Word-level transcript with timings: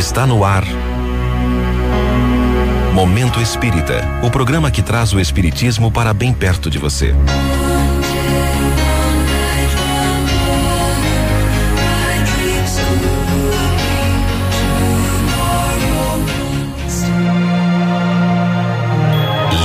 Está 0.00 0.26
no 0.26 0.42
ar. 0.46 0.64
Momento 2.94 3.38
Espírita 3.38 4.00
o 4.22 4.30
programa 4.30 4.70
que 4.70 4.80
traz 4.80 5.12
o 5.12 5.20
Espiritismo 5.20 5.92
para 5.92 6.14
bem 6.14 6.32
perto 6.32 6.70
de 6.70 6.78
você. 6.78 7.14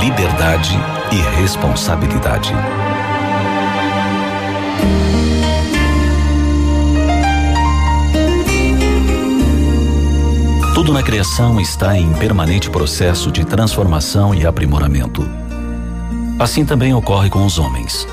Liberdade 0.02 0.78
e 1.12 1.40
responsabilidade. 1.40 2.52
Tudo 10.86 10.94
na 10.94 11.02
criação 11.02 11.60
está 11.60 11.98
em 11.98 12.12
permanente 12.12 12.70
processo 12.70 13.28
de 13.32 13.44
transformação 13.44 14.32
e 14.32 14.46
aprimoramento. 14.46 15.28
Assim 16.38 16.64
também 16.64 16.94
ocorre 16.94 17.28
com 17.28 17.44
os 17.44 17.58
homens. 17.58 18.06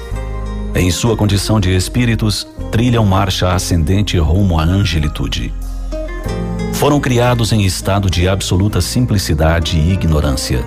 Em 0.73 0.89
sua 0.89 1.15
condição 1.15 1.59
de 1.59 1.69
espíritos, 1.69 2.47
trilham 2.71 3.05
marcha 3.05 3.53
ascendente 3.53 4.17
rumo 4.17 4.57
à 4.57 4.63
angelitude. 4.63 5.53
Foram 6.73 6.99
criados 6.99 7.51
em 7.51 7.63
estado 7.63 8.09
de 8.09 8.27
absoluta 8.27 8.81
simplicidade 8.81 9.77
e 9.77 9.93
ignorância. 9.93 10.65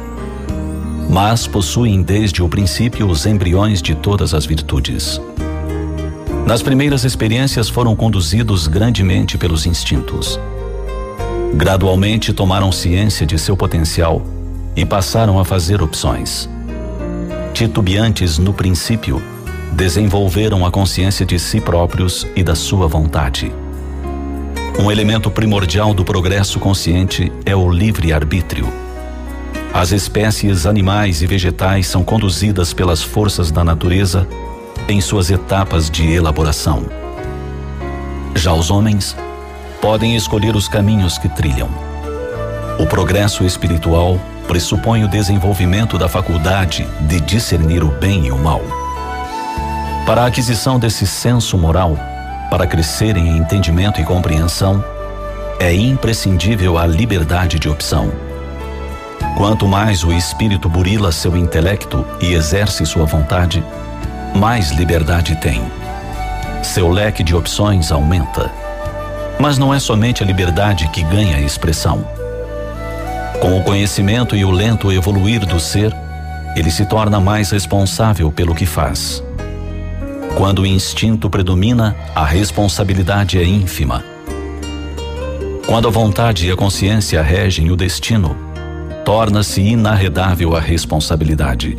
Mas 1.10 1.48
possuem 1.48 2.02
desde 2.02 2.41
o 2.41 2.48
princípio 2.48 3.09
os 3.09 3.27
embriões 3.27 3.82
de 3.82 3.96
todas 3.96 4.32
as 4.32 4.46
virtudes. 4.46 5.20
Nas 6.46 6.62
primeiras 6.62 7.02
experiências 7.02 7.68
foram 7.68 7.96
conduzidos 7.96 8.68
grandemente 8.68 9.37
pelos 9.37 9.66
instintos 9.66 10.38
Gradualmente 11.55 12.32
tomaram 12.32 12.70
ciência 12.70 13.27
de 13.27 13.38
seu 13.38 13.57
potencial 13.57 14.23
e 14.74 14.84
passaram 14.84 15.38
a 15.38 15.45
fazer 15.45 15.82
opções. 15.82 16.48
Titubeantes 17.54 18.38
no 18.38 18.52
princípio, 18.52 19.23
desenvolveram 19.73 20.65
a 20.65 20.70
consciência 20.70 21.24
de 21.24 21.38
si 21.38 21.60
próprios 21.60 22.26
e 22.35 22.43
da 22.43 22.54
sua 22.54 22.87
vontade. 22.87 23.52
Um 24.79 24.90
elemento 24.90 25.30
primordial 25.30 25.95
do 25.95 26.04
progresso 26.04 26.59
consciente 26.59 27.32
é 27.46 27.57
o 27.57 27.70
livre-arbítrio. 27.70 28.66
As 29.73 29.92
espécies 29.92 30.66
animais 30.66 31.23
e 31.23 31.26
vegetais 31.26 31.87
são 31.87 32.02
conduzidas 32.02 32.73
pelas 32.73 33.02
forças 33.02 33.51
da 33.51 33.65
natureza 33.65 34.26
em 34.88 35.01
suas 35.01 35.30
etapas 35.30 35.90
de 35.90 36.10
elaboração. 36.10 36.85
Já 38.35 38.52
os 38.52 38.70
homens 38.70 39.16
podem 39.80 40.16
escolher 40.16 40.57
os 40.57 40.69
caminhos 40.69 41.19
que 41.19 41.29
trilham. 41.29 41.69
O 42.79 42.87
progresso 42.87 43.45
espiritual 43.45 44.19
pressupõe 44.46 45.05
o 45.05 45.09
desenvolvimento 45.09 45.99
da 45.99 46.09
faculdade 46.09 46.87
de 47.01 47.21
discernir 47.21 47.82
o 47.82 47.88
bem 47.88 48.27
e 48.27 48.30
o 48.30 48.38
mal. 48.38 48.63
Para 50.07 50.23
a 50.23 50.27
aquisição 50.27 50.79
desse 50.79 51.07
senso 51.07 51.59
moral, 51.59 51.97
para 52.51 52.66
crescer 52.66 53.16
em 53.16 53.37
entendimento 53.37 54.01
e 54.01 54.04
compreensão, 54.04 54.85
é 55.59 55.74
imprescindível 55.74 56.79
a 56.79 56.87
liberdade 56.87 57.59
de 57.59 57.69
opção. 57.69 58.13
Quanto 59.37 59.66
mais 59.66 60.04
o 60.04 60.13
espírito 60.13 60.69
burila 60.69 61.10
seu 61.10 61.37
intelecto 61.37 62.07
e 62.21 62.35
exerce 62.35 62.87
sua 62.87 63.04
vontade, 63.04 63.65
mais 64.34 64.71
liberdade 64.71 65.37
tem. 65.37 65.60
Seu 66.62 66.88
leque 66.88 67.22
de 67.22 67.34
opções 67.34 67.91
aumenta. 67.91 68.50
Mas 69.38 69.59
não 69.59 69.72
é 69.72 69.78
somente 69.78 70.22
a 70.22 70.26
liberdade 70.26 70.88
que 70.88 71.03
ganha 71.03 71.38
expressão. 71.41 72.06
Com 73.41 73.59
o 73.59 73.62
conhecimento 73.62 74.34
e 74.34 74.44
o 74.44 74.50
lento 74.50 74.91
evoluir 74.91 75.44
do 75.44 75.60
ser, 75.60 75.94
ele 76.56 76.70
se 76.70 76.87
torna 76.87 77.20
mais 77.20 77.50
responsável 77.50 78.32
pelo 78.32 78.54
que 78.54 78.64
faz. 78.64 79.22
Quando 80.36 80.62
o 80.62 80.66
instinto 80.66 81.28
predomina, 81.28 81.94
a 82.14 82.24
responsabilidade 82.24 83.38
é 83.38 83.44
ínfima. 83.44 84.02
Quando 85.66 85.88
a 85.88 85.91
vontade 85.91 86.47
e 86.47 86.50
a 86.50 86.56
consciência 86.56 87.22
regem 87.22 87.70
o 87.70 87.76
destino, 87.76 88.36
torna-se 89.04 89.60
inarredável 89.60 90.56
a 90.56 90.60
responsabilidade. 90.60 91.76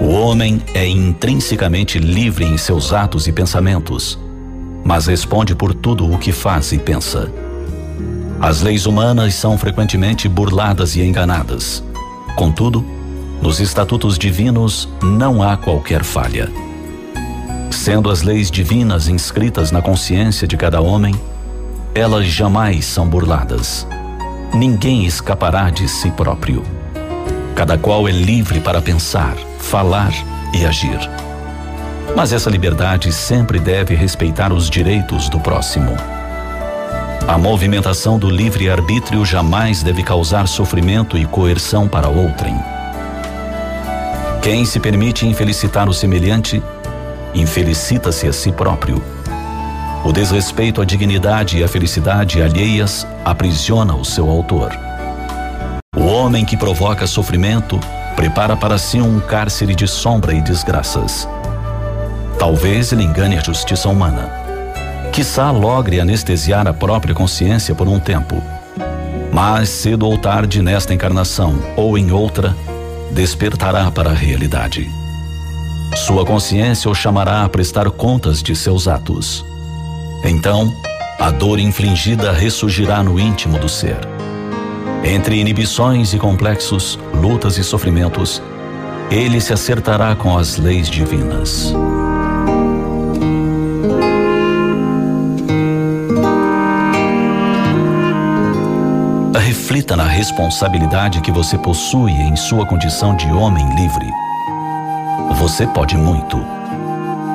O 0.00 0.08
homem 0.08 0.62
é 0.72 0.86
intrinsecamente 0.86 1.98
livre 1.98 2.44
em 2.44 2.56
seus 2.56 2.92
atos 2.92 3.26
e 3.26 3.32
pensamentos 3.32 4.18
mas 4.84 5.06
responde 5.06 5.54
por 5.54 5.72
tudo 5.72 6.10
o 6.10 6.18
que 6.18 6.30
faz 6.30 6.72
e 6.72 6.78
pensa. 6.78 7.32
As 8.40 8.60
leis 8.60 8.84
humanas 8.84 9.34
são 9.34 9.56
frequentemente 9.56 10.28
burladas 10.28 10.96
e 10.96 11.02
enganadas. 11.02 11.82
Contudo, 12.36 12.84
nos 13.40 13.60
estatutos 13.60 14.18
divinos 14.18 14.88
não 15.02 15.42
há 15.42 15.56
qualquer 15.56 16.04
falha. 16.04 16.52
Sendo 17.70 18.10
as 18.10 18.22
leis 18.22 18.50
divinas 18.50 19.08
inscritas 19.08 19.70
na 19.70 19.80
consciência 19.80 20.46
de 20.46 20.56
cada 20.56 20.80
homem, 20.80 21.14
elas 21.94 22.26
jamais 22.26 22.84
são 22.84 23.08
burladas. 23.08 23.86
Ninguém 24.52 25.04
escapará 25.04 25.70
de 25.70 25.88
si 25.88 26.10
próprio. 26.10 26.62
Cada 27.54 27.78
qual 27.78 28.08
é 28.08 28.12
livre 28.12 28.60
para 28.60 28.82
pensar, 28.82 29.36
falar 29.58 30.12
e 30.52 30.64
agir. 30.64 30.98
Mas 32.16 32.32
essa 32.32 32.50
liberdade 32.50 33.12
sempre 33.12 33.58
deve 33.58 33.94
respeitar 33.94 34.52
os 34.52 34.70
direitos 34.70 35.28
do 35.28 35.40
próximo. 35.40 35.96
A 37.26 37.38
movimentação 37.38 38.18
do 38.18 38.28
livre-arbítrio 38.28 39.24
jamais 39.24 39.82
deve 39.82 40.02
causar 40.02 40.46
sofrimento 40.46 41.16
e 41.16 41.24
coerção 41.24 41.88
para 41.88 42.08
outrem. 42.08 42.54
Quem 44.42 44.66
se 44.66 44.78
permite 44.78 45.26
infelicitar 45.26 45.88
o 45.88 45.94
semelhante, 45.94 46.62
infelicita-se 47.34 48.28
a 48.28 48.32
si 48.32 48.52
próprio. 48.52 49.02
O 50.04 50.12
desrespeito 50.12 50.82
à 50.82 50.84
dignidade 50.84 51.58
e 51.58 51.64
à 51.64 51.68
felicidade 51.68 52.42
alheias 52.42 53.06
aprisiona 53.24 53.94
o 53.94 54.04
seu 54.04 54.28
autor. 54.28 54.70
O 55.96 56.04
homem 56.04 56.44
que 56.44 56.58
provoca 56.58 57.06
sofrimento 57.06 57.80
prepara 58.14 58.54
para 58.54 58.76
si 58.76 59.00
um 59.00 59.18
cárcere 59.18 59.74
de 59.74 59.88
sombra 59.88 60.34
e 60.34 60.42
desgraças. 60.42 61.26
Talvez 62.44 62.92
ele 62.92 63.02
engane 63.02 63.38
a 63.38 63.42
justiça 63.42 63.88
humana. 63.88 64.30
Quizá 65.10 65.50
logre 65.50 65.98
anestesiar 65.98 66.68
a 66.68 66.74
própria 66.74 67.14
consciência 67.14 67.74
por 67.74 67.88
um 67.88 67.98
tempo. 67.98 68.36
Mas 69.32 69.70
cedo 69.70 70.06
ou 70.06 70.18
tarde 70.18 70.60
nesta 70.60 70.92
encarnação 70.92 71.58
ou 71.74 71.96
em 71.96 72.12
outra, 72.12 72.54
despertará 73.12 73.90
para 73.90 74.10
a 74.10 74.12
realidade. 74.12 74.86
Sua 75.96 76.22
consciência 76.26 76.90
o 76.90 76.94
chamará 76.94 77.44
a 77.44 77.48
prestar 77.48 77.90
contas 77.90 78.42
de 78.42 78.54
seus 78.54 78.86
atos. 78.86 79.42
Então, 80.22 80.70
a 81.18 81.30
dor 81.30 81.58
infligida 81.58 82.30
ressurgirá 82.30 83.02
no 83.02 83.18
íntimo 83.18 83.58
do 83.58 83.70
ser. 83.70 84.00
Entre 85.02 85.40
inibições 85.40 86.12
e 86.12 86.18
complexos, 86.18 86.98
lutas 87.14 87.56
e 87.56 87.64
sofrimentos, 87.64 88.42
ele 89.10 89.40
se 89.40 89.54
acertará 89.54 90.14
com 90.14 90.36
as 90.36 90.58
leis 90.58 90.90
divinas. 90.90 91.72
Reflita 99.74 99.96
na 99.96 100.06
responsabilidade 100.06 101.20
que 101.20 101.32
você 101.32 101.58
possui 101.58 102.12
em 102.12 102.36
sua 102.36 102.64
condição 102.64 103.16
de 103.16 103.26
homem 103.32 103.68
livre. 103.74 104.08
Você 105.36 105.66
pode 105.66 105.96
muito. 105.96 106.38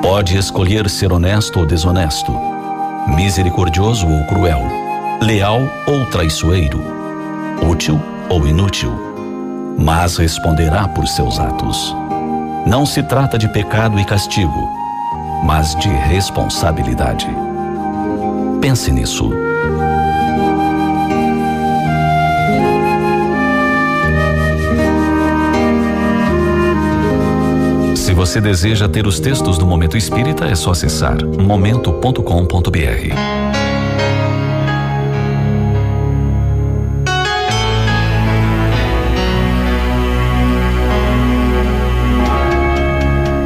Pode 0.00 0.38
escolher 0.38 0.88
ser 0.88 1.12
honesto 1.12 1.58
ou 1.58 1.66
desonesto, 1.66 2.32
misericordioso 3.08 4.08
ou 4.08 4.24
cruel, 4.24 4.62
leal 5.20 5.60
ou 5.86 6.06
traiçoeiro, 6.06 6.82
útil 7.70 8.00
ou 8.30 8.46
inútil, 8.46 8.90
mas 9.76 10.16
responderá 10.16 10.88
por 10.88 11.06
seus 11.06 11.38
atos. 11.38 11.94
Não 12.66 12.86
se 12.86 13.02
trata 13.02 13.36
de 13.36 13.48
pecado 13.48 14.00
e 14.00 14.04
castigo, 14.06 14.66
mas 15.44 15.74
de 15.74 15.90
responsabilidade. 15.90 17.28
Pense 18.62 18.90
nisso. 18.90 19.30
Você 28.30 28.40
deseja 28.40 28.88
ter 28.88 29.08
os 29.08 29.18
textos 29.18 29.58
do 29.58 29.66
Momento 29.66 29.96
Espírita, 29.96 30.44
é 30.44 30.54
só 30.54 30.70
acessar 30.70 31.16
momento.com.br. 31.26 32.70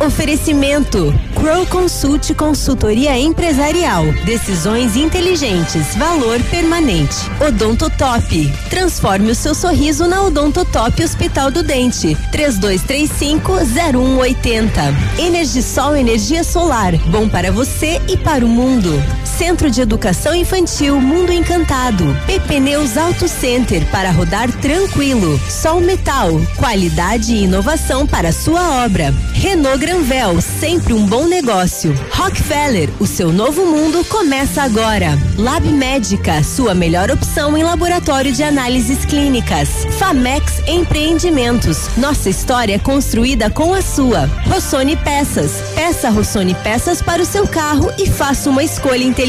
Oferecimento 0.00 1.12
Crow 1.34 1.66
Consult 1.66 2.32
Consultoria 2.34 3.18
Empresarial. 3.18 4.04
Decisões 4.24 4.96
inteligentes. 4.96 5.94
Valor 5.96 6.42
permanente. 6.44 7.16
Odonto 7.46 7.90
Top. 7.90 8.52
Transforme 8.70 9.30
o 9.30 9.34
seu 9.34 9.54
sorriso 9.54 10.06
na 10.06 10.22
Odonto 10.22 10.64
Top 10.64 11.02
Hospital 11.02 11.50
do 11.50 11.62
Dente. 11.62 12.16
3235-0180. 12.32 14.70
Energisol 15.18 15.94
Energia 15.96 16.42
Solar. 16.42 16.96
Bom 17.10 17.28
para 17.28 17.52
você 17.52 18.00
e 18.08 18.16
para 18.16 18.42
o 18.44 18.48
mundo. 18.48 18.90
Centro 19.38 19.68
de 19.68 19.80
Educação 19.80 20.32
Infantil 20.32 21.00
Mundo 21.00 21.32
Encantado. 21.32 22.04
PP 22.24 22.60
Neus 22.60 22.96
Auto 22.96 23.26
Center 23.26 23.84
para 23.90 24.12
rodar 24.12 24.50
tranquilo. 24.60 25.40
Sol 25.50 25.80
Metal. 25.80 26.40
Qualidade 26.56 27.34
e 27.34 27.42
inovação 27.42 28.06
para 28.06 28.30
sua 28.30 28.84
obra. 28.84 29.12
Renault 29.32 29.78
Granvel. 29.78 30.40
Sempre 30.40 30.92
um 30.92 31.04
bom 31.04 31.26
negócio. 31.26 31.92
Rockefeller, 32.12 32.88
o 33.00 33.08
seu 33.08 33.32
novo 33.32 33.66
mundo 33.66 34.04
começa 34.04 34.62
agora. 34.62 35.18
Lab 35.36 35.66
Médica, 35.68 36.40
sua 36.44 36.72
melhor 36.72 37.10
opção 37.10 37.58
em 37.58 37.64
laboratório 37.64 38.30
de 38.30 38.44
análises 38.44 39.04
clínicas. 39.04 39.68
Famex 39.98 40.62
Empreendimentos, 40.68 41.90
nossa 41.96 42.30
história 42.30 42.78
construída 42.78 43.50
com 43.50 43.74
a 43.74 43.82
sua. 43.82 44.26
Rossoni 44.46 44.96
Peças, 44.96 45.50
peça 45.74 46.08
Rossoni 46.08 46.54
Peças 46.54 47.02
para 47.02 47.20
o 47.20 47.26
seu 47.26 47.48
carro 47.48 47.90
e 47.98 48.08
faça 48.08 48.48
uma 48.48 48.62
escolha 48.62 49.02
inteligente. 49.02 49.23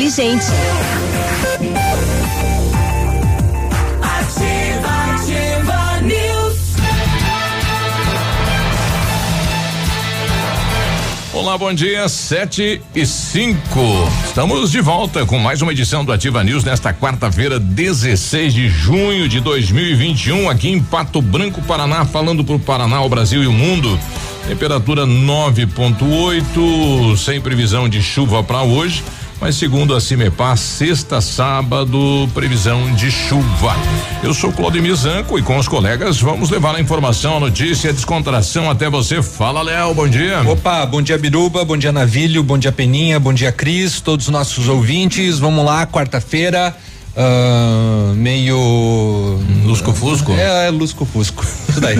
Olá, 11.31 11.57
bom 11.57 11.73
dia, 11.73 12.09
sete 12.09 12.81
e 12.93 13.05
cinco. 13.05 13.79
Estamos 14.25 14.69
de 14.69 14.81
volta 14.81 15.25
com 15.25 15.39
mais 15.39 15.61
uma 15.61 15.71
edição 15.71 16.03
do 16.03 16.11
Ativa 16.11 16.43
News 16.43 16.65
nesta 16.65 16.93
quarta-feira, 16.93 17.57
16 17.57 18.53
de 18.53 18.67
junho 18.67 19.29
de 19.29 19.39
2021, 19.39 20.49
aqui 20.49 20.71
em 20.71 20.83
Pato 20.83 21.21
Branco, 21.21 21.61
Paraná, 21.61 22.03
falando 22.03 22.43
para 22.43 22.55
o 22.55 22.59
Paraná, 22.59 23.01
o 23.01 23.07
Brasil 23.07 23.41
e 23.41 23.47
o 23.47 23.53
mundo. 23.53 23.97
Temperatura 24.45 25.07
9.8, 25.07 27.17
sem 27.17 27.39
previsão 27.39 27.87
de 27.87 28.03
chuva 28.03 28.43
para 28.43 28.61
hoje 28.61 29.01
mas 29.45 29.57
segundo 29.57 29.93
a 29.93 30.01
Cimepar, 30.01 30.57
sexta, 30.57 31.21
sábado, 31.21 32.27
previsão 32.33 32.91
de 32.95 33.11
chuva. 33.11 33.75
Eu 34.23 34.33
sou 34.33 34.51
Claudemir 34.51 34.95
Zanco 34.95 35.37
e 35.37 35.43
com 35.43 35.55
os 35.59 35.67
colegas 35.67 36.19
vamos 36.19 36.49
levar 36.49 36.73
a 36.73 36.81
informação, 36.81 37.37
a 37.37 37.39
notícia, 37.39 37.91
a 37.91 37.93
descontração 37.93 38.71
até 38.71 38.89
você. 38.89 39.21
Fala, 39.21 39.61
Léo, 39.61 39.93
bom 39.93 40.07
dia. 40.07 40.41
Opa, 40.49 40.83
bom 40.87 40.99
dia, 40.99 41.15
Biruba, 41.15 41.63
bom 41.63 41.77
dia, 41.77 41.91
Navilho, 41.91 42.41
bom 42.41 42.57
dia, 42.57 42.71
Peninha, 42.71 43.19
bom 43.19 43.31
dia, 43.31 43.51
Cris, 43.51 44.01
todos 44.01 44.25
os 44.25 44.31
nossos 44.31 44.67
ouvintes. 44.67 45.37
Vamos 45.37 45.63
lá, 45.63 45.85
quarta-feira. 45.85 46.75
Uh, 47.15 48.15
meio. 48.15 49.39
Lusco-fusco? 49.63 50.31
É, 50.31 50.69
é 50.69 50.71
lusco-fusco. 50.71 51.45
Isso 51.69 51.79
daí. 51.79 51.97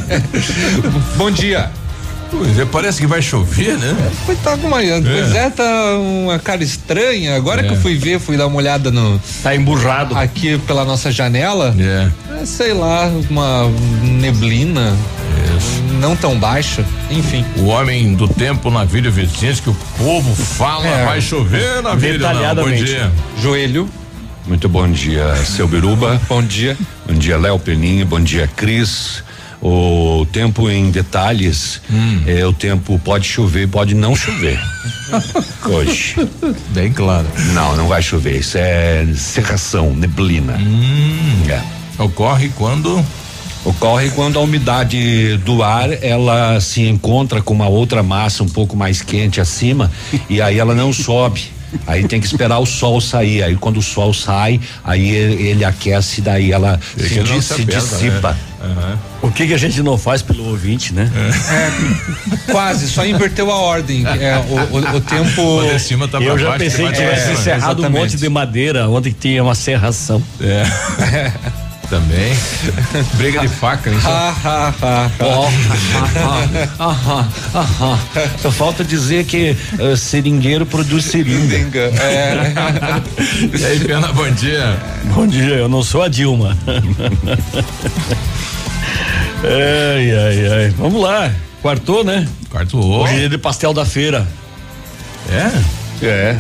bom 1.15 1.29
dia. 1.29 1.69
Pois 2.31 2.59
é, 2.59 2.65
parece 2.65 2.99
que 2.99 3.07
vai 3.07 3.21
chover, 3.21 3.77
né? 3.77 3.95
É, 4.07 4.25
foi, 4.25 4.35
tá 4.35 4.55
uma, 4.55 4.83
é. 4.83 5.01
Pois 5.01 5.35
é, 5.35 5.49
tá 5.49 5.97
uma 5.97 6.39
cara 6.39 6.63
estranha. 6.63 7.35
Agora 7.35 7.61
é. 7.61 7.67
que 7.67 7.73
eu 7.73 7.77
fui 7.77 7.95
ver, 7.95 8.19
fui 8.19 8.37
dar 8.37 8.47
uma 8.47 8.57
olhada 8.57 8.91
no. 8.91 9.19
Tá 9.43 9.55
emburrado. 9.55 10.15
Aqui 10.17 10.57
pela 10.59 10.83
nossa 10.83 11.11
janela. 11.11 11.75
É. 11.79 12.41
é 12.41 12.45
sei 12.45 12.73
lá, 12.73 13.11
uma 13.29 13.69
neblina. 14.01 14.95
Isso. 15.57 15.81
Não 15.99 16.15
tão 16.15 16.37
baixa, 16.37 16.83
enfim. 17.09 17.45
O 17.57 17.67
homem 17.67 18.13
do 18.15 18.27
tempo 18.27 18.69
na 18.69 18.83
Vila 18.83 19.09
Vicente, 19.09 19.61
que 19.61 19.69
o 19.69 19.77
povo 19.97 20.35
fala, 20.35 20.87
é. 20.87 21.05
vai 21.05 21.21
chover 21.21 21.81
na 21.81 21.95
Vila. 21.95 22.33
Não, 22.33 22.55
bom 22.55 22.71
dia. 22.71 23.11
Joelho. 23.41 23.89
Muito 24.45 24.69
bom 24.69 24.87
dia, 24.87 25.35
seu 25.37 25.67
Biruba. 25.67 26.21
bom 26.29 26.43
dia. 26.43 26.77
Bom 27.07 27.15
dia, 27.15 27.35
Léo 27.37 27.57
Peninha. 27.57 28.05
Bom 28.05 28.19
dia, 28.19 28.47
Cris. 28.55 29.23
O 29.67 30.27
tempo 30.27 30.69
em 30.69 30.91
detalhes 30.91 31.81
hum. 31.91 32.21
é 32.27 32.45
o 32.45 32.53
tempo 32.53 33.01
pode 33.03 33.27
chover, 33.27 33.67
pode 33.67 33.95
não 33.95 34.15
chover. 34.15 34.59
Hoje. 35.65 36.15
Bem 36.69 36.93
claro. 36.93 37.25
Não, 37.51 37.75
não 37.75 37.87
vai 37.87 37.99
chover. 37.99 38.37
Isso 38.37 38.59
é 38.59 39.07
cerração, 39.15 39.95
neblina. 39.95 40.55
Hum. 40.55 41.45
É. 41.49 41.63
Ocorre 41.99 42.49
quando 42.49 43.03
ocorre 43.63 44.11
quando 44.11 44.37
a 44.37 44.43
umidade 44.43 45.35
do 45.37 45.63
ar 45.63 45.91
ela 46.03 46.61
se 46.61 46.87
encontra 46.87 47.41
com 47.41 47.51
uma 47.51 47.67
outra 47.67 48.03
massa 48.03 48.43
um 48.43 48.49
pouco 48.49 48.77
mais 48.77 49.01
quente 49.01 49.41
acima 49.41 49.91
e 50.29 50.43
aí 50.43 50.59
ela 50.59 50.75
não 50.75 50.93
sobe. 50.93 51.55
Aí 51.87 52.07
tem 52.07 52.21
que 52.21 52.27
esperar 52.27 52.59
o 52.59 52.67
sol 52.67 53.01
sair. 53.01 53.41
Aí 53.41 53.55
quando 53.55 53.77
o 53.77 53.81
sol 53.81 54.13
sai, 54.13 54.61
aí 54.83 55.09
ele, 55.09 55.47
ele 55.47 55.65
aquece, 55.65 56.21
daí 56.21 56.51
ela 56.51 56.79
se, 56.95 57.25
se, 57.25 57.41
se 57.41 57.65
dissipa. 57.65 58.33
Né? 58.33 58.54
Uhum. 58.65 59.29
O 59.29 59.31
que, 59.31 59.47
que 59.47 59.53
a 59.53 59.57
gente 59.57 59.81
não 59.81 59.97
faz 59.97 60.21
pelo 60.21 60.45
ouvinte, 60.45 60.93
né? 60.93 61.09
É, 61.51 62.51
quase, 62.51 62.87
só 62.87 63.05
inverteu 63.05 63.51
a 63.51 63.55
ordem. 63.55 64.05
É, 64.05 64.37
o, 64.37 64.77
o, 64.77 64.95
o 64.97 65.01
tempo. 65.01 65.41
O 65.41 65.79
cima 65.79 66.07
tá 66.07 66.19
Eu 66.19 66.37
já 66.37 66.49
baixo, 66.49 66.63
pensei 66.63 66.87
que 66.87 66.93
tivesse 66.93 67.29
é, 67.29 67.33
encerrado 67.33 67.79
exatamente. 67.79 67.97
um 67.97 68.01
monte 68.01 68.17
de 68.17 68.29
madeira 68.29 68.89
onde 68.89 69.13
tinha 69.13 69.43
uma 69.43 69.55
serração. 69.55 70.21
É. 70.41 70.63
Também. 71.89 72.35
Briga 73.15 73.39
de 73.41 73.47
faca, 73.47 73.89
hein? 73.89 73.97
Só 78.41 78.51
falta 78.51 78.83
dizer 78.83 79.25
que 79.25 79.55
uh, 79.79 79.95
seringueiro 79.95 80.65
produz 80.65 81.05
seringa. 81.05 81.55
É. 81.79 82.53
e 83.59 83.65
aí, 83.65 83.79
Pena, 83.79 84.11
bom 84.11 84.29
dia. 84.31 84.77
Bom 85.13 85.27
dia, 85.27 85.55
eu 85.55 85.69
não 85.69 85.83
sou 85.83 86.01
a 86.01 86.07
Dilma. 86.07 86.57
ai, 89.43 90.11
ai, 90.11 90.47
ai. 90.53 90.69
Vamos 90.77 91.01
lá. 91.01 91.31
Quartou, 91.61 92.03
né? 92.03 92.27
Quartou. 92.49 93.01
Hoje 93.01 93.13
é 93.13 93.17
dia 93.19 93.29
de 93.29 93.37
pastel 93.37 93.73
da 93.73 93.85
feira. 93.85 94.27
É? 95.29 96.05
É. 96.05 96.37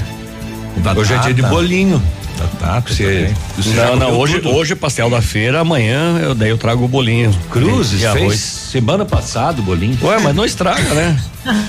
Da 0.77 0.93
Hoje 0.93 1.13
data. 1.13 1.29
é 1.29 1.33
dia 1.33 1.43
de 1.43 1.49
bolinho. 1.49 2.01
Tá, 2.37 2.47
tá, 2.59 2.79
você, 2.81 3.33
você 3.55 3.69
não, 3.73 3.95
não, 3.95 4.11
hoje, 4.17 4.39
tudo. 4.39 4.55
hoje 4.55 4.73
é 4.73 4.75
pastel 4.75 5.09
da 5.09 5.21
feira, 5.21 5.61
amanhã 5.61 6.19
eu 6.21 6.35
daí 6.35 6.49
eu 6.49 6.57
trago 6.57 6.83
o 6.83 6.87
bolinho. 6.87 7.33
Cruzes, 7.49 8.01
fez 8.01 8.05
arroz. 8.05 8.39
semana 8.39 9.05
passada 9.05 9.61
o 9.61 9.63
bolinho. 9.63 9.97
Ué, 10.01 10.19
mas 10.19 10.35
não 10.35 10.43
estraga, 10.45 10.93
né? 10.93 11.17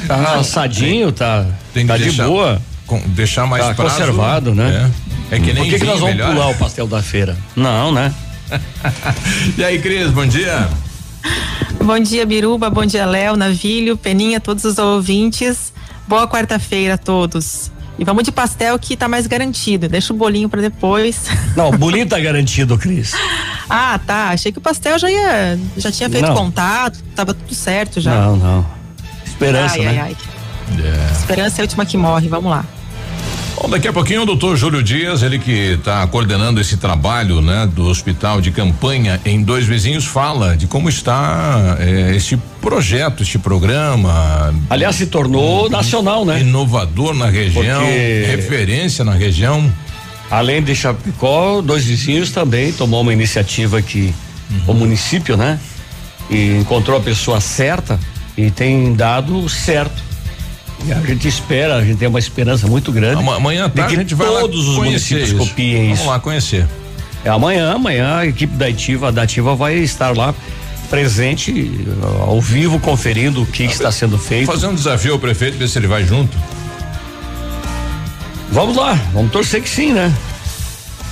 Tá 0.09 0.35
assadinho, 0.35 1.13
tá, 1.13 1.47
tem 1.73 1.87
tá 1.87 1.97
de 1.97 2.05
deixar, 2.05 2.27
boa. 2.27 2.61
Com, 2.87 3.01
deixar 3.07 3.47
mais 3.47 3.65
tá 3.65 3.75
prazo, 3.75 3.97
conservado, 3.97 4.55
né? 4.55 4.91
É, 5.31 5.37
é 5.37 5.41
que 5.41 5.53
nem 5.53 5.65
Por 5.65 5.71
que, 5.71 5.79
que 5.79 5.85
nós 5.85 6.01
vamos 6.01 6.17
melhor? 6.17 6.33
pular 6.33 6.49
o 6.49 6.55
pastel 6.55 6.87
da 6.87 7.03
feira? 7.03 7.37
Não, 7.55 7.93
né? 7.93 8.13
e 9.57 9.65
aí, 9.65 9.79
Cris, 9.79 10.11
bom 10.11 10.27
dia. 10.27 10.69
Bom 11.85 11.99
dia, 12.01 12.27
Biruba, 12.27 12.71
bom 12.71 12.85
dia, 12.85 13.07
Léo, 13.07 13.37
Navilho, 13.37 13.97
Peninha, 13.97 14.41
todos 14.41 14.65
os 14.65 14.79
ouvintes. 14.79 15.73
Boa 16.09 16.27
quarta-feira 16.27 16.95
a 16.95 16.99
todos. 16.99 17.71
E 17.99 18.05
vamos 18.05 18.25
de 18.25 18.33
pastel 18.33 18.79
que 18.79 18.97
tá 18.97 19.09
mais 19.09 19.27
garantido. 19.27 19.89
Deixa 19.89 20.13
o 20.13 20.17
bolinho 20.17 20.49
para 20.49 20.61
depois. 20.61 21.29
Não, 21.57 21.71
o 21.71 21.79
bolinho 21.79 22.07
tá 22.07 22.19
garantido, 22.19 22.77
Cris. 22.77 23.13
ah, 23.71 23.99
tá. 24.07 24.31
Achei 24.31 24.53
que 24.53 24.59
o 24.59 24.61
pastel 24.61 24.99
já 24.99 25.11
ia, 25.11 25.59
já 25.77 25.91
tinha 25.91 26.11
feito 26.11 26.29
não. 26.29 26.35
contato, 26.35 27.03
tava 27.15 27.33
tudo 27.33 27.55
certo 27.55 28.01
já. 28.01 28.15
Não, 28.15 28.37
não. 28.37 28.67
Esperança, 29.25 29.77
ai, 29.77 29.85
né? 29.85 29.89
Ai, 29.89 29.99
ai. 29.99 30.17
Yeah. 30.79 31.13
Esperança 31.13 31.61
é 31.61 31.63
a 31.63 31.65
última 31.65 31.87
que 31.87 31.97
morre. 31.97 32.29
Vamos 32.29 32.51
lá. 32.51 32.65
Bom, 33.59 33.71
daqui 33.71 33.89
a 33.89 33.93
pouquinho 33.93 34.23
o 34.23 34.27
doutor 34.27 34.55
Júlio 34.57 34.83
Dias, 34.83 35.23
ele 35.23 35.39
que 35.39 35.51
está 35.75 36.07
coordenando 36.07 36.61
esse 36.61 36.77
trabalho, 36.77 37.41
né, 37.41 37.67
do 37.67 37.87
hospital 37.87 38.41
de 38.41 38.51
campanha 38.51 39.19
em 39.25 39.43
dois 39.43 39.65
vizinhos, 39.67 40.05
fala 40.05 40.55
de 40.57 40.67
como 40.67 40.89
está 40.91 41.77
eh, 41.81 42.13
este 42.15 42.37
projeto, 42.61 43.23
este 43.23 43.39
programa. 43.39 44.55
Aliás, 44.69 44.97
se 44.97 45.07
tornou 45.07 45.71
nacional, 45.71 46.25
né? 46.27 46.41
Inovador 46.43 47.15
na 47.15 47.31
região, 47.31 47.81
Porque- 47.81 48.25
referência 48.29 49.05
na 49.05 49.15
região. 49.15 49.73
Além 50.31 50.63
de 50.63 50.75
Chapecó, 50.75 51.63
dois 51.63 51.85
vizinhos 51.85 52.31
também 52.31 52.73
tomou 52.73 53.01
uma 53.01 53.13
iniciativa 53.13 53.79
aqui, 53.79 54.13
o 54.67 54.75
município, 54.75 55.37
né? 55.37 55.59
E 56.29 56.59
encontrou 56.59 56.99
a 56.99 57.01
pessoa 57.01 57.41
certa 57.41 57.99
e 58.37 58.51
tem 58.51 58.93
dado 58.95 59.49
certo. 59.49 60.05
E 60.85 60.93
a 60.93 61.01
gente 61.01 61.27
espera, 61.27 61.77
a 61.77 61.85
gente 61.85 61.99
tem 61.99 62.07
uma 62.09 62.19
esperança 62.19 62.67
muito 62.67 62.93
grande. 62.93 63.21
Ama- 63.21 63.37
Amanhã 63.37 63.65
à 63.65 63.69
tarde 63.69 63.95
que 63.95 63.97
a 63.97 64.03
gente 64.03 64.15
vai 64.15 64.29
lá 64.29 64.41
todos 64.41 64.69
os 64.69 64.77
municípios 64.77 65.29
isso. 65.31 65.39
copiem 65.39 65.85
Vamos 65.85 65.99
isso. 66.01 66.09
lá 66.09 66.21
conhecer. 66.21 66.67
É 67.25 67.29
amanhã, 67.31 67.73
amanhã 67.75 68.17
a 68.19 68.27
equipe 68.27 68.55
da 68.55 68.67
Ativa, 68.67 69.11
da 69.11 69.23
Ativa 69.23 69.55
vai 69.57 69.75
estar 69.77 70.17
lá 70.17 70.33
presente, 70.89 71.73
ao 72.21 72.41
vivo, 72.41 72.79
conferindo 72.79 73.43
o 73.43 73.47
que 73.47 73.65
está 73.65 73.91
sendo 73.91 74.17
feito. 74.17 74.47
Fazer 74.47 74.69
um 74.69 74.75
desafio 74.75 75.15
ao 75.15 75.19
prefeito, 75.19 75.59
ver 75.59 75.69
se 75.69 75.77
ele 75.79 75.89
vai 75.89 76.05
junto. 76.05 76.37
Vamos 78.53 78.77
lá, 78.77 78.95
vamos 79.13 79.33
torcer 79.33 79.61
que 79.63 79.69
sim, 79.69 79.93
né? 79.93 80.13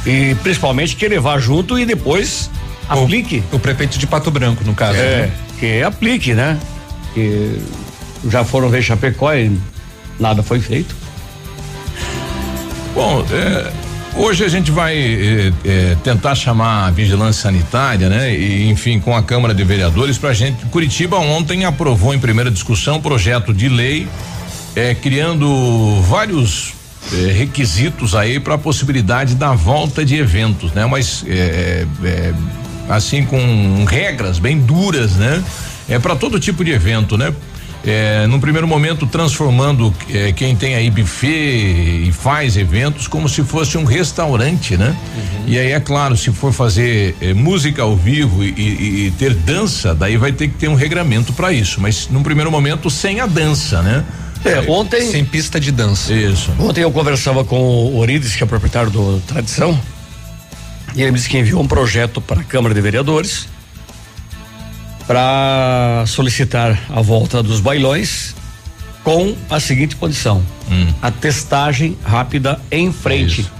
E 0.06 0.36
principalmente 0.42 0.94
que 0.94 1.04
ele 1.04 1.18
vá 1.18 1.38
junto 1.38 1.78
e 1.78 1.84
depois 1.84 2.50
aplique. 2.88 3.42
O 3.50 3.58
prefeito 3.58 3.98
de 3.98 4.06
Pato 4.06 4.30
Branco, 4.30 4.62
no 4.64 4.74
caso. 4.74 4.98
É, 4.98 5.22
né? 5.22 5.32
que 5.58 5.82
aplique, 5.82 6.34
né? 6.34 6.58
Que 7.12 7.58
já 8.28 8.44
foram 8.44 8.68
ver 8.68 8.82
Chapecó 8.82 9.32
e 9.34 9.56
nada 10.18 10.42
foi 10.42 10.60
feito. 10.60 10.94
Bom, 12.94 13.24
é, 13.30 13.72
hoje 14.16 14.44
a 14.44 14.48
gente 14.48 14.70
vai 14.70 14.96
é, 14.96 15.52
é, 15.64 15.96
tentar 16.04 16.34
chamar 16.34 16.86
a 16.86 16.90
vigilância 16.90 17.42
sanitária, 17.42 18.08
né? 18.08 18.34
E, 18.34 18.70
enfim, 18.70 19.00
com 19.00 19.16
a 19.16 19.22
Câmara 19.22 19.52
de 19.52 19.64
Vereadores 19.64 20.16
pra 20.16 20.32
gente. 20.32 20.64
Curitiba 20.66 21.16
ontem 21.18 21.64
aprovou 21.64 22.14
em 22.14 22.18
primeira 22.18 22.50
discussão 22.50 22.96
um 22.96 23.00
projeto 23.00 23.52
de 23.52 23.68
lei 23.68 24.06
é, 24.76 24.94
criando 24.94 26.00
vários 26.02 26.72
é, 27.12 27.32
requisitos 27.32 28.14
aí 28.14 28.38
para 28.38 28.54
a 28.54 28.58
possibilidade 28.58 29.34
da 29.34 29.52
volta 29.52 30.04
de 30.04 30.16
eventos, 30.16 30.72
né? 30.72 30.86
Mas 30.86 31.24
é, 31.26 31.84
assim 32.88 33.24
com 33.24 33.84
regras 33.84 34.38
bem 34.38 34.58
duras, 34.58 35.12
né? 35.12 35.42
É 35.88 35.98
para 35.98 36.16
todo 36.16 36.40
tipo 36.40 36.64
de 36.64 36.70
evento, 36.70 37.18
né? 37.18 37.32
É, 37.86 38.26
num 38.26 38.40
primeiro 38.40 38.66
momento 38.66 39.06
transformando 39.06 39.92
é, 40.08 40.32
quem 40.32 40.56
tem 40.56 40.74
aí 40.74 40.90
buffet 40.90 42.06
e 42.08 42.12
faz 42.12 42.56
eventos 42.56 43.06
como 43.06 43.28
se 43.28 43.42
fosse 43.42 43.76
um 43.76 43.84
restaurante, 43.84 44.74
né? 44.76 44.96
E 45.46 45.58
aí 45.58 45.72
é 45.72 45.78
claro, 45.80 46.16
se 46.16 46.30
for 46.32 46.50
fazer 46.50 47.14
é, 47.20 47.34
música 47.34 47.82
ao 47.82 47.94
vivo 47.94 48.42
e, 48.42 48.48
e- 48.56 49.06
e 49.06 49.10
ter 49.18 49.34
dança, 49.34 49.94
daí 49.94 50.16
vai 50.16 50.32
ter 50.32 50.48
que 50.48 50.54
ter 50.54 50.68
um 50.68 50.74
regramento 50.74 51.32
para 51.34 51.52
isso. 51.52 51.78
Mas 51.78 52.08
num 52.10 52.22
primeiro 52.22 52.50
momento 52.50 52.88
sem 52.88 53.20
a 53.20 53.26
dança, 53.26 53.82
né? 53.82 54.02
É, 54.46 54.60
ontem. 54.70 55.10
Sem 55.10 55.24
pista 55.24 55.60
de 55.60 55.70
dança. 55.70 56.12
Isso. 56.14 56.52
Ontem 56.58 56.82
eu 56.82 56.90
conversava 56.90 57.44
com 57.44 57.58
o 57.60 57.98
Orides, 57.98 58.34
que 58.34 58.42
é 58.42 58.46
proprietário 58.46 58.90
do 58.90 59.20
Tradição, 59.26 59.78
e 60.94 61.02
ele 61.02 61.10
me 61.12 61.16
disse 61.18 61.28
que 61.28 61.36
enviou 61.38 61.62
um 61.62 61.66
projeto 61.68 62.20
para 62.20 62.40
a 62.40 62.44
Câmara 62.44 62.74
de 62.74 62.80
Vereadores 62.80 63.46
para 65.06 66.04
solicitar 66.06 66.78
a 66.88 67.00
volta 67.00 67.42
dos 67.42 67.60
bailões 67.60 68.34
com 69.02 69.34
a 69.50 69.60
seguinte 69.60 69.96
condição: 69.96 70.42
a 71.02 71.10
testagem 71.10 71.96
rápida 72.02 72.60
em 72.70 72.92
frente. 72.92 73.42
Isso. 73.42 73.50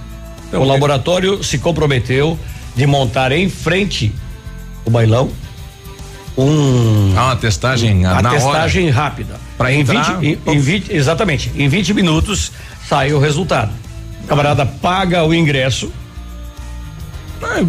o 0.53 0.65
laboratório 0.65 1.43
se 1.43 1.59
comprometeu 1.59 2.39
de 2.75 2.87
montar 2.87 3.33
em 3.33 3.49
frente 3.49 4.13
o 4.85 4.91
bailão 4.91 5.31
um 6.37 7.15
Ah, 7.17 7.27
uma 7.27 7.37
testagem 7.37 8.05
a 8.05 8.21
na 8.21 8.31
hora. 8.31 8.41
testagem 8.41 8.91
rápida. 8.91 9.39
Pra 9.57 9.73
em 9.73 9.81
entrar, 9.81 10.19
20, 10.19 10.39
em, 10.47 10.53
em 10.53 10.59
20 10.59 10.93
exatamente, 10.93 11.53
em 11.57 11.69
20 11.69 11.95
minutos 11.95 12.51
sai 12.89 13.13
o 13.13 13.21
resultado. 13.21 13.73
O 14.25 14.27
camarada 14.27 14.67
paga 14.67 15.23
o 15.25 15.33
ingresso, 15.33 15.93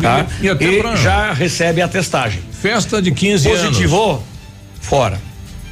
Tá? 0.02 0.26
E 0.42 0.78
pra- 0.82 0.96
já 0.96 1.34
recebe 1.34 1.82
a 1.82 1.88
testagem. 1.88 2.40
Festa 2.62 3.02
de 3.02 3.12
15 3.12 3.48
anos. 3.50 3.62
Positivou, 3.62 4.24
fora. 4.82 5.20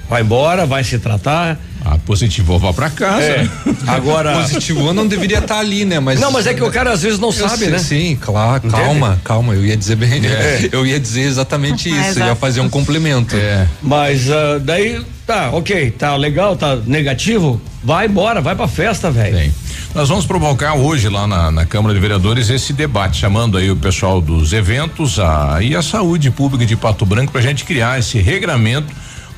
Vai 0.10 0.22
embora, 0.22 0.66
vai 0.66 0.84
se 0.84 1.00
tratar. 1.00 1.58
Ah, 1.84 1.98
positivou, 2.06 2.60
vá 2.60 2.72
pra 2.72 2.90
casa. 2.90 3.24
É. 3.24 3.48
Agora. 3.88 4.34
Positivo 4.44 4.94
não 4.94 5.08
deveria 5.08 5.40
estar 5.40 5.60
ali, 5.60 5.86
né? 5.86 6.00
Mas 6.00 6.20
Não, 6.20 6.32
mas 6.32 6.46
é 6.46 6.54
que 6.54 6.64
o 6.64 6.70
cara 6.72 6.92
às 6.92 7.02
vezes 7.02 7.20
não 7.20 7.32
sabe, 7.32 7.58
sei, 7.58 7.70
né? 7.70 7.78
Sim, 7.80 8.18
claro, 8.20 8.70
calma, 8.70 9.20
calma, 9.24 9.54
eu 9.54 9.66
ia 9.66 9.76
dizer 9.76 9.96
bem, 9.96 10.26
É. 10.26 10.70
eu 10.72 10.86
ia 10.86 11.00
dizer 11.00 11.22
exatamente 11.22 11.90
É, 11.90 11.92
isso, 11.92 12.20
eu 12.20 12.26
ia 12.26 12.26
exato. 12.26 12.36
fazer 12.36 12.62
um 12.62 12.70
complemento. 12.70 13.36
É. 13.36 13.68
Mas 13.82 14.30
ah, 14.30 14.60
daí, 14.62 15.02
tá, 15.26 15.50
ok, 15.52 15.92
tá 15.92 16.16
legal, 16.16 16.56
tá 16.56 16.78
negativo, 16.86 17.60
vai 17.84 18.06
embora, 18.06 18.40
vai 18.40 18.56
pra 18.56 18.68
festa, 18.68 19.10
velho. 19.12 19.52
Nós 19.96 20.10
vamos 20.10 20.26
provocar 20.26 20.74
hoje 20.74 21.08
lá 21.08 21.28
na, 21.28 21.52
na 21.52 21.66
Câmara 21.68 21.94
de 21.94 22.00
Vereadores 22.02 22.50
esse 22.50 22.74
debate, 22.74 23.18
chamando 23.18 23.60
aí 23.60 23.70
o 23.70 23.76
pessoal 23.76 24.20
dos 24.20 24.52
eventos 24.52 25.20
a, 25.20 25.60
e 25.62 25.76
a 25.76 25.84
saúde 25.84 26.32
pública 26.32 26.66
de 26.66 26.76
Pato 26.76 27.06
Branco 27.06 27.32
para 27.32 27.42
a 27.42 27.44
gente 27.44 27.64
criar 27.64 28.00
esse 28.00 28.18
regramento, 28.18 28.92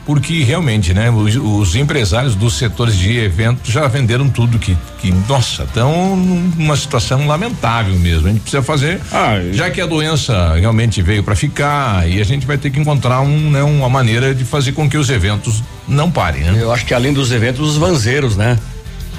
porque 0.06 0.44
realmente, 0.44 0.94
né, 0.94 1.12
os, 1.12 1.36
os 1.36 1.76
empresários 1.76 2.36
dos 2.36 2.58
setores 2.58 2.96
de 2.96 3.18
eventos 3.18 3.70
já 3.70 3.86
venderam 3.90 4.30
tudo 4.30 4.58
que, 4.58 4.78
que 5.02 5.12
nossa, 5.28 5.64
estão 5.64 6.16
numa 6.16 6.78
situação 6.78 7.28
lamentável 7.28 7.96
mesmo. 7.96 8.28
A 8.28 8.32
gente 8.32 8.42
precisa 8.42 8.64
fazer, 8.64 9.02
Ah, 9.12 9.36
já 9.52 9.70
que 9.70 9.82
a 9.82 9.86
doença 9.86 10.56
realmente 10.56 11.02
veio 11.02 11.22
para 11.22 11.36
ficar, 11.36 12.10
e 12.10 12.22
a 12.22 12.24
gente 12.24 12.48
vai 12.48 12.58
ter 12.58 12.70
que 12.70 12.80
encontrar 12.80 13.20
um, 13.20 13.52
né, 13.52 13.62
uma 13.62 13.90
maneira 13.90 14.34
de 14.34 14.46
fazer 14.46 14.72
com 14.72 14.90
que 14.90 14.98
os 14.98 15.10
eventos 15.10 15.62
não 15.86 16.10
parem, 16.10 16.44
né? 16.44 16.58
Eu 16.62 16.72
acho 16.72 16.86
que 16.86 16.94
além 16.94 17.12
dos 17.12 17.34
eventos, 17.34 17.60
os 17.72 17.76
vanzeiros, 17.76 18.38
né? 18.38 18.58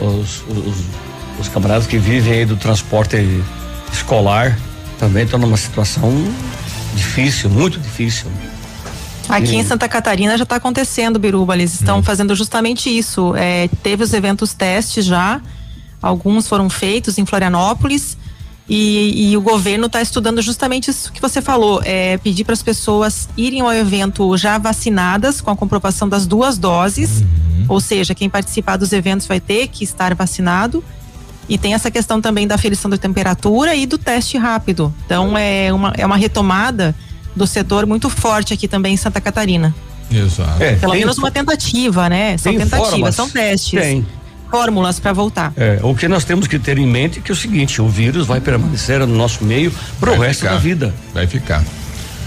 Os, 0.00 0.42
os, 0.48 0.76
os 1.38 1.48
camaradas 1.48 1.86
que 1.86 1.98
vivem 1.98 2.32
aí 2.32 2.44
do 2.44 2.56
transporte 2.56 3.16
escolar 3.92 4.58
também 4.98 5.24
estão 5.24 5.38
numa 5.38 5.56
situação 5.56 6.12
difícil, 6.94 7.50
muito 7.50 7.78
difícil. 7.78 8.30
Aqui 9.28 9.56
em 9.56 9.64
Santa 9.64 9.88
Catarina 9.88 10.36
já 10.36 10.44
está 10.44 10.56
acontecendo, 10.56 11.18
Biruba. 11.18 11.54
Eles 11.54 11.74
estão 11.74 12.02
fazendo 12.02 12.34
justamente 12.34 12.88
isso. 12.88 13.34
É, 13.36 13.68
teve 13.82 14.04
os 14.04 14.12
eventos 14.12 14.54
testes 14.54 15.04
já, 15.04 15.40
alguns 16.00 16.46
foram 16.46 16.70
feitos 16.70 17.18
em 17.18 17.26
Florianópolis. 17.26 18.16
E, 18.68 19.30
e 19.30 19.36
o 19.36 19.40
governo 19.40 19.86
está 19.86 20.02
estudando 20.02 20.42
justamente 20.42 20.90
isso 20.90 21.12
que 21.12 21.20
você 21.20 21.40
falou, 21.40 21.80
é 21.84 22.18
pedir 22.18 22.42
para 22.42 22.52
as 22.52 22.64
pessoas 22.64 23.28
irem 23.36 23.60
ao 23.60 23.72
evento 23.72 24.36
já 24.36 24.58
vacinadas 24.58 25.40
com 25.40 25.52
a 25.52 25.56
comprovação 25.56 26.08
das 26.08 26.26
duas 26.26 26.58
doses, 26.58 27.22
ou 27.68 27.80
seja, 27.80 28.12
quem 28.12 28.28
participar 28.28 28.76
dos 28.76 28.92
eventos 28.92 29.24
vai 29.24 29.38
ter 29.38 29.68
que 29.68 29.84
estar 29.84 30.12
vacinado. 30.16 30.82
E 31.48 31.56
tem 31.56 31.74
essa 31.74 31.90
questão 31.90 32.20
também 32.20 32.46
da 32.46 32.54
aferição 32.56 32.90
da 32.90 32.98
temperatura 32.98 33.74
e 33.74 33.86
do 33.86 33.96
teste 33.98 34.36
rápido. 34.36 34.92
Então 35.04 35.36
é 35.38 35.72
uma, 35.72 35.92
é 35.96 36.04
uma 36.04 36.16
retomada 36.16 36.94
do 37.34 37.46
setor 37.46 37.86
muito 37.86 38.08
forte 38.10 38.52
aqui 38.52 38.66
também 38.66 38.94
em 38.94 38.96
Santa 38.96 39.20
Catarina. 39.20 39.74
Exato. 40.10 40.62
É, 40.62 40.74
Pelo 40.76 40.92
tem- 40.92 41.00
menos 41.02 41.18
uma 41.18 41.30
tentativa, 41.30 42.08
né? 42.08 42.36
São 42.38 42.52
tentativas, 42.52 42.90
formas. 42.90 43.14
são 43.14 43.28
testes. 43.28 43.80
Tem. 43.80 44.06
Fórmulas 44.50 45.00
para 45.00 45.12
voltar. 45.12 45.52
É, 45.56 45.80
o 45.82 45.94
que 45.94 46.06
nós 46.06 46.24
temos 46.24 46.46
que 46.46 46.58
ter 46.58 46.78
em 46.78 46.86
mente 46.86 47.18
é 47.18 47.22
que 47.22 47.30
é 47.32 47.34
o 47.34 47.36
seguinte, 47.36 47.82
o 47.82 47.88
vírus 47.88 48.26
vai 48.26 48.40
permanecer 48.40 49.00
no 49.00 49.06
nosso 49.08 49.44
meio 49.44 49.72
pro 49.98 50.16
Vai 50.16 50.28
resto 50.28 50.40
ficar. 50.42 50.52
da 50.54 50.58
vida. 50.58 50.94
Vai 51.12 51.26
ficar. 51.26 51.64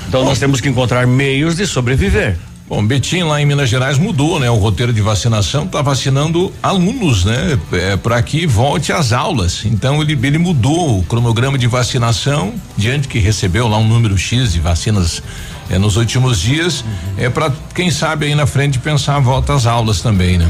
Então 0.08 0.26
nós 0.26 0.38
temos 0.38 0.60
que 0.60 0.68
encontrar 0.68 1.08
meios 1.08 1.56
de 1.56 1.66
sobreviver. 1.66 2.38
Bom, 2.70 2.86
Betim 2.86 3.24
lá 3.24 3.42
em 3.42 3.46
Minas 3.48 3.68
Gerais 3.68 3.98
mudou, 3.98 4.40
né? 4.40 4.48
O 4.48 4.56
roteiro 4.56 4.94
de 4.94 5.02
vacinação 5.02 5.66
está 5.66 5.82
vacinando 5.82 6.54
alunos, 6.62 7.26
né? 7.26 7.58
É, 7.74 7.98
para 7.98 8.22
que 8.22 8.46
volte 8.46 8.94
às 8.94 9.12
aulas. 9.12 9.64
Então 9.66 10.00
ele, 10.04 10.14
ele 10.22 10.38
mudou 10.38 11.00
o 11.00 11.04
cronograma 11.04 11.58
de 11.58 11.66
vacinação 11.66 12.54
diante 12.78 13.08
que 13.08 13.18
recebeu 13.18 13.68
lá 13.68 13.78
um 13.80 13.88
número 13.88 14.16
X 14.20 14.54
de 14.54 14.60
vacinas 14.60 15.24
é, 15.68 15.80
nos 15.80 15.98
últimos 15.98 16.40
dias. 16.40 16.86
É 17.18 17.28
para 17.28 17.52
quem 17.74 17.90
sabe 17.90 18.28
aí 18.28 18.36
na 18.36 18.46
frente 18.46 18.78
pensar 18.78 19.16
a 19.16 19.20
volta 19.20 19.52
às 19.56 19.66
aulas 19.66 20.02
também, 20.02 20.38
né? 20.38 20.48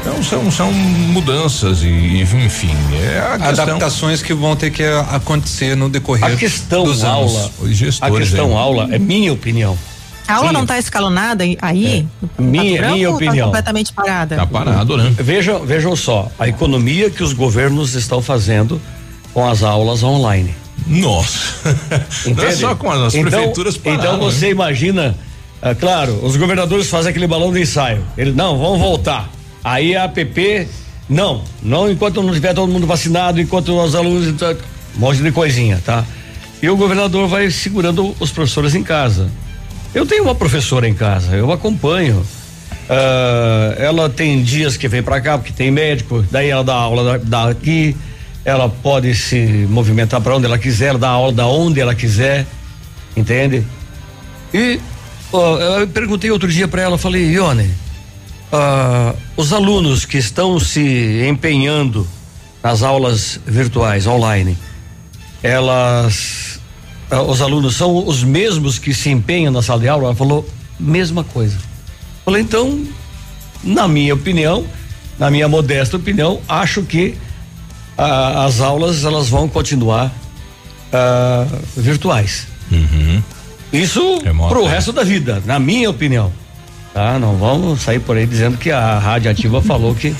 Então 0.00 0.22
são 0.22 0.50
são 0.52 0.72
mudanças 0.72 1.82
e, 1.82 1.86
e, 1.88 2.20
enfim 2.22 2.70
é 2.94 3.18
a 3.18 3.38
questão. 3.38 3.64
Adaptações 3.64 4.22
que 4.22 4.32
vão 4.32 4.54
ter 4.54 4.70
que 4.70 4.84
a- 4.84 5.00
acontecer 5.16 5.76
no 5.76 5.88
decorrer 5.88 6.24
A 6.24 6.36
questão 6.36 6.84
dos 6.84 7.02
anos. 7.02 7.34
aula, 7.34 7.50
Os 7.58 7.70
a 7.70 7.74
gestores 7.74 8.28
questão 8.28 8.50
aí. 8.52 8.56
aula 8.56 8.88
é 8.94 8.98
minha 9.00 9.32
opinião. 9.32 9.76
A 10.28 10.34
aula 10.34 10.48
Sim. 10.48 10.54
não 10.54 10.62
está 10.62 10.78
escalonada 10.78 11.42
aí? 11.42 11.56
Pato 11.56 12.42
Minha- 12.42 12.78
Branco 12.80 12.94
minha 12.96 13.08
tá 13.08 13.14
opinião. 13.14 13.46
completamente 13.46 13.92
parada. 13.94 14.36
Tá 14.36 14.46
parado, 14.46 14.96
né? 14.98 15.10
Vejam, 15.16 15.64
vejam 15.64 15.96
só, 15.96 16.30
a 16.38 16.46
economia 16.46 17.08
que 17.08 17.22
os 17.22 17.32
governos 17.32 17.94
estão 17.94 18.20
fazendo 18.20 18.78
com 19.32 19.48
as 19.48 19.62
aulas 19.62 20.02
online. 20.02 20.54
Nossa. 20.86 21.38
Não 22.26 22.30
é 22.30 22.30
Entende? 22.30 22.56
só 22.56 22.74
com 22.74 22.90
as 22.90 23.14
então, 23.14 23.30
prefeituras 23.30 23.76
pararam, 23.78 24.02
Então 24.04 24.18
você 24.20 24.46
né? 24.46 24.50
imagina, 24.52 25.16
ah, 25.62 25.74
claro, 25.74 26.20
os 26.22 26.36
governadores 26.36 26.88
fazem 26.90 27.10
aquele 27.10 27.26
balão 27.26 27.50
de 27.52 27.60
ensaio. 27.62 28.04
Eles, 28.16 28.34
não, 28.36 28.58
vamos 28.58 28.78
voltar. 28.80 29.30
Aí 29.64 29.96
a 29.96 30.04
APP 30.04 30.68
Não, 31.08 31.42
não 31.62 31.90
enquanto 31.90 32.22
não 32.22 32.34
tiver 32.34 32.52
todo 32.52 32.70
mundo 32.70 32.86
vacinado, 32.86 33.40
enquanto 33.40 33.70
os 33.82 33.94
alunos. 33.94 34.28
Um 34.94 34.98
monte 35.00 35.22
de 35.22 35.32
coisinha, 35.32 35.80
tá? 35.84 36.04
E 36.62 36.68
o 36.68 36.76
governador 36.76 37.26
vai 37.28 37.50
segurando 37.50 38.14
os 38.20 38.30
professores 38.30 38.74
em 38.74 38.82
casa. 38.82 39.30
Eu 39.98 40.06
tenho 40.06 40.22
uma 40.22 40.34
professora 40.34 40.88
em 40.88 40.94
casa, 40.94 41.34
eu 41.34 41.50
acompanho. 41.50 42.20
Uh, 42.20 43.74
ela 43.78 44.08
tem 44.08 44.40
dias 44.44 44.76
que 44.76 44.86
vem 44.86 45.02
para 45.02 45.20
cá 45.20 45.36
porque 45.36 45.52
tem 45.52 45.72
médico, 45.72 46.24
daí 46.30 46.48
ela 46.50 46.62
dá 46.62 46.74
aula 46.74 47.18
da, 47.18 47.48
aqui, 47.48 47.96
ela 48.44 48.68
pode 48.68 49.12
se 49.16 49.66
movimentar 49.68 50.20
para 50.20 50.36
onde 50.36 50.46
ela 50.46 50.56
quiser, 50.56 50.90
ela 50.90 51.00
dá 51.00 51.08
aula 51.08 51.32
da 51.32 51.48
onde 51.48 51.80
ela 51.80 51.96
quiser, 51.96 52.46
entende? 53.16 53.66
E 54.54 54.78
eu 55.80 55.88
perguntei 55.88 56.30
outro 56.30 56.46
dia 56.46 56.68
para 56.68 56.80
ela, 56.80 56.96
falei, 56.96 57.32
Ione, 57.32 57.68
uh, 58.52 59.16
os 59.36 59.52
alunos 59.52 60.04
que 60.04 60.18
estão 60.18 60.60
se 60.60 61.26
empenhando 61.28 62.06
nas 62.62 62.84
aulas 62.84 63.40
virtuais, 63.44 64.06
online, 64.06 64.56
elas, 65.42 66.57
os 67.10 67.40
alunos 67.40 67.76
são 67.76 68.06
os 68.06 68.22
mesmos 68.22 68.78
que 68.78 68.92
se 68.92 69.10
empenham 69.10 69.52
na 69.52 69.62
sala 69.62 69.80
de 69.80 69.88
aula? 69.88 70.06
Ela 70.06 70.14
falou, 70.14 70.48
mesma 70.78 71.24
coisa. 71.24 71.56
Falei, 72.24 72.42
então, 72.42 72.84
na 73.64 73.88
minha 73.88 74.14
opinião, 74.14 74.64
na 75.18 75.30
minha 75.30 75.48
modesta 75.48 75.96
opinião, 75.96 76.40
acho 76.48 76.82
que 76.82 77.14
ah, 77.96 78.44
as 78.44 78.60
aulas 78.60 79.04
elas 79.04 79.28
vão 79.28 79.48
continuar 79.48 80.12
ah, 80.92 81.46
virtuais. 81.76 82.46
Uhum. 82.70 83.22
Isso 83.72 84.20
para 84.48 84.58
o 84.58 84.66
resto 84.66 84.92
da 84.92 85.02
vida, 85.02 85.42
na 85.44 85.58
minha 85.58 85.90
opinião. 85.90 86.32
Tá? 86.94 87.18
Não 87.18 87.36
vamos 87.36 87.82
sair 87.82 88.00
por 88.00 88.16
aí 88.16 88.26
dizendo 88.26 88.56
que 88.56 88.70
a 88.70 88.98
rádio 88.98 89.30
ativa 89.30 89.60
falou 89.60 89.94
que 89.94 90.14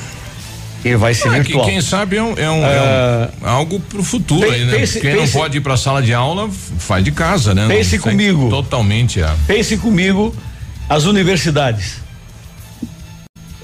que 0.83 0.97
vai 0.97 1.15
ser 1.15 1.29
ah, 1.29 1.33
virtual. 1.33 1.65
Que, 1.65 1.73
quem 1.73 1.81
sabe 1.81 2.17
é, 2.17 2.23
um, 2.23 2.35
é, 2.37 2.51
um, 2.51 2.65
é 2.65 3.31
um, 3.43 3.49
algo 3.49 3.81
para 3.81 4.01
o 4.01 4.05
futuro 4.05 4.43
pense, 4.43 4.55
aí, 4.55 4.65
né? 4.65 4.79
Pense, 4.79 5.01
quem 5.01 5.15
pense, 5.15 5.35
não 5.35 5.41
pode 5.41 5.59
ir 5.59 5.61
para 5.61 5.75
a 5.75 5.77
sala 5.77 6.03
de 6.03 6.15
aula 6.15 6.49
faz 6.79 7.05
de 7.05 7.11
casa, 7.11 7.55
né? 7.55 7.67
Pense 7.69 7.97
não, 7.97 8.05
comigo. 8.05 8.49
Totalmente. 8.49 9.21
É. 9.21 9.35
Pense 9.47 9.77
comigo 9.77 10.35
as 10.89 11.05
universidades. 11.05 12.01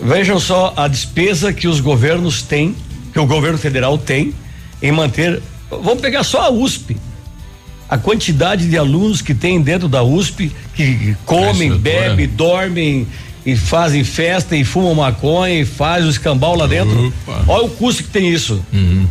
Vejam 0.00 0.38
só 0.40 0.74
a 0.76 0.88
despesa 0.88 1.52
que 1.52 1.68
os 1.68 1.80
governos 1.80 2.42
têm, 2.42 2.74
que 3.12 3.18
o 3.18 3.26
governo 3.26 3.58
federal 3.58 3.96
tem, 3.96 4.34
em 4.82 4.92
manter. 4.92 5.40
Vamos 5.70 6.00
pegar 6.00 6.24
só 6.24 6.42
a 6.42 6.50
USP. 6.50 6.96
A 7.88 7.96
quantidade 7.96 8.68
de 8.68 8.76
alunos 8.76 9.22
que 9.22 9.34
tem 9.34 9.60
dentro 9.60 9.88
da 9.88 10.02
USP, 10.02 10.50
que 10.74 11.16
comem, 11.24 11.76
bebem, 11.76 12.26
dormem 12.26 13.06
e 13.44 13.56
fazem 13.56 14.02
festa 14.04 14.56
e 14.56 14.64
fumam 14.64 14.94
maconha 14.94 15.60
e 15.60 15.64
faz 15.64 16.04
o 16.04 16.10
escambau 16.10 16.56
lá 16.56 16.66
dentro. 16.66 17.12
Opa. 17.26 17.44
Olha 17.46 17.64
o 17.64 17.70
custo 17.70 18.02
que 18.02 18.08
tem 18.08 18.30
isso. 18.30 18.64
Uhum. 18.72 19.06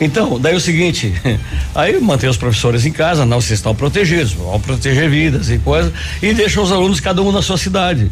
Então, 0.00 0.40
daí 0.40 0.54
é 0.54 0.56
o 0.56 0.60
seguinte, 0.60 1.14
aí 1.74 2.00
mantém 2.00 2.28
os 2.28 2.36
professores 2.36 2.84
em 2.84 2.92
casa, 2.92 3.24
não 3.24 3.40
se 3.40 3.54
estão 3.54 3.74
protegidos, 3.74 4.32
vão 4.32 4.60
proteger 4.60 5.08
vidas 5.08 5.48
e 5.48 5.58
coisas, 5.58 5.92
e 6.20 6.34
deixa 6.34 6.60
os 6.60 6.72
alunos 6.72 6.98
cada 6.98 7.22
um 7.22 7.30
na 7.30 7.40
sua 7.40 7.56
cidade. 7.56 8.10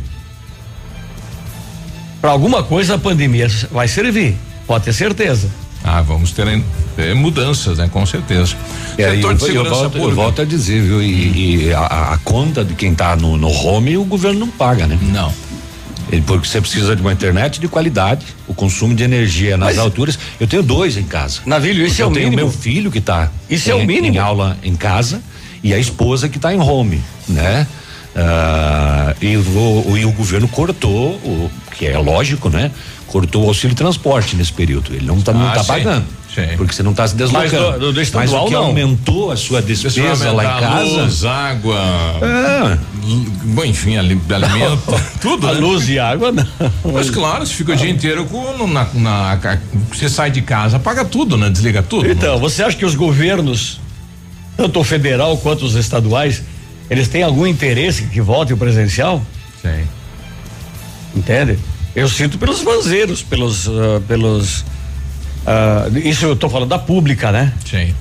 Para 2.21 2.31
alguma 2.31 2.63
coisa 2.63 2.95
a 2.95 2.99
pandemia 2.99 3.49
vai 3.73 3.89
servir, 3.89 4.37
pode 4.67 4.85
ter 4.85 4.93
certeza. 4.93 5.51
Ah, 5.83 6.03
vamos 6.03 6.33
ter, 6.33 6.63
ter 6.95 7.15
mudanças, 7.15 7.79
né? 7.79 7.89
Com 7.91 8.05
certeza. 8.05 8.55
É, 8.99 9.15
eu, 9.15 9.15
eu, 9.15 9.65
volto, 9.65 9.99
eu, 9.99 10.15
volto, 10.15 10.43
a 10.43 10.45
dizer, 10.45 10.83
viu? 10.83 11.03
E, 11.03 11.67
e 11.67 11.75
a, 11.75 12.13
a, 12.15 12.19
conta 12.19 12.65
de 12.65 12.75
quem 12.75 12.93
está 12.93 13.17
no, 13.17 13.37
no 13.37 13.51
home 13.51 13.97
o 13.97 14.05
governo 14.05 14.41
não 14.41 14.49
paga, 14.49 14.87
né? 14.87 14.99
Não. 15.01 15.33
Porque 16.27 16.49
você 16.49 16.61
precisa 16.61 16.97
de 16.97 17.03
uma 17.03 17.13
internet 17.13 17.61
de 17.61 17.69
qualidade, 17.69 18.27
o 18.49 18.53
consumo 18.53 18.95
de 18.95 19.05
energia 19.05 19.57
nas 19.57 19.71
Mas, 19.71 19.79
alturas. 19.79 20.19
Eu 20.41 20.47
tenho 20.47 20.63
dois 20.63 20.97
em 20.97 21.05
casa. 21.05 21.41
Navilho, 21.47 21.87
isso 21.87 22.03
é 22.03 22.07
o 22.07 22.11
mínimo. 22.11 22.27
Eu 22.27 22.37
tenho 22.37 22.47
meu 22.49 22.53
filho 22.53 22.91
que 22.91 22.99
está 22.99 23.31
isso 23.49 23.71
é 23.71 23.75
o 23.75 23.87
mínimo. 23.87 24.17
em 24.17 24.19
aula 24.19 24.59
em 24.63 24.75
casa 24.75 25.23
e 25.63 25.73
a 25.73 25.79
esposa 25.79 26.29
que 26.29 26.37
está 26.37 26.53
em 26.53 26.61
home, 26.61 27.01
né? 27.29 27.67
Uh, 28.11 29.25
e, 29.25 29.37
o, 29.37 29.97
e 29.97 30.05
o 30.05 30.11
governo 30.11 30.49
cortou, 30.49 31.13
o, 31.25 31.49
que 31.81 31.87
é 31.87 31.97
lógico, 31.97 32.51
né? 32.51 32.71
Cortou 33.07 33.45
o 33.45 33.49
auxílio 33.49 33.75
transporte 33.75 34.37
nesse 34.37 34.53
período. 34.53 34.95
Ele 34.95 35.07
não 35.07 35.17
está 35.17 35.33
ah, 35.33 35.53
tá 35.55 35.65
pagando. 35.65 36.05
Sim. 36.33 36.43
Porque 36.59 36.75
você 36.75 36.83
não 36.83 36.91
está 36.91 37.09
se 37.09 37.17
deslocando. 37.17 37.71
Mas, 37.71 37.81
do, 37.81 37.93
do 37.93 38.01
Mas 38.15 38.33
o 38.33 38.45
que 38.45 38.53
não. 38.53 38.65
aumentou 38.65 39.33
a 39.33 39.37
sua 39.37 39.63
despesa 39.63 40.31
lá 40.31 40.45
em 40.45 40.61
casa. 40.61 41.03
Luz, 41.03 41.25
água. 41.25 41.79
É. 42.21 42.79
Bom, 43.45 43.65
enfim, 43.65 43.97
alimento, 43.97 44.29
tudo. 45.23 45.49
A 45.49 45.55
né? 45.55 45.61
luz 45.61 45.89
e 45.89 45.99
água 45.99 46.31
não. 46.31 46.47
Mas 46.93 47.09
claro, 47.09 47.47
você 47.47 47.55
fica 47.55 47.73
o 47.73 47.77
dia 47.77 47.89
inteiro 47.89 48.27
com. 48.27 48.67
Na, 48.67 48.87
na, 48.93 49.39
você 49.91 50.11
sai 50.11 50.31
de 50.31 50.43
casa, 50.43 50.79
paga 50.79 51.03
tudo, 51.03 51.39
né? 51.39 51.49
Desliga 51.49 51.83
tudo. 51.83 52.11
Então, 52.11 52.39
você 52.39 52.63
acha 52.63 52.77
que 52.77 52.85
os 52.85 52.95
governos, 52.95 53.81
tanto 54.55 54.79
o 54.79 54.85
federal 54.85 55.37
quanto 55.39 55.65
os 55.65 55.75
estaduais, 55.75 56.43
eles 56.91 57.09
têm 57.09 57.23
algum 57.23 57.47
interesse 57.47 58.03
que 58.03 58.21
volte 58.21 58.53
o 58.53 58.57
presencial? 58.59 59.25
Sim. 59.63 59.83
Entende? 61.15 61.59
Eu 61.95 62.09
sinto 62.09 62.39
pelos 62.39 62.63
vanzeiros, 62.63 63.23
pelos. 63.23 63.67
Uh, 63.67 64.01
pelos 64.07 64.65
Uh, 65.41 65.99
isso 65.99 66.27
eu 66.27 66.35
estou 66.35 66.51
falando 66.51 66.69
da 66.69 66.79
pública, 66.79 67.33
né? 67.33 67.53
Sim. 67.65 67.95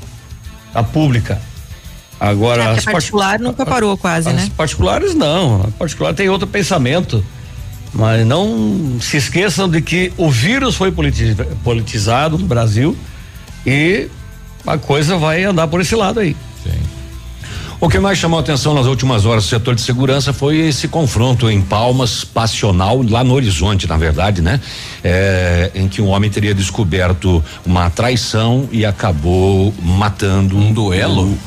A 0.74 0.84
pública. 0.84 1.41
Agora. 2.19 2.63
É, 2.63 2.67
as 2.72 2.86
particular 2.86 3.30
part... 3.30 3.43
nunca 3.43 3.65
parou 3.65 3.98
quase, 3.98 4.28
as 4.28 4.36
né? 4.36 4.43
As 4.43 4.50
particulares 4.50 5.15
não. 5.15 5.63
A 5.63 5.72
particular 5.72 6.13
tem 6.13 6.30
outro 6.30 6.48
pensamento. 6.48 7.24
Mas 7.91 8.26
não 8.26 9.00
se 9.02 9.17
esqueçam 9.17 9.67
de 9.67 9.82
que 9.82 10.13
o 10.15 10.30
vírus 10.30 10.76
foi 10.76 10.93
politizado 11.63 12.38
no 12.38 12.45
Brasil 12.45 12.95
e 13.65 14.08
a 14.67 14.78
coisa 14.78 15.17
vai 15.17 15.43
andar 15.43 15.67
por 15.67 15.82
esse 15.82 15.95
lado 15.95 16.19
aí. 16.19 16.36
Sim. 16.63 16.80
O 17.82 17.88
que 17.88 17.98
mais 17.98 18.18
chamou 18.18 18.38
a 18.38 18.42
atenção 18.42 18.74
nas 18.74 18.86
últimas 18.86 19.26
horas 19.26 19.46
do 19.46 19.50
setor 19.50 19.74
de 19.74 19.82
segurança 19.82 20.34
foi 20.34 20.58
esse 20.58 20.86
confronto 20.89 21.50
em 21.50 21.62
Palmas, 21.62 22.26
passional, 22.26 23.02
lá 23.02 23.24
no 23.24 23.34
horizonte, 23.34 23.88
na 23.88 23.96
verdade, 23.96 24.42
né? 24.42 24.60
É, 25.02 25.72
em 25.74 25.88
que 25.88 26.02
um 26.02 26.08
homem 26.08 26.30
teria 26.30 26.54
descoberto 26.54 27.42
uma 27.65 27.89
traição 27.89 28.68
e 28.70 28.86
acabou 28.86 29.74
matando. 29.82 30.58
Um 30.58 30.74
duelo? 30.74 31.38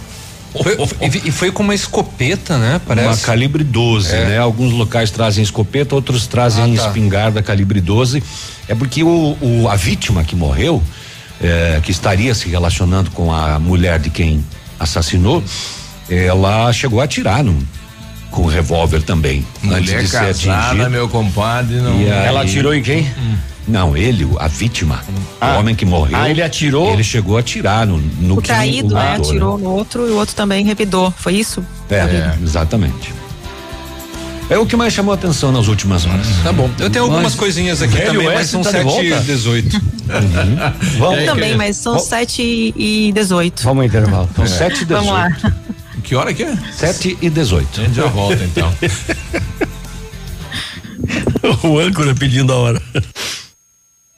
Foi, 0.62 0.76
e 1.22 1.30
foi 1.30 1.52
com 1.52 1.62
uma 1.62 1.74
escopeta, 1.74 2.56
né? 2.56 2.80
Parece. 2.86 3.08
Uma 3.08 3.16
calibre 3.18 3.62
12, 3.62 4.14
é. 4.14 4.24
né? 4.28 4.38
Alguns 4.38 4.72
locais 4.72 5.10
trazem 5.10 5.44
escopeta, 5.44 5.94
outros 5.94 6.26
trazem 6.26 6.74
ah, 6.76 6.80
tá. 6.80 6.86
espingarda 6.86 7.42
calibre 7.42 7.78
12. 7.78 8.22
É 8.68 8.74
porque 8.74 9.04
o, 9.04 9.36
o 9.38 9.68
a 9.68 9.76
vítima 9.76 10.24
que 10.24 10.34
morreu, 10.34 10.82
é, 11.42 11.78
que 11.82 11.90
estaria 11.90 12.34
se 12.34 12.48
relacionando 12.48 13.10
com 13.10 13.30
a 13.30 13.58
mulher 13.58 13.98
de 13.98 14.08
quem 14.08 14.42
assassinou, 14.80 15.44
ela 16.26 16.72
chegou 16.72 17.00
a 17.00 17.04
atirar 17.04 17.42
no, 17.42 17.56
com 18.30 18.46
revólver 18.46 19.02
também. 19.02 19.46
Mulher 19.62 19.78
antes 19.78 19.90
de 19.90 20.10
casada, 20.10 20.34
ser 20.34 20.50
atingida. 20.50 20.88
meu 20.88 21.08
compadre. 21.08 21.76
Não... 21.76 21.92
Aí, 21.98 22.08
ela 22.08 22.42
atirou 22.42 22.74
em 22.74 22.82
quem? 22.82 23.02
Hum. 23.18 23.36
Não, 23.68 23.96
ele, 23.96 24.28
a 24.40 24.48
vítima, 24.48 25.04
ah. 25.40 25.54
o 25.54 25.60
homem 25.60 25.74
que 25.74 25.84
morreu. 25.84 26.18
Ah, 26.18 26.28
ele 26.28 26.42
atirou? 26.42 26.92
Ele 26.92 27.04
chegou 27.04 27.36
a 27.36 27.40
atirar 27.40 27.86
no, 27.86 27.98
no 27.98 28.38
o 28.38 28.42
traído, 28.42 28.94
né? 28.94 29.14
Atirou 29.14 29.56
no 29.56 29.70
outro 29.70 30.08
e 30.08 30.10
o 30.10 30.16
outro 30.16 30.34
também 30.34 30.64
revidou. 30.64 31.14
Foi 31.16 31.34
isso? 31.34 31.64
É, 31.88 31.98
é, 31.98 32.38
exatamente. 32.42 33.14
É 34.50 34.58
o 34.58 34.66
que 34.66 34.74
mais 34.74 34.92
chamou 34.92 35.12
a 35.12 35.14
atenção 35.14 35.52
nas 35.52 35.68
últimas 35.68 36.04
horas. 36.04 36.26
Hum. 36.26 36.42
Tá 36.42 36.52
bom. 36.52 36.70
Eu 36.78 36.90
tenho 36.90 37.04
mas, 37.04 37.14
algumas 37.14 37.34
coisinhas 37.36 37.80
aqui 37.80 38.00
também, 38.00 38.26
mas 38.26 38.48
são 38.48 38.62
tá 38.62 38.70
7 38.70 39.06
e 39.06 39.20
18. 39.20 39.76
uhum. 39.76 39.80
Vamos. 40.98 41.24
também, 41.24 41.56
mas 41.56 41.76
são 41.76 41.98
7 41.98 42.74
e 42.76 43.12
18. 43.14 43.62
Vamos 43.62 43.82
ao 43.82 43.86
intervalo. 43.86 44.28
São 44.34 44.46
7 44.46 44.82
e 44.82 44.84
18. 44.86 44.88
Vamos 44.88 45.12
lá. 45.12 45.28
Que 46.02 46.14
hora 46.14 46.34
que 46.34 46.42
é? 46.42 46.56
7 46.72 47.18
e 47.20 47.30
18. 47.30 47.80
A 47.80 47.84
gente 47.84 47.94
já 47.94 48.06
volta 48.06 48.44
então. 48.44 48.72
o 51.70 51.78
âncora 51.78 52.14
pedindo 52.14 52.52
a 52.52 52.56
hora. 52.56 52.82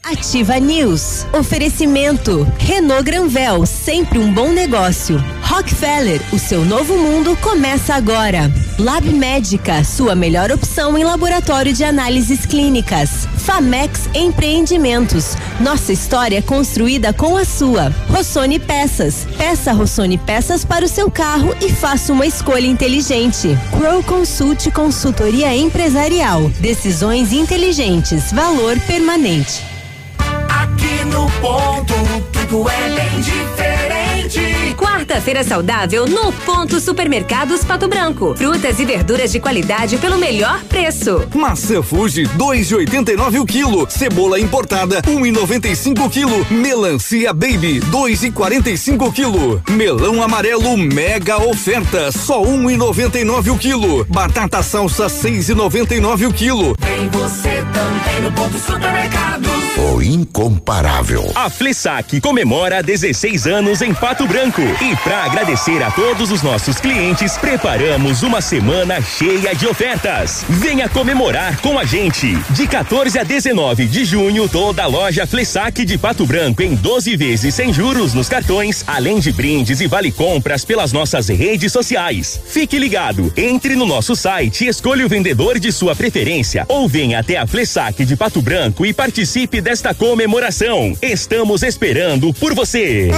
Ativa 0.05 0.61
News. 0.61 1.25
Oferecimento. 1.33 2.47
Renault 2.59 3.05
Granvel, 3.05 3.65
sempre 3.65 4.19
um 4.19 4.31
bom 4.35 4.51
negócio. 4.51 5.17
Rockefeller, 5.41 6.21
o 6.31 6.39
seu 6.39 6.63
novo 6.63 6.99
mundo 6.99 7.35
começa 7.39 7.95
agora. 7.95 8.53
Lab 8.79 9.09
Médica, 9.09 9.83
sua 9.83 10.15
melhor 10.15 10.53
opção 10.53 10.99
em 10.99 11.05
laboratório 11.05 11.73
de 11.73 11.85
análises 11.85 12.45
clínicas. 12.45 13.27
Famex 13.39 14.07
Empreendimentos. 14.15 15.37
Nossa 15.59 15.91
história 15.91 16.43
construída 16.43 17.15
com 17.15 17.35
a 17.35 17.45
sua. 17.47 17.91
Rossoni 18.11 18.59
Peças. 18.59 19.27
Peça 19.39 19.73
Rossoni 19.73 20.19
Peças 20.19 20.67
para 20.67 20.85
o 20.85 20.89
seu 20.89 21.11
carro 21.11 21.57
e 21.63 21.71
faça 21.71 22.13
uma 22.13 22.27
escolha 22.27 22.67
inteligente. 22.67 23.57
Crow 23.71 24.03
Consult 24.03 24.71
Consultoria 24.73 25.57
Empresarial. 25.57 26.51
Decisões 26.61 27.33
inteligentes. 27.33 28.31
Valor 28.33 28.79
permanente. 28.81 29.74
Aqui 30.85 31.05
no 31.07 31.31
ponto, 31.41 31.95
tudo 32.31 32.69
é 32.69 32.91
bem 32.91 33.21
diferente. 33.21 34.75
Quarta-feira 34.77 35.43
saudável 35.43 36.07
no 36.07 36.31
Ponto 36.31 36.79
Supermercados 36.79 37.65
Pato 37.65 37.89
Branco. 37.89 38.35
Frutas 38.37 38.79
e 38.79 38.85
verduras 38.85 39.33
de 39.33 39.41
qualidade 39.41 39.97
pelo 39.97 40.19
melhor 40.19 40.63
preço. 40.65 41.27
Maçã 41.35 41.83
Fuji, 41.83 42.25
2,89 42.37 43.41
o 43.41 43.47
quilo. 43.47 43.87
Cebola 43.89 44.39
importada, 44.39 45.01
1,95 45.03 46.05
o 46.05 46.11
quilo. 46.11 46.47
Melancia 46.51 47.33
Baby, 47.33 47.81
2,45 47.91 49.09
o 49.09 49.13
quilo. 49.13 49.63
Melão 49.71 50.23
amarelo, 50.23 50.77
mega 50.77 51.39
oferta, 51.39 52.13
só 52.13 52.43
1,99 52.43 53.53
o 53.55 53.59
quilo. 53.59 54.05
Batata 54.05 54.63
salsa, 54.63 55.07
6,99 55.07 56.29
o 56.29 56.33
quilo. 56.33 56.77
Tem 56.77 57.09
você 57.09 57.65
também 57.73 58.21
no 58.23 58.33
Ponto 58.33 58.59
Supermercados. 58.59 59.54
O 59.77 60.01
incomparável. 60.01 61.33
A 61.35 61.51
Flessac 61.51 62.21
comemora 62.21 62.81
16 62.81 63.49
anos 63.49 63.83
em 63.83 63.93
Pato 63.93 64.25
Branco. 64.25 64.63
E 64.81 64.95
para 64.99 65.25
agradecer 65.25 65.83
a 65.83 65.91
todos 65.91 66.31
os 66.31 66.45
nossos 66.45 66.79
clientes, 66.79 67.37
preparamos 67.37 68.23
uma 68.23 68.41
semana 68.41 69.03
cheia 69.03 69.53
de 69.53 69.67
ofertas. 69.67 70.45
Venha 70.49 70.89
comemorar 70.89 71.61
com 71.61 71.77
a 71.77 71.85
gente. 71.85 72.37
De 72.51 72.69
14 72.69 73.19
a 73.19 73.25
19 73.25 73.87
de 73.87 74.05
junho, 74.05 74.49
toda 74.49 74.85
a 74.85 74.87
loja 74.87 75.27
Flessac 75.27 75.85
de 75.85 75.99
Pato 75.99 76.25
Branco 76.25 76.63
em 76.63 76.77
12 76.77 77.17
vezes 77.17 77.53
sem 77.57 77.73
juros 77.73 78.15
nos 78.15 78.29
cartões, 78.29 78.85
além 78.87 79.19
de 79.19 79.33
brindes 79.33 79.81
e 79.81 79.89
vale 79.89 80.13
compras 80.13 80.65
pelas 80.65 80.93
nossas 80.93 81.29
redes 81.29 81.73
sociais. 81.73 82.41
Fique 82.47 82.79
ligado, 82.79 83.33
entre 83.37 83.75
no 83.75 83.87
nosso 83.87 84.15
site, 84.15 84.69
escolha 84.69 85.05
o 85.05 85.09
vendedor 85.09 85.59
de 85.59 85.73
sua 85.73 85.97
preferência 85.97 86.65
ou 86.69 86.89
venha 86.89 87.19
até 87.19 87.39
a 87.39 87.47
Flessac 87.47 88.05
de 88.05 88.15
Pato 88.17 88.41
Branco 88.41 88.87
e 88.87 88.93
participe 88.93 89.64
desta 89.65 89.95
comemoração. 89.95 90.97
Estamos 91.01 91.63
esperando 91.63 92.33
por 92.35 92.55
você. 92.55 93.11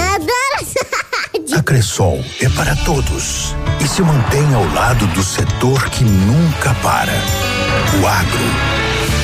A 1.53 1.61
Cressol 1.61 2.23
é 2.41 2.47
para 2.49 2.73
todos 2.77 3.53
e 3.83 3.87
se 3.87 4.01
mantém 4.01 4.53
ao 4.55 4.65
lado 4.73 5.05
do 5.07 5.21
setor 5.21 5.89
que 5.89 6.05
nunca 6.05 6.73
para. 6.75 7.13
O 8.01 8.07
agro. 8.07 8.76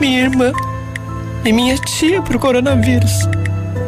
minha 0.00 0.22
irmã 0.22 0.52
e 1.44 1.52
minha 1.52 1.76
tia 1.76 2.22
pro 2.22 2.38
coronavírus. 2.38 3.28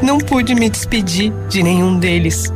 Não 0.02 0.18
pude 0.18 0.54
me 0.54 0.68
despedir 0.68 1.32
de 1.48 1.62
nenhum 1.62 1.98
deles. 1.98 2.52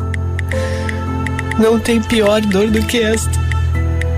Não 1.58 1.80
tem 1.80 2.02
pior 2.02 2.42
dor 2.42 2.70
do 2.70 2.84
que 2.84 2.98
esta. 2.98 3.46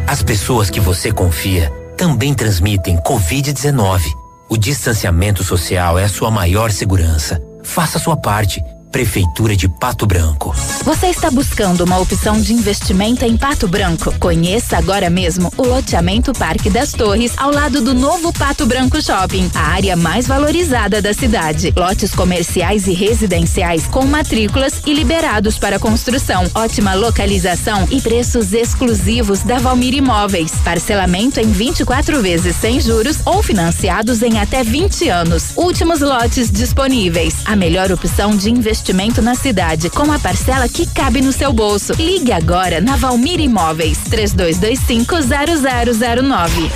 As 0.07 0.23
pessoas 0.23 0.69
que 0.69 0.81
você 0.81 1.13
confia 1.13 1.71
também 1.97 2.35
transmitem 2.35 2.97
Covid-19. 2.99 4.01
O 4.49 4.57
distanciamento 4.57 5.45
social 5.45 5.99
é 5.99 6.05
a 6.05 6.09
sua 6.09 6.31
maior 6.31 6.71
segurança. 6.71 7.41
Faça 7.63 7.99
sua 7.99 8.17
parte. 8.17 8.63
Prefeitura 8.91 9.55
de 9.55 9.69
Pato 9.69 10.07
Branco. 10.07 10.55
Você 10.83 11.09
está 11.09 11.31
buscando 11.31 11.85
uma 11.85 11.99
opção 11.99 12.41
de 12.41 12.55
investimento 12.55 13.23
em 13.25 13.37
Pato 13.37 13.69
Branco? 13.69 14.15
Conheça 14.19 14.79
agora 14.79 15.11
mesmo 15.11 15.53
o 15.59 15.63
loteamento 15.63 16.33
Parque 16.33 16.71
das 16.71 16.93
Torres, 16.93 17.33
ao 17.37 17.51
lado 17.51 17.83
do 17.83 17.93
novo 17.93 18.33
Pato 18.33 18.65
Branco 18.65 19.01
Shopping, 19.03 19.51
a 19.55 19.61
área 19.61 19.95
mais 19.95 20.27
valorizada 20.27 21.03
da 21.03 21.13
cidade. 21.13 21.73
Lotes 21.77 22.15
comerciais 22.15 22.87
e 22.87 22.95
residenciais 22.95 23.87
com 23.87 24.07
matrículas 24.07 24.81
e 24.87 24.95
liberados 24.95 25.59
para 25.59 25.79
construção. 25.79 26.51
Ótima 26.55 26.95
localização 26.95 27.87
e 27.91 28.01
preços 28.01 28.55
exclusivos 28.55 29.43
da 29.43 29.59
Valmir 29.59 29.95
Imóveis. 29.95 30.53
Parcelamento 30.65 31.39
em 31.39 31.51
24 31.51 32.23
vezes 32.23 32.57
sem 32.57 32.81
juros 32.81 33.19
ou 33.27 33.43
financiados 33.43 34.23
em 34.23 34.39
até 34.39 34.65
20 34.65 35.09
anos. 35.11 35.53
Últimos 35.57 36.01
lotes 36.01 36.51
disponíveis. 36.51 37.35
A 37.45 37.55
melhor 37.55 37.93
opção 37.93 38.35
de 38.35 38.51
investimento 38.51 38.78
investimento 38.79 39.21
na 39.21 39.35
cidade 39.35 39.91
com 39.91 40.13
a 40.13 40.21
parcela 40.21 40.69
que 40.69 40.87
cabe 40.87 41.21
no 41.21 41.33
seu 41.33 41.53
bolso. 41.53 41.95
Ligue 41.95 42.31
agora 42.33 42.81
na 42.81 42.95
Valmir 42.95 43.41
Imóveis 43.41 43.99
32250009. 44.09 46.71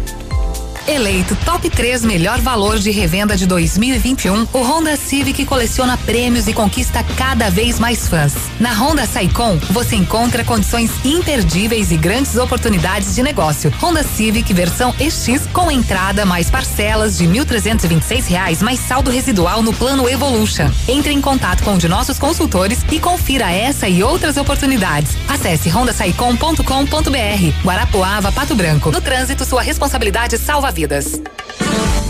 Eleito 0.86 1.34
top 1.46 1.70
3 1.70 2.04
melhor 2.04 2.40
valor 2.42 2.78
de 2.78 2.90
revenda 2.90 3.34
de 3.38 3.46
2021, 3.46 4.46
o 4.52 4.58
Honda 4.58 4.96
Civic 4.96 5.46
coleciona 5.46 5.96
prêmios 5.96 6.46
e 6.46 6.52
conquista 6.52 7.02
cada 7.16 7.48
vez 7.48 7.78
mais 7.78 8.06
fãs. 8.06 8.34
Na 8.60 8.70
Honda 8.74 9.06
Saicom, 9.06 9.56
você 9.70 9.96
encontra 9.96 10.44
condições 10.44 10.90
imperdíveis 11.02 11.90
e 11.90 11.96
grandes 11.96 12.36
oportunidades 12.36 13.14
de 13.14 13.22
negócio. 13.22 13.72
Honda 13.80 14.02
Civic 14.02 14.52
versão 14.52 14.94
EX 15.00 15.46
com 15.54 15.70
entrada 15.70 16.26
mais 16.26 16.50
parcelas 16.50 17.16
de 17.16 17.26
1.326 17.26 18.26
reais 18.26 18.62
mais 18.62 18.78
saldo 18.78 19.10
residual 19.10 19.62
no 19.62 19.72
plano 19.72 20.06
Evolution. 20.06 20.70
Entre 20.86 21.14
em 21.14 21.20
contato 21.20 21.64
com 21.64 21.72
um 21.72 21.78
de 21.78 21.88
nossos 21.88 22.18
consultores 22.18 22.84
e 22.92 23.00
confira 23.00 23.50
essa 23.50 23.88
e 23.88 24.02
outras 24.02 24.36
oportunidades. 24.36 25.16
Acesse 25.28 25.70
rondasaicom.com.br. 25.70 27.64
Guarapuava, 27.64 28.30
Pato 28.30 28.54
Branco. 28.54 28.90
No 28.90 29.00
trânsito, 29.00 29.46
sua 29.46 29.62
responsabilidade 29.62 30.36
salva 30.36 30.73
vidas. 30.74 31.20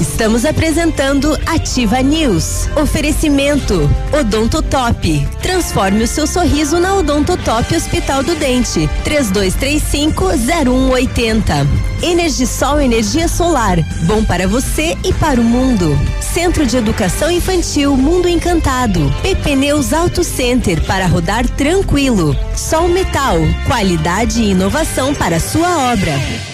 Estamos 0.01 0.45
apresentando 0.45 1.39
Ativa 1.47 2.03
News. 2.03 2.69
Oferecimento 2.77 3.89
Odontotop. 4.13 5.25
Transforme 5.41 6.03
o 6.03 6.09
seu 6.09 6.27
sorriso 6.27 6.81
na 6.81 6.97
Odontotop 6.97 7.77
Hospital 7.77 8.25
do 8.25 8.35
Dente. 8.35 8.91
3235-0180. 9.05 11.65
Energisol 12.03 12.81
Energia 12.81 13.29
Solar. 13.29 13.79
Bom 14.07 14.25
para 14.25 14.49
você 14.49 14.99
e 15.05 15.13
para 15.13 15.41
o 15.41 15.45
mundo. 15.45 15.97
Centro 16.21 16.67
de 16.67 16.77
Educação 16.77 17.31
Infantil 17.31 17.97
Mundo 17.97 18.29
Encantado. 18.29 19.15
PP 19.23 19.55
Neus 19.55 19.93
Auto 19.93 20.25
Center 20.25 20.83
para 20.85 21.07
rodar 21.07 21.49
tranquilo. 21.49 22.37
Sol 22.57 22.89
Metal. 22.89 23.37
Qualidade 23.69 24.43
e 24.43 24.51
inovação 24.51 25.15
para 25.15 25.39
sua 25.39 25.93
obra. 25.93 26.54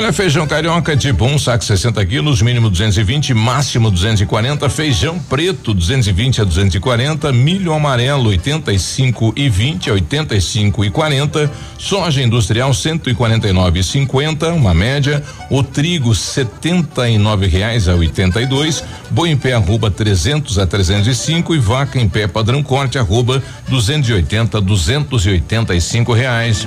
Olha, 0.00 0.14
feijão 0.14 0.46
carioca 0.46 0.96
tipo 0.96 1.26
1, 1.26 1.34
um, 1.34 1.38
saco 1.38 1.62
60 1.62 2.06
quilos, 2.06 2.40
mínimo 2.40 2.70
220, 2.70 3.34
máximo 3.34 3.90
240. 3.90 4.66
Feijão 4.70 5.18
preto 5.18 5.74
220 5.74 6.40
a 6.40 6.44
240. 6.44 7.30
Milho 7.34 7.74
amarelo 7.74 8.30
85 8.30 9.34
e 9.36 9.50
20 9.50 9.90
a 9.90 9.92
85 9.92 10.86
e 10.86 10.90
40. 10.90 11.50
Soja 11.76 12.22
industrial 12.22 12.72
149 12.72 13.80
e 13.80 13.84
50, 13.84 14.54
uma 14.54 14.72
média. 14.72 15.22
O 15.50 15.62
trigo 15.62 16.14
79 16.14 17.46
reais 17.46 17.86
a 17.86 17.94
82. 17.94 18.82
Boi 19.10 19.28
em 19.28 19.36
pé 19.36 19.52
arroba 19.52 19.90
300 19.90 20.58
a 20.58 20.66
305 20.66 21.54
e 21.54 21.58
vaca 21.58 22.00
em 22.00 22.08
pé 22.08 22.26
padrão 22.26 22.62
corte 22.62 22.96
arroba 22.96 23.42
280 23.68 24.56
a 24.56 24.60
285 24.62 26.14
reais. 26.14 26.66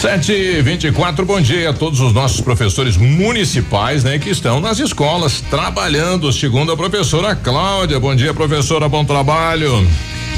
Sete 0.00 0.30
e 0.30 0.62
vinte 0.62 0.86
e 0.86 0.92
quatro, 0.92 1.26
bom 1.26 1.40
dia 1.40 1.70
a 1.70 1.72
todos 1.72 1.98
os 1.98 2.12
nossos 2.12 2.40
professores 2.40 2.96
municipais, 2.96 4.04
né, 4.04 4.16
que 4.16 4.30
estão 4.30 4.60
nas 4.60 4.78
escolas 4.78 5.40
trabalhando, 5.40 6.32
segundo 6.32 6.70
a 6.70 6.76
professora 6.76 7.34
Cláudia. 7.34 7.98
Bom 7.98 8.14
dia, 8.14 8.32
professora, 8.32 8.88
bom 8.88 9.04
trabalho. 9.04 9.84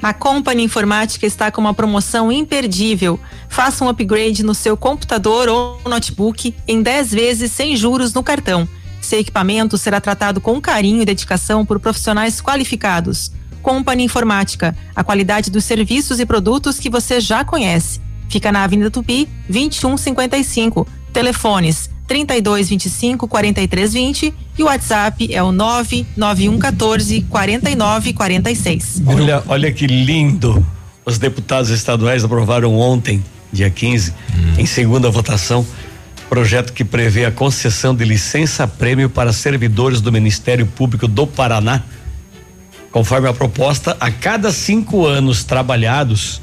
A 0.02 0.14
Company 0.14 0.64
Informática 0.64 1.26
está 1.26 1.52
com 1.52 1.60
uma 1.60 1.74
promoção 1.74 2.32
imperdível. 2.32 3.20
Faça 3.50 3.84
um 3.84 3.90
upgrade 3.90 4.44
no 4.44 4.54
seu 4.54 4.78
computador 4.78 5.50
ou 5.50 5.82
notebook 5.86 6.54
em 6.68 6.82
10 6.82 7.12
vezes 7.12 7.52
sem 7.52 7.76
juros 7.76 8.14
no 8.14 8.24
cartão. 8.24 8.68
Seu 9.02 9.20
equipamento 9.20 9.78
será 9.78 10.00
tratado 10.00 10.40
com 10.40 10.62
carinho 10.62 11.02
e 11.02 11.06
dedicação 11.06 11.66
por 11.66 11.80
profissionais 11.80 12.42
qualificados. 12.42 13.32
Company 13.62 14.04
Informática, 14.04 14.78
a 14.96 15.04
qualidade 15.04 15.50
dos 15.50 15.66
serviços 15.66 16.20
e 16.20 16.26
produtos 16.26 16.80
que 16.80 16.90
você 16.90 17.20
já 17.20 17.44
conhece. 17.44 18.00
Fica 18.30 18.52
na 18.52 18.64
Avenida 18.64 18.92
Tupi, 18.92 19.28
2155. 19.50 20.88
Telefones 21.12 21.90
3225 22.08 23.28
4320 23.28 24.34
e 24.58 24.64
o 24.64 24.66
WhatsApp 24.66 25.34
é 25.34 25.44
o 25.44 25.52
99114 25.52 27.22
4946. 27.30 29.02
Olha, 29.06 29.44
olha 29.48 29.72
que 29.72 29.86
lindo. 29.86 30.66
Os 31.06 31.18
deputados 31.18 31.70
estaduais 31.70 32.24
aprovaram 32.24 32.76
ontem, 32.78 33.24
dia 33.52 33.70
15, 33.70 34.12
hum. 34.12 34.54
em 34.58 34.66
segunda 34.66 35.10
votação, 35.10 35.66
projeto 36.30 36.74
que 36.74 36.84
prevê 36.84 37.26
a 37.26 37.32
concessão 37.32 37.96
de 37.96 38.04
licença 38.04 38.68
prêmio 38.68 39.10
para 39.10 39.32
servidores 39.32 40.02
do 40.02 40.12
Ministério 40.12 40.66
Público 40.66 41.08
do 41.08 41.26
Paraná. 41.26 41.82
Conforme 42.92 43.28
a 43.28 43.34
proposta, 43.34 43.96
a 44.00 44.10
cada 44.10 44.52
cinco 44.52 45.06
anos 45.06 45.44
trabalhados, 45.44 46.42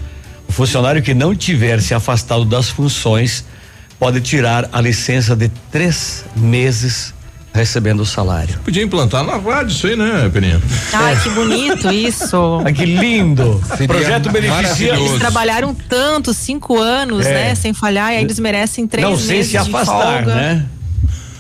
o 0.49 0.53
funcionário 0.53 1.03
que 1.03 1.15
não 1.15 1.35
tiver 1.35 1.81
se 1.81 1.95
afastado 1.95 2.45
das 2.45 2.69
funções 2.69 3.45
pode 4.05 4.21
tirar 4.21 4.69
a 4.71 4.83
licença 4.83 5.35
de 5.35 5.49
três 5.73 6.27
meses 6.37 7.15
recebendo 7.55 8.01
o 8.01 8.05
salário. 8.05 8.59
Podia 8.63 8.83
implantar 8.83 9.25
na 9.25 9.39
rádio 9.39 9.73
isso 9.73 9.87
aí, 9.87 9.97
né, 9.97 10.31
Peninha? 10.31 10.61
Ai, 10.93 11.19
que 11.23 11.31
bonito 11.31 11.91
isso. 11.91 12.37
Ai, 12.67 12.75
que 12.75 12.85
lindo. 12.85 13.65
Seria 13.67 13.89
Projeto 13.89 14.31
beneficia. 14.31 14.95
Eles 14.95 15.19
trabalharam 15.19 15.75
tanto, 15.75 16.35
cinco 16.35 16.79
anos, 16.79 17.25
é. 17.25 17.33
né, 17.33 17.55
sem 17.55 17.73
falhar, 17.73 18.13
e 18.13 18.19
aí 18.19 18.25
eles 18.25 18.39
merecem 18.39 18.87
três 18.87 19.09
Não, 19.09 19.13
meses 19.13 19.27
sem 19.27 19.43
se 19.45 19.57
afastar, 19.57 20.17
folga, 20.17 20.35
né? 20.35 20.67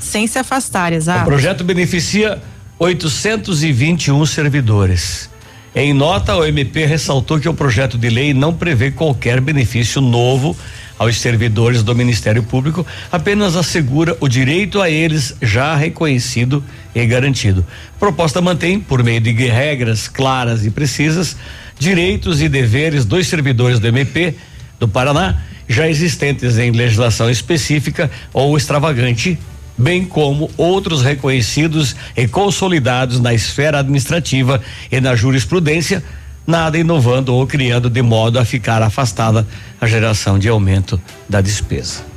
Sem 0.00 0.27
se 0.27 0.38
afastar, 0.38 0.94
exato. 0.94 1.20
O 1.20 1.27
projeto 1.27 1.62
beneficia 1.62 2.40
821 2.79 4.24
servidores. 4.24 5.29
Em 5.74 5.92
nota, 5.92 6.35
o 6.35 6.46
MP 6.46 6.87
ressaltou 6.87 7.38
que 7.38 7.48
o 7.48 7.53
projeto 7.53 7.98
de 7.98 8.09
lei 8.09 8.33
não 8.33 8.55
prevê 8.55 8.90
qualquer 8.90 9.38
benefício 9.38 10.00
novo 10.00 10.57
aos 10.99 11.17
servidores 11.21 11.83
do 11.83 11.95
Ministério 11.95 12.43
Público, 12.43 12.87
apenas 13.11 13.57
assegura 13.57 14.17
o 14.21 14.29
direito 14.29 14.81
a 14.81 14.89
eles 14.89 15.35
já 15.43 15.75
reconhecido 15.75 16.63
e 16.95 17.05
garantido. 17.07 17.65
Proposta 17.99 18.41
mantém, 18.41 18.79
por 18.79 19.03
meio 19.03 19.21
de 19.21 19.33
regras 19.33 20.09
claras 20.09 20.65
e 20.65 20.71
precisas, 20.71 21.37
direitos 21.79 22.41
e 22.41 22.49
deveres 22.49 23.05
dos 23.05 23.27
servidores 23.27 23.79
do 23.79 23.89
MP 23.89 24.35
do 24.79 24.89
Paraná, 24.89 25.43
já 25.69 25.89
existentes 25.89 26.59
em 26.59 26.71
legislação 26.71 27.31
específica 27.31 28.11
ou 28.33 28.57
extravagante, 28.57 29.39
bem 29.77 30.05
como 30.05 30.51
outros 30.57 31.03
reconhecidos 31.03 31.97
e 32.17 32.29
consolidados 32.29 33.19
na 33.19 33.35
esfera 33.35 33.81
administrativa 33.81 34.61
e 34.93 35.01
na 35.01 35.17
jurisprudência 35.17 36.03
nada 36.47 36.79
inovando 36.79 37.35
ou 37.35 37.47
criando 37.47 37.89
de 37.89 38.03
modo 38.03 38.39
a 38.39 38.45
ficar 38.45 38.83
afastada 38.83 39.47
a 39.81 39.87
geração 39.87 40.39
de 40.39 40.49
aumento 40.49 41.01
da 41.29 41.41
despesa. 41.41 42.15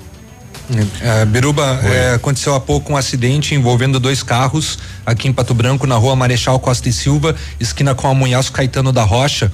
É, 1.01 1.23
Biruba, 1.25 1.79
é, 1.83 2.15
aconteceu 2.15 2.53
há 2.53 2.59
pouco 2.59 2.91
um 2.91 2.97
acidente 2.97 3.55
envolvendo 3.55 3.99
dois 3.99 4.21
carros 4.21 4.77
aqui 5.05 5.27
em 5.27 5.33
Pato 5.33 5.53
Branco, 5.53 5.87
na 5.87 5.95
rua 5.95 6.15
Marechal 6.15 6.59
Costa 6.59 6.89
e 6.89 6.93
Silva, 6.93 7.35
esquina 7.57 7.95
com 7.95 8.07
a 8.07 8.13
Munhaço 8.13 8.51
Caetano 8.51 8.91
da 8.91 9.03
Rocha. 9.03 9.51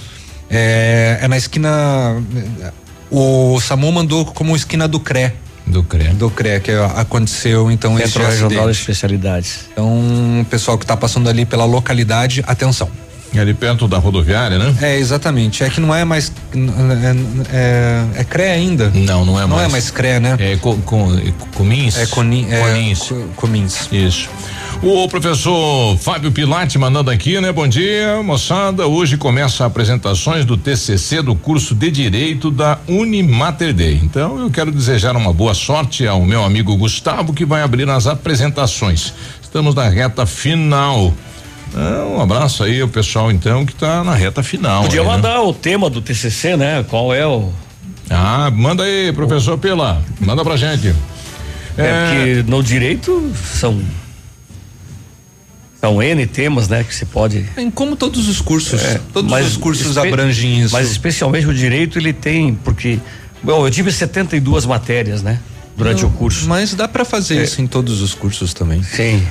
É, 0.50 1.20
é 1.22 1.28
na 1.28 1.38
esquina. 1.38 2.22
O 3.12 3.60
SAMU 3.62 3.92
mandou 3.92 4.26
como 4.26 4.56
esquina 4.56 4.88
do 4.88 5.00
CRE. 5.00 5.32
Do 5.68 5.84
CRE. 5.84 6.10
Do 6.10 6.30
CRE, 6.32 6.60
que 6.60 6.72
aconteceu 6.72 7.72
então 7.72 7.96
Centro 7.98 8.24
esse 8.24 8.32
Regional 8.32 8.66
de 8.66 8.72
Especialidades. 8.72 9.66
Então, 9.72 10.46
pessoal 10.50 10.78
que 10.78 10.84
está 10.84 10.98
passando 10.98 11.30
ali 11.30 11.46
pela 11.46 11.64
localidade, 11.64 12.44
atenção. 12.48 12.90
É 13.34 13.40
ali 13.40 13.54
perto 13.54 13.88
da 13.88 13.98
rodoviária, 13.98 14.60
né? 14.60 14.76
É, 14.82 14.98
exatamente. 14.98 15.64
É 15.64 15.70
que 15.70 15.82
não 15.82 15.94
é 15.94 16.06
mais. 16.06 16.32
É, 17.52 17.56
é, 18.16 18.22
é 18.22 18.24
CRE 18.24 18.44
ainda? 18.44 18.92
Não, 18.94 19.26
não 19.26 19.40
é 19.40 19.46
mais. 19.46 19.50
Não 19.50 19.60
é 19.60 19.68
mais 19.68 19.92
CRE, 19.92 20.20
né? 20.20 20.36
É 20.40 20.56
com, 20.58 20.80
com, 20.82 21.18
Comins? 21.56 21.98
É, 21.98 22.06
Coni, 22.06 22.48
é 22.50 22.60
Comins. 22.60 23.14
Comins. 23.36 23.90
Isso. 23.92 24.30
O 24.86 25.08
professor 25.08 25.98
Fábio 25.98 26.30
Pilate 26.30 26.78
mandando 26.78 27.10
aqui, 27.10 27.40
né? 27.40 27.54
Bom 27.54 27.66
dia, 27.66 28.22
moçada. 28.22 28.86
Hoje 28.86 29.16
começa 29.16 29.66
apresentações 29.66 30.44
do 30.44 30.58
TCC 30.58 31.22
do 31.22 31.36
curso 31.36 31.74
de 31.74 31.90
Direito 31.90 32.52
da 32.52 32.78
Unimater 32.86 33.74
Day. 33.74 34.00
Então, 34.04 34.38
eu 34.40 34.50
quero 34.52 34.74
desejar 34.74 35.16
uma 35.16 35.32
boa 35.32 35.54
sorte 35.54 36.06
ao 36.06 36.22
meu 36.26 36.44
amigo 36.44 36.76
Gustavo 36.76 37.34
que 37.34 37.46
vai 37.46 37.62
abrir 37.62 37.90
as 37.90 38.08
apresentações. 38.08 39.14
Estamos 39.42 39.74
na 39.74 39.88
reta 39.88 40.26
final. 40.26 41.14
Ah, 41.76 42.06
um 42.08 42.22
abraço 42.22 42.64
aí 42.64 42.82
ao 42.82 42.88
pessoal 42.88 43.32
então 43.32 43.66
que 43.66 43.74
está 43.74 44.04
na 44.04 44.14
reta 44.14 44.44
final. 44.44 44.84
Podia 44.84 45.02
aí, 45.02 45.08
mandar 45.08 45.34
né? 45.36 45.40
o 45.40 45.54
tema 45.54 45.90
do 45.90 46.02
TCC, 46.02 46.56
né? 46.56 46.86
Qual 46.88 47.14
é 47.14 47.26
o 47.26 47.52
Ah, 48.10 48.52
manda 48.52 48.84
aí, 48.84 49.12
professor 49.14 49.58
Pela. 49.58 50.02
Manda 50.20 50.44
pra 50.44 50.56
gente. 50.58 50.94
É, 51.78 52.06
porque 52.06 52.44
no 52.52 52.62
direito 52.62 53.32
são 53.56 53.82
são 55.82 56.02
N 56.02 56.26
temas, 56.28 56.70
né, 56.70 56.84
que 56.84 56.96
se 56.96 57.06
pode. 57.06 57.46
Em 57.58 57.70
como 57.70 57.96
todos 57.98 58.30
os 58.30 58.40
cursos, 58.40 58.82
É, 58.82 59.02
todos 59.12 59.30
mas 59.30 59.48
os 59.48 59.58
cursos 59.58 59.88
espe- 59.98 60.08
abrangem 60.08 60.62
isso. 60.62 60.72
Mas 60.74 60.90
especialmente 60.90 61.46
o 61.46 61.54
direito 61.54 62.00
ele 62.00 62.14
tem, 62.14 62.54
porque 62.56 63.00
bom, 63.42 63.66
eu 63.68 63.72
tive 63.72 63.92
72 63.92 64.66
matérias, 64.66 65.22
né, 65.22 65.40
durante 65.76 66.04
Não, 66.04 66.10
o 66.10 66.14
curso. 66.14 66.48
Mas 66.48 66.74
dá 66.74 66.88
para 66.88 67.04
fazer 67.04 67.40
É. 67.40 67.44
isso 67.44 67.62
em 67.62 67.68
todos 67.68 68.00
os 68.02 68.14
cursos 68.14 68.54
também. 68.54 68.82
Sim. 68.82 69.22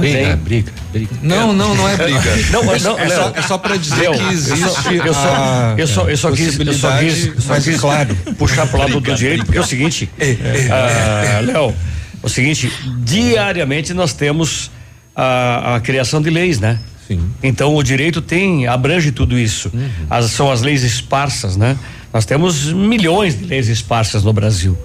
Briga, 0.00 0.36
briga, 0.36 0.72
briga. 0.92 1.10
Não, 1.22 1.52
não, 1.52 1.74
não 1.74 1.88
é 1.88 1.96
briga. 1.96 2.20
Não, 2.52 2.64
mas 2.64 2.82
não, 2.82 2.98
é, 2.98 3.04
Léo. 3.06 3.16
só, 3.22 3.32
é 3.34 3.42
só 3.42 3.58
para 3.58 3.76
dizer 3.76 4.08
Léo, 4.10 4.12
que 4.18 4.32
existe 4.32 4.62
eu 4.62 4.68
só- 5.14 5.74
eu 5.76 5.86
só- 5.86 6.08
eu 6.08 6.16
só 6.16 6.30
quis- 6.30 6.58
eu 6.58 6.72
só 6.74 6.98
quis- 6.98 7.32
só 7.38 7.48
mas 7.54 7.64
quis 7.64 7.80
claro, 7.80 8.14
puxar 8.38 8.66
pro 8.66 8.78
lado 8.78 8.92
do 8.92 9.00
Briga, 9.00 9.16
direito, 9.16 9.44
porque 9.44 9.58
é 9.58 9.60
o 9.60 9.66
seguinte, 9.66 10.08
ah, 10.70 11.40
Léo, 11.44 11.74
é 12.22 12.26
o 12.26 12.28
seguinte, 12.28 12.70
diariamente 12.98 13.92
nós 13.94 14.12
temos 14.12 14.70
a, 15.14 15.76
a 15.76 15.80
criação 15.80 16.20
de 16.20 16.30
leis, 16.30 16.58
né? 16.60 16.78
Sim. 17.06 17.20
Então 17.42 17.74
o 17.74 17.82
direito 17.82 18.20
tem, 18.20 18.66
abrange 18.66 19.12
tudo 19.12 19.38
isso. 19.38 19.70
As, 20.10 20.30
são 20.32 20.50
as 20.50 20.60
leis 20.62 20.82
esparsas, 20.82 21.56
né? 21.56 21.76
Nós 22.12 22.24
temos 22.24 22.64
milhões 22.72 23.38
de 23.38 23.44
leis 23.44 23.68
esparsas 23.68 24.24
no 24.24 24.32
Brasil. 24.32 24.76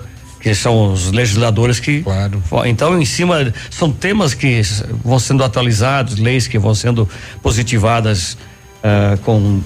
Que 0.42 0.56
são 0.56 0.92
os 0.94 1.12
legisladores 1.12 1.80
que. 1.80 2.02
Claro. 2.02 2.42
Então, 2.66 3.00
em 3.00 3.06
cima. 3.06 3.54
São 3.70 3.92
temas 3.92 4.34
que 4.34 4.62
vão 5.04 5.20
sendo 5.20 5.44
atualizados, 5.44 6.18
leis 6.18 6.48
que 6.48 6.58
vão 6.58 6.74
sendo 6.74 7.08
positivadas 7.42 8.38
ah, 8.84 9.18
com, 9.24 9.62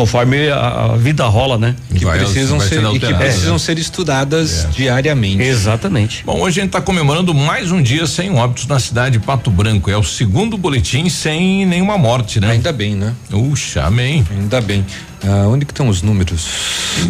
conforme 0.00 0.48
a, 0.48 0.92
a 0.92 0.96
vida 0.96 1.26
rola, 1.26 1.58
né? 1.58 1.76
que 1.94 2.06
Vai- 2.06 2.18
precisam 2.18 2.58
vai 2.58 2.66
ser 2.68 2.82
e 2.94 2.98
que 2.98 3.12
precisam 3.12 3.58
ser 3.58 3.78
estudadas 3.78 4.66
diariamente. 4.74 5.42
Exatamente. 5.42 6.22
Bom, 6.24 6.40
hoje 6.40 6.58
a 6.58 6.62
gente 6.62 6.70
está 6.70 6.80
comemorando 6.80 7.34
mais 7.34 7.70
um 7.70 7.82
dia 7.82 8.06
sem 8.06 8.34
óbitos 8.34 8.66
na 8.66 8.78
cidade 8.80 9.18
de 9.18 9.24
Pato 9.26 9.50
Branco. 9.50 9.90
É 9.90 9.96
o 9.98 10.02
segundo 10.02 10.56
boletim 10.56 11.10
sem 11.10 11.66
nenhuma 11.66 11.98
morte, 11.98 12.40
né? 12.40 12.52
Ainda 12.52 12.72
bem, 12.72 12.94
né? 12.94 13.12
Puxa, 13.28 13.84
amém. 13.84 14.24
Ainda 14.30 14.58
bem. 14.62 14.86
Ah, 15.22 15.46
onde 15.48 15.66
que 15.66 15.72
estão 15.72 15.86
os 15.86 16.00
números? 16.00 16.46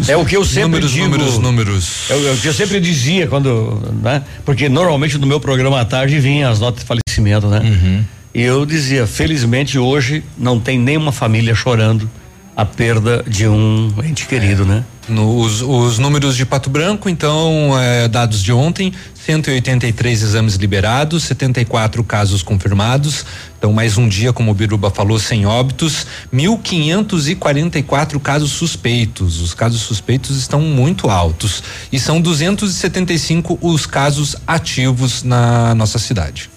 É 0.08 0.16
o 0.16 0.24
que 0.24 0.36
eu 0.36 0.44
sempre 0.44 0.64
números, 0.64 0.90
digo. 0.90 1.04
números, 1.06 1.38
números. 1.38 2.10
É 2.10 2.14
o 2.14 2.28
é 2.28 2.32
o 2.32 2.36
que 2.38 2.48
eu 2.48 2.52
sempre 2.52 2.80
dizia 2.80 3.28
quando, 3.28 3.80
né? 4.02 4.24
Porque 4.44 4.68
normalmente 4.68 5.16
no 5.16 5.28
meu 5.28 5.38
programa 5.38 5.80
à 5.80 5.84
tarde 5.84 6.18
vinha 6.18 6.48
as 6.48 6.58
notas 6.58 6.80
de 6.82 6.86
falecimento, 6.88 7.46
né? 7.46 7.60
Uhum. 7.60 8.04
E 8.34 8.42
eu 8.42 8.66
dizia, 8.66 9.06
felizmente 9.06 9.78
hoje 9.78 10.24
não 10.36 10.58
tem 10.58 10.76
nenhuma 10.76 11.12
família 11.12 11.54
chorando 11.54 12.10
a 12.60 12.64
perda 12.66 13.24
de 13.26 13.48
um 13.48 13.90
ente 14.04 14.26
querido, 14.26 14.66
né? 14.66 14.84
No- 15.08 15.38
os, 15.40 15.62
os 15.62 15.98
números 15.98 16.36
de 16.36 16.44
Pato 16.44 16.68
Branco, 16.68 17.08
então, 17.08 17.72
é, 17.80 18.06
dados 18.06 18.42
de 18.42 18.52
ontem, 18.52 18.92
183 19.14 20.22
exames 20.22 20.56
liberados, 20.56 21.22
74 21.24 22.04
casos 22.04 22.42
confirmados. 22.42 23.24
Então, 23.58 23.72
mais 23.72 23.96
um 23.96 24.06
dia, 24.06 24.30
como 24.30 24.50
o 24.50 24.54
Biruba 24.54 24.90
falou, 24.90 25.18
sem 25.18 25.46
óbitos, 25.46 26.06
1.544 26.34 28.20
casos 28.20 28.50
suspeitos. 28.52 29.40
Os 29.40 29.54
casos 29.54 29.80
suspeitos 29.80 30.36
estão 30.36 30.60
muito 30.60 31.08
altos. 31.08 31.62
E 31.90 31.98
são 31.98 32.20
275 32.20 33.58
os 33.62 33.86
casos 33.86 34.36
ativos 34.46 35.22
na 35.22 35.74
nossa 35.74 35.98
cidade. 35.98 36.50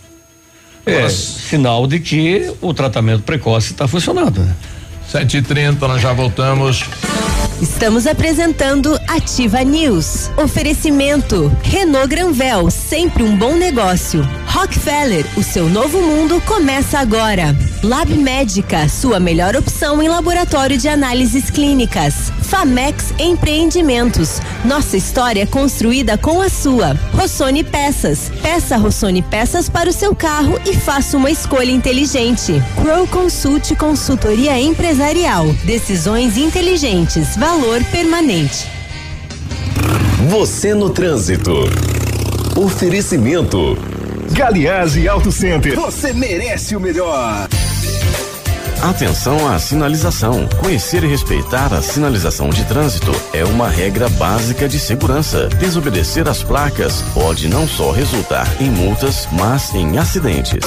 É 0.85 1.07
sinal 1.07 1.87
de 1.87 1.97
que 2.01 2.51
o 2.59 2.73
tratamento 2.73 3.23
precoce 3.23 3.71
está 3.71 3.87
funcionando, 3.87 4.41
né? 4.41 4.53
7h30, 5.13 5.79
nós 5.81 6.01
já 6.01 6.11
voltamos. 6.11 6.83
Estamos 7.63 8.05
apresentando 8.05 8.99
Ativa 9.07 9.63
News. 9.63 10.29
Oferecimento 10.35 11.49
Renault 11.63 12.09
Granvel, 12.09 12.69
sempre 12.69 13.23
um 13.23 13.37
bom 13.37 13.53
negócio. 13.53 14.21
Rockefeller, 14.47 15.25
o 15.37 15.41
seu 15.41 15.69
novo 15.69 16.01
mundo 16.01 16.41
começa 16.41 16.99
agora. 16.99 17.55
Lab 17.81 18.13
Médica, 18.13 18.87
sua 18.89 19.17
melhor 19.17 19.55
opção 19.55 20.03
em 20.03 20.09
laboratório 20.09 20.77
de 20.77 20.89
análises 20.89 21.49
clínicas. 21.49 22.31
Famex 22.43 23.13
Empreendimentos, 23.17 24.39
nossa 24.63 24.95
história 24.95 25.47
construída 25.47 26.17
com 26.17 26.39
a 26.39 26.49
sua. 26.49 26.93
Rossoni 27.13 27.63
Peças, 27.63 28.31
peça 28.41 28.77
Rossoni 28.77 29.23
Peças 29.23 29.67
para 29.67 29.89
o 29.89 29.93
seu 29.93 30.13
carro 30.13 30.59
e 30.65 30.73
faça 30.75 31.17
uma 31.17 31.31
escolha 31.31 31.71
inteligente. 31.71 32.61
Crow 32.79 33.07
Consult 33.07 33.75
Consultoria 33.75 34.59
Empresarial, 34.59 35.47
decisões 35.63 36.37
inteligentes, 36.37 37.35
valor 37.53 37.83
permanente. 37.85 38.67
Você 40.27 40.73
no 40.73 40.89
trânsito. 40.89 41.53
Oferecimento. 42.55 43.77
Galiase 44.31 45.07
Auto 45.07 45.31
Center. 45.31 45.75
Você 45.75 46.13
merece 46.13 46.75
o 46.75 46.79
melhor. 46.79 47.47
Atenção 48.81 49.47
à 49.47 49.59
sinalização. 49.59 50.47
Conhecer 50.59 51.03
e 51.03 51.07
respeitar 51.07 51.71
a 51.71 51.81
sinalização 51.83 52.49
de 52.49 52.65
trânsito 52.65 53.11
é 53.31 53.45
uma 53.45 53.69
regra 53.69 54.09
básica 54.09 54.67
de 54.67 54.79
segurança. 54.79 55.47
Desobedecer 55.59 56.27
às 56.27 56.41
placas 56.41 57.03
pode 57.13 57.47
não 57.47 57.67
só 57.67 57.91
resultar 57.91 58.47
em 58.59 58.71
multas, 58.71 59.27
mas 59.31 59.75
em 59.75 59.99
acidentes. 59.99 60.63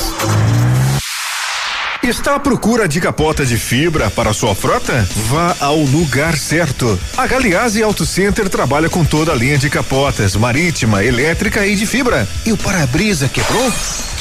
Está 2.07 2.37
à 2.37 2.39
procura 2.39 2.87
de 2.87 3.01
capota 3.01 3.45
de 3.45 3.59
fibra 3.59 4.09
para 4.09 4.33
sua 4.33 4.55
frota? 4.55 5.05
Vá 5.29 5.57
ao 5.59 5.81
lugar 5.81 6.37
certo. 6.39 6.97
A 7.17 7.27
Galiase 7.27 7.83
Auto 7.83 8.07
Center 8.07 8.49
trabalha 8.49 8.89
com 8.89 9.05
toda 9.05 9.33
a 9.33 9.35
linha 9.35 9.59
de 9.59 9.69
capotas, 9.69 10.37
marítima, 10.37 11.03
elétrica 11.03 11.67
e 11.67 11.75
de 11.75 11.85
fibra. 11.85 12.29
E 12.47 12.53
o 12.53 12.57
para-brisa 12.57 13.29
quebrou? 13.29 13.73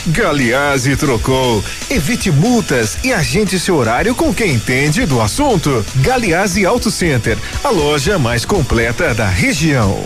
Galiase 0.07 0.95
trocou. 0.95 1.63
Evite 1.87 2.31
multas 2.31 2.97
e 3.03 3.13
agende 3.13 3.59
seu 3.59 3.75
horário 3.75 4.15
com 4.15 4.33
quem 4.33 4.55
entende 4.55 5.05
do 5.05 5.21
assunto. 5.21 5.85
Galiase 5.97 6.65
Auto 6.65 6.89
Center, 6.89 7.37
a 7.63 7.69
loja 7.69 8.17
mais 8.17 8.45
completa 8.45 9.13
da 9.13 9.29
região. 9.29 10.03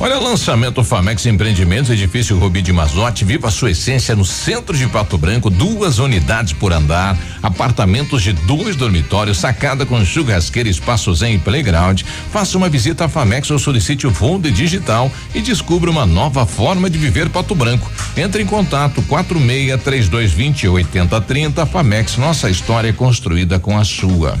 Olha, 0.00 0.18
lançamento 0.18 0.82
Famex 0.82 1.24
Empreendimentos, 1.24 1.88
edifício 1.88 2.36
Rubi 2.36 2.60
de 2.60 2.72
Mazote, 2.72 3.24
viva 3.24 3.50
sua 3.50 3.70
essência 3.70 4.16
no 4.16 4.24
centro 4.24 4.76
de 4.76 4.88
Pato 4.88 5.16
Branco, 5.16 5.48
duas 5.48 5.98
unidades 5.98 6.52
por 6.52 6.72
andar, 6.72 7.16
apartamentos 7.40 8.20
de 8.20 8.32
dois 8.32 8.74
dormitórios, 8.74 9.38
sacada 9.38 9.86
com 9.86 10.04
churrasqueira, 10.04 10.68
espaço 10.68 11.14
zen 11.14 11.36
e 11.36 11.38
playground. 11.38 12.02
Faça 12.32 12.58
uma 12.58 12.68
visita 12.68 13.04
à 13.04 13.08
Famex 13.08 13.50
ou 13.52 13.58
solicite 13.58 14.04
o 14.06 14.10
Fundo 14.10 14.50
Digital 14.50 15.10
e 15.32 15.40
descubra 15.40 15.90
uma 15.90 16.04
nova 16.04 16.44
forma 16.44 16.90
de 16.90 16.98
viver 16.98 17.30
Pato 17.30 17.54
Branco. 17.54 17.90
Entre 18.16 18.42
em 18.42 18.46
contato 18.46 19.00
46 19.02 19.80
3220 19.80 20.68
8030 20.68 21.66
Famex, 21.66 22.16
nossa 22.16 22.50
história 22.50 22.88
é 22.88 22.92
construída 22.92 23.60
com 23.60 23.78
a 23.78 23.84
sua. 23.84 24.36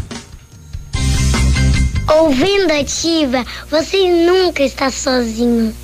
Ouvindo 2.16 2.70
Ativa, 2.72 3.44
você 3.68 4.08
nunca 4.08 4.62
está 4.62 4.88
sozinho. 4.88 5.83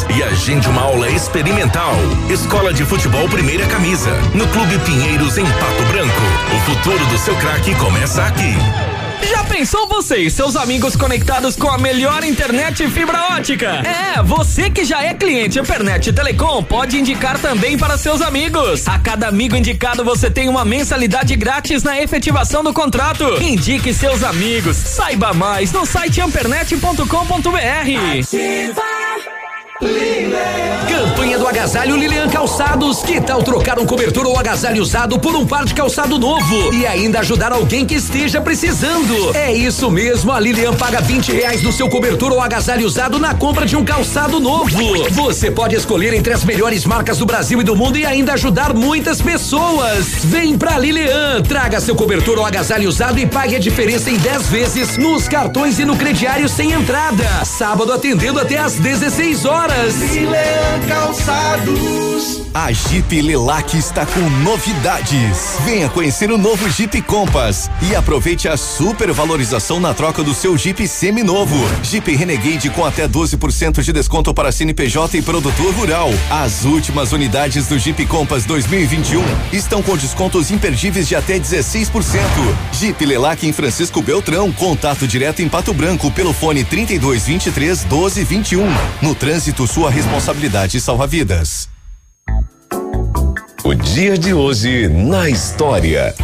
E 0.09 0.23
agende 0.23 0.67
uma 0.67 0.81
aula 0.81 1.09
experimental. 1.09 1.93
Escola 2.29 2.73
de 2.73 2.85
Futebol 2.85 3.27
Primeira 3.29 3.65
Camisa, 3.67 4.11
no 4.33 4.47
Clube 4.47 4.77
Pinheiros 4.79 5.37
em 5.37 5.45
Pato 5.45 5.83
Branco. 5.91 6.21
O 6.55 6.59
futuro 6.71 7.05
do 7.05 7.17
seu 7.17 7.35
craque 7.37 7.75
começa 7.75 8.23
aqui. 8.23 8.55
Já 9.29 9.43
pensou 9.43 9.87
você 9.87 10.17
e 10.17 10.31
seus 10.31 10.55
amigos 10.55 10.95
conectados 10.95 11.55
com 11.55 11.69
a 11.69 11.77
melhor 11.77 12.23
internet 12.23 12.83
e 12.83 12.89
fibra 12.89 13.35
ótica? 13.35 13.81
É, 13.85 14.21
você 14.23 14.69
que 14.69 14.83
já 14.83 15.03
é 15.03 15.13
cliente 15.13 15.59
Ampernet 15.59 16.11
Telecom 16.11 16.63
pode 16.63 16.97
indicar 16.97 17.37
também 17.39 17.77
para 17.77 17.97
seus 17.97 18.21
amigos. 18.21 18.87
A 18.87 18.97
cada 18.99 19.27
amigo 19.27 19.55
indicado 19.55 20.03
você 20.03 20.29
tem 20.29 20.49
uma 20.49 20.65
mensalidade 20.65 21.35
grátis 21.35 21.83
na 21.83 22.01
efetivação 22.01 22.63
do 22.63 22.73
contrato. 22.73 23.41
Indique 23.41 23.93
seus 23.93 24.23
amigos. 24.23 24.75
Saiba 24.75 25.33
mais 25.33 25.71
no 25.71 25.85
site 25.85 26.19
ampernet.com.br. 26.19 26.99
Ativa. 28.19 29.40
Campanha 30.87 31.39
do 31.39 31.47
Agasalho 31.47 31.95
Lilian 31.95 32.29
Calçados. 32.29 33.01
Que 33.01 33.19
tal 33.19 33.41
trocar 33.41 33.79
um 33.79 33.85
cobertor 33.85 34.25
ou 34.27 34.37
agasalho 34.37 34.81
usado 34.81 35.17
por 35.19 35.35
um 35.35 35.45
par 35.45 35.65
de 35.65 35.73
calçado 35.73 36.19
novo 36.19 36.73
e 36.73 36.85
ainda 36.85 37.19
ajudar 37.19 37.51
alguém 37.51 37.85
que 37.85 37.95
esteja 37.95 38.39
precisando? 38.39 39.35
É 39.35 39.51
isso 39.51 39.89
mesmo, 39.89 40.31
a 40.31 40.39
Lilian 40.39 40.73
paga 40.73 41.01
20 41.01 41.31
reais 41.31 41.63
no 41.63 41.71
seu 41.71 41.89
cobertor 41.89 42.31
ou 42.31 42.39
agasalho 42.39 42.85
usado 42.85 43.17
na 43.17 43.33
compra 43.33 43.65
de 43.65 43.75
um 43.75 43.83
calçado 43.83 44.39
novo. 44.39 44.77
Você 45.11 45.49
pode 45.49 45.75
escolher 45.75 46.13
entre 46.13 46.33
as 46.33 46.43
melhores 46.43 46.85
marcas 46.85 47.17
do 47.17 47.25
Brasil 47.25 47.59
e 47.61 47.63
do 47.63 47.75
mundo 47.75 47.97
e 47.97 48.05
ainda 48.05 48.33
ajudar 48.33 48.73
muitas 48.73 49.21
pessoas. 49.21 50.05
Vem 50.25 50.57
pra 50.57 50.77
Lilian, 50.77 51.41
traga 51.41 51.79
seu 51.79 51.95
cobertor 51.95 52.37
ou 52.37 52.45
agasalho 52.45 52.87
usado 52.87 53.19
e 53.19 53.25
pague 53.25 53.55
a 53.55 53.59
diferença 53.59 54.11
em 54.11 54.17
10 54.17 54.47
vezes 54.47 54.97
nos 54.97 55.27
cartões 55.27 55.79
e 55.79 55.85
no 55.85 55.97
crediário 55.97 56.47
sem 56.47 56.71
entrada. 56.71 57.23
Sábado 57.45 57.91
atendendo 57.91 58.39
até 58.39 58.57
às 58.57 58.75
16 58.75 59.45
horas. 59.45 59.70
Calçados. 60.87 62.41
A 62.53 62.69
Jeep 62.73 63.21
Lelac 63.21 63.77
está 63.77 64.05
com 64.05 64.19
novidades. 64.43 65.55
Venha 65.63 65.87
conhecer 65.87 66.29
o 66.29 66.37
novo 66.37 66.69
Jeep 66.69 67.01
Compass 67.03 67.69
e 67.89 67.95
aproveite 67.95 68.49
a 68.49 68.57
super 68.57 69.09
valorização 69.13 69.79
na 69.79 69.93
troca 69.93 70.21
do 70.21 70.33
seu 70.33 70.57
Jeep 70.57 70.85
seminovo. 70.85 71.55
Jeep 71.81 72.13
Renegade 72.13 72.69
com 72.71 72.83
até 72.83 73.07
12% 73.07 73.81
de 73.81 73.93
desconto 73.93 74.33
para 74.33 74.51
CNPJ 74.51 75.17
e 75.17 75.21
produtor 75.21 75.73
rural. 75.75 76.09
As 76.29 76.65
últimas 76.65 77.13
unidades 77.13 77.67
do 77.67 77.79
Jeep 77.79 78.05
Compass 78.05 78.43
2021 78.43 79.23
estão 79.53 79.81
com 79.81 79.95
descontos 79.95 80.51
imperdíveis 80.51 81.07
de 81.07 81.15
até 81.15 81.39
16%. 81.39 81.89
Jeep 82.73 83.05
Lelac 83.05 83.47
em 83.47 83.53
Francisco 83.53 84.01
Beltrão, 84.01 84.51
contato 84.51 85.07
direto 85.07 85.41
em 85.41 85.47
Pato 85.47 85.73
Branco 85.73 86.11
pelo 86.11 86.33
fone 86.33 86.65
3223 86.65 87.85
1221. 87.85 88.67
No 89.01 89.15
trânsito 89.15 89.60
sua 89.67 89.89
responsabilidade 89.89 90.79
salva 90.79 91.07
vidas. 91.07 91.69
O 93.63 93.73
dia 93.73 94.17
de 94.17 94.33
hoje 94.33 94.87
na 94.87 95.29
história. 95.29 96.15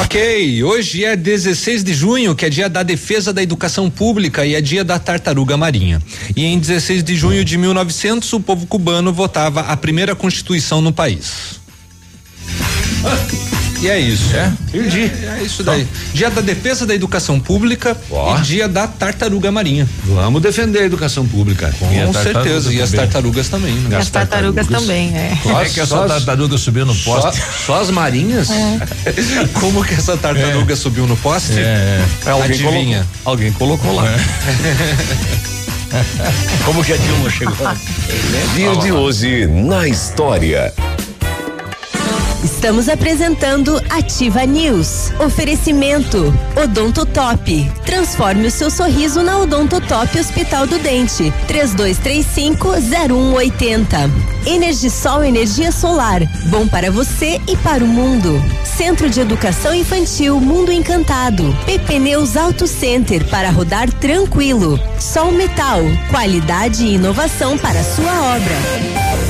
Ok, 0.00 0.62
hoje 0.62 1.04
é 1.04 1.16
16 1.16 1.84
de 1.84 1.92
junho, 1.92 2.34
que 2.34 2.46
é 2.46 2.48
dia 2.48 2.68
da 2.68 2.82
defesa 2.82 3.32
da 3.32 3.42
educação 3.42 3.90
pública 3.90 4.46
e 4.46 4.54
é 4.54 4.60
dia 4.60 4.84
da 4.84 4.98
tartaruga 4.98 5.56
marinha. 5.56 6.00
E 6.36 6.44
em 6.44 6.58
16 6.58 7.02
de 7.04 7.14
junho 7.14 7.44
de 7.44 7.58
1900, 7.58 8.32
o 8.32 8.40
povo 8.40 8.66
cubano 8.66 9.12
votava 9.12 9.60
a 9.62 9.76
primeira 9.76 10.14
constituição 10.14 10.80
no 10.80 10.92
país. 10.92 11.60
E 13.84 13.90
é 13.90 14.00
isso. 14.00 14.34
É? 14.34 14.50
Entendi. 14.68 15.12
É, 15.22 15.40
é, 15.40 15.42
isso 15.42 15.62
daí. 15.62 15.86
Dia 16.14 16.30
da 16.30 16.40
defesa 16.40 16.86
da 16.86 16.94
educação 16.94 17.38
pública 17.38 17.94
e 18.10 18.40
dia 18.40 18.66
da 18.66 18.86
tartaruga 18.86 19.52
marinha. 19.52 19.86
Vamos 20.04 20.40
defender 20.40 20.78
a 20.78 20.84
educação 20.84 21.28
pública. 21.28 21.70
Com 21.78 22.12
certeza. 22.14 22.72
E 22.72 22.80
as 22.80 22.90
tartarugas 22.90 23.50
também. 23.50 23.74
Né? 23.74 23.88
E 23.90 23.94
as 23.96 24.08
tartarugas, 24.08 24.66
também, 24.68 25.14
é. 25.14 25.38
Como 25.42 25.58
é 25.58 25.66
que 25.66 25.80
essa 25.80 26.08
tartaruga 26.08 26.56
subiu 26.56 26.86
no 26.86 26.94
poste? 26.94 27.38
Só, 27.38 27.66
só 27.66 27.80
as 27.82 27.90
marinhas? 27.90 28.48
É. 28.50 28.80
Como 29.60 29.84
que 29.84 29.92
essa 29.92 30.16
tartaruga 30.16 30.72
é. 30.72 30.76
subiu 30.76 31.06
no 31.06 31.16
poste? 31.18 31.58
É. 31.58 32.06
é. 32.24 32.30
Alguém 32.30 32.44
Adivinha. 32.52 33.06
Colocou, 33.22 33.32
alguém 33.32 33.52
colocou 33.52 33.94
lá. 33.94 34.04
Como 36.64 36.82
que 36.82 36.94
a 36.94 36.96
Dilma 36.96 37.28
chegou? 37.28 37.54
Dia 38.56 38.76
de 38.76 38.92
hoje 38.92 39.46
na 39.46 39.86
história. 39.86 40.72
Estamos 42.44 42.88
apresentando 42.90 43.82
Ativa 43.88 44.44
News. 44.44 45.10
Oferecimento 45.18 46.30
Odonto 46.62 47.06
Top. 47.06 47.72
Transforme 47.86 48.48
o 48.48 48.50
seu 48.50 48.70
sorriso 48.70 49.22
na 49.22 49.38
Odonto 49.38 49.80
Top 49.80 50.18
Hospital 50.18 50.66
do 50.66 50.78
Dente. 50.78 51.32
3235-0180. 51.48 54.10
Energisol 54.44 55.24
Energia 55.24 55.72
Solar. 55.72 56.20
Bom 56.50 56.68
para 56.68 56.90
você 56.90 57.40
e 57.48 57.56
para 57.56 57.82
o 57.82 57.88
mundo. 57.88 58.38
Centro 58.62 59.08
de 59.08 59.20
Educação 59.20 59.74
Infantil 59.74 60.38
Mundo 60.38 60.70
Encantado. 60.70 61.56
PP 61.64 61.98
Neus 61.98 62.36
Auto 62.36 62.66
Center 62.66 63.26
para 63.30 63.48
rodar 63.48 63.90
tranquilo. 63.90 64.78
Sol 65.00 65.32
Metal. 65.32 65.80
Qualidade 66.10 66.84
e 66.84 66.96
inovação 66.96 67.56
para 67.56 67.82
sua 67.82 68.36
obra. 68.36 69.23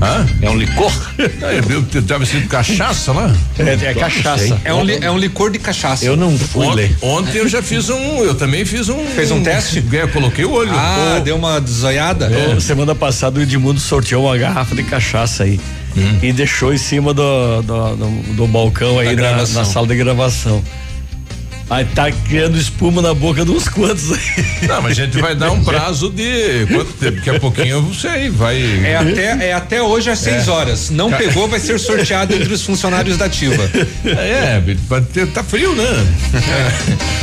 Hã? 0.00 0.26
É 0.40 0.50
um 0.50 0.56
licor? 0.56 0.90
É, 1.20 1.60
que 1.90 2.00
deve 2.00 2.26
ser 2.26 2.46
cachaça 2.46 3.12
lá? 3.12 3.34
É, 3.58 3.90
é 3.90 3.94
cachaça. 3.94 4.58
É 4.64 4.72
um, 4.72 4.84
li, 4.84 4.98
é 5.00 5.10
um 5.10 5.18
licor 5.18 5.50
de 5.50 5.58
cachaça. 5.58 6.04
Eu 6.04 6.16
não 6.16 6.36
fui 6.38 6.66
Ont, 6.66 6.74
ler. 6.74 6.96
Ontem 7.02 7.38
eu 7.38 7.48
já 7.48 7.62
fiz 7.62 7.88
um, 7.88 8.22
eu 8.24 8.34
também 8.34 8.64
fiz 8.64 8.88
um. 8.88 9.04
Fez 9.06 9.30
um 9.30 9.42
teste? 9.42 9.84
Eu 9.92 10.08
coloquei 10.08 10.44
o 10.44 10.52
olho. 10.52 10.72
Ah, 10.72 11.16
oh. 11.18 11.20
deu 11.20 11.36
uma 11.36 11.60
desoiada? 11.60 12.26
É. 12.26 12.60
Semana 12.60 12.94
passada 12.94 13.38
o 13.38 13.42
Edmundo 13.42 13.80
sorteou 13.80 14.26
uma 14.26 14.36
garrafa 14.36 14.74
de 14.74 14.82
cachaça 14.82 15.44
aí. 15.44 15.60
Hum. 15.96 16.18
E 16.22 16.32
deixou 16.32 16.72
em 16.72 16.78
cima 16.78 17.12
do, 17.12 17.62
do, 17.62 17.96
do, 17.96 18.34
do 18.34 18.46
balcão 18.46 18.98
aí 18.98 19.16
na, 19.16 19.32
na 19.32 19.64
sala 19.64 19.86
de 19.86 19.96
gravação. 19.96 20.62
Aí 21.70 21.84
tá 21.84 22.10
criando 22.10 22.58
espuma 22.58 23.00
na 23.00 23.14
boca 23.14 23.44
de 23.44 23.52
uns 23.52 23.68
quantos 23.68 24.10
aí. 24.10 24.66
Não, 24.66 24.82
mas 24.82 24.98
a 24.98 25.04
gente 25.04 25.20
vai 25.20 25.36
dar 25.36 25.52
um 25.52 25.62
prazo 25.62 26.10
de 26.10 26.66
quanto 26.66 26.92
tempo? 26.94 27.16
Daqui 27.18 27.30
a 27.30 27.38
pouquinho 27.38 27.76
eu 27.76 27.94
sei, 27.94 28.28
vai. 28.28 28.60
É 28.84 28.96
até, 28.96 29.48
é 29.48 29.52
até 29.52 29.80
hoje 29.80 30.10
às 30.10 30.18
6 30.18 30.48
é. 30.48 30.50
horas. 30.50 30.90
Não 30.90 31.12
pegou, 31.12 31.46
vai 31.46 31.60
ser 31.60 31.78
sorteado 31.78 32.34
entre 32.34 32.52
os 32.52 32.62
funcionários 32.62 33.16
da 33.16 33.26
Ativa. 33.26 33.70
É, 34.04 34.60
tá 35.32 35.44
frio, 35.44 35.72
né? 35.76 35.84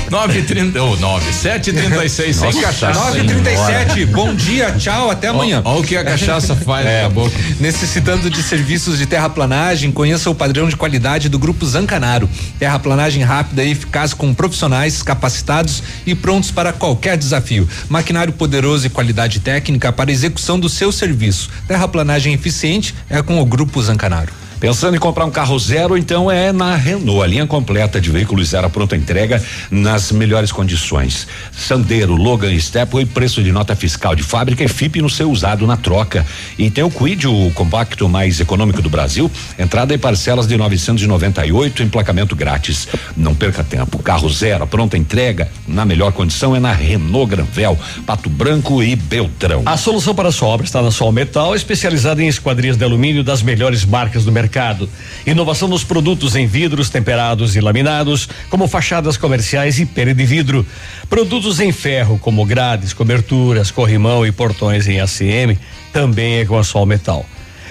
9h30, 0.09 0.81
ou 0.81 0.97
9, 0.97 1.31
7h36, 1.31 2.33
sem 2.33 2.61
cachaça. 2.61 2.99
9h37, 3.11 4.05
bom 4.07 4.33
dia, 4.33 4.71
tchau, 4.71 5.11
até 5.11 5.27
amanhã. 5.27 5.61
Olha 5.65 5.81
o 5.81 5.83
que 5.83 5.97
a 5.97 6.03
cachaça 6.03 6.55
faz 6.55 6.85
é. 6.85 7.03
na 7.03 7.09
boca. 7.09 7.35
Necessitando 7.59 8.29
de 8.29 8.41
serviços 8.41 8.97
de 8.97 9.05
terraplanagem, 9.05 9.91
conheça 9.91 10.29
o 10.29 10.35
padrão 10.35 10.69
de 10.69 10.77
qualidade 10.77 11.27
do 11.27 11.37
Grupo 11.37 11.65
Zancanaro. 11.65 12.29
Terraplanagem 12.57 13.23
rápida 13.23 13.63
e 13.63 13.71
eficaz 13.71 14.13
com 14.13 14.33
profissionais 14.37 15.03
capacitados 15.03 15.83
e 16.05 16.15
prontos 16.15 16.51
para 16.51 16.71
qualquer 16.71 17.17
desafio. 17.17 17.67
Maquinário 17.89 18.31
poderoso 18.31 18.87
e 18.87 18.89
qualidade 18.89 19.41
técnica 19.41 19.91
para 19.91 20.11
execução 20.11 20.59
do 20.59 20.69
seu 20.69 20.91
serviço. 20.91 21.49
Terraplanagem 21.67 22.33
eficiente 22.33 22.95
é 23.09 23.21
com 23.21 23.41
o 23.41 23.45
Grupo 23.45 23.81
Zancanaro. 23.81 24.46
Pensando 24.59 24.95
em 24.95 24.99
comprar 24.99 25.23
um 25.23 25.29
carro 25.29 25.57
zero, 25.59 25.95
então 25.95 26.31
é 26.31 26.51
na 26.51 26.75
Renault, 26.75 27.21
a 27.21 27.27
linha 27.27 27.45
completa 27.45 28.01
de 28.01 28.09
veículos 28.09 28.49
zero 28.49 28.67
pronta 28.71 28.95
entrega 28.95 29.39
nas 29.69 30.11
melhores 30.11 30.51
condições. 30.51 31.27
Sandero, 31.51 32.15
Logan, 32.15 32.57
Stepway, 32.59 33.05
preço 33.05 33.43
de 33.43 33.51
nota 33.51 33.75
fiscal 33.75 34.15
de 34.15 34.23
fábrica 34.23 34.63
e 34.63 34.67
FIP 34.67 34.99
no 34.99 35.11
seu 35.11 35.29
usado 35.29 35.67
na 35.67 35.77
troca. 35.77 36.25
E 36.57 36.71
tem 36.71 36.83
o 36.83 36.89
Quid, 36.89 37.27
o 37.27 37.51
compacto 37.51 38.09
mais 38.09 38.39
econômico 38.39 38.81
do 38.81 38.89
Brasil, 38.89 39.29
entrada 39.59 39.93
em 39.93 39.99
parcelas 39.99 40.47
de 40.47 40.57
998, 40.57 41.83
emplacamento 41.83 42.35
grátis. 42.35 42.87
Não 43.15 43.35
perca 43.35 43.63
tempo. 43.63 43.99
Carro 43.99 44.27
zero, 44.27 44.65
pronta 44.65 44.97
entrega, 44.97 45.51
na 45.67 45.85
melhor 45.85 46.11
condição 46.13 46.55
é 46.55 46.59
na 46.59 46.71
Renault 46.73 47.29
Granvel, 47.29 47.77
Pato 48.07 48.27
Branco 48.27 48.81
e 48.81 48.95
Beltrão. 48.95 49.61
A 49.67 49.77
solução 49.77 50.15
para 50.15 50.29
a 50.29 50.31
sua 50.31 50.47
obra 50.47 50.65
está 50.65 50.81
na 50.81 50.89
Sol 50.89 51.11
Metal, 51.11 51.53
especializada 51.55 52.23
em 52.23 52.27
esquadrias 52.27 52.75
de 52.75 52.83
alumínio 52.83 53.23
das 53.23 53.43
melhores 53.43 53.85
marcas 53.85 54.25
do 54.25 54.31
mercado 54.31 54.46
mercado. 54.47 54.89
Inovação 55.25 55.67
nos 55.67 55.83
produtos 55.83 56.35
em 56.35 56.47
vidros 56.47 56.89
temperados 56.89 57.55
e 57.55 57.59
laminados, 57.59 58.29
como 58.49 58.67
fachadas 58.67 59.17
comerciais 59.17 59.77
e 59.77 59.85
pele 59.85 60.13
de 60.13 60.25
vidro. 60.25 60.65
Produtos 61.09 61.59
em 61.59 61.73
ferro, 61.73 62.17
como 62.17 62.45
grades, 62.45 62.93
coberturas, 62.93 63.69
corrimão 63.69 64.25
e 64.25 64.31
portões 64.31 64.87
em 64.87 65.01
ACM, 65.01 65.59
também 65.91 66.39
é 66.39 66.45
com 66.45 66.57
a 66.57 66.63
Sol 66.63 66.85
Metal. 66.85 67.25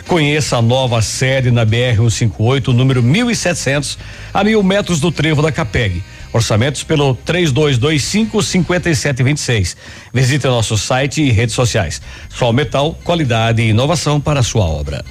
Conheça 0.06 0.58
a 0.58 0.62
nova 0.62 1.02
série 1.02 1.50
na 1.50 1.64
BR 1.64 1.96
158, 1.96 2.72
número 2.72 3.02
1700, 3.02 3.98
a 4.32 4.44
mil 4.44 4.62
metros 4.62 5.00
do 5.00 5.10
trevo 5.10 5.42
da 5.42 5.50
Capeg. 5.50 6.04
Orçamentos 6.32 6.84
pelo 6.84 7.14
3225 7.14 8.42
5726. 8.42 9.76
Visite 10.12 10.46
nosso 10.46 10.76
site 10.76 11.22
e 11.22 11.32
redes 11.32 11.54
sociais. 11.54 12.02
Sol 12.28 12.52
Metal, 12.52 12.96
qualidade 13.02 13.62
e 13.62 13.70
inovação 13.70 14.20
para 14.20 14.40
a 14.40 14.42
sua 14.42 14.64
obra. 14.64 15.02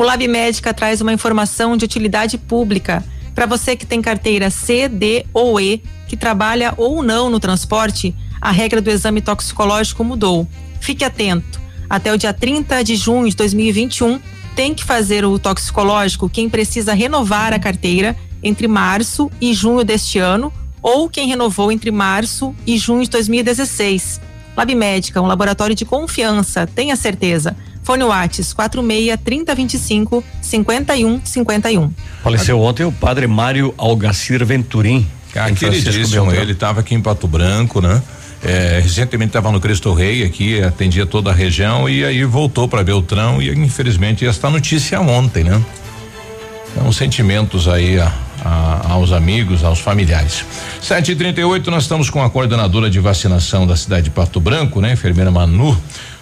O 0.00 0.02
Lab 0.02 0.26
Médica 0.26 0.72
traz 0.72 1.02
uma 1.02 1.12
informação 1.12 1.76
de 1.76 1.84
utilidade 1.84 2.38
pública. 2.38 3.04
Para 3.34 3.44
você 3.44 3.76
que 3.76 3.84
tem 3.84 4.00
carteira 4.00 4.48
C, 4.48 4.88
D 4.88 5.26
ou 5.34 5.60
E, 5.60 5.82
que 6.08 6.16
trabalha 6.16 6.72
ou 6.78 7.02
não 7.02 7.28
no 7.28 7.38
transporte, 7.38 8.16
a 8.40 8.50
regra 8.50 8.80
do 8.80 8.88
exame 8.88 9.20
toxicológico 9.20 10.02
mudou. 10.02 10.48
Fique 10.80 11.04
atento. 11.04 11.60
Até 11.86 12.10
o 12.14 12.16
dia 12.16 12.32
30 12.32 12.82
de 12.82 12.96
junho 12.96 13.28
de 13.28 13.36
2021, 13.36 14.18
tem 14.56 14.72
que 14.72 14.84
fazer 14.84 15.22
o 15.26 15.38
toxicológico 15.38 16.30
quem 16.30 16.48
precisa 16.48 16.94
renovar 16.94 17.52
a 17.52 17.58
carteira 17.58 18.16
entre 18.42 18.66
março 18.66 19.30
e 19.38 19.52
junho 19.52 19.84
deste 19.84 20.18
ano 20.18 20.50
ou 20.80 21.10
quem 21.10 21.28
renovou 21.28 21.70
entre 21.70 21.90
março 21.90 22.56
e 22.66 22.78
junho 22.78 23.02
de 23.02 23.10
2016. 23.10 24.18
Lab 24.56 24.74
Médica, 24.74 25.20
um 25.20 25.26
laboratório 25.26 25.76
de 25.76 25.84
confiança, 25.84 26.66
tenha 26.66 26.96
certeza. 26.96 27.54
Fone 27.90 28.04
Whats 28.04 28.52
46 28.52 29.18
3025 29.24 30.22
5151. 30.40 31.90
Faleceu 32.22 32.60
ontem 32.60 32.84
o 32.84 32.92
padre 32.92 33.26
Mário 33.26 33.74
Algacir 33.76 34.44
Venturim. 34.46 35.04
Ah, 35.34 35.50
queridíssimo, 35.50 36.32
ele 36.32 36.52
estava 36.52 36.78
aqui 36.80 36.94
em 36.94 37.00
Pato 37.00 37.26
Branco, 37.26 37.80
né? 37.80 38.00
É, 38.44 38.78
recentemente 38.80 39.30
estava 39.30 39.50
no 39.50 39.60
Cristo 39.60 39.92
Rei 39.92 40.22
aqui, 40.22 40.62
atendia 40.62 41.04
toda 41.04 41.30
a 41.30 41.34
região 41.34 41.88
e 41.88 42.04
aí 42.04 42.22
voltou 42.22 42.68
para 42.68 42.84
Beltrão 42.84 43.42
e 43.42 43.50
infelizmente 43.50 44.24
esta 44.24 44.48
notícia 44.48 45.00
ontem, 45.00 45.42
né? 45.42 45.60
Então, 46.72 46.92
sentimentos 46.92 47.66
aí 47.66 47.98
a, 47.98 48.12
a, 48.44 48.92
aos 48.92 49.10
amigos, 49.10 49.64
aos 49.64 49.80
familiares. 49.80 50.44
7h38, 50.80 51.66
nós 51.66 51.82
estamos 51.82 52.08
com 52.08 52.22
a 52.22 52.30
coordenadora 52.30 52.88
de 52.88 53.00
vacinação 53.00 53.66
da 53.66 53.74
cidade 53.74 54.04
de 54.04 54.10
Pato 54.10 54.38
Branco, 54.38 54.80
né? 54.80 54.92
Enfermeira 54.92 55.30
Manu. 55.32 55.76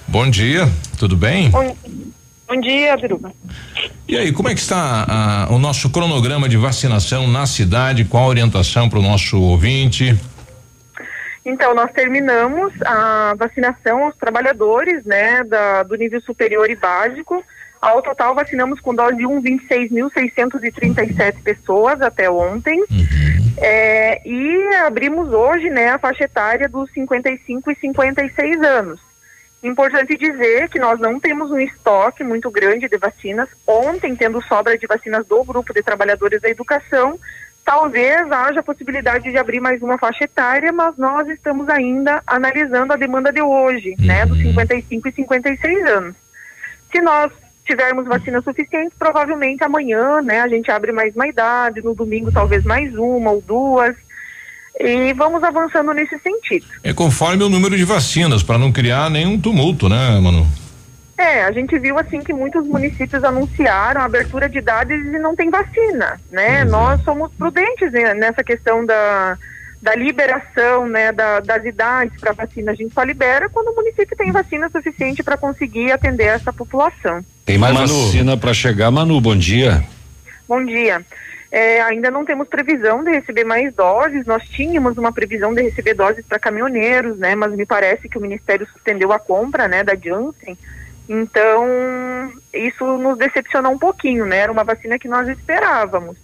Bom 0.09 0.31
dia, 0.31 0.67
tudo 0.99 1.19
bem? 1.19 1.51
Bom, 1.51 1.77
bom 2.49 2.59
dia, 2.63 2.97
Biruba. 2.97 3.31
E 4.09 4.17
aí, 4.17 4.33
como 4.33 4.49
é 4.49 4.55
que 4.55 4.61
está 4.61 5.05
a, 5.07 5.53
o 5.53 5.59
nosso 5.59 5.91
cronograma 5.91 6.49
de 6.49 6.57
vacinação 6.57 7.29
na 7.29 7.45
cidade? 7.45 8.07
Qual 8.07 8.25
a 8.25 8.29
orientação 8.29 8.89
para 8.89 8.99
o 8.99 9.03
nosso 9.03 9.39
ouvinte? 9.39 10.19
Então, 11.45 11.75
nós 11.75 11.93
terminamos 11.93 12.73
a 12.87 13.35
vacinação 13.39 14.05
aos 14.05 14.17
trabalhadores, 14.17 15.05
né, 15.05 15.45
da, 15.45 15.83
do 15.83 15.95
nível 15.95 16.23
superior 16.23 16.71
e 16.71 16.75
básico. 16.75 17.45
Ao 17.79 18.01
total, 18.01 18.35
vacinamos 18.35 18.81
com 18.81 18.95
dose 18.95 19.27
1, 19.27 19.43
26.637 19.43 21.43
pessoas 21.45 22.01
até 22.01 22.31
ontem. 22.31 22.81
Uhum. 22.81 23.53
É, 23.59 24.27
e 24.27 24.75
abrimos 24.87 25.35
hoje, 25.35 25.69
né, 25.69 25.91
a 25.91 25.99
faixa 25.99 26.25
etária 26.25 26.67
dos 26.67 26.91
55 26.93 27.71
e 27.71 27.77
56 27.77 28.63
anos. 28.63 29.09
Importante 29.63 30.17
dizer 30.17 30.69
que 30.69 30.79
nós 30.79 31.01
não 31.01 31.19
temos 31.19 31.51
um 31.51 31.59
estoque 31.59 32.23
muito 32.23 32.51
grande 32.51 32.89
de 32.89 32.97
vacinas. 32.97 33.49
Ontem, 33.67 34.15
tendo 34.15 34.43
sobra 34.43 34.79
de 34.79 34.87
vacinas 34.87 35.27
do 35.27 35.43
grupo 35.43 35.75
de 35.75 35.83
trabalhadores 35.83 36.41
da 36.41 36.49
educação, 36.49 37.19
Talvez 37.69 38.33
haja 38.33 38.63
possibilidade 38.63 39.31
de 39.31 39.37
abrir 39.37 39.61
mais 39.61 39.83
uma 39.83 39.99
faixa 39.99 40.25
etária, 40.25 40.73
mas 40.73 40.97
nós 40.97 41.29
estamos 41.29 41.69
ainda 41.69 42.23
analisando 42.27 42.95
a 42.95 42.97
demanda 42.97 43.31
de 43.31 43.43
hoje, 43.43 43.95
uhum. 43.99 44.07
né, 44.07 44.25
dos 44.25 44.39
55 44.39 45.07
e 45.07 45.13
56 45.13 45.85
anos. 45.85 46.17
Se 46.91 47.03
nós 47.03 47.31
tivermos 47.67 48.07
vacina 48.07 48.41
suficiente, 48.41 48.95
provavelmente 48.99 49.63
amanhã, 49.63 50.23
né, 50.23 50.41
a 50.41 50.49
gente 50.49 50.71
abre 50.71 50.93
mais 50.93 51.15
uma 51.15 51.29
idade, 51.29 51.83
no 51.83 51.95
domingo 51.95 52.33
talvez 52.33 52.65
mais 52.65 52.97
uma 52.97 53.33
ou 53.33 53.43
duas. 53.43 53.95
E 54.81 55.13
vamos 55.13 55.43
avançando 55.43 55.93
nesse 55.93 56.19
sentido. 56.19 56.67
É 56.85 56.93
conforme 56.93 57.43
o 57.43 57.49
número 57.49 57.77
de 57.77 57.85
vacinas, 57.85 58.43
para 58.43 58.59
não 58.59 58.71
criar 58.71 59.11
nenhum 59.11 59.41
tumulto, 59.41 59.89
né, 59.89 60.21
Manu? 60.21 60.47
É, 61.19 61.43
a 61.43 61.51
gente 61.51 61.77
viu 61.81 61.99
assim 61.99 62.21
que 62.21 62.33
muitos 62.33 62.65
municípios 62.65 63.25
anunciaram 63.25 64.03
a 64.03 64.05
abertura 64.05 64.49
de 64.49 64.59
idades 64.59 65.05
e 65.05 65.19
não 65.19 65.35
tem 65.35 65.51
vacina, 65.51 66.21
né? 66.31 66.63
Uhum. 66.63 66.71
Nós 66.71 67.03
somos 67.03 67.33
prudentes 67.33 67.91
nessa 67.91 68.45
questão 68.45 68.87
da, 68.87 69.37
da 69.83 69.97
liberação, 69.97 70.89
né, 70.89 71.11
da, 71.11 71.41
das 71.41 71.65
idades 71.65 72.21
para 72.21 72.33
vacina. 72.33 72.71
A 72.71 72.75
gente 72.77 72.95
só 72.95 73.03
libera 73.03 73.49
quando 73.49 73.69
o 73.69 73.75
município 73.75 74.17
tem 74.17 74.31
vacina 74.31 74.71
suficiente 74.71 75.21
para 75.25 75.37
conseguir 75.37 75.91
atender 75.91 76.27
essa 76.27 76.53
população. 76.53 77.25
Tem 77.45 77.59
mais 77.59 77.75
Manu. 77.75 78.07
vacina 78.07 78.37
para 78.37 78.55
chegar, 78.55 78.91
Manu? 78.93 79.21
Bom 79.21 79.37
dia. 79.37 79.83
Bom 80.49 80.65
dia. 80.65 81.05
É, 81.51 81.81
ainda 81.81 82.11
não 82.11 82.25
temos 82.25 82.47
previsão 82.47 83.03
de 83.03 83.11
receber 83.11 83.45
mais 83.45 83.73
doses. 83.75 84.27
Nós 84.27 84.47
tínhamos 84.49 84.99
uma 84.99 85.13
previsão 85.13 85.55
de 85.55 85.63
receber 85.63 85.95
doses 85.95 86.25
para 86.27 86.39
caminhoneiros, 86.39 87.19
né? 87.19 87.35
Mas 87.35 87.53
me 87.53 87.65
parece 87.65 88.09
que 88.09 88.19
o 88.19 88.21
Ministério 88.21 88.67
suspendeu 88.67 89.13
a 89.13 89.19
compra, 89.19 89.67
né, 89.67 89.83
da 89.83 89.95
Janssen. 89.95 90.59
Então, 91.09 91.65
isso 92.53 92.85
nos 92.99 93.17
decepcionou 93.17 93.73
um 93.73 93.79
pouquinho, 93.79 94.27
né? 94.27 94.39
Era 94.39 94.53
uma 94.53 94.65
vacina 94.65 94.99
que 94.99 95.09
nós 95.09 95.27
esperávamos. 95.27 96.19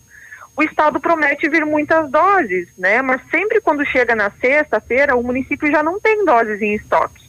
O 0.57 0.63
Estado 0.63 1.01
promete 1.01 1.49
vir 1.49 1.65
muitas 1.65 2.09
doses, 2.11 2.69
né? 2.79 3.01
Mas 3.01 3.21
sempre 3.31 3.61
quando 3.61 3.85
chega 3.87 4.15
na 4.15 4.31
sexta-feira, 4.31 5.17
o 5.17 5.23
município 5.23 5.71
já 5.71 5.83
não 5.83 5.99
tem 5.99 6.25
doses 6.25 6.61
em 6.61 6.75
estoque. 6.75 7.25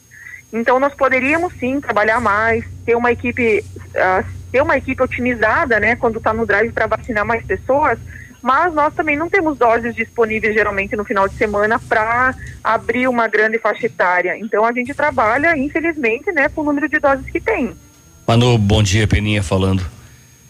Então, 0.52 0.78
nós 0.78 0.94
poderíamos 0.94 1.52
sim 1.54 1.80
trabalhar 1.80 2.20
mais, 2.20 2.64
ter 2.84 2.94
uma 2.94 3.10
equipe, 3.10 3.64
uh, 3.78 4.35
ter 4.50 4.62
uma 4.62 4.76
equipe 4.76 5.02
otimizada, 5.02 5.78
né? 5.80 5.96
Quando 5.96 6.18
está 6.18 6.32
no 6.32 6.46
drive 6.46 6.72
para 6.72 6.86
vacinar 6.86 7.24
mais 7.24 7.44
pessoas, 7.44 7.98
mas 8.42 8.72
nós 8.72 8.94
também 8.94 9.16
não 9.16 9.28
temos 9.28 9.58
doses 9.58 9.94
disponíveis 9.94 10.54
geralmente 10.54 10.94
no 10.94 11.04
final 11.04 11.28
de 11.28 11.34
semana 11.34 11.78
para 11.78 12.34
abrir 12.62 13.08
uma 13.08 13.26
grande 13.26 13.58
faixa 13.58 13.86
etária. 13.86 14.38
Então 14.38 14.64
a 14.64 14.72
gente 14.72 14.94
trabalha, 14.94 15.56
infelizmente, 15.56 16.30
né, 16.32 16.48
com 16.48 16.60
o 16.60 16.64
número 16.64 16.88
de 16.88 16.98
doses 16.98 17.28
que 17.30 17.40
tem. 17.40 17.72
Manu, 18.26 18.56
bom 18.58 18.82
dia, 18.82 19.06
Peninha 19.06 19.42
falando. 19.42 19.84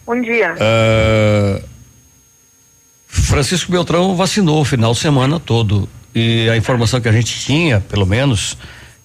Bom 0.05 0.21
dia. 0.21 0.53
Uh, 0.53 1.63
Francisco 3.07 3.71
Beltrão 3.71 4.15
vacinou 4.15 4.61
o 4.61 4.65
final 4.65 4.93
de 4.93 4.99
semana 4.99 5.39
todo 5.39 5.89
e 6.13 6.49
a 6.49 6.57
informação 6.57 6.99
que 7.01 7.07
a 7.07 7.11
gente 7.11 7.39
tinha, 7.39 7.79
pelo 7.79 8.05
menos, 8.05 8.57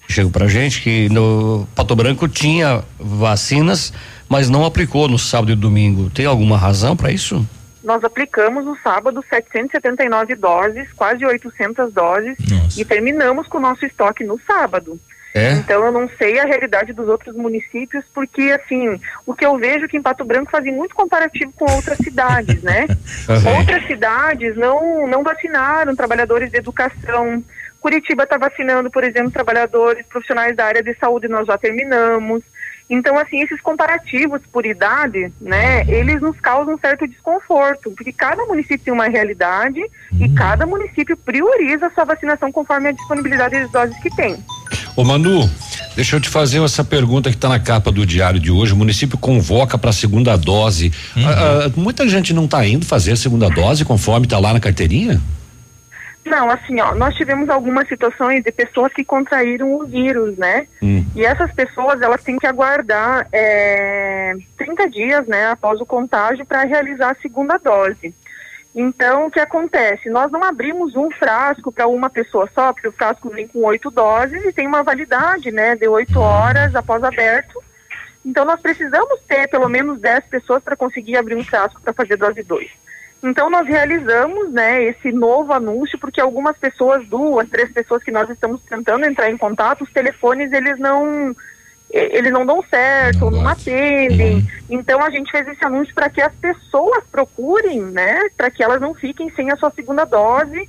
chegou 0.07 0.31
pra 0.31 0.47
gente 0.47 0.81
que 0.81 1.09
no 1.09 1.67
Pato 1.75 1.95
Branco 1.95 2.27
tinha 2.27 2.83
vacinas, 2.99 3.93
mas 4.33 4.49
não 4.49 4.65
aplicou 4.65 5.07
no 5.07 5.19
sábado 5.19 5.51
e 5.51 5.55
domingo. 5.55 6.09
Tem 6.09 6.25
alguma 6.25 6.57
razão 6.57 6.97
para 6.97 7.11
isso? 7.11 7.47
nós 7.83 8.01
aplicamos 8.01 8.63
no 8.63 8.77
sábado 8.77 9.23
779 9.29 10.35
doses, 10.35 10.91
quase 10.93 11.25
800 11.25 11.91
doses, 11.91 12.37
Nossa. 12.49 12.79
e 12.81 12.85
terminamos 12.85 13.45
com 13.45 13.57
o 13.57 13.61
nosso 13.61 13.85
estoque 13.85 14.23
no 14.23 14.39
sábado. 14.39 14.97
É? 15.35 15.51
Então 15.51 15.83
eu 15.83 15.91
não 15.91 16.09
sei 16.17 16.39
a 16.39 16.45
realidade 16.45 16.93
dos 16.93 17.09
outros 17.09 17.35
municípios, 17.35 18.05
porque 18.13 18.57
assim, 18.57 18.99
o 19.25 19.33
que 19.33 19.45
eu 19.45 19.57
vejo 19.57 19.85
é 19.85 19.87
que 19.87 19.97
em 19.97 20.01
Pato 20.01 20.23
Branco 20.23 20.49
fazem 20.49 20.71
muito 20.71 20.95
comparativo 20.95 21.51
com 21.53 21.69
outras 21.71 21.97
cidades, 21.97 22.63
né? 22.63 22.87
Uhum. 23.27 23.57
Outras 23.57 23.85
cidades 23.87 24.55
não, 24.57 25.07
não 25.07 25.23
vacinaram 25.23 25.95
trabalhadores 25.95 26.51
de 26.51 26.57
educação. 26.57 27.41
Curitiba 27.79 28.23
está 28.23 28.37
vacinando, 28.37 28.91
por 28.91 29.03
exemplo, 29.03 29.31
trabalhadores 29.31 30.05
profissionais 30.07 30.55
da 30.55 30.65
área 30.65 30.83
de 30.83 30.93
saúde, 30.95 31.29
nós 31.29 31.47
já 31.47 31.57
terminamos. 31.57 32.43
Então, 32.89 33.17
assim, 33.17 33.41
esses 33.41 33.61
comparativos 33.61 34.41
por 34.51 34.65
idade, 34.65 35.31
né, 35.39 35.83
eles 35.87 36.21
nos 36.21 36.39
causam 36.39 36.75
um 36.75 36.77
certo 36.77 37.07
desconforto, 37.07 37.91
porque 37.91 38.11
cada 38.11 38.45
município 38.45 38.79
tem 38.79 38.93
uma 38.93 39.07
realidade 39.07 39.79
e 40.11 40.25
uhum. 40.25 40.35
cada 40.35 40.65
município 40.65 41.15
prioriza 41.17 41.87
a 41.87 41.91
sua 41.91 42.03
vacinação 42.03 42.51
conforme 42.51 42.89
a 42.89 42.91
disponibilidade 42.91 43.59
de 43.59 43.71
doses 43.71 43.97
que 43.99 44.09
tem. 44.15 44.37
Ô 44.95 45.03
Manu, 45.03 45.49
deixa 45.95 46.15
eu 46.15 46.21
te 46.21 46.29
fazer 46.29 46.61
essa 46.63 46.83
pergunta 46.83 47.29
que 47.29 47.35
está 47.35 47.49
na 47.49 47.59
capa 47.59 47.91
do 47.91 48.05
diário 48.05 48.39
de 48.39 48.51
hoje. 48.51 48.73
O 48.73 48.77
município 48.77 49.17
convoca 49.17 49.77
para 49.77 49.89
a 49.89 49.93
segunda 49.93 50.35
dose. 50.37 50.91
Uhum. 51.15 51.83
Muita 51.83 52.07
gente 52.07 52.33
não 52.33 52.45
está 52.45 52.65
indo 52.65 52.85
fazer 52.85 53.13
a 53.13 53.15
segunda 53.15 53.49
dose 53.49 53.85
conforme 53.85 54.25
está 54.25 54.37
lá 54.39 54.53
na 54.53 54.59
carteirinha? 54.59 55.21
Não, 56.25 56.49
assim, 56.49 56.79
ó, 56.79 56.95
nós 56.95 57.15
tivemos 57.15 57.49
algumas 57.49 57.87
situações 57.87 58.43
de 58.43 58.51
pessoas 58.51 58.93
que 58.93 59.03
contraíram 59.03 59.73
o 59.73 59.85
vírus, 59.85 60.37
né? 60.37 60.67
Hum. 60.81 61.05
E 61.15 61.25
essas 61.25 61.51
pessoas, 61.51 62.01
elas 62.01 62.23
têm 62.23 62.37
que 62.37 62.47
aguardar 62.47 63.27
é, 63.31 64.33
30 64.57 64.89
dias, 64.89 65.27
né, 65.27 65.47
após 65.47 65.81
o 65.81 65.85
contágio 65.85 66.45
para 66.45 66.63
realizar 66.63 67.11
a 67.11 67.21
segunda 67.21 67.57
dose. 67.57 68.13
Então, 68.73 69.27
o 69.27 69.31
que 69.31 69.39
acontece? 69.39 70.09
Nós 70.09 70.31
não 70.31 70.43
abrimos 70.43 70.95
um 70.95 71.11
frasco 71.11 71.71
para 71.71 71.87
uma 71.87 72.09
pessoa 72.09 72.49
só, 72.55 72.73
porque 72.73 72.87
o 72.87 72.93
frasco 72.93 73.29
vem 73.29 73.47
com 73.47 73.59
oito 73.65 73.91
doses 73.91 74.43
e 74.45 74.53
tem 74.53 74.65
uma 74.65 74.81
validade, 74.81 75.51
né, 75.51 75.75
de 75.75 75.87
oito 75.87 76.19
horas 76.19 76.73
após 76.73 77.03
aberto. 77.03 77.61
Então, 78.25 78.45
nós 78.45 78.61
precisamos 78.61 79.19
ter 79.27 79.49
pelo 79.49 79.67
menos 79.67 79.99
10 79.99 80.25
pessoas 80.25 80.63
para 80.63 80.77
conseguir 80.77 81.17
abrir 81.17 81.35
um 81.35 81.43
frasco 81.43 81.81
para 81.81 81.93
fazer 81.93 82.15
dose 82.15 82.41
2. 82.41 82.82
Então 83.23 83.49
nós 83.49 83.65
realizamos, 83.65 84.51
né, 84.51 84.83
esse 84.83 85.09
novo 85.11 85.53
anúncio 85.53 85.97
porque 85.97 86.19
algumas 86.19 86.57
pessoas, 86.57 87.07
duas, 87.07 87.49
três 87.49 87.71
pessoas 87.71 88.03
que 88.03 88.11
nós 88.11 88.29
estamos 88.29 88.61
tentando 88.63 89.05
entrar 89.05 89.31
em 89.31 89.37
contato, 89.37 89.85
os 89.85 89.91
telefones 89.91 90.51
eles 90.51 90.77
não 90.77 91.33
eles 91.89 92.31
não 92.31 92.43
dão 92.43 92.61
certo, 92.69 93.29
não, 93.29 93.43
não 93.43 93.47
atendem. 93.47 94.37
Uhum. 94.37 94.47
Então 94.69 95.01
a 95.01 95.09
gente 95.09 95.31
fez 95.31 95.47
esse 95.47 95.63
anúncio 95.63 95.93
para 95.93 96.09
que 96.09 96.21
as 96.21 96.33
pessoas 96.33 97.03
procurem, 97.09 97.81
né, 97.81 98.29
para 98.35 98.49
que 98.51 98.63
elas 98.63 98.81
não 98.81 98.93
fiquem 98.93 99.29
sem 99.35 99.51
a 99.51 99.55
sua 99.55 99.71
segunda 99.71 100.03
dose, 100.03 100.67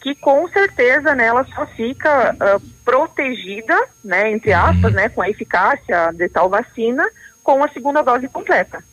que 0.00 0.14
com 0.14 0.46
certeza 0.48 1.14
né, 1.14 1.26
ela 1.26 1.44
só 1.54 1.66
fica 1.66 2.34
uh, 2.34 2.60
protegida, 2.84 3.76
né, 4.04 4.30
entre 4.30 4.52
aspas, 4.52 4.92
uhum. 4.92 4.96
né, 4.96 5.08
com 5.08 5.22
a 5.22 5.30
eficácia 5.30 6.12
de 6.12 6.28
tal 6.28 6.48
vacina, 6.48 7.04
com 7.42 7.64
a 7.64 7.68
segunda 7.70 8.02
dose 8.02 8.28
completa. 8.28 8.84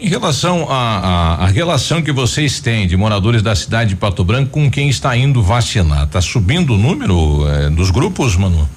Em 0.00 0.08
relação 0.08 0.66
à 0.68 1.46
relação 1.46 2.02
que 2.02 2.10
vocês 2.10 2.60
têm 2.60 2.86
de 2.86 2.96
moradores 2.96 3.42
da 3.42 3.54
cidade 3.54 3.90
de 3.90 3.96
Pato 3.96 4.24
Branco 4.24 4.50
com 4.50 4.70
quem 4.70 4.88
está 4.88 5.16
indo 5.16 5.42
vacinar, 5.42 6.04
está 6.04 6.20
subindo 6.20 6.74
o 6.74 6.76
número 6.76 7.46
eh, 7.48 7.70
dos 7.70 7.90
grupos, 7.90 8.36
Manu? 8.36 8.68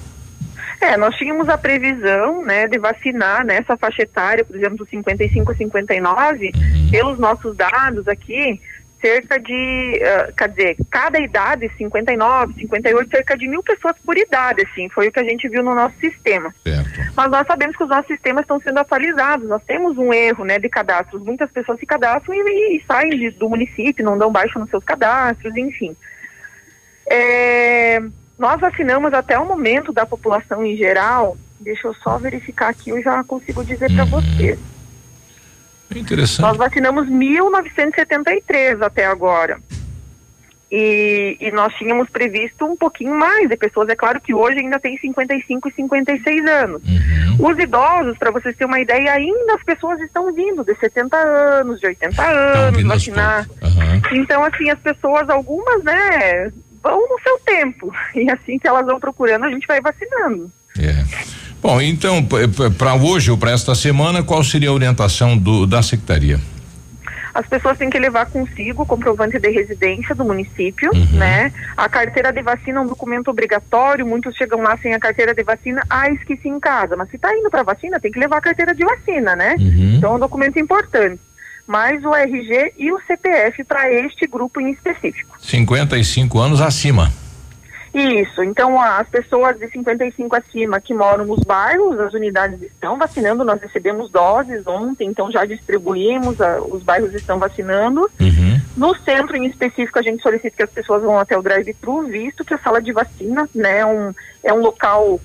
É, 0.80 0.96
nós 0.96 1.14
tínhamos 1.16 1.48
a 1.48 1.58
previsão, 1.58 2.44
né, 2.44 2.68
de 2.68 2.78
vacinar 2.78 3.44
nessa 3.44 3.76
faixa 3.76 4.02
etária, 4.02 4.44
por 4.44 4.54
exemplo, 4.54 4.86
55 4.88 5.50
a 5.50 5.54
59, 5.56 6.52
uhum. 6.54 6.90
pelos 6.90 7.18
nossos 7.18 7.56
dados 7.56 8.06
aqui, 8.06 8.60
cerca 9.00 9.38
de, 9.38 10.02
uh, 10.02 10.34
quer 10.36 10.48
dizer, 10.48 10.76
cada 10.90 11.18
idade, 11.18 11.70
59, 11.76 12.54
58, 12.54 13.10
cerca 13.10 13.36
de 13.36 13.48
mil 13.48 13.62
pessoas 13.62 13.96
por 14.04 14.16
idade, 14.16 14.62
assim, 14.62 14.88
foi 14.88 15.08
o 15.08 15.12
que 15.12 15.20
a 15.20 15.24
gente 15.24 15.48
viu 15.48 15.62
no 15.62 15.74
nosso 15.74 15.96
sistema. 15.98 16.52
Certo. 16.62 17.12
Mas 17.16 17.30
nós 17.30 17.46
sabemos 17.46 17.76
que 17.76 17.84
os 17.84 17.88
nossos 17.88 18.06
sistemas 18.06 18.42
estão 18.42 18.60
sendo 18.60 18.78
atualizados, 18.78 19.48
nós 19.48 19.62
temos 19.64 19.96
um 19.96 20.12
erro, 20.12 20.44
né, 20.44 20.58
de 20.58 20.68
cadastros, 20.68 21.22
muitas 21.22 21.50
pessoas 21.50 21.78
se 21.78 21.86
cadastram 21.86 22.34
e, 22.34 22.76
e 22.76 22.84
saem 22.86 23.10
de, 23.10 23.30
do 23.30 23.48
município, 23.48 24.04
não 24.04 24.18
dão 24.18 24.30
baixo 24.30 24.58
nos 24.58 24.70
seus 24.70 24.84
cadastros, 24.84 25.56
enfim. 25.56 25.96
É, 27.10 28.00
nós 28.38 28.60
vacinamos 28.60 29.12
até 29.12 29.38
o 29.38 29.46
momento 29.46 29.92
da 29.92 30.04
população 30.04 30.64
em 30.64 30.76
geral, 30.76 31.36
deixa 31.60 31.88
eu 31.88 31.94
só 31.94 32.18
verificar 32.18 32.68
aqui, 32.68 32.90
eu 32.90 33.02
já 33.02 33.22
consigo 33.24 33.64
dizer 33.64 33.92
para 33.94 34.04
uhum. 34.04 34.10
Vocês. 35.88 36.02
Interessante. 36.02 36.42
Nós 36.42 36.56
vacinamos 36.56 37.08
1.973 37.08 38.82
até 38.82 39.06
agora. 39.06 39.58
E, 40.70 41.38
e, 41.40 41.50
nós 41.50 41.72
tínhamos 41.76 42.10
previsto 42.10 42.66
um 42.66 42.76
pouquinho 42.76 43.14
mais 43.14 43.48
de 43.48 43.56
pessoas. 43.56 43.88
É 43.88 43.96
claro 43.96 44.20
que 44.20 44.34
hoje 44.34 44.58
ainda 44.58 44.78
tem 44.78 44.98
55 44.98 45.66
e 45.66 45.72
56 45.72 46.46
anos. 46.46 46.82
Uhum. 46.82 47.48
Os 47.48 47.58
idosos, 47.58 48.18
para 48.18 48.30
vocês 48.30 48.54
terem 48.54 48.70
uma 48.70 48.80
ideia, 48.80 49.12
ainda 49.12 49.54
as 49.54 49.62
pessoas 49.62 49.98
estão 50.00 50.30
vindo 50.34 50.62
de 50.62 50.74
70 50.74 51.16
anos, 51.16 51.80
de 51.80 51.86
80 51.86 52.22
anos 52.22 52.82
vacinar. 52.82 53.48
Uhum. 53.62 54.20
Então, 54.20 54.44
assim, 54.44 54.68
as 54.68 54.78
pessoas, 54.80 55.30
algumas, 55.30 55.82
né, 55.82 56.52
vão 56.82 57.00
no 57.08 57.18
seu 57.22 57.38
tempo. 57.46 57.90
E 58.14 58.30
assim 58.30 58.58
que 58.58 58.68
elas 58.68 58.84
vão 58.84 59.00
procurando, 59.00 59.44
a 59.44 59.50
gente 59.50 59.66
vai 59.66 59.80
vacinando. 59.80 60.52
É. 60.78 61.47
Bom, 61.60 61.80
então, 61.80 62.24
para 62.76 62.94
hoje 62.94 63.30
ou 63.30 63.36
para 63.36 63.50
esta 63.50 63.74
semana, 63.74 64.22
qual 64.22 64.44
seria 64.44 64.68
a 64.68 64.72
orientação 64.72 65.36
do, 65.36 65.66
da 65.66 65.82
secretaria? 65.82 66.40
As 67.34 67.46
pessoas 67.46 67.78
têm 67.78 67.88
que 67.88 67.98
levar 67.98 68.26
consigo 68.26 68.82
o 68.82 68.86
comprovante 68.86 69.38
de 69.38 69.48
residência 69.50 70.14
do 70.14 70.24
município, 70.24 70.90
uhum. 70.92 71.18
né? 71.18 71.52
A 71.76 71.88
carteira 71.88 72.32
de 72.32 72.42
vacina 72.42 72.80
é 72.80 72.82
um 72.82 72.86
documento 72.86 73.28
obrigatório, 73.28 74.04
muitos 74.04 74.34
chegam 74.34 74.60
lá 74.60 74.76
sem 74.78 74.92
a 74.92 74.98
carteira 74.98 75.32
de 75.32 75.44
vacina, 75.44 75.84
ah, 75.88 76.10
esqueci 76.10 76.48
em 76.48 76.58
casa. 76.58 76.96
Mas 76.96 77.10
se 77.10 77.16
está 77.16 77.32
indo 77.36 77.48
para 77.48 77.62
vacina, 77.62 78.00
tem 78.00 78.10
que 78.10 78.18
levar 78.18 78.38
a 78.38 78.40
carteira 78.40 78.74
de 78.74 78.84
vacina, 78.84 79.36
né? 79.36 79.54
Uhum. 79.56 79.94
Então 79.96 80.12
é 80.12 80.16
um 80.16 80.18
documento 80.18 80.58
importante. 80.58 81.20
Mais 81.64 82.04
o 82.04 82.12
RG 82.12 82.72
e 82.76 82.90
o 82.90 83.00
CPF 83.06 83.62
para 83.62 83.92
este 83.92 84.26
grupo 84.26 84.60
em 84.60 84.70
específico. 84.70 85.36
55 85.40 86.38
anos 86.40 86.60
acima. 86.60 87.12
Isso, 87.98 88.44
então 88.44 88.80
as 88.80 89.08
pessoas 89.08 89.58
de 89.58 89.66
55 89.68 90.36
acima 90.36 90.80
que 90.80 90.94
moram 90.94 91.26
nos 91.26 91.40
bairros, 91.40 91.98
as 91.98 92.14
unidades 92.14 92.62
estão 92.62 92.96
vacinando, 92.96 93.44
nós 93.44 93.60
recebemos 93.60 94.08
doses 94.08 94.64
ontem, 94.68 95.08
então 95.08 95.32
já 95.32 95.44
distribuímos, 95.44 96.40
a, 96.40 96.60
os 96.60 96.82
bairros 96.84 97.12
estão 97.12 97.40
vacinando. 97.40 98.08
Uhum. 98.20 98.60
No 98.76 98.94
centro 98.98 99.36
em 99.36 99.46
específico, 99.46 99.98
a 99.98 100.02
gente 100.02 100.22
solicita 100.22 100.56
que 100.56 100.62
as 100.62 100.70
pessoas 100.70 101.02
vão 101.02 101.18
até 101.18 101.36
o 101.36 101.42
drive-thru, 101.42 102.04
visto 102.04 102.44
que 102.44 102.54
a 102.54 102.58
sala 102.58 102.80
de 102.80 102.92
vacina 102.92 103.48
né, 103.52 103.84
um, 103.84 104.14
é 104.44 104.52
um 104.52 104.60
local 104.60 105.20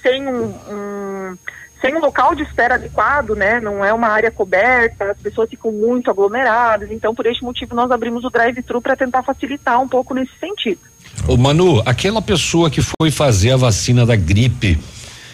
sem 0.00 0.28
um, 0.28 0.54
um 0.70 1.36
sem 1.80 1.94
um 1.94 2.00
local 2.00 2.34
de 2.34 2.42
espera 2.42 2.76
adequado, 2.76 3.34
né? 3.34 3.60
Não 3.60 3.84
é 3.84 3.92
uma 3.92 4.08
área 4.08 4.30
coberta, 4.30 5.10
as 5.10 5.18
pessoas 5.18 5.50
ficam 5.50 5.70
muito 5.70 6.10
aglomeradas. 6.10 6.90
Então, 6.90 7.14
por 7.14 7.26
este 7.26 7.44
motivo, 7.44 7.74
nós 7.74 7.90
abrimos 7.90 8.24
o 8.24 8.30
drive-thru 8.30 8.80
para 8.80 8.96
tentar 8.96 9.22
facilitar 9.22 9.80
um 9.80 9.88
pouco 9.88 10.14
nesse 10.14 10.32
sentido. 10.38 10.80
Ô 11.26 11.36
Manu, 11.36 11.82
aquela 11.84 12.22
pessoa 12.22 12.70
que 12.70 12.80
foi 12.80 13.10
fazer 13.10 13.52
a 13.52 13.56
vacina 13.56 14.06
da 14.06 14.16
gripe 14.16 14.78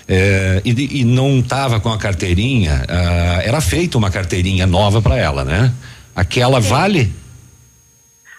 é, 0.08 0.60
e, 0.64 1.00
e, 1.00 1.04
não 1.04 1.38
estava 1.38 1.80
com 1.80 1.90
a 1.90 1.98
carteirinha, 1.98 2.84
ah, 2.88 3.40
era 3.42 3.60
feita 3.60 3.96
uma 3.96 4.10
carteirinha 4.10 4.66
nova 4.66 5.00
para 5.00 5.16
ela, 5.16 5.44
né? 5.44 5.72
Aquela 6.14 6.60
Sim. 6.60 6.68
vale? 6.68 7.12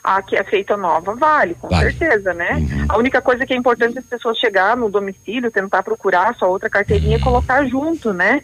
A 0.04 0.22
que 0.22 0.36
é 0.36 0.44
feita 0.44 0.76
nova 0.76 1.16
vale, 1.16 1.56
com 1.56 1.70
vale. 1.70 1.92
certeza, 1.92 2.34
né? 2.34 2.58
Uhum. 2.58 2.86
A 2.90 2.98
única 2.98 3.22
coisa 3.22 3.46
que 3.46 3.54
é 3.54 3.56
importante 3.56 3.96
é 3.96 4.00
as 4.00 4.06
pessoas 4.06 4.38
chegar 4.38 4.76
no 4.76 4.90
domicílio, 4.90 5.50
tentar 5.50 5.82
procurar 5.82 6.30
a 6.30 6.34
sua 6.34 6.50
outra 6.50 6.70
carteirinha 6.70 7.14
uhum. 7.14 7.22
e 7.22 7.24
colocar 7.24 7.66
junto, 7.66 8.14
né? 8.14 8.42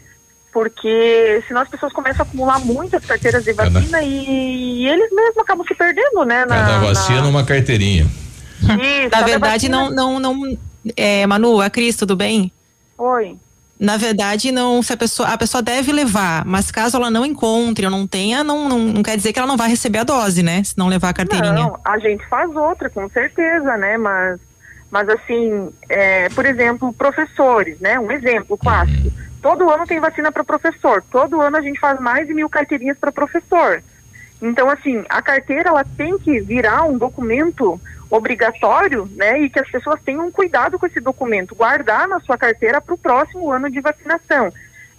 Porque 0.52 1.44
senão 1.46 1.60
as 1.60 1.68
pessoas 1.68 1.92
começam 1.92 2.24
a 2.24 2.28
acumular 2.28 2.58
muitas 2.60 3.04
carteiras 3.04 3.44
de 3.44 3.52
vacina 3.52 3.98
Cada... 3.98 4.02
e, 4.02 4.82
e, 4.82 4.88
eles 4.88 5.12
mesmos 5.12 5.38
acabam 5.38 5.64
se 5.66 5.74
perdendo, 5.74 6.24
né? 6.24 6.44
Na, 6.46 6.56
Cada 6.56 6.78
vacina 6.78 7.22
na... 7.22 7.28
uma 7.28 7.44
carteirinha. 7.44 8.06
Isso, 8.60 9.10
Na 9.10 9.22
verdade, 9.22 9.68
não, 9.68 9.90
não, 9.90 10.18
não. 10.18 10.58
É, 10.96 11.26
Manu, 11.26 11.60
a 11.60 11.70
Cris, 11.70 11.96
tudo 11.96 12.16
bem? 12.16 12.52
Oi. 12.98 13.36
Na 13.78 13.96
verdade, 13.96 14.52
não, 14.52 14.82
se 14.82 14.92
a 14.92 14.96
pessoa, 14.96 15.30
a 15.30 15.38
pessoa 15.38 15.62
deve 15.62 15.90
levar, 15.90 16.44
mas 16.44 16.70
caso 16.70 16.98
ela 16.98 17.10
não 17.10 17.24
encontre 17.24 17.86
ou 17.86 17.90
não 17.90 18.06
tenha, 18.06 18.44
não, 18.44 18.68
não, 18.68 18.78
não 18.78 19.02
quer 19.02 19.16
dizer 19.16 19.32
que 19.32 19.38
ela 19.38 19.48
não 19.48 19.56
vai 19.56 19.70
receber 19.70 20.00
a 20.00 20.04
dose, 20.04 20.42
né? 20.42 20.62
Se 20.62 20.76
não 20.76 20.86
levar 20.86 21.08
a 21.08 21.14
carteirinha. 21.14 21.54
Não, 21.54 21.80
a 21.82 21.98
gente 21.98 22.26
faz 22.28 22.54
outra, 22.54 22.90
com 22.90 23.08
certeza, 23.08 23.78
né? 23.78 23.96
Mas, 23.96 24.38
mas 24.90 25.08
assim, 25.08 25.70
é, 25.88 26.28
por 26.28 26.44
exemplo, 26.44 26.92
professores, 26.92 27.80
né? 27.80 27.98
Um 27.98 28.12
exemplo 28.12 28.58
clássico. 28.58 29.10
Todo 29.40 29.70
ano 29.70 29.86
tem 29.86 29.98
vacina 29.98 30.30
para 30.30 30.44
professor. 30.44 31.02
Todo 31.10 31.40
ano 31.40 31.56
a 31.56 31.62
gente 31.62 31.80
faz 31.80 31.98
mais 31.98 32.26
de 32.26 32.34
mil 32.34 32.50
carteirinhas 32.50 32.98
para 32.98 33.10
professor. 33.10 33.82
Então, 34.40 34.70
assim, 34.70 35.04
a 35.08 35.20
carteira 35.20 35.68
ela 35.68 35.84
tem 35.84 36.18
que 36.18 36.40
virar 36.40 36.84
um 36.84 36.96
documento 36.96 37.80
obrigatório, 38.10 39.08
né, 39.14 39.40
e 39.40 39.50
que 39.50 39.60
as 39.60 39.70
pessoas 39.70 40.00
tenham 40.02 40.30
cuidado 40.32 40.78
com 40.78 40.86
esse 40.86 40.98
documento, 41.00 41.54
guardar 41.54 42.08
na 42.08 42.18
sua 42.20 42.36
carteira 42.36 42.80
para 42.80 42.94
o 42.94 42.98
próximo 42.98 43.52
ano 43.52 43.70
de 43.70 43.80
vacinação. 43.80 44.52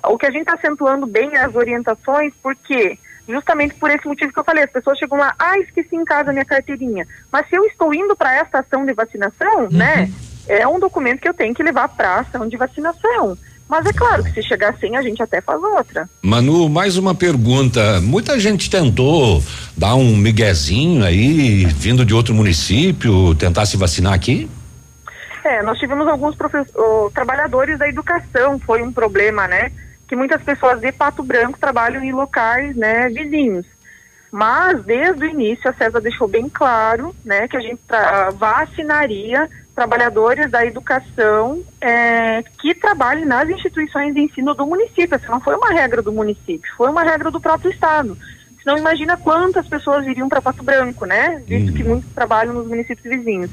O 0.06 0.18
que 0.18 0.26
a 0.26 0.32
gente 0.32 0.42
está 0.42 0.54
acentuando 0.54 1.06
bem 1.06 1.32
é 1.34 1.42
as 1.42 1.54
orientações, 1.54 2.34
porque 2.42 2.98
justamente 3.28 3.76
por 3.76 3.90
esse 3.90 4.08
motivo 4.08 4.32
que 4.32 4.40
eu 4.40 4.44
falei, 4.44 4.64
as 4.64 4.72
pessoas 4.72 4.98
chegam 4.98 5.18
lá, 5.18 5.34
ah, 5.38 5.58
esqueci 5.60 5.96
em 5.96 6.06
casa 6.06 6.32
minha 6.32 6.46
carteirinha. 6.46 7.08
Mas 7.32 7.48
se 7.50 7.56
eu 7.56 7.66
estou 7.66 7.94
indo 7.94 8.16
para 8.16 8.34
essa 8.34 8.60
ação 8.60 8.86
de 8.86 8.94
vacinação, 8.94 9.70
né, 9.70 9.96
uhum. 9.96 10.02
né, 10.08 10.12
é 10.48 10.68
um 10.68 10.80
documento 10.80 11.20
que 11.20 11.30
eu 11.30 11.34
tenho 11.34 11.54
que 11.54 11.64
levar 11.64 11.90
para 11.90 12.10
a 12.10 12.20
ação 12.22 12.48
de 12.48 12.58
vacinação. 12.58 13.38
Mas 13.72 13.86
é 13.86 13.94
claro 13.94 14.22
que 14.22 14.32
se 14.32 14.44
chegar 14.44 14.72
assim, 14.72 14.98
a 14.98 15.02
gente 15.02 15.24
até 15.24 15.40
faz 15.40 15.64
outra. 15.64 16.06
Manu, 16.22 16.68
mais 16.68 16.98
uma 16.98 17.16
pergunta. 17.16 18.02
Muita 18.02 18.38
gente 18.38 18.70
tentou 18.70 19.42
dar 19.78 19.96
um 19.96 20.14
miguezinho 20.18 21.06
aí, 21.06 21.64
vindo 21.68 22.04
de 22.04 22.14
outro 22.14 22.34
município, 22.36 23.34
tentar 23.36 23.66
se 23.66 23.78
vacinar 23.78 24.12
aqui? 24.12 24.52
É, 25.46 25.64
nós 25.64 25.80
tivemos 25.80 26.06
alguns 26.06 26.36
oh, 26.76 27.10
trabalhadores 27.14 27.80
da 27.80 27.88
educação, 27.88 28.60
foi 28.60 28.82
um 28.82 28.92
problema, 28.92 29.48
né? 29.48 29.72
Que 30.06 30.18
muitas 30.18 30.44
pessoas 30.44 30.82
de 30.82 30.92
Pato 30.92 31.24
Branco 31.24 31.58
trabalham 31.58 32.04
em 32.04 32.12
locais, 32.12 32.76
né, 32.76 33.08
vizinhos. 33.08 33.66
Mas 34.30 34.84
desde 34.84 35.24
o 35.24 35.30
início 35.30 35.70
a 35.70 35.74
César 35.74 36.02
deixou 36.02 36.28
bem 36.28 36.50
claro, 36.50 37.16
né, 37.24 37.48
que 37.48 37.56
a 37.56 37.62
gente 37.62 37.80
vacinaria 38.36 39.50
trabalhadores 39.76 40.52
da 40.52 40.66
educação 40.66 41.62
é, 41.80 42.44
que 42.60 42.76
trabalhem 42.76 43.26
nas 43.26 43.50
instituições 43.50 44.14
de 44.14 44.22
ensino 44.22 44.54
do 44.54 44.66
município. 44.66 45.16
Essa 45.16 45.32
não 45.32 45.40
foi 45.40 45.56
uma 45.56 45.70
regra 45.70 46.02
do 46.02 46.12
município, 46.12 46.72
foi 46.76 46.90
uma 46.90 47.04
regra 47.04 47.32
do 47.32 47.40
próprio 47.40 47.72
Estado. 47.72 48.18
Senão 48.64 48.78
imagina 48.78 49.18
quantas 49.18 49.68
pessoas 49.68 50.06
iriam 50.06 50.30
para 50.30 50.42
Pato 50.42 50.64
Branco, 50.64 51.06
né? 51.06 51.42
Visto 51.48 51.70
uhum. 51.70 51.76
que 51.76 51.84
muitos 51.84 52.12
trabalham 52.12 52.54
nos 52.54 52.68
municípios 52.68 53.16
vizinhos. 53.16 53.50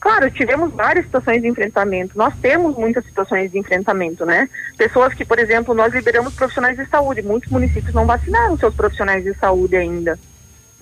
Claro, 0.00 0.30
tivemos 0.30 0.72
várias 0.72 1.04
situações 1.04 1.42
de 1.42 1.48
enfrentamento. 1.48 2.16
Nós 2.16 2.32
temos 2.40 2.76
muitas 2.76 3.04
situações 3.04 3.50
de 3.50 3.58
enfrentamento, 3.58 4.24
né? 4.24 4.48
Pessoas 4.76 5.12
que, 5.12 5.24
por 5.24 5.38
exemplo, 5.38 5.74
nós 5.74 5.92
liberamos 5.92 6.34
profissionais 6.34 6.76
de 6.76 6.86
saúde. 6.86 7.20
Muitos 7.20 7.50
municípios 7.50 7.92
não 7.92 8.06
vacinaram 8.06 8.56
seus 8.56 8.74
profissionais 8.74 9.24
de 9.24 9.34
saúde 9.34 9.76
ainda. 9.76 10.18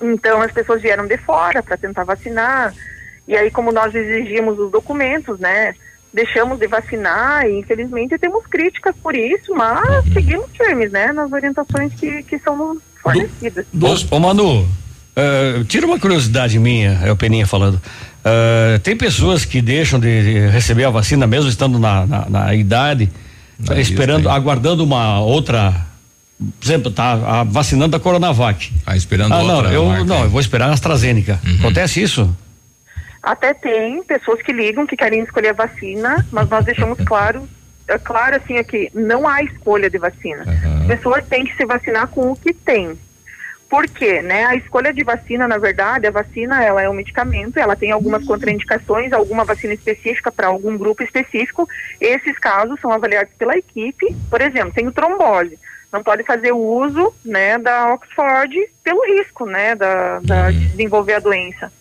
Então, 0.01 0.43
as 0.43 0.53
pessoas 0.53 0.83
vieram 0.83 1.07
de 1.07 1.17
fora 1.17 1.63
para 1.63 1.79
tentar 1.79 2.05
vacinar. 2.05 2.75
E 3.27 3.37
aí, 3.37 3.51
como 3.51 3.73
nós 3.73 3.95
exigimos 3.95 4.59
os 4.59 4.71
documentos, 4.71 5.39
né? 5.39 5.75
Deixamos 6.13 6.59
de 6.59 6.67
vacinar 6.67 7.47
e, 7.47 7.59
infelizmente, 7.59 8.17
temos 8.19 8.47
críticas 8.47 8.95
por 9.03 9.15
isso, 9.15 9.55
mas 9.55 10.05
seguimos 10.13 10.47
firmes, 10.57 10.93
né? 10.93 11.13
Nas 11.13 11.31
orientações 11.33 11.93
que, 11.95 12.23
que 12.23 12.39
são 12.39 12.79
fornecidas. 13.03 13.67
Do, 13.73 13.95
do, 13.95 14.15
ô, 14.15 14.19
Manu, 14.19 14.63
uh, 14.63 15.65
tira 15.65 15.87
uma 15.87 15.99
curiosidade 15.99 16.59
minha, 16.59 17.01
é 17.05 17.11
o 17.11 17.17
Peninha 17.17 17.47
falando. 17.47 17.75
Uh, 17.77 18.79
tem 18.83 18.97
pessoas 18.97 19.45
que 19.45 19.61
deixam 19.61 20.01
de 20.01 20.49
receber 20.49 20.85
a 20.85 20.91
vacina 20.91 21.27
mesmo 21.27 21.51
estando 21.51 21.79
na, 21.79 22.07
na, 22.07 22.29
na 22.29 22.55
idade, 22.55 23.11
na 23.59 23.79
esperando, 23.79 24.29
aguardando 24.29 24.83
uma 24.85 25.21
outra 25.21 25.87
por 26.39 26.67
exemplo, 26.67 26.91
tá 26.91 27.45
vacinando 27.45 27.97
a 27.97 28.01
Coronavac. 28.01 28.71
Ah, 28.85 28.95
esperando 28.95 29.33
ah, 29.33 29.43
não, 29.43 29.65
eu 29.71 29.87
marca. 29.87 30.05
não, 30.05 30.25
eu 30.25 30.31
vou 30.31 30.41
esperar 30.41 30.69
a 30.69 30.73
AstraZeneca. 30.73 31.41
Uhum. 31.45 31.57
Acontece 31.61 32.03
isso? 32.03 32.37
Até 33.27 33.53
tem 33.53 34.05
pessoas 34.05 34.41
que 34.41 34.53
ligam 34.53 34.87
que 34.87 34.97
querem 34.97 35.21
escolher 35.21 35.49
a 35.49 35.53
vacina, 35.53 36.25
mas 36.31 36.49
nós 36.49 36.65
deixamos 36.65 36.97
claro, 37.05 37.49
é 37.89 37.99
claro 37.99 38.37
assim 38.37 38.57
aqui, 38.57 38.89
não 38.95 39.27
há 39.27 39.43
escolha 39.43 39.91
de 39.91 39.99
vacina. 39.99 40.45
Uhum. 40.47 40.85
A 40.85 40.87
pessoa 40.87 41.21
tem 41.21 41.45
que 41.45 41.57
se 41.57 41.67
vacinar 41.67 42.07
com 42.07 42.31
o 42.31 42.37
que 42.37 42.55
tem. 42.55 42.97
Por 43.69 43.89
quê? 43.89 44.23
Né? 44.23 44.45
A 44.45 44.55
escolha 44.55 44.95
de 44.95 45.03
vacina, 45.03 45.49
na 45.49 45.59
verdade, 45.59 46.07
a 46.07 46.11
vacina 46.13 46.63
ela 46.63 46.81
é 46.81 46.89
um 46.89 46.95
medicamento, 46.95 47.59
ela 47.59 47.75
tem 47.75 47.91
algumas 47.91 48.25
contraindicações, 48.25 49.13
alguma 49.13 49.45
vacina 49.45 49.75
específica 49.75 50.31
para 50.31 50.47
algum 50.47 50.79
grupo 50.79 51.03
específico. 51.03 51.69
Esses 52.01 52.39
casos 52.39 52.79
são 52.79 52.93
avaliados 52.93 53.35
pela 53.37 53.59
equipe. 53.59 54.07
Por 54.31 54.41
exemplo, 54.41 54.73
tem 54.73 54.87
o 54.87 54.93
trombose. 54.93 55.59
Não 55.97 56.03
pode 56.03 56.23
fazer 56.25 56.53
uso 56.53 57.11
né, 57.25 57.57
da 57.57 57.95
Oxford 57.95 58.55
pelo 58.85 59.03
risco 59.17 59.47
né, 59.47 59.75
da, 59.75 60.21
da 60.21 60.51
de 60.51 60.67
desenvolver 60.67 61.15
a 61.15 61.21
doença. 61.21 61.73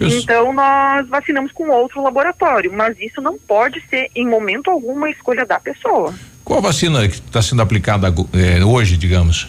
Então 0.00 0.52
nós 0.52 1.08
vacinamos 1.08 1.52
com 1.52 1.68
outro 1.68 2.02
laboratório, 2.02 2.72
mas 2.72 2.98
isso 2.98 3.20
não 3.20 3.38
pode 3.38 3.80
ser 3.88 4.10
em 4.12 4.26
momento 4.26 4.72
algum 4.72 4.94
uma 4.94 5.08
escolha 5.08 5.46
da 5.46 5.60
pessoa. 5.60 6.12
Qual 6.42 6.60
vacina 6.60 7.06
que 7.06 7.14
está 7.14 7.40
sendo 7.40 7.62
aplicada 7.62 8.12
eh, 8.32 8.64
hoje, 8.64 8.96
digamos? 8.96 9.48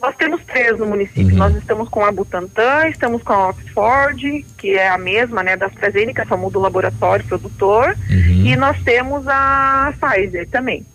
Nós 0.00 0.14
temos 0.14 0.40
três 0.44 0.78
no 0.78 0.86
município. 0.86 1.32
Uhum. 1.32 1.38
Nós 1.38 1.56
estamos 1.56 1.88
com 1.88 2.04
a 2.04 2.12
Butantan, 2.12 2.86
estamos 2.88 3.20
com 3.20 3.32
a 3.32 3.48
Oxford, 3.48 4.46
que 4.56 4.76
é 4.76 4.88
a 4.88 4.96
mesma, 4.96 5.42
né, 5.42 5.56
da 5.56 5.66
AstraZeneca, 5.66 6.24
só 6.24 6.36
muda 6.36 6.56
o 6.56 6.62
laboratório 6.62 7.24
produtor, 7.24 7.96
uhum. 8.08 8.46
e 8.46 8.54
nós 8.54 8.80
temos 8.84 9.26
a 9.26 9.92
Pfizer 10.00 10.48
também. 10.48 10.86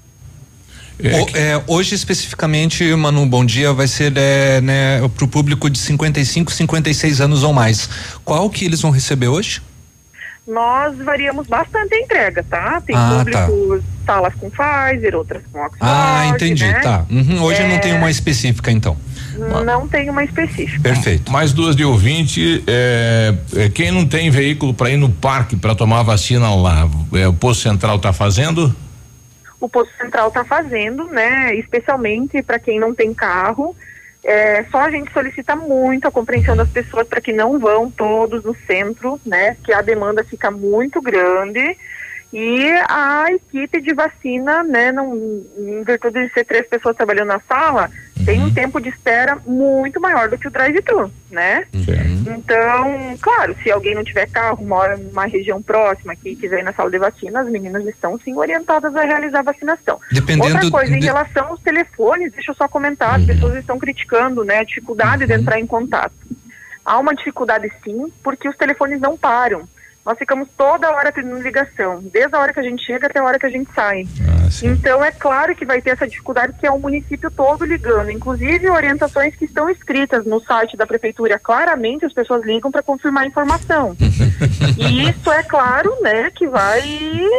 É, 1.04 1.22
o, 1.22 1.38
é, 1.38 1.64
hoje 1.68 1.93
especificamente, 1.93 2.84
Manu, 2.96 3.26
bom 3.26 3.43
dia, 3.43 3.74
vai 3.74 3.88
ser 3.88 4.14
é, 4.16 4.62
né, 4.62 5.08
para 5.16 5.26
o 5.26 5.28
público 5.28 5.70
de 5.70 5.78
55, 5.78 6.52
56 6.52 7.22
anos 7.22 7.43
ou 7.43 7.54
mais. 7.54 7.89
Qual 8.24 8.50
que 8.50 8.66
eles 8.66 8.82
vão 8.82 8.91
receber 8.91 9.28
hoje? 9.28 9.62
Nós 10.48 10.96
variamos 11.00 11.48
bastante 11.48 11.96
a 11.96 12.00
entrega, 12.00 12.43
tá? 12.43 12.80
Tem 12.80 12.96
ah, 12.96 13.26
tá. 13.32 13.48
públicos, 13.48 13.84
tá. 14.06 14.14
salas 14.14 14.34
com 14.36 14.48
Pfizer, 14.50 15.16
outras 15.16 15.41
com 15.52 15.60
Oxford. 15.60 15.80
Ah, 15.82 16.28
entendi, 16.28 16.64
né? 16.68 16.80
tá. 16.82 17.04
Uhum, 17.10 17.41
hoje 17.41 17.62
é... 17.62 17.68
não 17.68 17.80
tem 17.80 17.93
uma 17.93 18.12
específica, 18.12 18.72
então. 18.72 18.96
Não 19.66 19.88
tem 19.88 20.10
uma 20.10 20.24
específica. 20.24 20.80
Perfeito. 20.82 21.32
Mais 21.32 21.52
duas 21.52 21.76
de 21.76 21.84
ouvinte. 21.84 22.64
É, 22.68 23.34
é, 23.56 23.70
quem 23.70 23.91
não 23.91 24.06
tem 24.06 24.30
veículo 24.30 24.74
para 24.74 24.91
ir 24.91 24.98
no 24.98 25.10
parque 25.10 25.56
para 25.56 25.74
tomar 25.74 26.04
vacina 26.04 26.54
lá, 26.54 26.88
é, 27.14 27.28
o 27.28 27.34
posto 27.34 27.64
central 27.64 27.98
está 27.98 28.14
fazendo? 28.14 28.74
O 29.66 29.70
Posto 29.70 29.95
Central 29.97 30.28
está 30.28 30.43
fazendo, 30.43 31.05
né? 31.05 31.55
Especialmente 31.55 32.41
para 32.43 32.59
quem 32.59 32.80
não 32.80 32.93
tem 32.93 33.13
carro. 33.13 33.76
É, 34.24 34.63
só 34.66 34.80
a 34.80 34.89
gente 34.89 35.11
solicita 35.11 35.55
muito 35.55 36.07
a 36.07 36.11
compreensão 36.11 36.55
das 36.55 36.70
pessoas 36.70 37.07
para 37.07 37.22
que 37.22 37.32
não 37.32 37.59
vão 37.59 37.91
todos 37.91 38.43
no 38.43 38.55
centro, 38.66 39.20
né? 39.26 39.55
Que 39.63 39.74
a 39.74 39.82
demanda 39.82 40.24
fica 40.24 40.49
muito 40.49 41.01
grande. 41.01 41.78
E 42.38 42.70
a 42.90 43.28
equipe 43.32 43.80
de 43.80 43.94
vacina, 43.94 44.62
né, 44.62 44.92
não, 44.92 45.16
em 45.58 45.82
virtude 45.86 46.28
de 46.28 46.34
ser 46.34 46.44
três 46.44 46.68
pessoas 46.68 46.98
trabalhando 46.98 47.30
na 47.30 47.40
sala, 47.40 47.90
uhum. 48.18 48.26
tem 48.26 48.42
um 48.42 48.54
tempo 48.54 48.82
de 48.82 48.90
espera 48.90 49.38
muito 49.48 50.02
maior 50.02 50.28
do 50.28 50.38
que 50.38 50.50
o 50.50 50.52
drive-thru, 50.52 51.10
né? 51.32 51.66
Uhum. 51.74 52.36
Então, 52.36 53.18
claro, 53.22 53.56
se 53.64 53.72
alguém 53.72 53.96
não 53.96 54.04
tiver 54.04 54.30
carro, 54.30 54.66
mora 54.66 54.98
numa 54.98 55.26
região 55.26 55.62
próxima 55.62 56.14
que 56.14 56.36
quiser 56.36 56.60
ir 56.60 56.64
na 56.64 56.74
sala 56.74 56.92
de 56.92 56.98
vacina, 56.98 57.40
as 57.40 57.48
meninas 57.48 57.86
estão 57.86 58.20
sim 58.20 58.36
orientadas 58.36 58.94
a 58.98 59.04
realizar 59.04 59.40
a 59.40 59.44
vacinação. 59.44 59.98
Dependendo 60.12 60.56
Outra 60.56 60.70
coisa, 60.70 60.92
de... 60.92 60.98
em 60.98 61.04
relação 61.06 61.48
aos 61.48 61.62
telefones, 61.62 62.34
deixa 62.34 62.52
eu 62.52 62.56
só 62.56 62.68
comentar, 62.68 63.12
uhum. 63.12 63.16
as 63.16 63.26
pessoas 63.26 63.56
estão 63.56 63.80
criticando, 63.80 64.44
né, 64.44 64.60
a 64.60 64.64
dificuldade 64.66 65.26
de 65.26 65.32
uhum. 65.32 65.40
entrar 65.40 65.58
em 65.58 65.66
contato. 65.66 66.12
Há 66.84 67.00
uma 67.00 67.16
dificuldade 67.16 67.72
sim, 67.82 68.12
porque 68.22 68.50
os 68.50 68.58
telefones 68.58 69.00
não 69.00 69.18
param. 69.18 69.66
Nós 70.06 70.20
ficamos 70.20 70.47
toda 70.56 70.91
hora 70.91 71.12
tendo 71.12 71.41
ligação, 71.41 71.99
desde 72.14 72.36
a 72.36 72.39
hora 72.39 72.53
que 72.53 72.60
a 72.60 72.64
gente 72.64 72.86
chega 72.86 73.08
até 73.08 73.20
a 73.20 73.24
hora 73.24 73.39
que 73.39 73.45
a 73.47 73.49
gente 73.49 73.68
sai. 73.74 74.03
Ah, 74.22 74.47
então 74.62 75.03
é 75.03 75.12
claro 75.12 75.56
que 75.56 75.66
vai 75.66 75.82
ter 75.82 75.89
essa 75.89 76.08
dificuldade 76.08 76.53
que 76.60 76.68
é 76.68 76.70
o 76.70 76.78
município 76.78 77.32
todo 77.32 77.66
ligando, 77.66 78.12
inclusive 78.12 78.70
orientações 78.70 79.36
que 79.36 79.45
estão 79.45 79.68
escritas 79.68 80.24
no 80.24 80.39
site 80.39 80.78
da 80.78 80.86
prefeitura. 80.86 81.39
Claramente 81.39 82.06
as 82.06 82.14
pessoas 82.14 82.45
ligam 82.45 82.70
para 82.72 82.84
confirmar 82.84 83.24
a 83.24 83.28
informação. 83.28 83.97
e 84.78 85.10
isso 85.10 85.32
é 85.32 85.41
claro, 85.41 85.91
né, 86.03 86.30
que 86.36 86.47
vai 86.47 86.84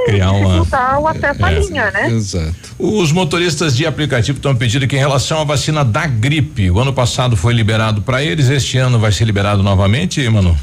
dificultar 0.08 0.98
o 0.98 1.06
acesso 1.06 1.42
é, 1.42 1.44
à 1.44 1.50
linha, 1.52 1.90
né? 1.92 2.08
Exato. 2.08 2.74
Os 2.80 3.12
motoristas 3.12 3.76
de 3.76 3.86
aplicativo 3.86 4.38
estão 4.38 4.56
pedindo 4.56 4.88
que 4.88 4.96
em 4.96 4.98
relação 4.98 5.40
à 5.40 5.44
vacina 5.44 5.84
da 5.84 6.04
gripe, 6.08 6.68
o 6.68 6.80
ano 6.80 6.92
passado 6.92 7.36
foi 7.36 7.54
liberado 7.54 8.02
para 8.02 8.24
eles, 8.24 8.50
este 8.50 8.76
ano 8.76 8.98
vai 8.98 9.12
ser 9.12 9.24
liberado 9.24 9.62
novamente, 9.62 10.28
Manu? 10.28 10.56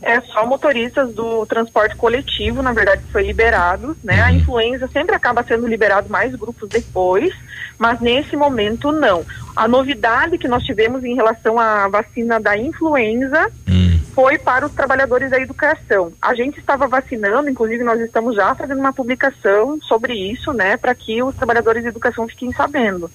É 0.00 0.20
só 0.20 0.46
motoristas 0.46 1.12
do 1.12 1.44
transporte 1.46 1.96
coletivo, 1.96 2.62
na 2.62 2.72
verdade, 2.72 3.02
foi 3.10 3.24
liberado, 3.24 3.96
né? 4.02 4.22
A 4.22 4.28
uhum. 4.28 4.36
influenza 4.36 4.88
sempre 4.88 5.14
acaba 5.14 5.42
sendo 5.42 5.66
liberado 5.66 6.08
mais 6.08 6.34
grupos 6.36 6.68
depois, 6.68 7.34
mas 7.76 8.00
nesse 8.00 8.36
momento 8.36 8.92
não. 8.92 9.24
A 9.56 9.66
novidade 9.66 10.38
que 10.38 10.46
nós 10.46 10.62
tivemos 10.62 11.02
em 11.04 11.14
relação 11.14 11.58
à 11.58 11.88
vacina 11.88 12.38
da 12.38 12.56
influenza 12.56 13.50
uhum. 13.68 14.00
foi 14.14 14.38
para 14.38 14.66
os 14.66 14.72
trabalhadores 14.72 15.30
da 15.30 15.40
educação. 15.40 16.12
A 16.22 16.32
gente 16.32 16.60
estava 16.60 16.86
vacinando, 16.86 17.50
inclusive 17.50 17.82
nós 17.82 18.00
estamos 18.00 18.36
já 18.36 18.54
fazendo 18.54 18.78
uma 18.78 18.92
publicação 18.92 19.80
sobre 19.82 20.14
isso, 20.14 20.52
né, 20.52 20.76
para 20.76 20.94
que 20.94 21.20
os 21.22 21.34
trabalhadores 21.34 21.82
de 21.82 21.88
educação 21.88 22.28
fiquem 22.28 22.52
sabendo 22.52 23.10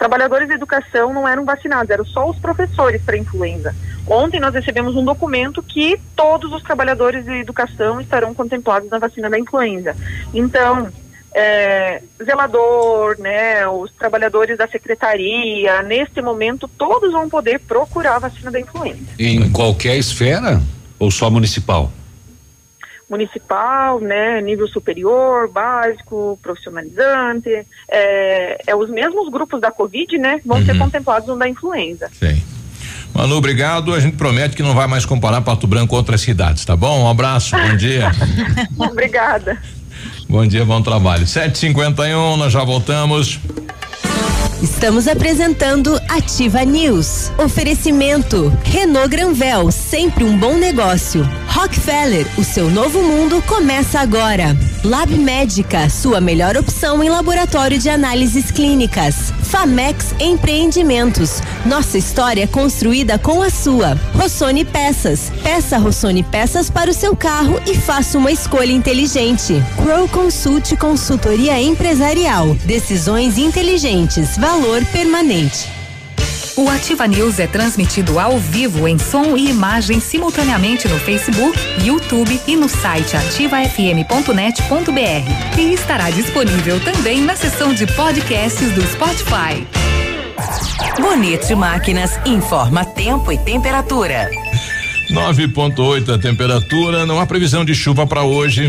trabalhadores 0.00 0.48
de 0.48 0.54
educação 0.54 1.12
não 1.12 1.28
eram 1.28 1.44
vacinados, 1.44 1.90
eram 1.90 2.06
só 2.06 2.28
os 2.30 2.38
professores 2.38 3.02
para 3.02 3.18
influenza. 3.18 3.76
Ontem 4.06 4.40
nós 4.40 4.54
recebemos 4.54 4.96
um 4.96 5.04
documento 5.04 5.62
que 5.62 6.00
todos 6.16 6.50
os 6.54 6.62
trabalhadores 6.62 7.26
de 7.26 7.32
educação 7.32 8.00
estarão 8.00 8.32
contemplados 8.32 8.88
na 8.88 8.98
vacina 8.98 9.28
da 9.28 9.38
influenza. 9.38 9.94
Então, 10.32 10.88
é, 11.34 12.02
zelador, 12.24 13.18
né, 13.18 13.68
os 13.68 13.92
trabalhadores 13.92 14.56
da 14.56 14.66
secretaria, 14.66 15.82
neste 15.82 16.22
momento 16.22 16.66
todos 16.66 17.12
vão 17.12 17.28
poder 17.28 17.60
procurar 17.60 18.16
a 18.16 18.20
vacina 18.20 18.50
da 18.50 18.58
influenza. 18.58 19.04
Em 19.18 19.52
qualquer 19.52 19.96
esfera 19.96 20.62
ou 20.98 21.10
só 21.10 21.30
municipal? 21.30 21.92
Municipal, 23.10 24.00
né, 24.00 24.40
nível 24.40 24.68
superior, 24.68 25.50
básico, 25.50 26.38
profissionalizante, 26.40 27.66
é, 27.90 28.62
é 28.68 28.76
os 28.76 28.88
mesmos 28.88 29.28
grupos 29.28 29.60
da 29.60 29.72
Covid, 29.72 30.16
né, 30.16 30.40
vão 30.46 30.58
uhum. 30.58 30.64
ser 30.64 30.78
contemplados 30.78 31.28
no 31.28 31.36
da 31.36 31.48
influenza. 31.48 32.08
Sim. 32.12 32.40
Manu, 33.12 33.36
obrigado. 33.36 33.92
A 33.92 33.98
gente 33.98 34.16
promete 34.16 34.54
que 34.54 34.62
não 34.62 34.74
vai 34.74 34.86
mais 34.86 35.04
comparar 35.04 35.40
Pato 35.40 35.66
Branco 35.66 35.88
com 35.88 35.96
outras 35.96 36.20
cidades, 36.20 36.64
tá 36.64 36.76
bom? 36.76 37.02
Um 37.02 37.08
abraço, 37.08 37.56
bom 37.56 37.76
dia. 37.76 38.10
Obrigada. 38.78 39.60
Bom 40.28 40.46
dia, 40.46 40.64
bom 40.64 40.80
trabalho. 40.80 41.26
7h51, 41.26 42.36
nós 42.36 42.52
já 42.52 42.62
voltamos. 42.62 43.40
Estamos 44.62 45.08
apresentando 45.08 45.98
Ativa 46.06 46.62
News. 46.66 47.32
Oferecimento 47.38 48.52
Renault 48.62 49.08
Granvel, 49.08 49.72
sempre 49.72 50.22
um 50.22 50.36
bom 50.36 50.54
negócio. 50.54 51.26
Rockefeller, 51.48 52.26
o 52.36 52.44
seu 52.44 52.70
novo 52.70 53.02
mundo 53.02 53.42
começa 53.46 54.00
agora. 54.00 54.54
Lab 54.84 55.14
Médica, 55.14 55.88
sua 55.88 56.20
melhor 56.20 56.56
opção 56.56 57.02
em 57.02 57.08
laboratório 57.08 57.78
de 57.78 57.88
análises 57.88 58.50
clínicas. 58.50 59.32
Famex 59.42 60.14
Empreendimentos, 60.20 61.42
nossa 61.66 61.98
história 61.98 62.46
construída 62.46 63.18
com 63.18 63.42
a 63.42 63.50
sua. 63.50 63.98
Rossoni 64.14 64.64
Peças, 64.64 65.32
peça 65.42 65.76
Rossoni 65.76 66.22
Peças 66.22 66.70
para 66.70 66.90
o 66.90 66.94
seu 66.94 67.16
carro 67.16 67.60
e 67.66 67.74
faça 67.74 68.16
uma 68.16 68.30
escolha 68.30 68.72
inteligente. 68.72 69.54
Crow 69.82 70.08
Consult 70.08 70.76
Consultoria 70.76 71.60
Empresarial, 71.60 72.54
decisões 72.64 73.38
inteligentes, 73.38 74.36
valor 74.50 74.84
permanente. 74.86 75.68
O 76.56 76.68
Ativa 76.68 77.06
News 77.06 77.38
é 77.38 77.46
transmitido 77.46 78.18
ao 78.18 78.36
vivo 78.36 78.88
em 78.88 78.98
som 78.98 79.36
e 79.36 79.48
imagem 79.48 80.00
simultaneamente 80.00 80.88
no 80.88 80.98
Facebook, 80.98 81.56
YouTube 81.84 82.40
e 82.48 82.56
no 82.56 82.68
site 82.68 83.16
ativafm.net.br. 83.16 84.00
E 85.56 85.72
estará 85.72 86.10
disponível 86.10 86.80
também 86.80 87.20
na 87.20 87.36
seção 87.36 87.72
de 87.72 87.86
podcasts 87.94 88.72
do 88.72 88.82
Spotify. 88.88 89.64
Bonito 91.00 91.56
Máquinas 91.56 92.18
informa 92.26 92.84
tempo 92.84 93.30
e 93.30 93.38
temperatura. 93.38 94.28
9.8 95.12 96.12
a 96.12 96.18
temperatura, 96.18 97.06
não 97.06 97.20
há 97.20 97.26
previsão 97.26 97.64
de 97.64 97.72
chuva 97.72 98.04
para 98.04 98.24
hoje. 98.24 98.68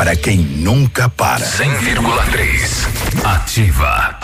para 0.00 0.16
quem 0.16 0.38
nunca 0.38 1.10
para. 1.10 1.44
100,3 1.44 3.00
Ativa. 3.22 4.18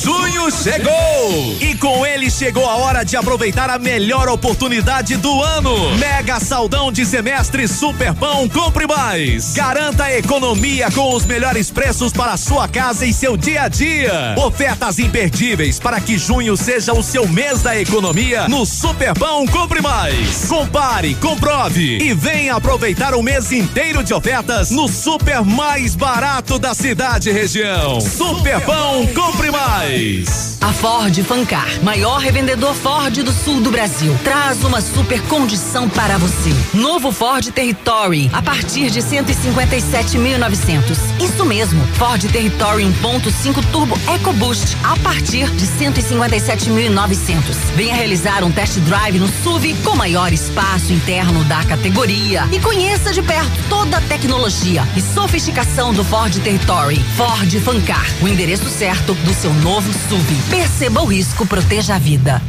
Junho 0.00 0.48
chegou! 0.52 1.56
E 1.60 1.74
com 1.74 2.06
ele 2.06 2.30
chegou 2.30 2.68
a 2.68 2.76
hora 2.76 3.02
de 3.02 3.16
aproveitar 3.16 3.68
a 3.68 3.80
melhor 3.80 4.28
oportunidade 4.28 5.16
do 5.16 5.42
ano. 5.42 5.96
Mega 5.96 6.38
saldão 6.38 6.92
de 6.92 7.04
semestre 7.04 7.66
Superpão 7.66 8.48
Compre 8.48 8.86
Mais. 8.86 9.54
Garanta 9.54 10.12
economia 10.12 10.88
com 10.92 11.14
os 11.14 11.24
melhores 11.24 11.68
preços 11.68 12.12
para 12.12 12.34
a 12.34 12.36
sua 12.36 12.68
casa 12.68 13.04
e 13.04 13.12
seu 13.12 13.36
dia 13.36 13.62
a 13.62 13.68
dia. 13.68 14.36
Ofertas 14.36 15.00
imperdíveis 15.00 15.80
para 15.80 16.00
que 16.00 16.16
junho 16.16 16.56
seja 16.56 16.92
o 16.92 17.02
seu 17.02 17.26
mês 17.26 17.60
da 17.60 17.76
economia 17.76 18.46
no 18.46 18.64
Superpão 18.64 19.46
Compre 19.48 19.80
Mais. 19.80 20.44
Compare, 20.46 21.14
comprove 21.16 21.98
e 21.98 22.14
venha 22.14 22.54
aproveitar 22.54 23.14
o 23.14 23.22
mês 23.22 23.50
inteiro 23.50 24.04
de 24.04 24.14
ofertas 24.14 24.70
no 24.76 24.86
super 24.88 25.42
mais 25.42 25.96
barato 25.96 26.58
da 26.58 26.74
cidade 26.74 27.30
e 27.30 27.32
região. 27.32 27.98
Superpão 27.98 29.06
Compre 29.14 29.50
Mais. 29.50 30.58
A 30.60 30.70
Ford 30.70 31.16
Fancar, 31.22 31.82
maior 31.82 32.18
revendedor 32.18 32.74
Ford 32.74 33.22
do 33.22 33.32
sul 33.32 33.60
do 33.60 33.70
Brasil, 33.70 34.14
traz 34.22 34.62
uma 34.64 34.82
super 34.82 35.22
condição 35.28 35.88
para 35.88 36.18
você. 36.18 36.52
Novo 36.74 37.10
Ford 37.10 37.46
Territory, 37.52 38.28
a 38.34 38.42
partir 38.42 38.90
de 38.90 39.00
157.900. 39.00 40.98
Isso 41.20 41.46
mesmo, 41.46 41.80
Ford 41.94 42.20
Territory 42.30 42.84
1.5 42.84 43.64
Turbo 43.72 43.98
EcoBoost, 44.14 44.76
a 44.84 44.94
partir 44.98 45.48
de 45.52 45.66
157.900. 45.66 47.40
Venha 47.76 47.94
realizar 47.94 48.44
um 48.44 48.52
test 48.52 48.78
drive 48.80 49.18
no 49.18 49.28
SUV 49.42 49.74
com 49.84 49.96
maior 49.96 50.32
espaço 50.32 50.92
interno 50.92 51.44
da 51.44 51.64
categoria 51.64 52.46
e 52.52 52.60
conheça 52.60 53.10
de 53.12 53.22
perto 53.22 53.56
toda 53.70 53.96
a 53.96 54.00
tecnologia 54.02 54.55
e 54.96 55.00
sofisticação 55.02 55.92
do 55.92 56.02
Ford 56.02 56.34
Territory. 56.40 56.96
Ford 57.14 57.60
Fancar, 57.60 58.06
o 58.22 58.28
endereço 58.28 58.70
certo 58.70 59.12
do 59.14 59.34
seu 59.34 59.52
novo 59.52 59.92
SUV. 59.92 60.34
Perceba 60.48 61.02
o 61.02 61.04
risco, 61.04 61.46
proteja 61.46 61.96
a 61.96 61.98
vida. 61.98 62.40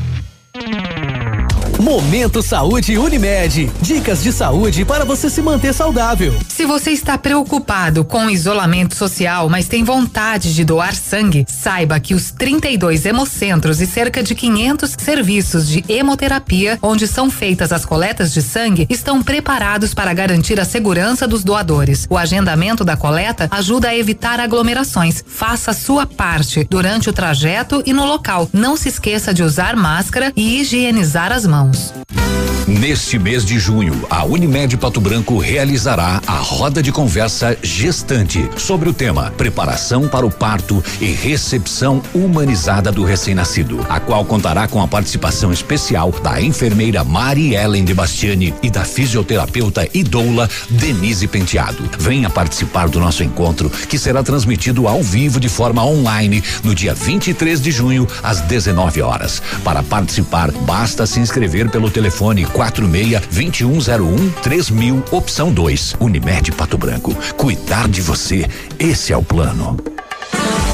Momento 1.80 2.42
Saúde 2.42 2.98
Unimed. 2.98 3.72
Dicas 3.82 4.24
de 4.24 4.32
saúde 4.32 4.84
para 4.84 5.06
você 5.06 5.30
se 5.30 5.44
manter 5.44 5.76
saudável. 5.76 6.34
Se 6.48 6.66
você 6.66 6.90
está 6.90 7.20
preocupado 7.20 8.04
com 8.04 8.32
isolamento 8.32 8.96
social, 8.96 9.48
mas 9.48 9.68
tem 9.68 9.84
vontade 9.84 10.56
de 10.56 10.66
doar 10.66 10.96
sangue, 10.96 11.46
saiba 11.48 12.00
que 12.00 12.16
os 12.16 12.32
32 12.32 13.06
hemocentros 13.06 13.80
e 13.80 13.86
cerca 13.86 14.24
de 14.24 14.34
500 14.34 14.96
serviços 14.98 15.68
de 15.68 15.86
hemoterapia, 15.88 16.80
onde 16.82 17.08
são 17.08 17.30
feitas 17.30 17.72
as 17.72 17.86
coletas 17.86 18.34
de 18.34 18.42
sangue, 18.42 18.88
estão 18.90 19.22
preparados 19.22 19.94
para 19.94 20.14
garantir 20.16 20.60
a 20.60 20.66
segurança 20.66 21.28
dos 21.28 21.44
doadores. 21.44 22.08
O 22.10 22.18
agendamento 22.18 22.84
da 22.84 22.98
coleta 22.98 23.48
ajuda 23.52 23.90
a 23.90 23.96
evitar 23.96 24.40
aglomerações. 24.40 25.24
Faça 25.28 25.74
sua 25.74 26.08
parte 26.08 26.66
durante 26.68 27.08
o 27.08 27.14
trajeto 27.14 27.84
e 27.86 27.94
no 27.94 28.06
local. 28.06 28.50
Não 28.52 28.76
se 28.76 28.90
esqueça 28.90 29.32
de 29.32 29.44
usar 29.44 29.76
máscara 29.76 30.34
e 30.36 30.60
higienizar 30.60 31.32
as 31.32 31.46
mãos 31.46 31.67
mãos. 31.68 32.57
Neste 32.68 33.18
mês 33.18 33.46
de 33.46 33.58
junho, 33.58 34.06
a 34.10 34.26
Unimed 34.26 34.76
Pato 34.76 35.00
Branco 35.00 35.38
realizará 35.38 36.22
a 36.28 36.34
roda 36.34 36.84
de 36.84 36.92
conversa 36.92 37.58
gestante 37.64 38.46
sobre 38.58 38.90
o 38.90 38.94
tema 38.94 39.32
Preparação 39.38 40.06
para 40.10 40.26
o 40.26 40.30
parto 40.30 40.84
e 41.00 41.06
recepção 41.06 42.04
humanizada 42.14 42.92
do 42.92 43.06
recém-nascido, 43.06 43.86
a 43.88 44.02
qual 44.02 44.26
contará 44.26 44.68
com 44.68 44.82
a 44.82 44.88
participação 44.88 45.54
especial 45.54 46.12
da 46.22 46.42
enfermeira 46.42 47.06
Mari 47.06 47.56
Ellen 47.56 47.86
de 47.86 47.94
Bastiani 47.94 48.54
e 48.62 48.70
da 48.70 48.84
fisioterapeuta 48.84 49.88
e 49.94 50.04
doula 50.04 50.50
Denise 50.70 51.26
Penteado. 51.26 51.90
Venha 51.98 52.30
participar 52.30 52.90
do 52.90 53.00
nosso 53.00 53.24
encontro, 53.24 53.70
que 53.70 53.98
será 53.98 54.22
transmitido 54.22 54.90
ao 54.90 55.02
vivo 55.02 55.40
de 55.40 55.48
forma 55.48 55.86
online 55.86 56.44
no 56.66 56.76
dia 56.76 56.94
23 56.94 57.62
de 57.62 57.72
junho, 57.72 58.06
às 58.22 58.42
19 58.42 59.02
horas. 59.02 59.42
Para 59.64 59.82
participar, 59.82 60.52
basta 60.52 61.06
se 61.06 61.22
inscrever 61.22 61.70
pelo 61.70 61.90
telefone 61.90 62.46
46 62.58 63.28
2101 63.30 64.32
3000, 64.42 65.04
opção 65.12 65.52
2. 65.52 65.96
Unimed 66.00 66.52
Pato 66.54 66.76
Branco. 66.76 67.14
Cuidar 67.38 67.88
de 67.88 68.02
você, 68.02 68.48
esse 68.80 69.14
é 69.14 69.18
o 69.18 69.22
plano. 69.22 69.78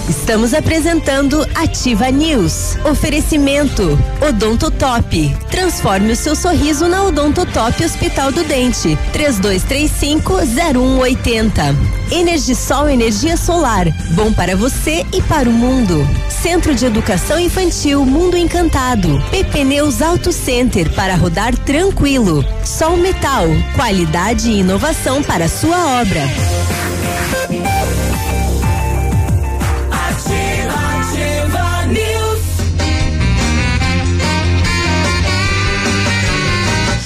Estamos 0.10 0.54
apresentando 0.54 1.48
Ativa 1.56 2.12
News. 2.12 2.78
Oferecimento 2.84 3.98
Odontotop. 4.28 5.34
Transforme 5.50 6.12
o 6.12 6.16
seu 6.16 6.36
sorriso 6.36 6.90
na 6.90 7.04
Odontotop 7.04 7.82
Hospital 7.84 8.34
do 8.34 8.44
Dente. 8.44 8.98
3235-0180. 9.14 11.74
Energisol 12.12 12.90
Energia 12.90 13.38
Solar. 13.38 13.88
Bom 14.12 14.34
para 14.34 14.58
você 14.58 15.06
e 15.14 15.22
para 15.22 15.50
o 15.50 15.54
mundo. 15.54 16.06
Centro 16.30 16.76
de 16.76 16.86
Educação 16.86 17.40
Infantil 17.40 18.06
Mundo 18.06 18.36
Encantado. 18.36 19.24
PP 19.32 19.64
Neus 19.64 20.02
Auto 20.02 20.34
Center 20.34 20.92
para 20.92 21.16
rodar 21.16 21.58
tranquilo. 21.60 22.44
Sol 22.66 22.98
Metal. 22.98 23.46
Qualidade 23.78 24.52
e 24.52 24.60
inovação 24.60 25.24
para 25.24 25.48
sua 25.48 26.02
obra. 26.02 26.24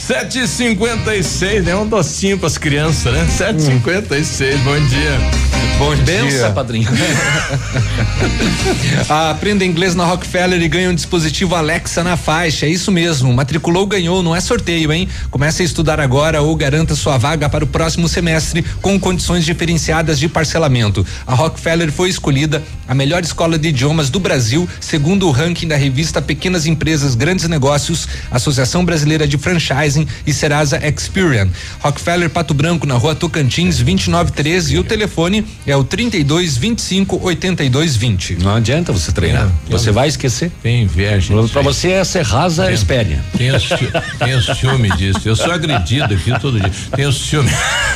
Sete 0.07 0.39
e 0.39 0.47
cinquenta 0.47 1.13
e 1.13 1.21
seis, 1.21 1.65
né? 1.65 1.75
Um 1.75 1.85
docinho 1.85 2.37
pras 2.37 2.57
crianças, 2.57 3.11
né? 3.11 3.27
Sete 3.27 3.57
e 3.57 3.61
cinquenta 3.63 4.17
e 4.17 4.23
seis, 4.23 4.57
bom 4.61 4.79
dia. 4.87 5.19
Bom 5.77 5.95
Bença, 5.97 6.37
dia. 6.37 6.49
padrinho. 6.51 6.89
Aprenda 9.07 9.63
inglês 9.63 9.93
na 9.93 10.05
Rockefeller 10.05 10.59
e 10.59 10.67
ganha 10.67 10.89
um 10.89 10.95
dispositivo 10.95 11.55
Alexa 11.55 12.03
na 12.03 12.17
faixa. 12.17 12.65
É 12.65 12.69
isso 12.69 12.91
mesmo. 12.91 13.31
Matriculou, 13.31 13.85
ganhou. 13.85 14.23
Não 14.23 14.35
é 14.35 14.39
sorteio, 14.39 14.91
hein? 14.91 15.07
Comece 15.29 15.61
a 15.61 15.65
estudar 15.65 15.99
agora 15.99 16.41
ou 16.41 16.55
garanta 16.55 16.95
sua 16.95 17.17
vaga 17.17 17.47
para 17.47 17.63
o 17.63 17.67
próximo 17.67 18.07
semestre 18.07 18.65
com 18.81 18.99
condições 18.99 19.45
diferenciadas 19.45 20.17
de 20.17 20.27
parcelamento. 20.27 21.05
A 21.27 21.35
Rockefeller 21.35 21.91
foi 21.91 22.09
escolhida 22.09 22.63
a 22.87 22.95
melhor 22.95 23.23
escola 23.23 23.59
de 23.59 23.67
idiomas 23.67 24.09
do 24.09 24.19
Brasil, 24.19 24.67
segundo 24.79 25.27
o 25.27 25.31
ranking 25.31 25.67
da 25.67 25.75
revista 25.75 26.21
Pequenas 26.21 26.65
Empresas 26.65 27.13
Grandes 27.13 27.47
Negócios, 27.47 28.07
Associação 28.31 28.83
Brasileira 28.83 29.27
de 29.27 29.37
Franchising 29.37 29.96
e 30.25 30.33
Serasa 30.33 30.79
Experian. 30.85 31.47
Rockefeller 31.79 32.29
Pato 32.29 32.53
Branco, 32.53 32.85
na 32.85 32.95
rua 32.95 33.15
Tocantins, 33.15 33.77
2913 33.77 34.75
e 34.75 34.79
o 34.79 34.83
telefone 34.83 35.45
é 35.65 35.75
o 35.75 35.83
32 35.83 36.57
25 36.57 37.19
82 37.23 37.95
20. 37.95 38.35
Não 38.43 38.55
adianta 38.55 38.91
você 38.91 39.11
treinar. 39.11 39.49
você 39.69 39.91
vai 39.91 40.07
esquecer. 40.07 40.51
Tem 40.61 40.83
inveja. 40.83 41.33
Para 41.51 41.61
você 41.61 41.91
é 41.91 42.03
Serrasa. 42.03 42.65
Tem 43.37 43.51
o, 43.51 43.59
ciú- 43.59 43.77
tem 44.19 44.35
o 44.35 44.41
ciúme 44.55 44.89
disso. 44.97 45.21
Eu 45.25 45.35
sou 45.35 45.51
agredido 45.51 46.13
aqui 46.13 46.37
todo 46.39 46.59
dia. 46.59 46.71
Tem 46.95 47.05
o 47.05 47.13
ciúme. 47.13 47.49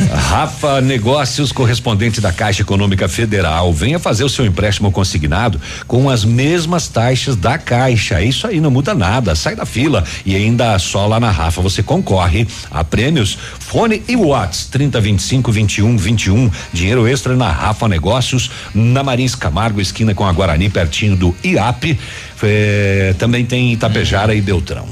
Rafa 0.09 0.81
Negócios, 0.81 1.51
correspondente 1.51 2.21
da 2.21 2.31
Caixa 2.31 2.61
Econômica 2.61 3.07
Federal. 3.07 3.73
Venha 3.73 3.99
fazer 3.99 4.23
o 4.23 4.29
seu 4.29 4.45
empréstimo 4.45 4.91
consignado 4.91 5.59
com 5.87 6.09
as 6.09 6.23
mesmas 6.25 6.87
taxas 6.87 7.35
da 7.35 7.57
Caixa. 7.57 8.21
Isso 8.21 8.47
aí 8.47 8.59
não 8.59 8.71
muda 8.71 8.93
nada. 8.93 9.35
Sai 9.35 9.55
da 9.55 9.65
fila 9.65 10.03
e 10.25 10.35
ainda 10.35 10.77
só 10.79 11.07
lá 11.07 11.19
na 11.19 11.29
Rafa 11.31 11.61
você 11.61 11.83
concorre 11.91 12.47
a 12.69 12.85
prêmios 12.85 13.37
Fone 13.59 14.01
e 14.07 14.15
Watts 14.15 14.67
30 14.67 15.01
25 15.01 15.51
21 15.51 15.97
21. 15.97 16.49
Dinheiro 16.71 17.05
extra 17.05 17.35
na 17.35 17.51
Rafa 17.51 17.85
Negócios, 17.89 18.49
na 18.73 19.03
Marins 19.03 19.35
Camargo, 19.35 19.81
esquina 19.81 20.15
com 20.15 20.25
a 20.25 20.31
Guarani, 20.31 20.69
pertinho 20.69 21.17
do 21.17 21.35
IAP. 21.43 21.99
É, 22.43 23.13
também 23.19 23.45
tem 23.45 23.73
Itapejara 23.73 24.33
e 24.33 24.41
Beltrão. 24.41 24.87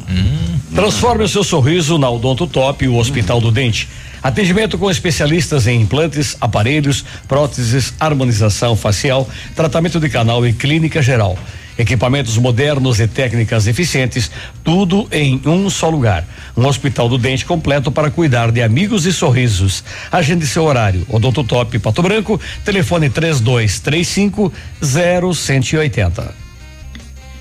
Transforme 0.76 1.24
o 1.24 1.28
seu 1.28 1.44
sorriso 1.44 1.98
na 1.98 2.10
Odonto 2.10 2.46
Top, 2.46 2.86
o 2.86 2.98
Hospital 2.98 3.40
do 3.40 3.50
Dente. 3.50 3.88
Atendimento 4.22 4.78
com 4.78 4.92
especialistas 4.92 5.66
em 5.68 5.82
implantes, 5.82 6.36
aparelhos, 6.42 7.06
próteses, 7.28 7.94
harmonização 8.00 8.76
facial, 8.76 9.28
tratamento 9.56 10.00
de 10.00 10.10
canal 10.10 10.46
e 10.46 10.54
clínica 10.54 11.02
geral. 11.02 11.38
Equipamentos 11.78 12.38
modernos 12.38 13.00
e 13.00 13.08
técnicas 13.08 13.66
eficientes, 13.66 14.30
tudo 14.66 15.08
em 15.14 15.42
um 15.46 15.70
só 15.70 15.90
lugar. 15.90 16.28
Um 16.58 16.68
hospital 16.68 17.08
do 17.08 17.18
dente 17.18 17.46
completo 17.46 17.90
para 17.90 18.12
cuidar 18.12 18.52
de 18.52 18.62
amigos 18.62 19.06
e 19.06 19.14
sorrisos. 19.14 19.82
Agende 20.12 20.46
seu 20.46 20.66
horário. 20.66 21.06
Odonto 21.08 21.42
Top 21.42 21.80
Pato 21.80 22.02
Branco, 22.02 22.40
telefone 22.66 23.10
3235 23.10 24.52
0180. 24.82 26.50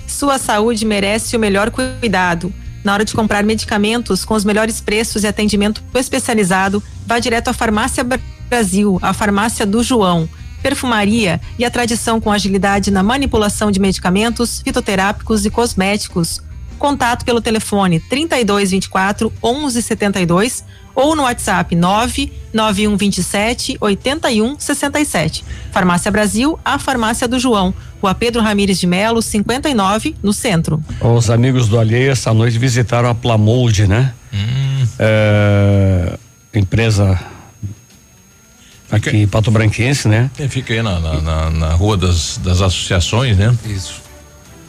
Sua 0.06 0.38
saúde 0.38 0.86
merece 0.86 1.36
o 1.36 1.40
melhor 1.40 1.72
cuidado. 1.72 2.52
Na 2.84 2.94
hora 2.94 3.04
de 3.04 3.14
comprar 3.14 3.44
medicamentos 3.44 4.24
com 4.24 4.34
os 4.34 4.44
melhores 4.44 4.80
preços 4.80 5.24
e 5.24 5.26
atendimento 5.26 5.82
especializado, 5.94 6.82
vá 7.06 7.18
direto 7.18 7.48
à 7.48 7.52
Farmácia 7.52 8.04
Brasil, 8.48 8.98
a 9.02 9.12
farmácia 9.12 9.66
do 9.66 9.82
João 9.82 10.28
perfumaria 10.62 11.38
e 11.58 11.64
a 11.64 11.70
tradição 11.70 12.20
com 12.20 12.30
agilidade 12.32 12.90
na 12.90 13.02
manipulação 13.02 13.70
de 13.70 13.80
medicamentos, 13.80 14.60
fitoterápicos 14.62 15.46
e 15.46 15.50
cosméticos. 15.50 16.42
Contato 16.78 17.24
pelo 17.24 17.40
telefone 17.40 18.00
3224 18.00 19.32
1172 19.42 20.62
ou 20.94 21.16
no 21.16 21.22
WhatsApp 21.22 21.74
99127 21.74 23.78
8167. 23.80 25.42
Farmácia 25.72 26.10
Brasil, 26.10 26.60
a 26.64 26.78
farmácia 26.78 27.26
do 27.26 27.38
João. 27.38 27.72
Rua 28.00 28.14
Pedro 28.14 28.42
Ramires 28.42 28.78
de 28.78 28.86
Melo, 28.86 29.20
59, 29.20 30.14
no 30.22 30.32
centro. 30.32 30.82
Os 31.00 31.30
amigos 31.30 31.68
do 31.68 31.78
Alheia 31.78 32.12
essa 32.12 32.32
noite 32.32 32.58
visitaram 32.58 33.08
a 33.08 33.14
Plamold, 33.14 33.86
né? 33.86 34.12
Hum. 34.32 34.86
É, 34.98 36.18
empresa 36.54 37.18
aqui 38.90 39.16
em 39.16 39.28
Pato 39.28 39.50
Branquense, 39.50 40.08
né? 40.08 40.30
É, 40.38 40.48
fica 40.48 40.72
aí 40.72 40.82
na, 40.82 40.98
na, 41.00 41.20
na, 41.20 41.50
na 41.50 41.72
rua 41.74 41.96
das, 41.96 42.38
das 42.38 42.60
associações, 42.60 43.36
né? 43.36 43.56
Isso. 43.66 44.08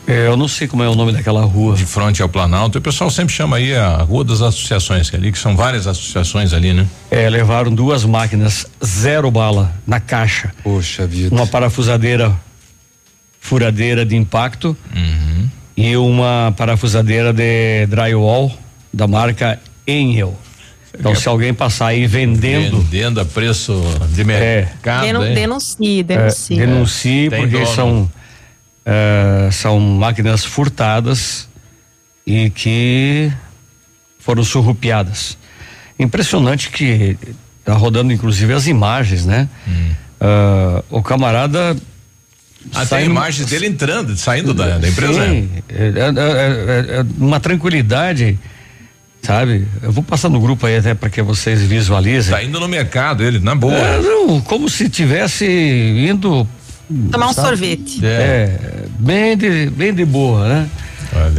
É, 0.08 0.26
eu 0.26 0.36
não 0.36 0.48
sei 0.48 0.68
como 0.68 0.82
é 0.82 0.90
o 0.90 0.96
nome 0.96 1.12
daquela 1.12 1.44
rua. 1.46 1.76
De 1.76 1.86
frente 1.86 2.20
ao 2.20 2.28
Planalto. 2.28 2.80
O 2.80 2.82
pessoal 2.82 3.12
sempre 3.12 3.32
chama 3.32 3.58
aí 3.58 3.76
a 3.76 3.98
Rua 3.98 4.24
das 4.24 4.42
Associações, 4.42 5.08
que 5.08 5.16
é 5.16 5.20
ali, 5.20 5.32
que 5.32 5.38
são 5.38 5.56
várias 5.56 5.86
associações 5.86 6.52
ali, 6.52 6.74
né? 6.74 6.88
É, 7.12 7.30
levaram 7.30 7.72
duas 7.72 8.04
máquinas 8.06 8.66
zero 8.84 9.30
bala 9.30 9.72
na 9.86 10.00
caixa. 10.00 10.52
Poxa 10.64 11.06
vida. 11.06 11.36
Uma 11.36 11.46
parafusadeira 11.46 12.36
furadeira 13.40 14.06
de 14.06 14.16
impacto 14.16 14.76
Uhum. 14.96 15.50
e 15.76 15.96
uma 15.98 16.54
parafusadeira 16.58 17.32
de 17.34 17.86
drywall 17.88 18.52
da 18.94 19.08
marca 19.08 19.60
Enel. 19.88 20.38
Então, 20.98 21.14
se 21.16 21.28
alguém 21.30 21.54
passar 21.54 21.88
aí 21.88 22.08
vendendo. 22.08 22.82
Vendendo 22.82 23.22
a 23.22 23.26
preço 23.26 23.80
de 24.14 24.24
mercado. 24.24 25.06
Denu- 25.06 25.24
hein? 25.26 25.34
denuncie, 25.36 26.00
É, 26.00 26.04
denuncie. 26.04 26.58
denuncie, 26.58 27.30
Tem 27.30 27.42
porque 27.48 27.66
são 27.68 28.10
é, 28.86 29.50
são 29.52 29.80
máquinas 29.80 30.44
furtadas 30.44 31.48
e 32.26 32.50
que 32.50 33.32
foram 34.20 34.44
surrupiadas. 34.44 35.38
Impressionante 36.00 36.70
que 36.72 37.16
tá 37.64 37.74
rodando 37.76 38.12
inclusive 38.12 38.52
as 38.54 38.66
imagens, 38.68 39.26
né? 39.26 39.48
Ah, 40.20 40.84
o 40.90 41.02
camarada 41.04 41.78
Tem 42.74 42.86
saindo- 42.86 43.12
imagens 43.12 43.48
dele 43.48 43.68
entrando, 43.68 44.16
saindo 44.18 44.54
da, 44.54 44.78
da 44.78 44.88
empresa. 44.88 45.20
né? 45.20 45.28
Sim, 45.28 45.50
é, 45.70 45.84
é- 45.84 46.96
é- 46.96 47.00
é 47.00 47.06
uma 47.18 47.40
tranquilidade, 47.40 48.38
sabe? 49.22 49.66
Eu 49.82 49.92
vou 49.92 50.04
passar 50.04 50.30
no 50.30 50.40
grupo 50.40 50.66
aí 50.66 50.78
até 50.78 50.94
para 50.94 51.10
que 51.10 51.22
vocês 51.22 51.62
visualizem. 51.62 52.32
Tá 52.34 52.44
indo 52.44 52.60
no 52.60 52.68
mercado 52.68 53.24
ele, 53.24 53.40
na 53.40 53.56
boa. 53.56 53.74
É, 53.76 54.02
não, 54.02 54.42
como 54.42 54.70
se 54.70 54.90
tivesse 54.90 55.46
indo 55.48 56.48
Tomar 57.12 57.28
um 57.30 57.34
sabe? 57.34 57.48
sorvete. 57.48 58.00
É, 58.06 58.86
bem 59.00 59.38
de, 59.38 59.70
bem 59.70 59.94
de 59.94 60.04
boa, 60.06 60.48
né? 60.48 60.70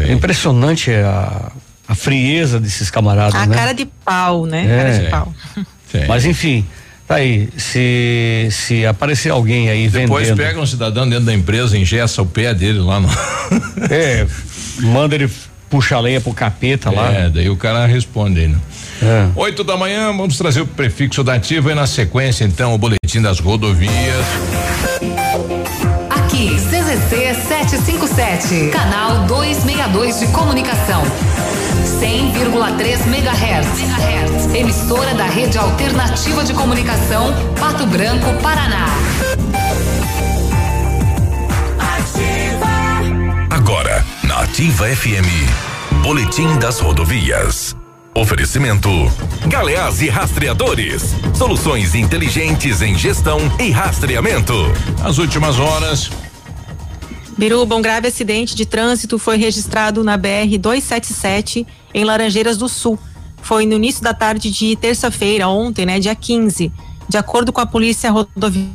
É 0.09 0.13
impressionante 0.13 0.91
a, 0.91 1.53
a 1.87 1.95
frieza 1.95 2.59
desses 2.59 2.91
camaradas, 2.91 3.35
A 3.35 3.47
né? 3.47 3.55
cara 3.57 3.73
de 3.73 3.85
pau, 3.85 4.47
né? 4.47 4.65
É. 4.65 4.77
Cara 4.77 4.99
de 5.05 5.11
pau. 5.11 5.35
Mas 6.09 6.25
enfim, 6.25 6.65
tá 7.11 7.17
aí, 7.17 7.49
se 7.57 8.47
se 8.53 8.87
aparecer 8.87 9.31
alguém 9.31 9.69
aí 9.69 9.89
Depois 9.89 10.29
vendendo. 10.29 10.47
pega 10.47 10.61
um 10.61 10.67
cidadão 10.67 11.09
dentro 11.09 11.25
da 11.25 11.35
empresa, 11.35 11.77
engessa 11.77 12.23
o 12.23 12.27
pé 12.27 12.55
dele 12.55 12.79
lá 12.79 13.01
no. 13.01 13.09
É, 13.91 14.25
manda 14.79 15.17
ele 15.17 15.29
puxar 15.69 15.97
a 15.97 16.01
lenha 16.01 16.21
pro 16.21 16.33
capeta 16.33 16.89
lá. 16.89 17.11
É, 17.13 17.29
daí 17.29 17.51
o 17.51 17.57
cara 17.57 17.85
responde 17.85 18.41
aí, 18.41 18.49
né? 18.49 18.59
É. 19.03 19.29
Oito 19.35 19.65
da 19.65 19.77
manhã, 19.77 20.07
vamos 20.09 20.37
trazer 20.39 20.61
o 20.61 20.67
prefixo 20.67 21.25
da 21.25 21.35
ativa 21.35 21.73
e 21.73 21.75
na 21.75 21.87
sequência, 21.87 22.45
então, 22.45 22.75
o 22.75 22.79
boletim 22.79 23.21
das 23.21 23.41
rodovias. 23.41 23.91
Aqui, 26.11 26.57
CZC 26.91 27.35
757, 27.47 28.71
canal 28.71 29.25
262 29.27 30.19
de 30.19 30.27
comunicação. 30.33 31.05
100,3 32.01 33.07
MHz. 33.07 34.53
Emissora 34.53 35.15
da 35.15 35.27
Rede 35.27 35.57
Alternativa 35.57 36.43
de 36.43 36.53
Comunicação, 36.53 37.33
Pato 37.61 37.87
Branco, 37.87 38.35
Paraná. 38.43 38.87
Agora, 43.51 44.05
na 44.25 44.41
Ativa 44.41 44.89
FM, 44.89 46.03
Boletim 46.03 46.59
das 46.59 46.81
Rodovias. 46.81 47.77
Oferecimento: 48.17 48.91
Galeás 49.47 50.03
e 50.03 50.09
Rastreadores. 50.09 51.15
Soluções 51.35 51.95
inteligentes 51.95 52.83
em 52.83 52.99
gestão 52.99 53.39
e 53.61 53.71
rastreamento. 53.71 54.55
As 55.05 55.19
últimas 55.19 55.57
horas. 55.61 56.11
Biruba, 57.41 57.75
um 57.75 57.81
grave 57.81 58.07
acidente 58.07 58.55
de 58.55 58.67
trânsito 58.67 59.19
foi 59.19 59.39
registrado 59.39 60.05
na 60.05 60.15
BR 60.19 60.59
277 60.61 61.67
em 61.95 62.05
Laranjeiras 62.05 62.59
do 62.59 62.69
Sul. 62.69 62.99
Foi 63.41 63.65
no 63.65 63.77
início 63.77 64.03
da 64.03 64.13
tarde 64.13 64.51
de 64.51 64.77
terça-feira, 64.77 65.49
ontem, 65.49 65.87
né, 65.87 65.99
dia 65.99 66.15
15. 66.15 66.71
De 67.09 67.17
acordo 67.17 67.51
com 67.51 67.59
a 67.63 67.65
Polícia 67.65 68.11
Rodoviária 68.11 68.69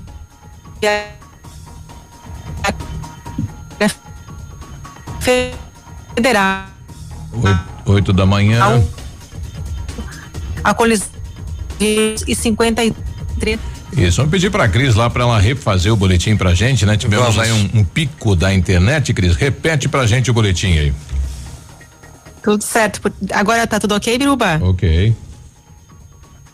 Federal, 5.20 6.66
Oito, 7.34 7.92
oito 7.92 8.14
da 8.14 8.26
manhã. 8.26 8.84
a 10.64 10.74
colisão 10.74 11.08
e 11.80 12.36
53 12.36 13.75
Isso, 13.98 14.18
vamos 14.18 14.32
pedir 14.32 14.52
pra 14.52 14.68
Cris 14.68 14.94
lá 14.96 15.10
pra 15.10 15.24
ela 15.24 15.40
refazer 15.40 15.92
o 15.92 15.96
boletim 15.96 16.36
pra 16.36 16.54
gente, 16.54 16.86
né? 16.86 16.98
Tivemos 16.98 17.36
Vamos. 17.36 17.40
aí 17.40 17.52
um, 17.52 17.80
um 17.80 17.84
pico 17.84 18.36
da 18.36 18.54
internet, 18.54 19.14
Cris. 19.14 19.36
Repete 19.36 19.88
pra 19.88 20.06
gente 20.06 20.30
o 20.30 20.34
boletim 20.34 20.78
aí. 20.78 20.94
Tudo 22.44 22.62
certo. 22.62 23.02
Agora 23.32 23.66
tá 23.66 23.80
tudo 23.80 23.96
ok, 23.96 24.18
Biruba? 24.18 24.60
Ok. 24.62 25.16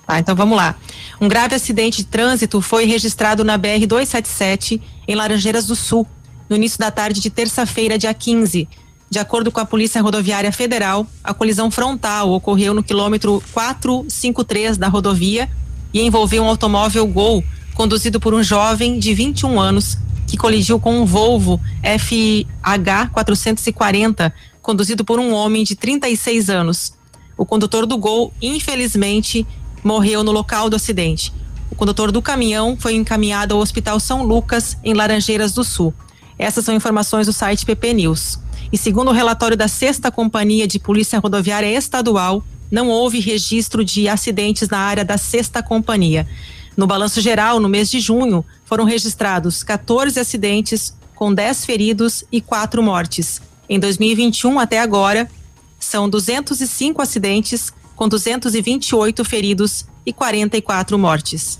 Tá, 0.06 0.20
então 0.20 0.36
vamos 0.36 0.56
lá. 0.56 0.76
Um 1.20 1.28
grave 1.28 1.56
acidente 1.56 1.98
de 1.98 2.06
trânsito 2.06 2.62
foi 2.62 2.86
registrado 2.86 3.44
na 3.44 3.58
BR 3.58 3.88
277 3.88 4.82
em 5.08 5.16
Laranjeiras 5.16 5.66
do 5.66 5.76
Sul, 5.76 6.08
no 6.50 6.56
início 6.56 6.78
da 6.78 6.92
tarde 6.92 7.20
de 7.20 7.30
terça-feira, 7.30 7.98
dia 7.98 8.14
15. 8.14 8.68
De 9.10 9.20
acordo 9.20 9.52
com 9.52 9.60
a 9.60 9.66
Polícia 9.66 10.02
Rodoviária 10.02 10.52
Federal, 10.52 11.06
a 11.24 11.34
colisão 11.34 11.70
frontal 11.70 12.32
ocorreu 12.32 12.74
no 12.74 12.84
quilômetro 12.84 13.44
453 13.52 14.78
da 14.78 14.88
rodovia 14.88 15.50
e 15.94 16.02
envolveu 16.02 16.44
um 16.44 16.48
automóvel 16.48 17.06
Gol 17.08 17.44
conduzido 17.74 18.20
por 18.20 18.34
um 18.34 18.44
jovem 18.44 19.00
de 19.00 19.14
21 19.14 19.60
anos 19.60 19.98
que 20.28 20.38
colidiu 20.38 20.80
com 20.80 21.02
um 21.02 21.06
Volvo 21.06 21.60
FH 21.84 23.10
440 23.12 24.34
conduzido 24.62 25.04
por 25.04 25.20
um 25.20 25.34
homem 25.34 25.64
de 25.64 25.76
36 25.76 26.50
anos. 26.50 26.94
O 27.38 27.46
condutor 27.46 27.86
do 27.86 27.98
Gol, 27.98 28.32
infelizmente, 28.42 29.46
morreu 29.84 30.24
no 30.24 30.32
local 30.32 30.70
do 30.70 30.76
acidente. 30.76 31.34
O 31.70 31.76
condutor 31.76 32.12
do 32.12 32.22
caminhão 32.22 32.78
foi 32.80 32.94
encaminhado 32.96 33.56
ao 33.56 33.62
Hospital 33.62 34.00
São 34.00 34.24
Lucas, 34.24 34.78
em 34.84 34.94
Laranjeiras 34.94 35.52
do 35.54 35.64
Sul. 35.64 35.94
Essas 36.38 36.64
são 36.64 36.76
informações 36.76 37.28
do 37.28 37.34
site 37.34 37.66
PP 37.66 37.94
News. 37.94 38.40
E 38.72 38.78
segundo 38.78 39.10
o 39.10 39.14
relatório 39.14 39.58
da 39.58 39.68
Sexta 39.68 40.12
Companhia 40.12 40.68
de 40.68 40.80
Polícia 40.80 41.20
Rodoviária 41.20 41.72
Estadual, 41.72 42.44
não 42.72 42.88
houve 42.88 43.20
registro 43.20 43.84
de 43.84 44.08
acidentes 44.08 44.70
na 44.70 44.80
área 44.80 45.04
da 45.04 45.18
Sexta 45.18 45.62
Companhia. 45.62 46.26
No 46.78 46.88
balanço 46.88 47.20
geral, 47.20 47.60
no 47.60 47.68
mês 47.68 47.92
de 47.92 48.00
junho, 48.00 48.46
foram 48.66 48.86
registrados 48.86 49.62
14 49.62 50.18
acidentes, 50.20 50.96
com 51.14 51.34
10 51.34 51.66
feridos 51.66 52.24
e 52.32 52.40
4 52.40 52.82
mortes. 52.82 53.42
Em 53.70 53.80
2021, 53.80 54.58
até 54.58 54.80
agora, 54.80 55.30
são 55.78 56.10
205 56.10 57.02
acidentes, 57.02 57.74
com 57.96 58.08
228 58.08 59.26
feridos 59.26 59.86
e 60.06 60.14
44 60.14 60.98
mortes. 60.98 61.60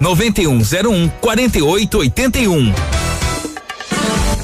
9101 0.00 1.10
4881. 1.20 2.72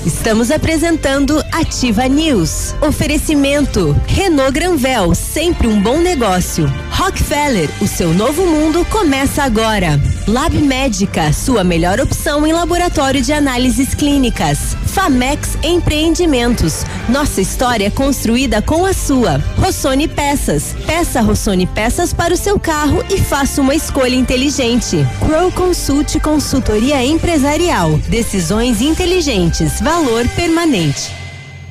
Estamos 0.05 0.51
apresentando 0.51 1.45
Ativa 1.53 2.09
News. 2.09 2.75
Oferecimento 2.81 3.95
Renault 4.07 4.53
Granvel, 4.53 5.15
sempre 5.15 5.69
um 5.69 5.79
bom 5.81 5.99
negócio. 5.99 6.67
Rockefeller, 6.91 7.69
o 7.81 7.87
seu 7.87 8.13
novo 8.15 8.47
mundo 8.47 8.85
começa 8.87 9.43
agora. 9.43 10.01
Lab 10.27 10.57
Médica, 10.57 11.33
sua 11.33 11.65
melhor 11.65 12.01
opção 12.01 12.47
em 12.47 12.53
laboratório 12.53 13.21
de 13.21 13.33
análises 13.33 13.95
clínicas. 13.95 14.77
Famex 14.87 15.57
Empreendimentos, 15.63 16.85
nossa 17.09 17.41
história 17.41 17.91
construída 17.91 18.61
com 18.61 18.85
a 18.85 18.93
sua. 18.93 19.39
Rossoni 19.57 20.09
Peças, 20.09 20.75
peça 20.85 21.21
Rossoni 21.21 21.67
Peças 21.67 22.13
para 22.13 22.35
o 22.35 22.37
seu 22.37 22.59
carro 22.59 23.05
e 23.09 23.19
faça 23.19 23.61
uma 23.61 23.75
escolha 23.75 24.15
inteligente. 24.15 25.07
Crow 25.21 25.51
Consult 25.53 26.19
Consultoria 26.21 27.05
Empresarial, 27.05 27.99
decisões 28.09 28.81
inteligentes, 28.81 29.81
valor 29.91 30.29
permanente. 30.37 31.20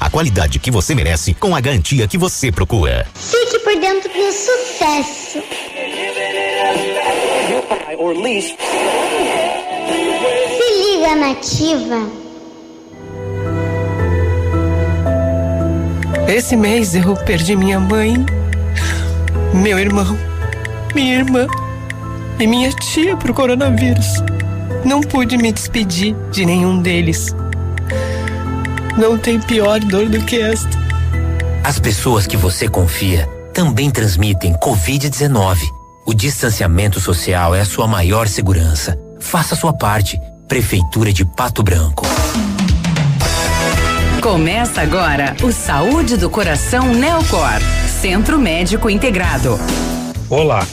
a 0.00 0.10
qualidade 0.10 0.58
que 0.58 0.70
você 0.70 0.94
merece 0.94 1.34
com 1.34 1.54
a 1.54 1.60
garantia 1.60 2.06
que 2.08 2.18
você 2.18 2.50
procura. 2.52 3.06
Fique 3.14 3.58
por 3.60 3.76
dentro 3.78 4.08
do 4.10 4.32
sucesso. 4.32 5.42
Se 10.56 10.96
liga 10.96 11.14
nativa. 11.16 12.28
Esse 16.28 16.56
mês 16.56 16.94
eu 16.94 17.14
perdi 17.24 17.56
minha 17.56 17.80
mãe, 17.80 18.14
meu 19.54 19.78
irmão, 19.78 20.18
minha 20.94 21.16
irmã 21.16 21.46
e 22.38 22.46
minha 22.46 22.70
tia 22.70 23.16
pro 23.16 23.32
coronavírus. 23.32 24.06
Não 24.84 25.00
pude 25.00 25.36
me 25.38 25.50
despedir 25.50 26.14
de 26.30 26.44
nenhum 26.44 26.82
deles. 26.82 27.34
Não 28.98 29.16
tem 29.16 29.38
pior 29.38 29.78
dor 29.78 30.08
do 30.08 30.20
que 30.24 30.40
esta. 30.40 30.76
As 31.62 31.78
pessoas 31.78 32.26
que 32.26 32.36
você 32.36 32.66
confia 32.66 33.28
também 33.54 33.92
transmitem 33.92 34.54
Covid-19. 34.54 35.56
O 36.04 36.12
distanciamento 36.12 36.98
social 36.98 37.54
é 37.54 37.60
a 37.60 37.64
sua 37.64 37.86
maior 37.86 38.26
segurança. 38.26 38.98
Faça 39.20 39.54
sua 39.54 39.72
parte. 39.72 40.18
Prefeitura 40.48 41.12
de 41.12 41.24
Pato 41.24 41.62
Branco. 41.62 42.04
Começa 44.20 44.80
agora 44.80 45.36
o 45.44 45.52
Saúde 45.52 46.16
do 46.16 46.28
Coração 46.28 46.92
Neocor, 46.92 47.60
Centro 48.00 48.36
Médico 48.36 48.90
Integrado. 48.90 49.60
Olá, 50.28 50.66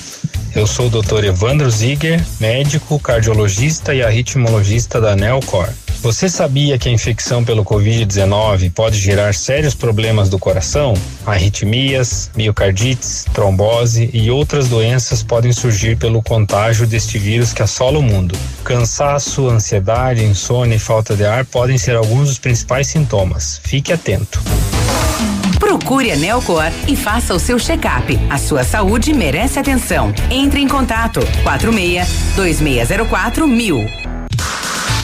eu 0.55 0.65
sou 0.65 0.87
o 0.87 0.89
Dr. 0.89 1.25
Evandro 1.25 1.69
Ziger, 1.69 2.25
médico, 2.39 2.99
cardiologista 2.99 3.93
e 3.93 4.01
arritmologista 4.01 4.99
da 4.99 5.15
Neocor. 5.15 5.69
Você 6.05 6.29
sabia 6.29 6.77
que 6.77 6.87
a 6.87 6.91
infecção 6.91 7.43
pelo 7.43 7.65
Covid-19 7.65 8.71
pode 8.71 8.95
gerar 8.95 9.33
sérios 9.33 9.73
problemas 9.73 10.29
do 10.29 10.37
coração? 10.37 10.93
Arritmias, 11.25 12.29
miocardites, 12.35 13.25
trombose 13.33 14.11
e 14.13 14.29
outras 14.29 14.67
doenças 14.67 15.23
podem 15.23 15.51
surgir 15.51 15.97
pelo 15.97 16.21
contágio 16.21 16.85
deste 16.85 17.17
vírus 17.17 17.53
que 17.53 17.63
assola 17.63 17.97
o 17.97 18.03
mundo. 18.03 18.37
Cansaço, 18.63 19.49
ansiedade, 19.49 20.23
insônia 20.23 20.75
e 20.75 20.79
falta 20.79 21.15
de 21.15 21.25
ar 21.25 21.43
podem 21.43 21.75
ser 21.75 21.95
alguns 21.95 22.27
dos 22.27 22.37
principais 22.37 22.85
sintomas. 22.85 23.59
Fique 23.63 23.91
atento. 23.91 24.39
Procure 25.59 26.11
a 26.11 26.15
Neocor 26.15 26.71
e 26.87 26.95
faça 26.95 27.33
o 27.33 27.39
seu 27.39 27.57
check-up. 27.57 28.15
A 28.29 28.37
sua 28.37 28.63
saúde 28.63 29.11
merece 29.11 29.57
atenção. 29.57 30.13
Entre 30.29 30.61
em 30.61 30.67
contato 30.67 31.21
46 31.41 32.07
2604 32.35 33.47
mil. 33.47 34.04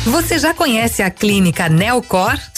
Você 0.05 0.39
já 0.39 0.51
conhece 0.51 1.03
a 1.03 1.11
clínica 1.11 1.69
Neocor? 1.69 2.35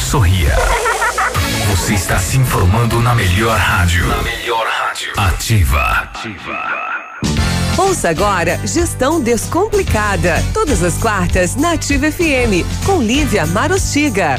Sorria. 0.00 0.54
Você 1.70 1.94
está 1.94 2.18
se 2.18 2.38
informando 2.38 3.00
na 3.00 3.14
melhor 3.14 3.58
rádio. 3.58 4.06
Na 4.06 4.22
melhor 4.22 4.66
rádio. 4.66 5.12
Ativa. 5.16 5.82
Ativa. 5.82 6.58
Ouça 7.76 8.08
agora 8.08 8.58
Gestão 8.64 9.20
Descomplicada. 9.20 10.42
Todas 10.54 10.82
as 10.82 10.94
quartas 10.94 11.54
na 11.56 11.72
Ativa 11.72 12.10
FM. 12.10 12.64
Com 12.86 13.02
Lívia 13.02 13.46
Marostiga. 13.46 14.36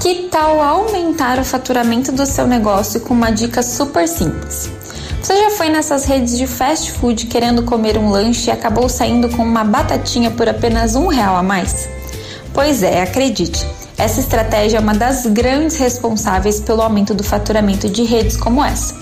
Que 0.00 0.28
tal 0.30 0.60
aumentar 0.60 1.38
o 1.38 1.44
faturamento 1.44 2.12
do 2.12 2.26
seu 2.26 2.46
negócio 2.46 3.00
com 3.00 3.14
uma 3.14 3.30
dica 3.30 3.62
super 3.62 4.06
simples? 4.06 4.70
Você 5.22 5.36
já 5.36 5.50
foi 5.50 5.68
nessas 5.68 6.04
redes 6.04 6.36
de 6.36 6.46
fast 6.46 6.92
food 6.92 7.26
querendo 7.26 7.62
comer 7.62 7.96
um 7.96 8.10
lanche 8.10 8.48
e 8.48 8.50
acabou 8.50 8.88
saindo 8.88 9.28
com 9.28 9.42
uma 9.42 9.64
batatinha 9.64 10.30
por 10.30 10.48
apenas 10.48 10.94
um 10.94 11.06
real 11.06 11.36
a 11.36 11.42
mais? 11.42 11.88
Pois 12.62 12.82
é, 12.82 13.00
acredite, 13.00 13.66
essa 13.96 14.20
estratégia 14.20 14.76
é 14.76 14.80
uma 14.80 14.92
das 14.92 15.24
grandes 15.24 15.78
responsáveis 15.78 16.60
pelo 16.60 16.82
aumento 16.82 17.14
do 17.14 17.24
faturamento 17.24 17.88
de 17.88 18.02
redes 18.02 18.36
como 18.36 18.62
essa. 18.62 18.94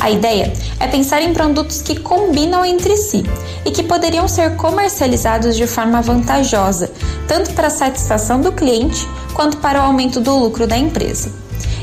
A 0.00 0.10
ideia 0.10 0.50
é 0.80 0.86
pensar 0.86 1.20
em 1.20 1.34
produtos 1.34 1.82
que 1.82 2.00
combinam 2.00 2.64
entre 2.64 2.96
si 2.96 3.22
e 3.66 3.70
que 3.70 3.82
poderiam 3.82 4.26
ser 4.26 4.56
comercializados 4.56 5.56
de 5.56 5.66
forma 5.66 6.00
vantajosa, 6.00 6.90
tanto 7.28 7.52
para 7.52 7.66
a 7.66 7.70
satisfação 7.70 8.40
do 8.40 8.50
cliente 8.50 9.06
quanto 9.34 9.58
para 9.58 9.78
o 9.78 9.84
aumento 9.84 10.18
do 10.18 10.34
lucro 10.34 10.66
da 10.66 10.78
empresa. 10.78 11.30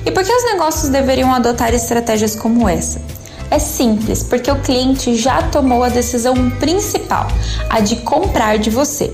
E 0.03 0.09
por 0.09 0.23
que 0.23 0.33
os 0.33 0.45
negócios 0.45 0.89
deveriam 0.89 1.31
adotar 1.31 1.75
estratégias 1.75 2.35
como 2.35 2.67
essa? 2.67 2.99
É 3.51 3.59
simples, 3.59 4.23
porque 4.23 4.49
o 4.49 4.59
cliente 4.61 5.15
já 5.15 5.43
tomou 5.43 5.83
a 5.83 5.89
decisão 5.89 6.49
principal, 6.59 7.27
a 7.69 7.81
de 7.81 7.97
comprar 7.97 8.57
de 8.57 8.71
você. 8.71 9.13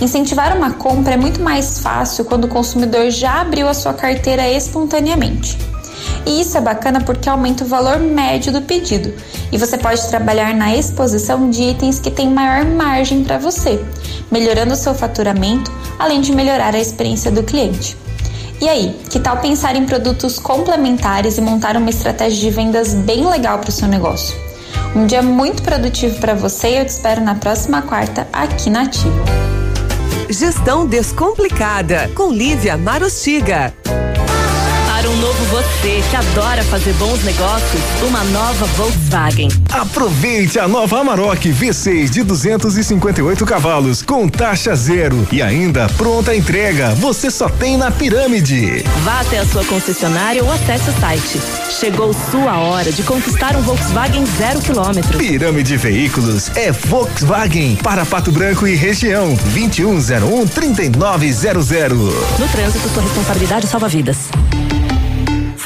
Incentivar 0.00 0.56
uma 0.56 0.72
compra 0.72 1.14
é 1.14 1.16
muito 1.16 1.40
mais 1.40 1.78
fácil 1.78 2.24
quando 2.24 2.44
o 2.44 2.48
consumidor 2.48 3.10
já 3.10 3.40
abriu 3.40 3.68
a 3.68 3.74
sua 3.74 3.94
carteira 3.94 4.48
espontaneamente. 4.48 5.58
E 6.26 6.40
isso 6.40 6.58
é 6.58 6.60
bacana 6.60 7.00
porque 7.00 7.28
aumenta 7.28 7.64
o 7.64 7.68
valor 7.68 7.98
médio 7.98 8.52
do 8.52 8.62
pedido 8.62 9.14
e 9.52 9.58
você 9.58 9.78
pode 9.78 10.06
trabalhar 10.08 10.54
na 10.54 10.74
exposição 10.74 11.48
de 11.48 11.62
itens 11.62 12.00
que 12.00 12.10
têm 12.10 12.28
maior 12.28 12.64
margem 12.64 13.22
para 13.22 13.38
você, 13.38 13.80
melhorando 14.30 14.74
o 14.74 14.76
seu 14.76 14.94
faturamento, 14.94 15.72
além 15.98 16.20
de 16.20 16.32
melhorar 16.32 16.74
a 16.74 16.80
experiência 16.80 17.30
do 17.30 17.42
cliente. 17.42 17.96
E 18.60 18.68
aí, 18.68 18.98
que 19.10 19.20
tal 19.20 19.36
pensar 19.36 19.76
em 19.76 19.84
produtos 19.84 20.38
complementares 20.38 21.36
e 21.36 21.40
montar 21.40 21.76
uma 21.76 21.90
estratégia 21.90 22.40
de 22.40 22.50
vendas 22.50 22.94
bem 22.94 23.28
legal 23.28 23.58
para 23.58 23.68
o 23.68 23.72
seu 23.72 23.86
negócio? 23.86 24.34
Um 24.94 25.06
dia 25.06 25.22
muito 25.22 25.62
produtivo 25.62 26.18
para 26.20 26.34
você 26.34 26.70
e 26.70 26.78
eu 26.78 26.84
te 26.84 26.88
espero 26.88 27.20
na 27.20 27.34
próxima 27.34 27.82
quarta 27.82 28.26
aqui 28.32 28.70
na 28.70 28.82
Ativa. 28.82 29.65
Gestão 30.28 30.86
Descomplicada, 30.86 32.10
com 32.14 32.32
Lívia 32.32 32.76
Marostiga. 32.76 33.72
Você 35.56 36.04
que 36.10 36.16
adora 36.16 36.62
fazer 36.64 36.92
bons 36.96 37.24
negócios, 37.24 37.82
uma 38.06 38.22
nova 38.24 38.66
Volkswagen. 38.76 39.48
Aproveite 39.72 40.58
a 40.58 40.68
nova 40.68 41.00
Amarok 41.00 41.48
V6 41.48 42.10
de 42.10 42.22
258 42.22 43.46
cavalos 43.46 44.02
com 44.02 44.28
taxa 44.28 44.76
zero 44.76 45.26
e 45.32 45.40
ainda 45.40 45.88
pronta 45.96 46.36
entrega. 46.36 46.94
Você 46.96 47.30
só 47.30 47.48
tem 47.48 47.78
na 47.78 47.90
Pirâmide. 47.90 48.84
Vá 49.02 49.20
até 49.20 49.38
a 49.38 49.46
sua 49.46 49.64
concessionária 49.64 50.44
ou 50.44 50.52
acesse 50.52 50.90
o 50.90 51.00
site. 51.00 51.40
Chegou 51.70 52.12
sua 52.12 52.58
hora 52.58 52.92
de 52.92 53.02
conquistar 53.02 53.56
um 53.56 53.62
Volkswagen 53.62 54.26
zero 54.36 54.60
quilômetro. 54.60 55.16
Pirâmide 55.16 55.78
Veículos 55.78 56.54
é 56.54 56.70
Volkswagen 56.70 57.76
para 57.76 58.04
Pato 58.04 58.30
Branco 58.30 58.66
e 58.66 58.74
região 58.74 59.34
2101 59.54 60.48
3900. 60.48 61.98
No 62.38 62.46
trânsito, 62.48 62.90
sua 62.90 63.02
responsabilidade 63.02 63.66
salva 63.66 63.88
vidas. 63.88 64.18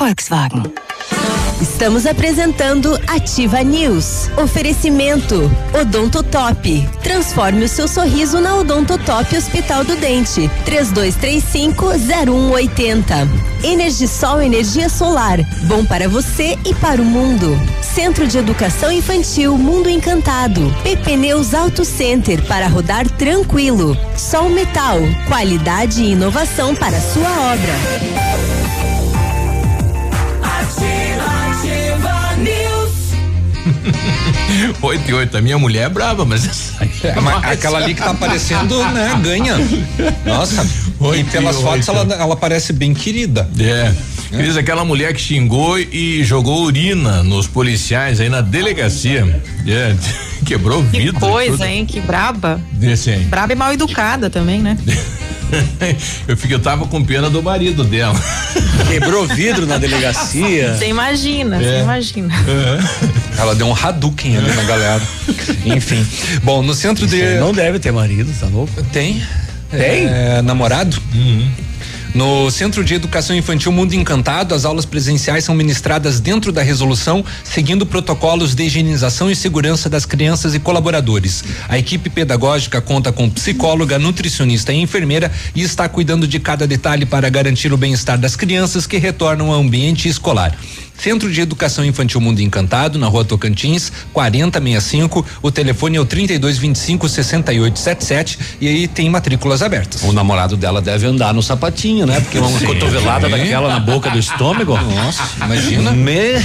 Volkswagen. 0.01 0.62
Estamos 1.60 2.06
apresentando 2.06 2.98
Ativa 3.06 3.62
News. 3.62 4.31
Oferecimento 4.43 5.51
Odontotop. 5.78 6.89
Transforme 7.02 7.66
o 7.66 7.68
seu 7.68 7.86
sorriso 7.86 8.40
na 8.40 8.56
Odontotop 8.56 9.36
Hospital 9.36 9.85
do 9.85 9.94
Dente. 9.97 10.51
3235-0180. 10.64 13.28
Energisol 13.62 14.40
Energia 14.40 14.89
Solar. 14.89 15.39
Bom 15.64 15.85
para 15.85 16.09
você 16.09 16.59
e 16.64 16.74
para 16.77 17.02
o 17.02 17.05
mundo. 17.05 17.60
Centro 17.82 18.27
de 18.27 18.39
Educação 18.39 18.90
Infantil 18.90 19.59
Mundo 19.59 19.90
Encantado. 19.90 20.74
PP 20.82 21.18
Neus 21.18 21.52
Auto 21.52 21.85
Center 21.85 22.43
para 22.47 22.68
rodar 22.68 23.06
tranquilo. 23.06 23.94
Sol 24.16 24.48
Metal. 24.48 24.97
Qualidade 25.28 26.02
e 26.02 26.12
inovação 26.12 26.74
para 26.74 26.98
sua 26.98 27.52
obra. 27.52 28.49
8 34.82 35.10
e 35.10 35.14
8. 35.14 35.36
A 35.36 35.40
minha 35.40 35.58
mulher 35.58 35.86
é 35.86 35.88
brava, 35.88 36.24
mas 36.24 36.46
essa 36.46 36.74
aí 36.82 36.90
É, 37.04 37.20
mas 37.20 37.44
aquela 37.44 37.78
ali 37.78 37.94
que 37.94 38.00
tá 38.02 38.10
aparecendo, 38.10 38.78
né, 38.92 39.18
ganha. 39.22 39.56
Nossa, 40.24 40.66
e 41.00 41.04
Oito 41.04 41.30
pelas 41.30 41.56
e 41.56 41.62
fotos 41.62 41.88
ela, 41.88 42.14
ela 42.14 42.36
parece 42.36 42.72
bem 42.72 42.92
querida. 42.94 43.48
É. 43.58 43.92
Cris, 44.30 44.56
aquela 44.56 44.84
mulher 44.84 45.12
que 45.12 45.20
xingou 45.20 45.76
e 45.78 46.22
jogou 46.22 46.62
urina 46.62 47.22
nos 47.22 47.46
policiais 47.48 48.20
aí 48.20 48.28
na 48.28 48.40
delegacia. 48.40 49.42
É, 49.66 49.94
quebrou 50.46 50.80
o 50.82 50.86
Que 50.88 50.98
vidro. 50.98 51.18
coisa, 51.20 51.52
tudo. 51.52 51.64
hein? 51.64 51.84
Que 51.84 52.00
braba. 52.00 52.60
Desse 52.72 53.10
aí. 53.10 53.24
Braba 53.24 53.52
e 53.52 53.56
mal 53.56 53.72
educada 53.72 54.30
também, 54.30 54.60
né? 54.62 54.78
Eu 56.28 56.36
fiquei, 56.36 56.55
eu 56.56 56.60
tava 56.60 56.86
com 56.86 57.02
pena 57.05 57.28
do 57.28 57.43
marido 57.43 57.82
dela. 57.85 58.14
Quebrou 58.89 59.27
vidro 59.27 59.66
na 59.66 59.78
delegacia. 59.78 60.74
Você 60.77 60.86
imagina, 60.89 61.59
você 61.59 61.64
É. 61.66 61.81
imagina. 61.82 62.35
Ela 63.39 63.55
deu 63.55 63.66
um 63.66 63.74
Hadouken 63.74 64.36
ali 64.36 64.52
na 64.52 64.62
galera. 64.64 65.02
Enfim. 65.64 66.06
Bom, 66.43 66.62
no 66.62 66.74
centro 66.74 67.06
de. 67.06 67.22
Não 67.39 67.52
deve 67.52 67.78
ter 67.78 67.93
marido, 67.93 68.32
tá 68.39 68.47
louco? 68.47 68.72
Tem. 68.93 69.22
Tem? 69.70 70.06
É, 70.06 70.43
namorado? 70.43 71.01
No 72.12 72.51
Centro 72.51 72.82
de 72.82 72.95
Educação 72.95 73.37
Infantil 73.37 73.70
Mundo 73.70 73.95
Encantado, 73.95 74.53
as 74.53 74.65
aulas 74.65 74.85
presenciais 74.85 75.45
são 75.45 75.55
ministradas 75.55 76.19
dentro 76.19 76.51
da 76.51 76.61
resolução, 76.61 77.24
seguindo 77.45 77.87
protocolos 77.87 78.53
de 78.53 78.65
higienização 78.65 79.31
e 79.31 79.37
segurança 79.37 79.89
das 79.89 80.05
crianças 80.05 80.53
e 80.53 80.59
colaboradores. 80.59 81.45
A 81.69 81.78
equipe 81.78 82.11
pedagógica 82.11 82.81
conta 82.81 83.12
com 83.12 83.31
psicóloga, 83.31 83.97
nutricionista 83.97 84.73
e 84.73 84.81
enfermeira 84.81 85.31
e 85.55 85.62
está 85.62 85.89
cuidando 85.89 86.27
de 86.27 86.41
cada 86.41 86.66
detalhe 86.66 87.07
para 87.07 87.31
garantir 87.31 87.73
o 87.73 87.77
bem-estar 87.77 88.19
das 88.19 88.35
crianças 88.35 88.89
que 88.89 88.97
retornam 88.97 89.53
ao 89.53 89.61
ambiente 89.61 90.09
escolar. 90.09 90.59
Centro 91.01 91.32
de 91.32 91.40
Educação 91.40 91.82
Infantil 91.82 92.20
Mundo 92.20 92.40
Encantado, 92.40 92.98
na 92.98 93.06
rua 93.06 93.24
Tocantins, 93.24 93.90
4065. 94.12 95.24
O 95.40 95.51
telefone 95.51 95.97
é 95.97 96.01
o 96.01 96.05
3225 96.05 97.09
6877 97.09 98.39
e 98.60 98.68
aí 98.68 98.86
tem 98.86 99.09
matrículas 99.09 99.62
abertas. 99.62 100.02
O 100.02 100.12
namorado 100.12 100.59
dela 100.59 100.82
deve 100.82 101.06
andar 101.06 101.32
no 101.32 101.43
sapatinho, 101.43 102.05
né? 102.05 102.20
Porque 102.20 102.39
uma 102.39 102.59
Sim. 102.59 102.66
cotovelada 102.66 103.31
daquela 103.31 103.68
na 103.68 103.81
boca 103.81 104.10
do 104.10 104.18
estômago. 104.18 104.77
Nossa, 104.77 105.22
imagina. 105.43 105.93
Me 105.93 106.43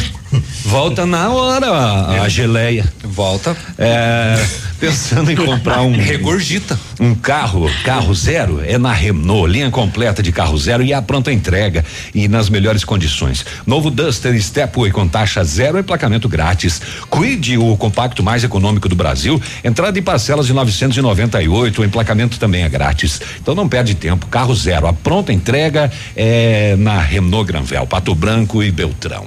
volta 0.65 1.05
na 1.05 1.29
hora 1.29 1.67
a, 1.67 2.21
a 2.23 2.29
geleia. 2.29 2.85
Volta. 3.03 3.55
É, 3.77 4.43
pensando 4.79 5.31
em 5.31 5.35
comprar 5.35 5.81
um 5.81 5.95
regurgita. 5.95 6.79
Um 6.99 7.13
carro, 7.13 7.69
carro 7.83 8.13
zero, 8.13 8.61
é 8.63 8.77
na 8.77 8.93
Renault, 8.93 9.51
linha 9.51 9.69
completa 9.69 10.23
de 10.23 10.31
carro 10.31 10.57
zero 10.57 10.83
e 10.83 10.93
a 10.93 11.01
pronta 11.01 11.31
entrega 11.31 11.83
e 12.13 12.27
nas 12.27 12.49
melhores 12.49 12.83
condições. 12.83 13.45
Novo 13.65 13.89
Duster 13.89 14.39
Stepway 14.41 14.91
com 14.91 15.07
taxa 15.07 15.43
zero 15.43 15.77
e 15.77 15.81
emplacamento 15.81 16.29
grátis. 16.29 16.81
Cuide 17.09 17.57
o 17.57 17.75
compacto 17.77 18.23
mais 18.23 18.43
econômico 18.43 18.87
do 18.87 18.95
Brasil, 18.95 19.41
entrada 19.63 19.97
em 19.97 20.03
parcelas 20.03 20.45
de 20.45 20.53
998, 20.53 21.81
o 21.81 21.85
emplacamento 21.85 22.39
também 22.39 22.63
é 22.63 22.69
grátis. 22.69 23.21
Então 23.41 23.55
não 23.55 23.67
perde 23.67 23.95
tempo, 23.95 24.27
carro 24.27 24.55
zero, 24.55 24.87
a 24.87 24.93
pronta 24.93 25.33
entrega 25.33 25.91
é 26.15 26.75
na 26.77 26.99
Renault 26.99 27.45
Granvel, 27.45 27.85
Pato 27.87 28.15
Branco 28.15 28.63
e 28.63 28.71
Beltrão. 28.71 29.25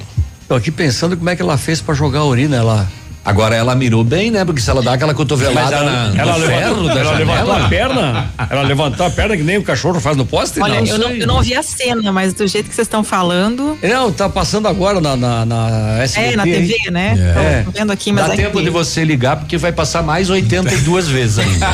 Tô 0.48 0.54
aqui 0.54 0.70
pensando 0.70 1.16
como 1.16 1.28
é 1.28 1.36
que 1.36 1.42
ela 1.42 1.58
fez 1.58 1.80
pra 1.80 1.94
jogar 1.94 2.20
a 2.20 2.24
urina 2.24 2.62
lá. 2.62 2.86
Agora 3.24 3.54
ela 3.54 3.74
mirou 3.74 4.02
bem, 4.02 4.30
né? 4.30 4.42
Porque 4.42 4.58
se 4.58 4.70
ela 4.70 4.80
dá 4.80 4.94
aquela 4.94 5.12
cotovelada 5.12 5.76
ela, 5.76 5.90
na, 6.08 6.18
ela 6.22 6.38
no 6.38 6.46
ferro 6.46 6.60
levantou, 6.82 6.84
da 6.88 6.92
ela 7.00 7.04
janela. 7.18 7.18
levantou 7.42 7.52
a 7.52 7.68
perna? 7.68 8.30
Ela 8.48 8.62
levantou 8.62 9.06
a 9.06 9.10
perna 9.10 9.36
que 9.36 9.42
nem 9.42 9.58
o 9.58 9.62
cachorro 9.62 10.00
faz 10.00 10.16
no 10.16 10.24
poste? 10.24 10.58
Olha, 10.62 10.80
não, 10.80 10.86
eu, 10.86 10.98
não, 10.98 11.10
eu 11.10 11.26
não 11.26 11.34
ouvi 11.36 11.54
a 11.54 11.62
cena, 11.62 12.10
mas 12.10 12.32
do 12.32 12.46
jeito 12.46 12.70
que 12.70 12.74
vocês 12.74 12.86
estão 12.86 13.04
falando. 13.04 13.76
Não, 13.82 14.10
tá 14.10 14.30
passando 14.30 14.66
agora 14.66 14.98
na, 14.98 15.14
na, 15.14 15.44
na 15.44 15.98
SBT. 16.04 16.32
É, 16.32 16.36
na 16.36 16.44
TV, 16.44 16.76
aí. 16.86 16.90
né? 16.90 17.34
É. 17.36 17.62
Tô 17.64 17.70
vendo 17.72 17.90
aqui, 17.92 18.12
mas 18.12 18.28
Dá 18.28 18.32
é 18.32 18.36
tempo 18.36 18.56
que- 18.56 18.64
de 18.64 18.70
você 18.70 19.04
ligar 19.04 19.36
porque 19.36 19.58
vai 19.58 19.72
passar 19.72 20.02
mais 20.02 20.30
82 20.30 21.08
vezes 21.08 21.38
ainda. 21.40 21.66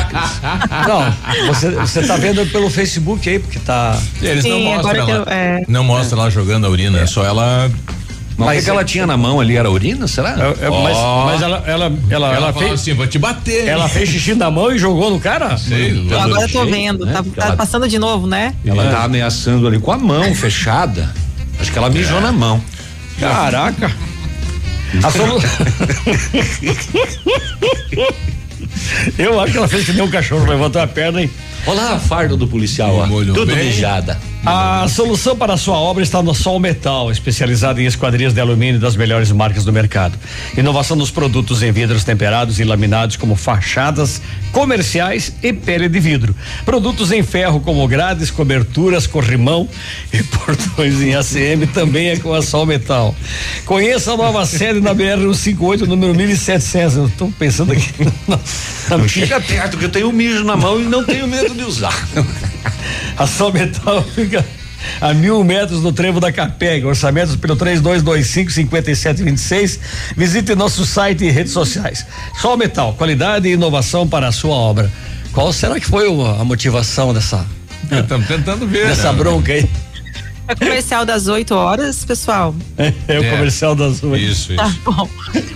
Não, 0.89 1.47
você, 1.47 1.69
você 1.71 2.01
tá 2.05 2.17
vendo 2.17 2.45
pelo 2.51 2.69
Facebook 2.69 3.29
aí, 3.29 3.39
porque 3.39 3.59
tá. 3.59 3.97
Eles 4.21 4.43
não 4.43 4.57
Sim, 4.57 4.63
mostram 4.65 4.89
agora 4.89 5.05
que 5.05 5.11
ela. 5.11 5.23
eu- 5.25 5.31
é. 5.33 5.61
Não 5.69 5.85
mostra 5.85 6.19
ela 6.19 6.29
jogando 6.29 6.65
a 6.65 6.69
urina, 6.69 6.99
é 6.99 7.05
só 7.05 7.23
ela. 7.25 7.71
Mas 8.37 8.49
o 8.49 8.59
que, 8.59 8.65
que 8.65 8.69
ela 8.69 8.83
tinha 8.83 9.07
na 9.07 9.15
mão 9.15 9.39
ali? 9.39 9.55
Era 9.55 9.69
urina, 9.71 10.07
será? 10.07 10.31
É, 10.61 10.69
mas, 10.69 10.97
Ó. 10.97 11.25
mas 11.25 11.41
ela, 11.41 11.63
ela, 11.65 11.85
ela, 11.85 11.97
Ela, 12.09 12.35
ela, 12.35 12.53
falou 12.53 12.67
fez. 12.69 12.81
assim: 12.81 12.93
vou 12.93 13.07
te 13.07 13.17
bater. 13.17 13.67
Ela 13.67 13.87
fez 13.87 14.09
xixi 14.09 14.35
na 14.35 14.51
mão 14.51 14.71
e 14.71 14.77
jogou 14.77 15.09
no 15.09 15.19
cara? 15.19 15.57
Sei 15.57 15.93
lá. 15.93 16.23
Agora 16.25 16.41
eu 16.43 16.49
tô 16.51 16.65
vendo. 16.65 17.05
né? 17.05 17.13
Tá, 17.13 17.23
tá 17.23 17.45
ela- 17.47 17.55
passando 17.55 17.87
de 17.87 17.97
novo, 17.97 18.27
né? 18.27 18.53
Ela 18.65 18.89
tá 18.91 19.03
ameaçando 19.03 19.65
ali 19.67 19.79
com 19.79 19.91
a 19.91 19.97
mão 19.97 20.35
fechada. 20.35 21.09
Acho 21.59 21.71
que 21.71 21.77
ela 21.77 21.89
mijou 21.89 22.19
na 22.19 22.31
mão. 22.33 22.61
Caraca. 23.19 23.89
A 25.03 25.11
solu... 25.11 25.41
Eu 29.17 29.39
acho 29.39 29.51
que 29.51 29.57
ela 29.57 29.67
fez 29.67 29.85
que 29.85 29.93
nem 29.93 30.01
um 30.03 30.09
cachorro, 30.09 30.45
levantou 30.45 30.81
a 30.81 30.87
perna 30.87 31.21
e. 31.21 31.29
Olha 31.65 31.81
lá 31.81 31.93
a 31.95 31.99
farda 31.99 32.35
do 32.37 32.47
policial, 32.47 32.95
ó. 32.95 33.07
Tudo 33.07 33.45
bem. 33.45 33.65
mijada. 33.65 34.19
A 34.45 34.87
solução 34.87 35.35
para 35.35 35.53
a 35.53 35.57
sua 35.57 35.75
obra 35.75 36.03
está 36.03 36.21
no 36.21 36.35
Sol 36.35 36.59
Metal, 36.59 37.09
especializado 37.09 37.81
em 37.81 37.85
esquadrias 37.85 38.31
de 38.31 38.39
alumínio 38.39 38.79
das 38.79 38.95
melhores 38.95 39.31
marcas 39.31 39.65
do 39.65 39.73
mercado. 39.73 40.19
Inovação 40.55 40.95
nos 40.95 41.09
produtos 41.09 41.63
em 41.63 41.71
vidros 41.71 42.03
temperados 42.03 42.59
e 42.59 42.63
laminados 42.63 43.15
como 43.15 43.35
fachadas 43.35 44.21
comerciais 44.51 45.33
e 45.41 45.51
pele 45.51 45.89
de 45.89 45.99
vidro. 45.99 46.35
Produtos 46.63 47.11
em 47.11 47.23
ferro 47.23 47.59
como 47.59 47.87
grades, 47.87 48.29
coberturas, 48.29 49.07
corrimão 49.07 49.67
e 50.13 50.21
portões 50.37 51.01
em 51.01 51.15
ACM 51.15 51.65
também 51.73 52.09
é 52.09 52.17
com 52.17 52.31
a 52.31 52.43
Sol 52.43 52.67
Metal. 52.67 53.15
Conheça 53.65 54.13
a 54.13 54.17
nova 54.17 54.45
sede 54.45 54.79
na 54.79 54.93
BR 54.93 55.21
158, 55.21 55.87
número 55.87 56.13
1700. 56.13 56.97
Eu 56.97 57.07
estou 57.07 57.33
pensando 57.39 57.71
aqui. 57.71 57.91
Não 58.91 59.07
chega 59.07 59.41
perto, 59.41 59.75
que 59.75 59.85
eu 59.85 59.89
tenho 59.89 60.11
mijo 60.11 60.43
na 60.43 60.55
mão 60.55 60.79
e 60.79 60.83
não 60.83 61.03
tenho 61.03 61.27
medo 61.27 61.55
de 61.55 61.63
usar. 61.63 62.07
A 63.17 63.25
Sol 63.27 63.51
Metal 63.53 64.03
fica 64.03 64.45
a 65.01 65.13
mil 65.13 65.43
metros 65.43 65.81
do 65.81 65.91
trevo 65.91 66.19
da 66.19 66.31
Capeg. 66.31 66.85
Orçamentos 66.85 67.35
pelo 67.35 67.55
3225 67.55 68.51
5726. 68.51 69.79
Visite 70.15 70.53
nosso 70.55 70.85
site 70.85 71.25
e 71.25 71.31
redes 71.31 71.53
sociais. 71.53 72.05
Sol 72.39 72.57
Metal, 72.57 72.93
qualidade 72.93 73.47
e 73.47 73.53
inovação 73.53 74.07
para 74.07 74.27
a 74.27 74.31
sua 74.31 74.55
obra. 74.55 74.91
Qual 75.31 75.51
será 75.51 75.79
que 75.79 75.85
foi 75.87 76.07
a 76.07 76.43
motivação 76.43 77.13
dessa, 77.13 77.45
Estamos 77.91 78.27
tentando 78.27 78.65
ver. 78.67 78.87
dessa 78.87 79.11
né? 79.11 79.17
bronca 79.17 79.51
aí? 79.53 79.69
É 80.47 80.53
comercial 80.53 81.03
das 81.05 81.27
8 81.27 81.55
horas, 81.55 82.05
pessoal. 82.05 82.53
É, 82.77 82.93
o 83.19 83.23
É. 83.23 83.31
comercial 83.31 83.75
das 83.75 83.99
ruas. 83.99 84.21
Isso, 84.21 84.53
isso. 84.53 84.55
Tá 84.55 84.71
bom. 84.85 85.09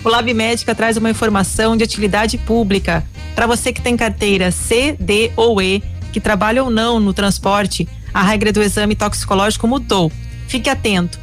O 0.04 0.10
Lab 0.10 0.34
Médica 0.34 0.74
traz 0.74 0.98
uma 0.98 1.10
informação 1.12 1.78
de 1.78 1.84
utilidade 1.84 2.38
pública. 2.40 3.04
Para 3.36 3.46
você 3.46 3.72
que 3.72 3.82
tem 3.82 3.96
carteira 3.96 4.50
C, 4.52 4.96
D 5.00 5.32
ou 5.36 5.62
E, 5.62 5.84
que 6.10 6.20
trabalha 6.20 6.64
ou 6.64 6.70
não 6.70 7.00
no 7.00 7.14
transporte, 7.14 7.88
a 8.14 8.24
regra 8.24 8.52
do 8.52 8.62
exame 8.62 8.96
toxicológico 8.96 9.68
mudou. 9.68 10.12
Fique 10.48 10.70
atento. 10.70 11.20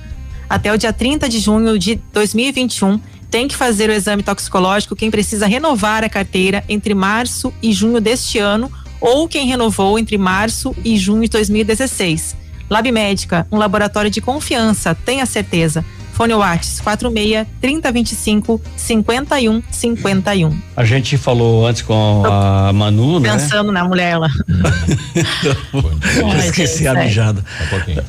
Até 0.48 0.72
o 0.72 0.78
dia 0.78 0.92
30 0.92 1.28
de 1.28 1.38
junho 1.40 1.78
de 1.78 1.96
2021, 2.12 3.00
tem 3.30 3.48
que 3.48 3.56
fazer 3.56 3.90
o 3.90 3.92
exame 3.92 4.22
toxicológico 4.22 4.94
quem 4.94 5.10
precisa 5.10 5.46
renovar 5.46 6.04
a 6.04 6.08
carteira 6.08 6.64
entre 6.68 6.94
março 6.94 7.52
e 7.62 7.72
junho 7.72 8.00
deste 8.00 8.38
ano 8.38 8.70
ou 9.00 9.28
quem 9.28 9.46
renovou 9.46 9.98
entre 9.98 10.16
março 10.16 10.74
e 10.84 10.96
junho 10.96 11.22
de 11.22 11.28
2016. 11.30 12.36
Lab 12.70 12.90
Médica, 12.90 13.46
um 13.50 13.58
laboratório 13.58 14.10
de 14.10 14.20
confiança, 14.20 14.94
tenha 14.94 15.26
certeza. 15.26 15.84
Fone 16.16 16.32
Whats 16.32 16.80
46 16.80 17.46
3025 17.60 18.60
51 18.74 19.62
51. 19.70 20.58
A 20.74 20.84
gente 20.84 21.18
falou 21.18 21.66
antes 21.66 21.82
com 21.82 22.22
a 22.24 22.72
Manu, 22.72 23.20
né? 23.20 23.30
Pensando 23.32 23.70
na 23.70 23.84
mulher 23.84 24.16
lá. 24.16 24.28
Esqueci 26.42 26.88
a 26.88 26.94
mijada. 26.94 27.44
Um 27.60 27.66
pouquinho. 27.68 28.02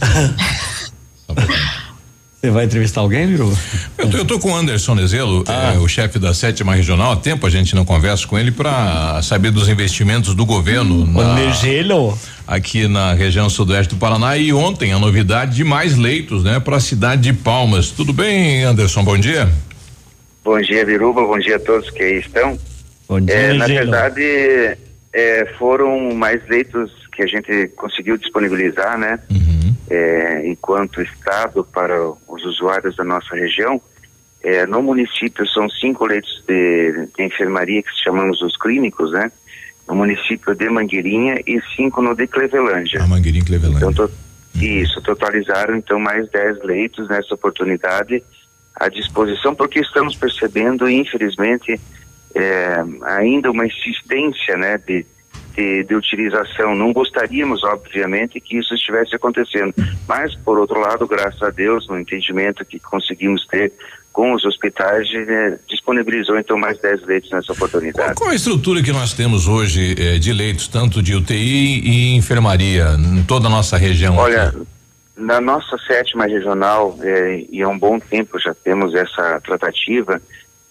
Você 2.47 2.51
vai 2.51 2.63
entrevistar 2.63 3.01
alguém, 3.01 3.27
Viru? 3.27 3.51
Eu 3.97 4.09
tô, 4.09 4.17
eu 4.19 4.23
tô 4.25 4.39
com 4.39 4.51
o 4.53 4.55
Anderson 4.55 4.95
Nezelo, 4.95 5.43
é, 5.49 5.77
o 5.79 5.85
chefe 5.85 6.17
da 6.17 6.33
sétima 6.33 6.73
regional. 6.75 7.11
Há 7.11 7.17
tempo 7.17 7.45
a 7.45 7.49
gente 7.49 7.75
não 7.75 7.83
conversa 7.83 8.25
com 8.25 8.39
ele 8.39 8.51
para 8.51 9.21
saber 9.21 9.51
dos 9.51 9.67
investimentos 9.67 10.33
do 10.33 10.45
governo. 10.45 11.05
na- 11.05 11.33
Nezelo? 11.35 12.17
Aqui 12.47 12.87
na 12.87 13.13
região 13.13 13.49
sudoeste 13.49 13.95
do 13.95 13.99
Paraná. 13.99 14.37
E 14.37 14.53
ontem 14.53 14.93
a 14.93 14.97
novidade 14.99 15.57
de 15.57 15.65
mais 15.65 15.97
leitos, 15.97 16.41
né, 16.45 16.57
para 16.57 16.77
a 16.77 16.79
cidade 16.79 17.23
de 17.23 17.33
Palmas. 17.33 17.89
Tudo 17.91 18.13
bem, 18.13 18.63
Anderson? 18.63 19.03
Bom 19.03 19.17
dia. 19.17 19.49
Bom 20.41 20.61
dia, 20.61 20.85
Biruba. 20.85 21.23
Bom 21.27 21.37
dia 21.39 21.57
a 21.57 21.59
todos 21.59 21.89
que 21.89 22.01
aí 22.01 22.19
estão. 22.19 22.57
Bom 23.09 23.19
dia, 23.19 23.35
É, 23.35 23.53
na 23.55 23.67
verdade, 23.67 24.23
é, 25.11 25.53
foram 25.59 26.15
mais 26.15 26.39
leitos 26.47 26.91
que 27.13 27.23
a 27.23 27.27
gente 27.27 27.67
conseguiu 27.75 28.17
disponibilizar, 28.17 28.97
né? 28.97 29.19
É, 29.89 30.47
enquanto 30.47 31.01
Estado 31.01 31.63
para 31.63 32.09
os 32.27 32.43
usuários 32.45 32.95
da 32.95 33.03
nossa 33.03 33.35
região. 33.35 33.81
É, 34.43 34.65
no 34.65 34.81
município 34.83 35.47
são 35.47 35.69
cinco 35.69 36.05
leitos 36.05 36.43
de, 36.47 37.07
de 37.17 37.23
enfermaria 37.23 37.81
que 37.81 37.89
chamamos 38.03 38.41
os 38.41 38.55
clínicos, 38.57 39.11
né? 39.11 39.31
No 39.87 39.95
município 39.95 40.53
de 40.53 40.69
Mangueirinha 40.69 41.35
e 41.47 41.59
cinco 41.75 42.01
no 42.01 42.13
de 42.15 42.27
Clevelândia. 42.27 43.01
A 43.01 43.07
Mangueirinha 43.07 43.43
e 43.43 43.45
Clevelândia. 43.45 43.85
Então, 43.89 43.93
to- 44.07 44.13
Isso, 44.55 45.01
totalizaram 45.01 45.75
então 45.75 45.99
mais 45.99 46.29
10 46.29 46.63
leitos 46.63 47.07
nessa 47.09 47.33
oportunidade 47.33 48.23
à 48.75 48.89
disposição, 48.89 49.55
porque 49.55 49.79
estamos 49.79 50.15
percebendo, 50.15 50.89
infelizmente, 50.89 51.79
é, 52.35 52.83
ainda 53.03 53.49
uma 53.49 53.65
insistência 53.65 54.55
né, 54.57 54.77
de, 54.77 55.05
de, 55.57 55.83
de 55.83 55.95
utilização. 55.95 56.75
Não 56.75 56.93
gostaríamos, 56.93 57.63
obviamente, 57.63 58.39
que 58.39 58.59
isso 58.59 58.75
estivesse 58.75 59.15
acontecendo, 59.15 59.73
mas, 60.07 60.35
por 60.35 60.59
outro 60.59 60.79
lado, 60.79 61.07
graças 61.07 61.41
a 61.41 61.49
Deus, 61.49 61.87
no 61.89 61.99
entendimento 61.99 62.63
que 62.63 62.79
conseguimos 62.79 63.45
ter 63.47 63.73
com 64.13 64.33
os 64.33 64.45
hospitais, 64.45 65.07
eh, 65.13 65.59
disponibilizou 65.69 66.39
então 66.39 66.57
mais 66.57 66.79
10 66.79 67.05
leitos 67.05 67.29
nessa 67.29 67.51
oportunidade. 67.53 68.15
Qual 68.15 68.31
a 68.31 68.35
estrutura 68.35 68.81
que 68.81 68.91
nós 68.91 69.13
temos 69.13 69.47
hoje 69.47 69.95
eh, 69.95 70.17
de 70.17 70.33
leitos, 70.33 70.67
tanto 70.67 71.03
de 71.03 71.13
UTI 71.13 71.81
e 71.83 72.15
enfermaria, 72.15 72.95
em 72.97 73.23
toda 73.23 73.45
a 73.45 73.49
nossa 73.49 73.77
região? 73.77 74.17
Olha, 74.17 74.47
aqui? 74.47 74.63
na 75.15 75.39
nossa 75.39 75.77
sétima 75.85 76.25
regional, 76.25 76.97
eh, 77.03 77.45
e 77.51 77.61
há 77.61 77.67
um 77.67 77.77
bom 77.77 77.99
tempo 77.99 78.39
já 78.39 78.55
temos 78.55 78.95
essa 78.95 79.39
tratativa, 79.41 80.19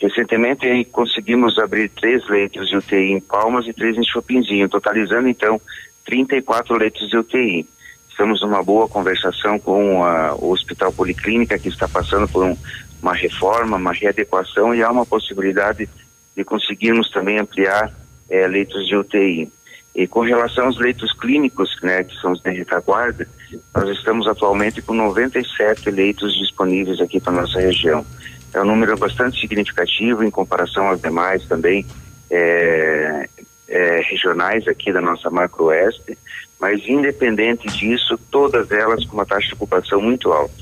recentemente 0.01 0.85
conseguimos 0.93 1.59
abrir 1.59 1.89
três 1.89 2.27
leitos 2.29 2.69
de 2.69 2.77
UTI 2.77 3.13
em 3.13 3.21
Palmas 3.21 3.67
e 3.67 3.73
três 3.73 3.97
em 3.97 4.05
Chopinzinho, 4.05 4.69
totalizando 4.69 5.29
então 5.29 5.61
34 6.05 6.77
leitos 6.77 7.09
de 7.09 7.17
UTI. 7.17 7.67
Estamos 8.11 8.41
numa 8.41 8.63
boa 8.63 8.89
conversação 8.89 9.59
com 9.59 10.05
a- 10.05 10.35
o 10.35 10.51
Hospital 10.51 10.93
Policlínica, 10.93 11.59
que 11.59 11.69
está 11.69 11.87
passando 11.89 12.27
por 12.29 12.45
um- 12.45 12.57
uma 13.03 13.15
reforma, 13.15 13.77
uma 13.77 13.93
readequação, 13.93 14.75
e 14.75 14.83
há 14.83 14.91
uma 14.91 15.05
possibilidade 15.05 15.89
de 16.37 16.45
conseguirmos 16.45 17.11
também 17.11 17.39
ampliar 17.39 17.93
eh, 18.29 18.47
leitos 18.49 18.87
de 18.89 18.97
UTI. 18.97 19.49
E 19.95 20.07
com 20.07 20.21
relação 20.21 20.67
aos 20.67 20.79
leitos 20.79 21.13
clínicos, 21.13 21.71
né, 21.83 22.03
que 22.03 22.15
são 22.21 22.33
os 22.33 22.43
de 22.43 22.51
retaguarda, 22.51 23.27
nós 23.75 23.89
estamos 23.97 24.27
atualmente 24.27 24.83
com 24.83 24.93
97 24.93 25.91
leitos 25.91 26.37
disponíveis 26.37 27.01
aqui 27.01 27.21
para 27.21 27.33
nossa 27.33 27.61
região. 27.61 28.05
É 28.53 28.61
um 28.61 28.65
número 28.65 28.97
bastante 28.97 29.41
significativo 29.41 30.25
em 30.25 30.31
comparação 30.31 30.89
aos 30.89 31.01
demais 31.01 31.45
também 31.47 31.85
é, 32.31 33.29
é, 33.69 34.01
regionais 34.09 34.67
aqui 34.67 34.93
da 34.93 35.01
nossa 35.01 35.31
macro-oeste, 35.31 36.17
mas 36.61 36.81
independente 36.87 37.67
disso, 37.69 38.19
todas 38.31 38.71
elas 38.71 39.05
com 39.05 39.15
uma 39.15 39.27
taxa 39.27 39.49
de 39.49 39.55
ocupação 39.55 40.01
muito 40.01 40.33
alta. 40.33 40.55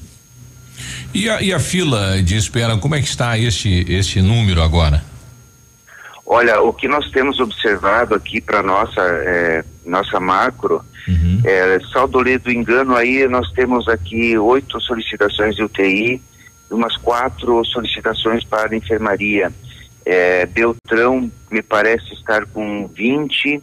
E 1.14 1.28
a, 1.28 1.40
e 1.40 1.52
a 1.52 1.60
fila 1.60 2.20
de 2.22 2.36
espera, 2.36 2.76
como 2.76 2.96
é 2.96 3.00
que 3.00 3.06
está 3.06 3.38
este, 3.38 3.86
este 3.88 4.20
número 4.20 4.60
agora? 4.60 5.02
Olha, 6.26 6.60
o 6.62 6.72
que 6.72 6.88
nós 6.88 7.08
temos 7.10 7.38
observado 7.38 8.14
aqui 8.14 8.40
para 8.40 8.62
nossa 8.62 9.00
é, 9.00 9.64
nossa 9.84 10.18
macro, 10.18 10.82
é, 11.44 11.78
saldo 11.92 12.24
do 12.38 12.50
engano 12.50 12.96
aí 12.96 13.28
nós 13.28 13.50
temos 13.52 13.86
aqui 13.88 14.36
oito 14.38 14.80
solicitações 14.80 15.54
de 15.54 15.62
UTI, 15.62 16.20
umas 16.70 16.96
quatro 16.96 17.64
solicitações 17.64 18.44
para 18.44 18.76
enfermaria. 18.76 19.52
É, 20.04 20.44
Beltrão 20.46 21.30
me 21.50 21.62
parece 21.62 22.12
estar 22.12 22.44
com 22.46 22.86
20 22.88 23.62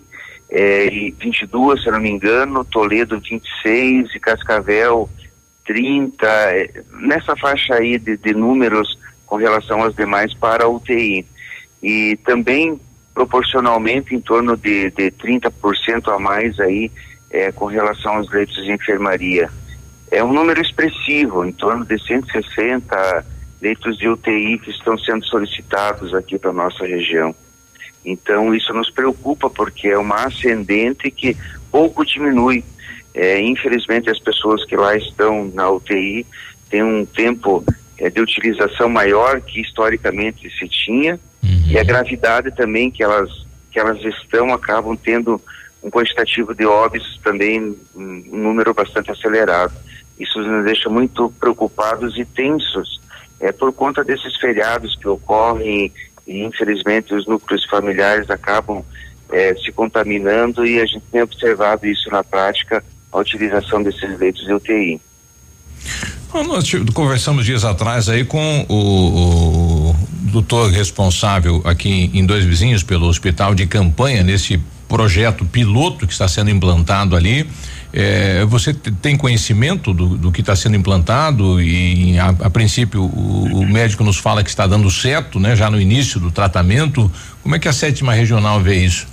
é, 0.49 0.85
e 0.87 1.11
22, 1.11 1.83
se 1.83 1.91
não 1.91 1.99
me 1.99 2.09
engano, 2.09 2.65
Toledo 2.65 3.19
26 3.19 4.15
e 4.15 4.19
Cascavel 4.19 5.09
30, 5.65 6.27
é, 6.27 6.83
nessa 6.99 7.35
faixa 7.35 7.75
aí 7.75 7.97
de, 7.97 8.17
de 8.17 8.33
números 8.33 8.97
com 9.25 9.37
relação 9.37 9.83
às 9.83 9.95
demais 9.95 10.33
para 10.33 10.65
a 10.65 10.67
UTI. 10.67 11.25
E 11.81 12.17
também 12.25 12.79
proporcionalmente 13.13 14.15
em 14.15 14.19
torno 14.19 14.57
de, 14.57 14.91
de 14.91 15.11
30% 15.11 16.13
a 16.13 16.19
mais 16.19 16.59
aí 16.59 16.91
é, 17.29 17.51
com 17.51 17.65
relação 17.65 18.15
aos 18.15 18.29
leitos 18.29 18.55
de 18.63 18.71
enfermaria. 18.71 19.49
É 20.11 20.23
um 20.23 20.33
número 20.33 20.61
expressivo, 20.61 21.45
em 21.45 21.53
torno 21.53 21.85
de 21.85 21.97
160 21.97 23.25
leitos 23.61 23.97
de 23.97 24.09
UTI 24.09 24.59
que 24.59 24.71
estão 24.71 24.97
sendo 24.97 25.25
solicitados 25.25 26.13
aqui 26.13 26.37
para 26.37 26.51
nossa 26.51 26.85
região. 26.85 27.33
Então 28.03 28.53
isso 28.53 28.73
nos 28.73 28.89
preocupa 28.89 29.49
porque 29.49 29.87
é 29.87 29.97
uma 29.97 30.25
ascendente 30.25 31.09
que 31.09 31.37
pouco 31.71 32.05
diminui. 32.05 32.63
É, 33.13 33.39
infelizmente 33.39 34.09
as 34.09 34.19
pessoas 34.19 34.65
que 34.65 34.75
lá 34.75 34.95
estão 34.95 35.51
na 35.53 35.69
UTI 35.69 36.25
têm 36.69 36.83
um 36.83 37.05
tempo 37.05 37.63
é, 37.97 38.09
de 38.09 38.21
utilização 38.21 38.89
maior 38.89 39.41
que 39.41 39.61
historicamente 39.61 40.49
se 40.57 40.67
tinha 40.67 41.19
e 41.71 41.77
a 41.77 41.83
gravidade 41.83 42.51
também 42.55 42.91
que 42.91 43.03
elas 43.03 43.29
que 43.71 43.79
elas 43.79 44.03
estão 44.03 44.53
acabam 44.53 44.97
tendo 44.97 45.41
um 45.81 45.89
quantitativo 45.89 46.53
de 46.53 46.65
óbitos 46.65 47.19
também 47.23 47.75
um 47.95 48.37
número 48.37 48.73
bastante 48.73 49.09
acelerado. 49.09 49.73
Isso 50.21 50.39
nos 50.39 50.63
deixa 50.65 50.89
muito 50.89 51.33
preocupados 51.39 52.17
e 52.17 52.23
tensos 52.23 53.01
é, 53.39 53.51
por 53.51 53.73
conta 53.73 54.03
desses 54.03 54.37
feriados 54.37 54.95
que 54.95 55.07
ocorrem 55.07 55.91
e 56.27 56.43
infelizmente 56.43 57.13
os 57.13 57.25
núcleos 57.25 57.65
familiares 57.65 58.29
acabam 58.29 58.83
é, 59.31 59.55
se 59.55 59.71
contaminando 59.71 60.65
e 60.65 60.79
a 60.79 60.85
gente 60.85 61.03
tem 61.11 61.21
observado 61.21 61.87
isso 61.87 62.09
na 62.11 62.23
prática, 62.23 62.83
a 63.11 63.17
utilização 63.17 63.81
desses 63.81 64.19
leitos 64.19 64.45
de 64.45 64.53
UTI. 64.53 65.01
Ah, 66.33 66.43
Nós 66.43 66.71
conversamos 66.93 67.45
dias 67.45 67.65
atrás 67.65 68.07
aí 68.07 68.23
com 68.23 68.65
o, 68.69 69.89
o 69.89 69.95
doutor 70.31 70.69
responsável 70.69 71.61
aqui 71.65 72.09
em 72.13 72.25
Dois 72.25 72.45
Vizinhos 72.45 72.83
pelo 72.83 73.07
hospital 73.07 73.55
de 73.55 73.65
campanha 73.65 74.23
nesse 74.23 74.61
projeto 74.87 75.45
piloto 75.45 76.05
que 76.05 76.13
está 76.13 76.27
sendo 76.27 76.49
implantado 76.49 77.15
ali. 77.15 77.49
Eh, 77.93 78.45
você 78.45 78.73
te- 78.73 78.91
tem 78.91 79.17
conhecimento 79.17 79.93
do, 79.93 80.17
do 80.17 80.31
que 80.31 80.39
está 80.41 80.55
sendo 80.55 80.75
implantado 80.77 81.61
e 81.61 82.17
a, 82.17 82.29
a 82.45 82.49
princípio 82.49 83.01
o, 83.03 83.59
o 83.59 83.65
médico 83.67 84.03
nos 84.03 84.17
fala 84.17 84.43
que 84.43 84.49
está 84.49 84.65
dando 84.65 84.89
certo, 84.89 85.39
né? 85.39 85.55
Já 85.55 85.69
no 85.69 85.79
início 85.79 86.19
do 86.19 86.31
tratamento. 86.31 87.11
Como 87.43 87.55
é 87.55 87.59
que 87.59 87.67
a 87.67 87.73
sétima 87.73 88.13
regional 88.13 88.59
vê 88.61 88.75
isso? 88.77 89.07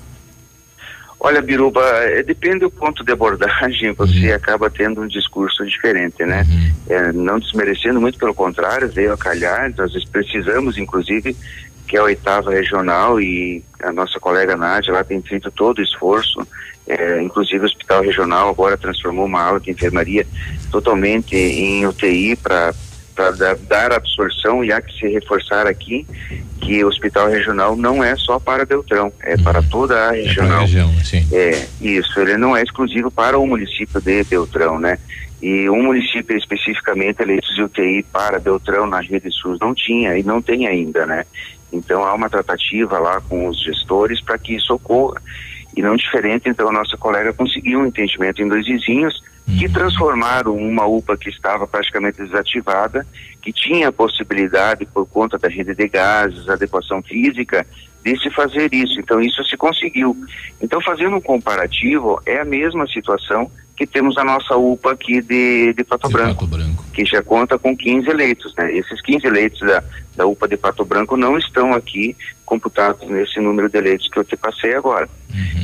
Olha, 1.20 1.42
Biruba, 1.42 1.82
é, 1.82 2.22
depende 2.22 2.60
do 2.60 2.70
ponto 2.70 3.04
de 3.04 3.10
abordagem, 3.12 3.92
você 3.92 4.30
acaba 4.32 4.70
tendo 4.70 5.00
um 5.02 5.08
discurso 5.08 5.66
diferente, 5.66 6.24
né? 6.24 6.46
É, 6.88 7.12
não 7.12 7.40
desmerecendo, 7.40 8.00
muito 8.00 8.16
pelo 8.16 8.32
contrário, 8.32 8.88
veio 8.88 9.12
a 9.12 9.18
calhar, 9.18 9.72
nós 9.76 9.92
precisamos, 10.04 10.78
inclusive, 10.78 11.36
que 11.88 11.96
é 11.96 12.00
a 12.00 12.04
oitava 12.04 12.52
regional 12.52 13.20
e 13.20 13.64
a 13.82 13.90
nossa 13.92 14.20
colega 14.20 14.56
Nádia 14.56 14.92
lá 14.92 15.02
tem 15.02 15.20
feito 15.20 15.50
todo 15.50 15.78
o 15.78 15.82
esforço, 15.82 16.46
é, 16.88 17.22
inclusive 17.22 17.60
o 17.60 17.66
hospital 17.66 18.02
regional 18.02 18.48
agora 18.48 18.76
transformou 18.76 19.26
uma 19.26 19.42
ala 19.42 19.60
de 19.60 19.70
enfermaria 19.70 20.26
totalmente 20.70 21.36
em 21.36 21.86
UTI 21.86 22.34
para 22.36 22.74
para 23.14 23.56
dar, 23.56 23.92
absorção 23.92 24.64
e 24.64 24.72
há 24.72 24.80
que 24.80 24.96
se 24.96 25.08
reforçar 25.08 25.66
aqui 25.66 26.06
que 26.60 26.84
o 26.84 26.86
hospital 26.86 27.28
regional 27.28 27.74
não 27.74 28.02
é 28.02 28.14
só 28.14 28.38
para 28.38 28.64
Beltrão, 28.64 29.12
é 29.20 29.36
para 29.36 29.60
toda 29.60 30.08
a 30.08 30.12
regional. 30.12 30.60
região, 30.60 30.88
sim. 31.02 31.26
É, 31.32 31.66
isso, 31.80 32.20
ele 32.20 32.36
não 32.36 32.56
é 32.56 32.62
exclusivo 32.62 33.10
para 33.10 33.36
o 33.36 33.44
município 33.44 34.00
de 34.00 34.22
Beltrão, 34.22 34.78
né? 34.78 34.98
E 35.42 35.68
um 35.68 35.82
município 35.82 36.36
especificamente 36.36 37.24
leitos 37.24 37.52
de 37.56 37.62
UTI 37.64 38.04
para 38.04 38.38
Beltrão 38.38 38.86
na 38.86 39.00
rede 39.00 39.32
SUS 39.32 39.58
não 39.60 39.74
tinha 39.74 40.16
e 40.16 40.22
não 40.22 40.40
tem 40.40 40.68
ainda, 40.68 41.04
né? 41.04 41.24
Então 41.72 42.04
há 42.04 42.14
uma 42.14 42.30
tratativa 42.30 43.00
lá 43.00 43.20
com 43.20 43.48
os 43.48 43.60
gestores 43.64 44.20
para 44.20 44.38
que 44.38 44.54
isso 44.54 44.72
ocorra. 44.72 45.20
E 45.78 45.82
não 45.82 45.94
diferente, 45.94 46.48
então 46.48 46.68
a 46.68 46.72
nossa 46.72 46.96
colega 46.96 47.32
conseguiu 47.32 47.78
um 47.78 47.86
entendimento 47.86 48.42
em 48.42 48.48
dois 48.48 48.66
vizinhos 48.66 49.22
que 49.56 49.68
transformaram 49.68 50.56
uma 50.56 50.84
UPA 50.84 51.16
que 51.16 51.30
estava 51.30 51.68
praticamente 51.68 52.20
desativada, 52.20 53.06
que 53.40 53.52
tinha 53.52 53.86
a 53.86 53.92
possibilidade, 53.92 54.84
por 54.86 55.06
conta 55.06 55.38
da 55.38 55.46
rede 55.46 55.76
de 55.76 55.86
gases, 55.86 56.48
adequação 56.48 57.00
física, 57.00 57.64
de 58.04 58.18
se 58.20 58.28
fazer 58.28 58.74
isso. 58.74 58.98
Então, 58.98 59.20
isso 59.20 59.44
se 59.44 59.56
conseguiu. 59.56 60.16
Então, 60.60 60.80
fazendo 60.80 61.14
um 61.14 61.20
comparativo, 61.20 62.20
é 62.26 62.40
a 62.40 62.44
mesma 62.44 62.84
situação 62.88 63.48
que 63.78 63.86
temos 63.86 64.18
a 64.18 64.24
nossa 64.24 64.56
UPA 64.56 64.90
aqui 64.90 65.22
de, 65.22 65.72
de 65.72 65.84
Pato, 65.84 66.08
Branco, 66.08 66.48
Branco, 66.48 66.84
que 66.92 67.04
já 67.04 67.22
conta 67.22 67.56
com 67.56 67.76
15 67.76 68.10
eleitos. 68.10 68.52
Né? 68.56 68.76
Esses 68.76 69.00
15 69.00 69.24
eleitos 69.24 69.60
da, 69.60 69.84
da 70.16 70.26
UPA 70.26 70.48
de 70.48 70.56
Pato 70.56 70.84
Branco 70.84 71.16
não 71.16 71.38
estão 71.38 71.72
aqui 71.72 72.16
computados 72.44 73.08
nesse 73.08 73.38
número 73.38 73.68
de 73.68 73.78
eleitos 73.78 74.08
que 74.08 74.18
eu 74.18 74.24
te 74.24 74.36
passei 74.36 74.74
agora. 74.74 75.08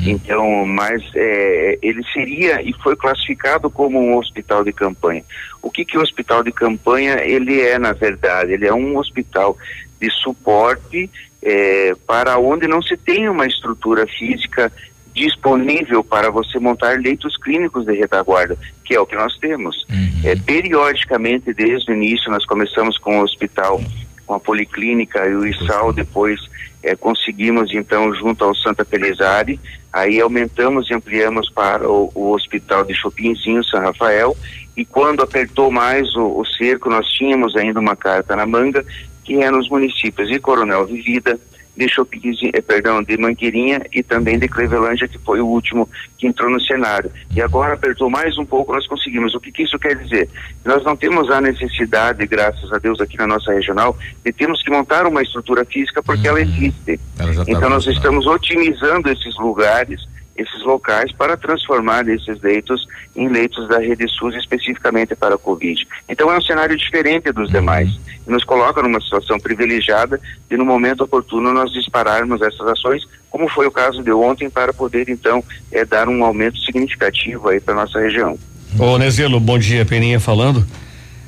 Então, 0.07 0.65
mas 0.65 1.03
é, 1.16 1.77
ele 1.82 2.05
seria 2.12 2.62
e 2.62 2.73
foi 2.74 2.95
classificado 2.95 3.69
como 3.69 3.99
um 3.99 4.16
hospital 4.16 4.62
de 4.62 4.73
campanha. 4.73 5.24
O 5.61 5.69
que 5.69 5.85
que 5.85 5.99
o 5.99 6.03
hospital 6.03 6.45
de 6.45 6.53
campanha 6.53 7.16
ele 7.20 7.61
é 7.61 7.81
na 7.81 7.93
verdade? 7.93 8.53
Ele 8.53 8.66
é 8.66 8.73
um 8.73 8.97
hospital 8.97 9.59
de 10.01 10.09
suporte 10.11 11.11
é, 11.43 11.95
para 12.07 12.39
onde 12.39 12.69
não 12.69 12.81
se 12.81 12.97
tem 12.97 13.28
uma 13.28 13.47
estrutura 13.47 14.07
física 14.07 14.70
disponível 15.15 16.03
para 16.03 16.31
você 16.31 16.59
montar 16.59 16.99
leitos 16.99 17.36
clínicos 17.36 17.86
de 17.86 17.95
retaguarda, 17.95 18.59
que 18.85 18.95
é 18.95 19.01
o 19.01 19.07
que 19.07 19.15
nós 19.15 19.36
temos. 19.39 19.86
É, 20.24 20.35
periodicamente, 20.35 21.55
desde 21.55 21.93
o 21.93 21.95
início, 21.95 22.31
nós 22.31 22.45
começamos 22.45 22.99
com 22.99 23.20
o 23.20 23.23
hospital, 23.23 23.81
com 24.27 24.35
a 24.35 24.41
policlínica 24.41 25.24
e 25.27 25.35
o 25.35 25.47
ISAL, 25.47 25.93
depois 25.93 26.41
é, 26.82 26.97
conseguimos 26.97 27.73
então 27.73 28.12
junto 28.15 28.45
ao 28.45 28.55
Santa 28.55 28.85
Pelizari, 28.85 29.61
aí 29.93 30.20
aumentamos 30.20 30.91
e 30.91 30.95
ampliamos 30.95 31.49
para 31.51 31.89
o, 31.89 32.11
o 32.15 32.32
hospital 32.32 32.85
de 32.85 32.95
Chopinzinho, 32.95 33.65
São 33.65 33.81
Rafael, 33.81 34.36
e 34.77 34.85
quando 34.85 35.23
apertou 35.23 35.70
mais 35.70 36.15
o, 36.16 36.41
o 36.41 36.45
cerco, 36.45 36.91
nós 36.91 37.07
tínhamos 37.07 37.55
ainda 37.57 37.78
uma 37.78 37.95
carta 37.95 38.35
na 38.35 38.45
manga, 38.45 38.85
que 39.24 39.41
é 39.43 39.51
nos 39.51 39.69
municípios 39.69 40.28
de 40.28 40.41
Coronel 40.41 40.85
Vivida, 40.85 41.39
de 41.77 41.89
Chopinzinho, 41.89 42.53
eh, 42.55 42.61
perdão, 42.61 43.03
de 43.03 43.17
Mangueirinha 43.17 43.83
e 43.93 44.03
também 44.03 44.39
de 44.39 44.49
Clevelândia, 44.49 45.09
que 45.09 45.19
foi 45.19 45.41
o 45.41 45.47
último 45.47 45.89
que 46.17 46.27
entrou 46.27 46.51
no 46.51 46.61
cenário. 46.61 47.11
E 47.35 47.43
agora 47.43 47.75
apertou 47.75 48.09
mais 48.09 48.37
um 48.39 48.45
pouco, 48.45 48.73
nós 48.73 48.87
conseguimos. 48.87 49.35
O 49.35 49.41
que, 49.41 49.51
que 49.51 49.63
isso 49.63 49.79
quer 49.79 49.97
dizer? 49.97 50.29
Nós 50.65 50.85
não 50.85 50.97
temos 50.97 51.31
a 51.31 51.41
necessidade, 51.41 52.25
graças 52.27 52.73
a 52.73 52.79
Deus, 52.79 53.01
aqui 53.01 53.17
na 53.17 53.27
nossa 53.27 53.53
regional, 53.53 53.97
de 54.25 54.33
termos 54.33 54.63
que 54.63 54.71
montar 54.71 55.07
uma 55.07 55.23
estrutura 55.23 55.65
física 55.65 56.03
porque 56.03 56.29
ela 56.29 56.41
existe. 56.41 57.01
Ela 57.19 57.35
tá 57.35 57.45
Então 57.49 57.69
nós 57.69 57.87
estamos 57.87 58.27
otimizando 58.27 59.11
esses 59.11 59.37
lugares, 59.37 60.07
esses 60.36 60.62
locais, 60.62 61.12
para 61.12 61.36
transformar 61.36 62.09
esses 62.09 62.40
leitos 62.43 62.86
em 63.15 63.28
leitos 63.28 63.69
da 63.69 63.78
rede 63.78 64.09
SUS 64.09 64.35
especificamente 64.35 65.15
para 65.15 65.36
a 65.36 65.39
Covid. 65.39 65.86
Então 66.09 66.31
é 66.31 66.36
um 66.36 66.43
cenário 66.43 66.77
diferente 66.77 67.31
dos 67.32 67.51
demais. 67.51 67.90
E 68.27 68.31
nos 68.31 68.44
coloca 68.44 68.82
numa 68.82 69.01
situação 69.01 69.39
privilegiada 69.39 70.20
de 70.48 70.56
no 70.56 70.65
momento 70.65 71.05
oportuno 71.05 71.52
nós 71.52 71.73
dispararmos 71.73 72.43
essas 72.43 72.66
ações, 72.66 73.02
como 73.31 73.48
foi 73.48 73.66
o 73.66 73.70
caso 73.70 74.02
de 74.02 74.12
ontem, 74.12 74.51
para 74.51 74.73
poder 74.73 75.09
então 75.09 75.43
eh, 75.70 75.85
dar 75.85 76.09
um 76.09 76.24
aumento 76.24 76.59
significativo 76.59 77.48
aí 77.48 77.61
para 77.61 77.74
nossa 77.74 78.01
região. 78.01 78.39
Ô 78.78 78.98
Nezelo, 78.98 79.39
bom 79.39 79.59
dia, 79.59 79.85
Peninha 79.85 80.19
falando. 80.19 80.66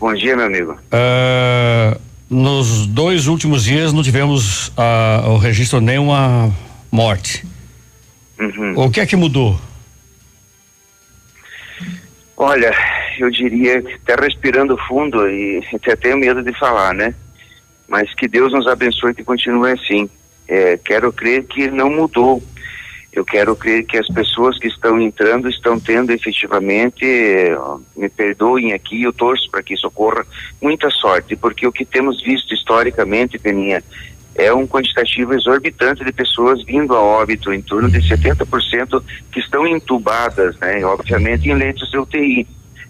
Bom 0.00 0.12
dia, 0.12 0.36
meu 0.36 0.46
amigo. 0.46 0.76
Ah, 0.90 1.96
nos 2.28 2.86
dois 2.86 3.28
últimos 3.28 3.64
dias 3.64 3.92
não 3.92 4.02
tivemos 4.02 4.72
ah, 4.76 5.24
o 5.28 5.36
registro 5.36 5.80
nenhuma 5.80 6.52
morte. 6.90 7.44
Uhum. 8.38 8.74
O 8.76 8.90
que 8.90 9.00
é 9.00 9.06
que 9.06 9.16
mudou? 9.16 9.58
Olha, 12.36 12.72
eu 13.18 13.30
diria 13.30 13.80
que 13.80 13.94
até 13.94 14.14
respirando 14.14 14.76
fundo 14.86 15.28
e 15.28 15.62
até 15.74 15.96
tenho 15.96 16.18
medo 16.18 16.42
de 16.42 16.52
falar, 16.58 16.92
né? 16.94 17.14
Mas 17.88 18.12
que 18.14 18.28
Deus 18.28 18.52
nos 18.52 18.66
abençoe 18.66 19.14
que 19.14 19.24
continue 19.24 19.72
assim. 19.72 20.08
É, 20.46 20.76
quero 20.76 21.12
crer 21.12 21.44
que 21.44 21.70
não 21.70 21.90
mudou. 21.90 22.42
Eu 23.16 23.24
quero 23.24 23.56
crer 23.56 23.86
que 23.86 23.96
as 23.96 24.06
pessoas 24.08 24.58
que 24.58 24.68
estão 24.68 25.00
entrando 25.00 25.48
estão 25.48 25.80
tendo 25.80 26.12
efetivamente, 26.12 27.02
eh, 27.02 27.56
me 27.96 28.10
perdoem 28.10 28.74
aqui, 28.74 29.04
eu 29.04 29.12
torço 29.12 29.50
para 29.50 29.62
que 29.62 29.72
isso 29.72 29.86
ocorra, 29.86 30.26
muita 30.60 30.90
sorte, 30.90 31.34
porque 31.34 31.66
o 31.66 31.72
que 31.72 31.86
temos 31.86 32.22
visto 32.22 32.52
historicamente, 32.52 33.38
Peninha, 33.38 33.82
é 34.38 34.52
um 34.52 34.66
quantitativo 34.66 35.34
exorbitante 35.34 36.04
de 36.04 36.12
pessoas 36.12 36.62
vindo 36.64 36.94
a 36.94 37.00
óbito, 37.00 37.52
em 37.52 37.62
torno 37.62 37.90
de 37.90 37.98
70% 38.00 39.02
que 39.32 39.40
estão 39.40 39.66
entubadas, 39.66 40.58
né, 40.58 40.84
obviamente 40.84 41.48
em 41.48 41.54
leitos 41.54 41.90
de 41.90 41.98
UTI, 41.98 42.46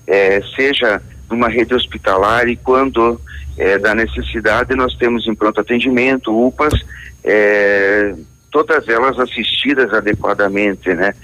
eh, 0.07 0.43
seja 0.57 1.01
numa 1.31 1.49
rede 1.49 1.75
hospitalar 1.75 2.49
e 2.49 2.57
quando 2.57 3.21
eh, 3.57 3.79
da 3.79 3.95
necessidade 3.95 4.75
nós 4.75 4.95
temos 4.97 5.27
em 5.29 5.35
pronto 5.35 5.61
atendimento, 5.61 6.47
UPAs, 6.47 6.75
eh, 7.23 8.15
todas 8.51 8.89
elas 8.89 9.19
assistidas 9.19 9.93
adequadamente, 9.93 10.93
né? 10.95 11.15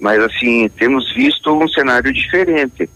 Mas 0.00 0.20
assim, 0.22 0.68
temos 0.76 1.12
visto 1.14 1.52
um 1.56 1.68
cenário 1.68 2.12
diferente. 2.12 2.88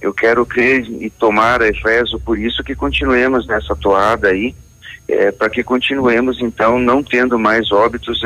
Eu 0.00 0.14
quero 0.14 0.46
crer 0.46 0.86
e 0.88 1.10
tomar 1.10 1.60
e 1.62 1.72
rezo 1.72 2.18
por 2.20 2.38
isso 2.38 2.62
que 2.64 2.74
continuemos 2.74 3.46
nessa 3.46 3.76
toada 3.76 4.28
aí, 4.28 4.54
eh, 5.10 5.32
para 5.32 5.50
que 5.50 5.62
continuemos 5.62 6.40
então 6.40 6.78
não 6.78 7.02
tendo 7.02 7.38
mais 7.38 7.70
óbitos 7.72 8.20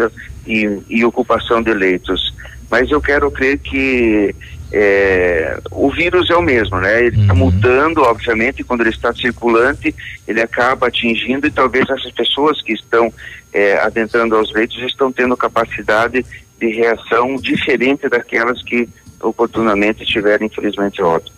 e, 0.47 0.79
e 0.89 1.05
ocupação 1.05 1.63
de 1.63 1.73
leitos. 1.73 2.35
Mas 2.71 2.91
eu 2.91 3.01
quero 3.01 3.31
crer 3.31 3.59
que 3.59 4.35
eh, 4.73 5.59
o 5.71 5.91
vírus 5.91 6.29
é 6.31 6.37
o 6.37 6.43
mesmo, 6.43 6.81
né? 6.81 7.07
Ele 7.07 7.21
está 7.21 7.35
mudando, 7.35 7.99
obviamente, 8.03 8.65
quando 8.65 8.81
ele 8.81 8.91
está 8.91 9.15
circulante, 9.15 9.95
ele 10.27 10.41
acaba 10.41 10.89
atingindo 10.89 11.47
e 11.47 11.51
talvez 11.51 11.89
essas 11.89 12.11
pessoas 12.13 12.61
que 12.61 12.73
estão 12.73 13.13
eh, 13.53 13.79
adentrando 13.81 14.35
aos 14.35 14.53
leitos 14.53 14.77
estão 14.83 15.13
tendo 15.13 15.37
capacidade 15.37 16.25
de 16.59 16.67
reação 16.69 17.37
diferente 17.37 18.09
daquelas 18.09 18.63
que 18.63 18.89
oportunamente 19.21 20.05
tiveram, 20.05 20.47
infelizmente, 20.47 21.01
óbito. 21.01 21.33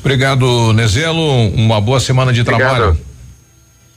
Obrigado, 0.00 0.72
Nezelo. 0.72 1.50
Uma 1.50 1.80
boa 1.80 2.00
semana 2.00 2.32
de 2.32 2.40
Obrigado. 2.40 2.76
trabalho. 2.76 3.09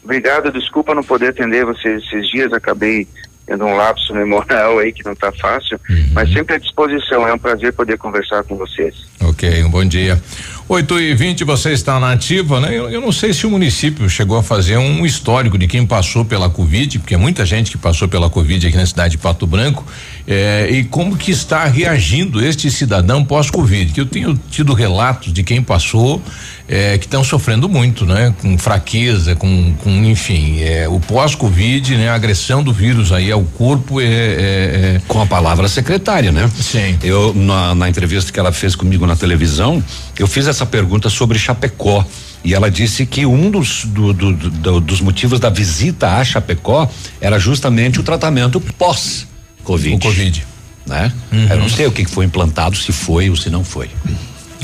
Obrigado, 0.04 0.52
desculpa 0.52 0.94
não 0.94 1.04
poder 1.04 1.30
atender 1.30 1.66
vocês 1.66 2.04
esses 2.04 2.28
dias, 2.30 2.52
acabei 2.52 3.08
tendo 3.46 3.66
um 3.66 3.76
lapso 3.76 4.14
memorial 4.16 4.80
aí 4.80 4.92
que 4.92 5.04
não 5.04 5.14
está 5.14 5.32
fácil, 5.32 5.80
mas 6.12 6.32
sempre 6.32 6.56
à 6.56 6.58
disposição, 6.58 7.28
é 7.28 7.34
um 7.34 7.38
prazer 7.38 7.74
poder 7.74 7.98
conversar 7.98 8.44
com 8.44 8.56
vocês. 8.56 8.96
Ok, 9.22 9.64
um 9.64 9.70
bom 9.70 9.86
dia. 9.86 10.22
8 10.68 11.00
e 11.00 11.14
20 11.14 11.44
você 11.44 11.72
está 11.74 12.00
na 12.00 12.14
ativa, 12.14 12.60
né? 12.60 12.70
Eu, 12.70 12.90
eu 12.90 13.02
não 13.02 13.12
sei 13.12 13.34
se 13.34 13.46
o 13.46 13.50
município 13.50 14.10
chegou 14.10 14.38
a 14.38 14.44
fazer 14.44 14.78
um 14.78 15.06
histórico 15.06 15.58
de 15.58 15.68
quem 15.68 15.86
passou 15.86 16.24
pela 16.24 16.50
Covid, 16.50 17.00
porque 17.00 17.16
é 17.16 17.18
muita 17.18 17.46
gente 17.46 17.70
que 17.70 17.78
passou 17.78 18.08
pela 18.08 18.30
Covid 18.30 18.66
aqui 18.66 18.78
na 18.78 18.86
cidade 18.86 19.12
de 19.12 19.18
Pato 19.18 19.46
Branco, 19.46 19.86
eh, 20.26 20.70
e 20.72 20.84
como 20.86 21.18
que 21.18 21.32
está 21.32 21.66
reagindo 21.66 22.44
este 22.44 22.72
cidadão 22.72 23.26
pós-Covid, 23.26 23.94
que 23.94 24.00
eu 24.00 24.06
tenho 24.06 24.40
tido 24.50 24.74
relatos 24.74 25.34
de 25.34 25.44
quem 25.44 25.62
passou, 25.62 26.22
eh, 26.68 26.98
que 26.98 27.06
estão 27.06 27.24
sofrendo 27.24 27.68
muito, 27.68 28.06
né? 28.06 28.34
Com 28.42 28.58
fraqueza, 28.58 29.36
com, 29.36 29.74
com 29.84 29.90
enfim, 30.06 30.62
eh, 30.62 30.88
o 30.88 31.00
pós-Covid, 31.00 31.98
né? 31.98 32.10
A 32.10 32.16
agressão 32.16 32.64
do 32.64 32.72
vírus 32.72 33.12
aí 33.12 33.32
ao 33.32 33.44
corpo 33.44 34.00
é, 34.00 34.06
é, 34.06 34.08
é 34.08 35.02
com 35.08 35.22
a 35.22 35.26
palavra 35.26 35.68
secretária, 35.68 36.32
né? 36.32 36.50
Sim. 36.60 36.98
Eu 37.04 37.34
na, 37.34 37.76
na 37.76 37.90
entrevista 37.90 38.32
que 38.32 38.40
ela 38.40 38.52
fez 38.52 38.76
comigo 38.76 39.06
na 39.06 39.16
televisão, 39.16 39.84
eu 40.18 40.28
fiz 40.28 40.48
essa 40.48 40.66
pergunta 40.66 41.10
sobre 41.10 41.38
Chapecó 41.38 42.06
e 42.44 42.54
ela 42.54 42.70
disse 42.70 43.06
que 43.06 43.26
um 43.26 43.50
dos 43.50 43.86
do, 43.86 44.14
do, 44.14 44.34
do, 44.34 44.80
dos 44.80 45.02
motivos 45.02 45.40
da 45.40 45.50
visita 45.50 46.18
a 46.18 46.24
Chapecó 46.24 46.90
era 47.22 47.40
justamente 47.40 48.00
o 48.00 48.04
tratamento 48.04 48.60
pós 48.78 49.28
Covid. 49.64 49.96
O 49.96 50.00
Covid. 50.00 50.46
Né? 50.86 51.12
Uhum. 51.32 51.48
Eu 51.50 51.58
não 51.58 51.70
sei 51.70 51.88
o 51.88 51.92
que 51.92 52.06
foi 52.06 52.26
implantado, 52.26 52.76
se 52.76 52.92
foi 52.92 53.30
ou 53.30 53.36
se 53.36 53.50
não 53.50 53.64
foi. 53.64 53.90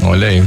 Olha 0.01 0.27
aí. 0.27 0.43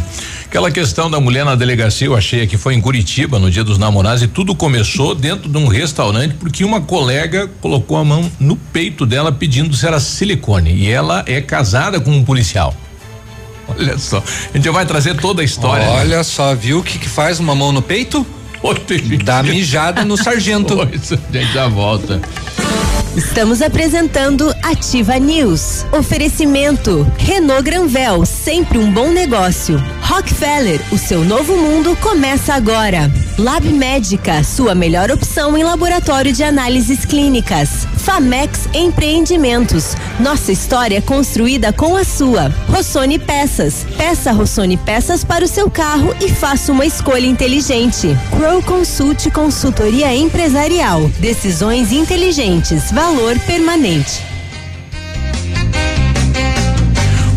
Aquela 0.52 0.70
questão 0.70 1.10
da 1.10 1.18
mulher 1.18 1.46
na 1.46 1.54
delegacia, 1.54 2.06
eu 2.06 2.14
achei 2.14 2.46
que 2.46 2.58
foi 2.58 2.74
em 2.74 2.80
Curitiba, 2.82 3.38
no 3.38 3.50
dia 3.50 3.64
dos 3.64 3.78
namorados, 3.78 4.22
e 4.22 4.28
tudo 4.28 4.54
começou 4.54 5.14
dentro 5.14 5.48
de 5.48 5.56
um 5.56 5.66
restaurante, 5.66 6.34
porque 6.34 6.62
uma 6.62 6.78
colega 6.78 7.50
colocou 7.62 7.96
a 7.96 8.04
mão 8.04 8.30
no 8.38 8.54
peito 8.54 9.06
dela 9.06 9.32
pedindo 9.32 9.74
se 9.74 9.86
era 9.86 9.98
silicone. 9.98 10.74
E 10.74 10.90
ela 10.90 11.24
é 11.26 11.40
casada 11.40 11.98
com 11.98 12.10
um 12.10 12.22
policial. 12.22 12.76
Olha 13.66 13.96
só. 13.96 14.18
A 14.18 14.54
gente 14.58 14.66
já 14.66 14.72
vai 14.72 14.84
trazer 14.84 15.16
toda 15.16 15.40
a 15.40 15.44
história. 15.44 15.86
né? 15.86 16.00
Olha 16.00 16.22
só, 16.22 16.54
viu 16.54 16.80
o 16.80 16.82
que, 16.82 16.98
que 16.98 17.08
faz 17.08 17.40
uma 17.40 17.54
mão 17.54 17.72
no 17.72 17.80
peito? 17.80 18.26
Dá 19.24 19.42
mijada 19.42 20.04
no 20.04 20.18
sargento. 20.18 20.76
Pois, 20.86 21.12
a 21.12 21.32
gente 21.32 21.52
já 21.54 21.66
volta. 21.66 22.20
Estamos 23.16 23.60
apresentando 23.60 24.54
Ativa 24.62 25.18
News. 25.18 25.84
Oferecimento 25.92 27.06
Renault 27.18 27.62
Granvel, 27.62 28.24
sempre 28.24 28.78
um 28.78 28.90
bom 28.90 29.10
negócio. 29.10 29.78
Rockefeller, 30.12 30.78
o 30.92 30.98
seu 30.98 31.24
novo 31.24 31.56
mundo 31.56 31.96
começa 31.96 32.52
agora. 32.52 33.10
Lab 33.38 33.66
Médica, 33.72 34.44
sua 34.44 34.74
melhor 34.74 35.10
opção 35.10 35.56
em 35.56 35.64
laboratório 35.64 36.34
de 36.34 36.44
análises 36.44 37.06
clínicas. 37.06 37.86
Famex 37.96 38.68
Empreendimentos, 38.74 39.96
nossa 40.20 40.52
história 40.52 41.00
construída 41.00 41.72
com 41.72 41.96
a 41.96 42.04
sua. 42.04 42.50
Rossoni 42.68 43.18
Peças, 43.18 43.86
peça 43.96 44.32
Rossoni 44.32 44.76
Peças 44.76 45.24
para 45.24 45.46
o 45.46 45.48
seu 45.48 45.70
carro 45.70 46.14
e 46.20 46.28
faça 46.28 46.72
uma 46.72 46.84
escolha 46.84 47.26
inteligente. 47.26 48.14
Crow 48.36 48.62
Consult 48.62 49.30
Consultoria 49.30 50.14
Empresarial, 50.14 51.08
decisões 51.20 51.90
inteligentes, 51.90 52.92
valor 52.92 53.38
permanente. 53.46 54.31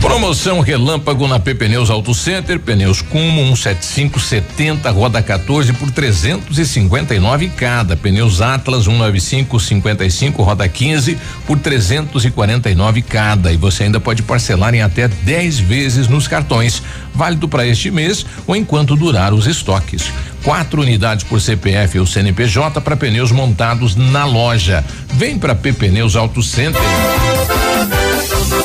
Promoção 0.05 0.59
Relâmpago 0.59 1.27
na 1.27 1.39
PP 1.39 1.65
Pneus 1.65 1.89
Auto 1.89 2.13
Center, 2.13 2.59
pneus 2.59 3.01
Cumo 3.01 3.41
17570, 3.57 4.91
roda 4.91 5.19
14 5.19 5.73
por 5.73 5.89
359 5.89 7.49
cada. 7.49 7.97
Pneus 7.97 8.39
Atlas 8.39 8.85
19555, 8.85 10.43
roda 10.43 10.67
15 10.69 11.17
por 11.47 11.57
349 11.57 13.01
cada. 13.01 13.51
E 13.51 13.57
você 13.57 13.85
ainda 13.85 13.99
pode 13.99 14.21
parcelar 14.21 14.75
em 14.75 14.83
até 14.83 15.07
10 15.07 15.59
vezes 15.61 16.07
nos 16.07 16.27
cartões. 16.27 16.83
Válido 17.11 17.49
para 17.49 17.65
este 17.65 17.89
mês 17.89 18.23
ou 18.45 18.55
enquanto 18.55 18.95
durar 18.95 19.33
os 19.33 19.47
estoques. 19.47 20.11
Quatro 20.43 20.83
unidades 20.83 21.23
por 21.23 21.41
CPF 21.41 21.99
ou 21.99 22.05
CNPJ 22.05 22.79
para 22.79 22.95
pneus 22.95 23.31
montados 23.31 23.95
na 23.95 24.23
loja. 24.23 24.85
Vem 25.15 25.39
para 25.39 25.55
PP 25.55 25.87
Pneus 25.87 26.15
Auto 26.15 26.43
Center. 26.43 26.79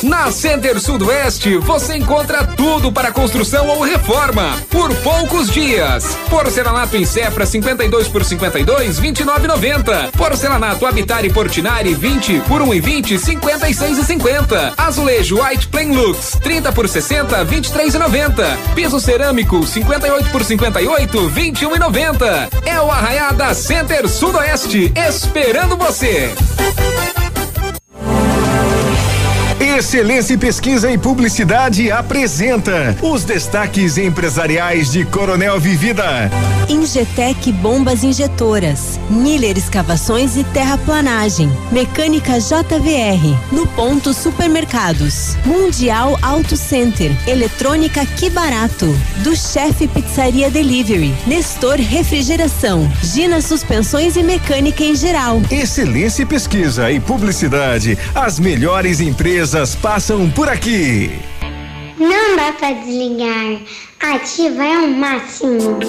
Na 0.03 0.31
Center 0.31 0.79
Sudoeste 0.79 1.57
você 1.57 1.95
encontra 1.95 2.45
tudo 2.45 2.91
para 2.91 3.11
construção 3.11 3.67
ou 3.67 3.81
reforma 3.81 4.57
por 4.69 4.93
poucos 4.97 5.49
dias. 5.49 6.17
Porcelanato 6.29 6.97
em 6.97 7.05
Cefra 7.05 7.45
52 7.45 8.07
por 8.07 8.25
52 8.25 8.99
29,90. 8.99 10.11
Porcelanato 10.11 10.85
Habitat 10.85 11.25
e 11.25 11.31
Portinari 11.31 11.93
20 11.93 12.41
por 12.41 12.61
1,20 12.61 13.19
56,50. 13.19 14.73
Azulejo 14.77 15.43
White 15.43 15.67
Plain 15.67 15.91
Lux 15.91 16.37
30 16.41 16.71
por 16.71 16.89
60 16.89 17.45
23,90. 17.45 18.57
Piso 18.73 18.99
cerâmico 18.99 19.65
58 19.65 20.29
por 20.31 20.43
58 20.43 21.29
21,90. 21.29 22.49
É 22.65 22.81
o 22.81 22.91
Arraiada 22.91 23.53
Center 23.53 24.07
Sudoeste 24.09 24.91
esperando 24.95 25.77
você. 25.77 26.33
Excelência 29.77 30.33
em 30.33 30.37
Pesquisa 30.37 30.91
e 30.91 30.97
Publicidade 30.97 31.89
apresenta 31.89 32.95
os 33.01 33.23
destaques 33.23 33.97
empresariais 33.97 34.91
de 34.91 35.05
Coronel 35.05 35.57
Vivida. 35.61 36.29
Injetec 36.67 37.51
Bombas 37.53 38.03
Injetoras, 38.03 38.99
Miller 39.09 39.57
Escavações 39.57 40.35
e 40.35 40.43
Terraplanagem, 40.43 41.49
Mecânica 41.71 42.33
JVR, 42.37 43.37
No 43.51 43.65
Ponto 43.67 44.13
Supermercados, 44.13 45.37
Mundial 45.45 46.19
Auto 46.21 46.57
Center, 46.57 47.11
Eletrônica 47.25 48.05
Que 48.05 48.29
Barato, 48.29 48.93
do 49.23 49.35
Chefe 49.35 49.87
Pizzaria 49.87 50.51
Delivery, 50.51 51.13
Nestor 51.25 51.75
Refrigeração, 51.75 52.91
Gina 53.01 53.41
Suspensões 53.41 54.17
e 54.17 54.23
Mecânica 54.23 54.83
em 54.83 54.95
geral. 54.95 55.41
Excelência 55.49 56.23
em 56.23 56.27
Pesquisa 56.27 56.91
e 56.91 56.99
Publicidade, 56.99 57.97
as 58.13 58.37
melhores 58.37 58.99
empresas 58.99 59.60
passam 59.75 60.29
por 60.31 60.49
aqui. 60.49 61.11
Não 61.99 62.35
dá 62.35 62.51
pra 62.53 62.71
desligar. 62.71 63.61
Ativa 64.01 64.63
é 64.63 64.77
o 64.79 64.87
máximo. 64.89 65.79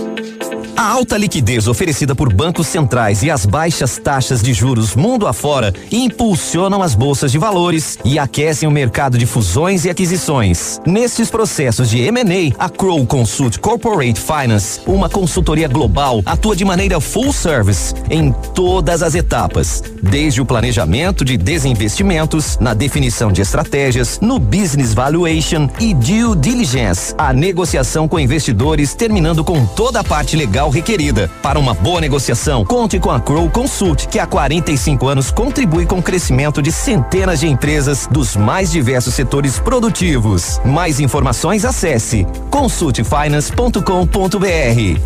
A 0.77 0.89
alta 0.89 1.17
liquidez 1.17 1.69
oferecida 1.69 2.15
por 2.15 2.33
bancos 2.33 2.67
centrais 2.67 3.23
e 3.23 3.31
as 3.31 3.45
baixas 3.47 3.99
taxas 3.99 4.43
de 4.43 4.53
juros 4.53 4.97
mundo 4.97 5.27
afora 5.27 5.73
impulsionam 5.91 6.83
as 6.83 6.95
bolsas 6.95 7.31
de 7.31 7.39
valores 7.39 7.99
e 8.05 8.19
aquecem 8.19 8.69
o 8.69 8.73
mercado 8.73 9.19
de 9.19 9.27
fusões 9.27 9.85
e 9.85 9.91
aquisições. 9.91 10.81
Nesses 10.87 11.31
processos 11.31 11.91
de 11.91 12.01
M&A, 12.01 12.65
a 12.65 12.69
Crow 12.69 13.07
Consult 13.07 13.59
Corporate 13.59 14.21
Finance, 14.21 14.81
uma 14.87 15.09
consultoria 15.09 15.69
global, 15.69 16.23
atua 16.25 16.57
de 16.57 16.65
maneira 16.65 17.01
full 17.01 17.33
service 17.33 17.95
em 18.11 18.33
todas 18.55 19.03
as 19.03 19.15
etapas, 19.15 19.83
desde 20.03 20.41
o 20.41 20.47
planejamento 20.47 21.25
de 21.25 21.37
desinvestimentos, 21.37 22.59
na 22.59 22.75
definição 22.75 23.31
de 23.31 23.43
estratégias, 23.43 24.19
no 24.21 24.39
business 24.39 24.95
valuation 24.95 25.69
e 25.79 25.95
due 25.95 26.35
diligence, 26.37 27.15
a 27.17 27.33
negociação 27.33 28.02
com 28.09 28.19
investidores, 28.19 28.95
terminando 28.95 29.45
com 29.45 29.67
toda 29.67 30.01
a 30.01 30.05
parte 30.05 30.35
legal 30.37 30.71
requerida. 30.71 31.31
Para 31.43 31.59
uma 31.59 31.75
boa 31.75 32.01
negociação, 32.01 32.65
conte 32.65 32.99
com 32.99 33.11
a 33.11 33.21
Crow 33.21 33.51
Consult, 33.51 34.07
que 34.09 34.19
há 34.19 34.27
45 34.27 35.07
anos 35.07 35.31
contribui 35.31 35.85
com 35.87 35.99
o 35.99 36.03
crescimento 36.03 36.63
de 36.63 36.71
centenas 36.71 37.41
de 37.41 37.49
empresas 37.49 38.07
dos 38.11 38.37
mais 38.37 38.71
diversos 38.71 39.15
setores 39.15 39.59
produtivos. 39.59 40.61
Mais 40.65 41.01
informações 41.01 41.65
acesse 41.65 42.27
consultfinance.com.br. 42.51 45.01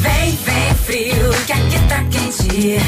Vem, 0.00 0.38
vem 0.44 0.74
frio, 0.84 1.32
que 1.46 1.52
aqui 1.52 1.78
tá 1.88 2.04
quente. 2.04 2.78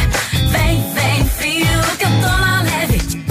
Vem, 0.50 0.84
vem 0.94 1.24
frio, 1.36 1.66
que 1.98 2.04
eu 2.04 2.10
tô 2.10 2.28
na 2.28 2.62
leve. 2.62 3.24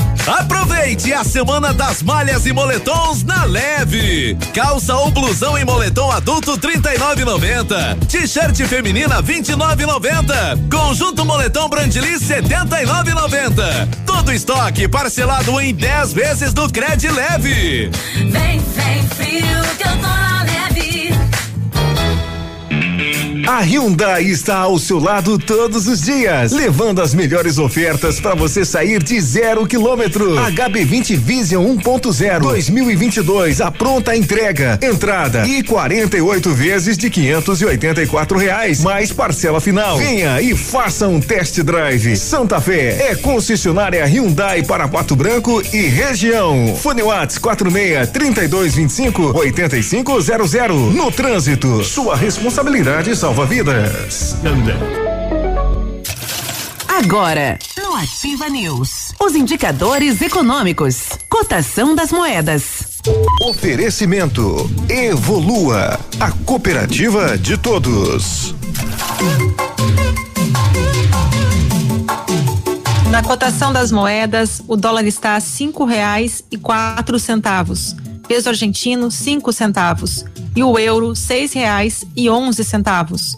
Aproveite 0.87 1.13
a 1.13 1.21
semana 1.21 1.73
das 1.73 2.01
malhas 2.01 2.45
e 2.45 2.53
moletons 2.53 3.21
na 3.21 3.43
Leve. 3.43 4.37
Calça 4.53 4.95
ou 4.95 5.11
blusão 5.11 5.57
em 5.57 5.65
moletom 5.65 6.09
adulto 6.09 6.57
39,90. 6.57 8.07
T-shirt 8.07 8.55
feminina 8.69 9.21
29,90. 9.21 10.71
Conjunto 10.71 11.25
moletom 11.25 11.67
Brandly 11.67 12.13
79,90. 12.13 14.05
Todo 14.05 14.31
estoque 14.31 14.87
parcelado 14.87 15.59
em 15.59 15.75
10 15.75 16.13
vezes 16.13 16.53
do 16.53 16.71
Cred 16.71 17.05
Leve. 17.09 17.91
Vem, 18.15 18.59
vem 18.59 19.07
frio, 19.09 19.63
que 19.77 19.83
eu 19.83 19.91
tô 19.91 20.07
na 20.07 20.43
leve. 20.43 20.66
A 23.47 23.61
Hyundai 23.61 24.23
está 24.23 24.57
ao 24.57 24.77
seu 24.77 24.99
lado 24.99 25.39
todos 25.39 25.87
os 25.87 26.01
dias, 26.01 26.51
levando 26.51 27.01
as 27.01 27.13
melhores 27.13 27.57
ofertas 27.57 28.19
para 28.19 28.35
você 28.35 28.65
sair 28.65 29.01
de 29.01 29.21
zero 29.21 29.65
quilômetro. 29.65 30.35
HB20 30.35 31.15
Vision 31.15 31.77
1.0 31.77 32.39
2022, 32.41 33.61
a 33.61 33.71
pronta 33.71 34.13
entrega, 34.17 34.77
entrada 34.83 35.47
e 35.47 35.63
48 35.63 36.53
vezes 36.53 36.97
de 36.97 37.09
584 37.09 38.37
reais, 38.37 38.83
mais 38.83 39.13
parcela 39.13 39.61
final. 39.61 39.97
Venha 39.97 40.41
e 40.41 40.53
faça 40.53 41.07
um 41.07 41.21
test 41.21 41.61
drive. 41.61 42.17
Santa 42.17 42.59
Fé 42.59 43.11
é 43.11 43.15
concessionária 43.15 44.03
Hyundai 44.05 44.61
para 44.61 44.89
Pato 44.89 45.15
Branco 45.15 45.61
e 45.71 45.83
região. 45.83 46.75
Fone 46.75 47.01
Whats 47.01 47.37
46 47.37 48.09
3225 48.09 49.37
8500. 49.39 50.93
No 50.93 51.09
trânsito, 51.13 51.81
sua 51.85 52.17
responsabilidade 52.17 53.15
salva 53.15 53.36
vidas. 53.45 54.35
Agora, 56.87 57.59
no 57.77 57.93
Ativa 57.95 58.49
News, 58.49 59.13
os 59.19 59.35
indicadores 59.35 60.21
econômicos, 60.21 61.09
cotação 61.29 61.93
das 61.93 62.11
moedas. 62.11 62.99
Oferecimento 63.41 64.69
Evolua, 64.89 65.99
a 66.19 66.31
cooperativa 66.31 67.37
de 67.37 67.57
todos. 67.57 68.55
Na 73.11 73.23
cotação 73.23 73.71
das 73.71 73.91
moedas, 73.91 74.61
o 74.67 74.75
dólar 74.75 75.05
está 75.05 75.35
a 75.35 75.39
cinco 75.39 75.85
reais 75.85 76.43
e 76.51 76.57
quatro 76.57 77.17
centavos. 77.19 77.95
Peso 78.27 78.49
argentino, 78.49 79.09
cinco 79.09 79.53
centavos. 79.53 80.25
E 80.55 80.61
o 80.61 80.77
euro, 80.77 81.15
seis 81.15 81.53
reais 81.53 82.05
e 82.15 82.29
onze 82.29 82.63
centavos. 82.63 83.37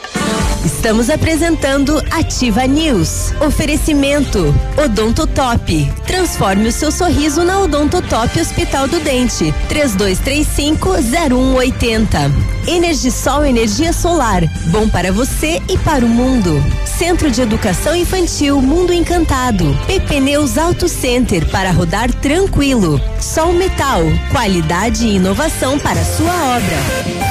Estamos 0.81 1.11
apresentando 1.11 2.03
Ativa 2.11 2.65
News. 2.65 3.33
Oferecimento 3.39 4.51
Odonto 4.83 5.27
Top. 5.27 5.93
Transforme 6.07 6.69
o 6.69 6.71
seu 6.71 6.91
sorriso 6.91 7.43
na 7.43 7.59
Odonto 7.59 8.01
Top 8.01 8.39
Hospital 8.39 8.87
do 8.87 8.99
Dente. 8.99 9.53
3235-0180. 9.69 12.31
Energisol 12.67 13.45
Energia 13.45 13.93
Solar. 13.93 14.41
Bom 14.67 14.89
para 14.89 15.11
você 15.11 15.61
e 15.69 15.77
para 15.77 16.05
o 16.05 16.09
mundo. 16.09 16.61
Centro 16.85 17.29
de 17.29 17.41
Educação 17.41 17.95
Infantil 17.95 18.59
Mundo 18.61 18.91
Encantado. 18.91 19.77
PP 19.87 20.19
Neus 20.19 20.57
Auto 20.57 20.87
Center 20.87 21.47
para 21.49 21.71
rodar 21.71 22.11
tranquilo. 22.13 22.99
Sol 23.19 23.53
Metal. 23.53 24.01
Qualidade 24.31 25.07
e 25.07 25.15
inovação 25.15 25.79
para 25.79 26.03
sua 26.03 26.33
obra. 26.55 27.30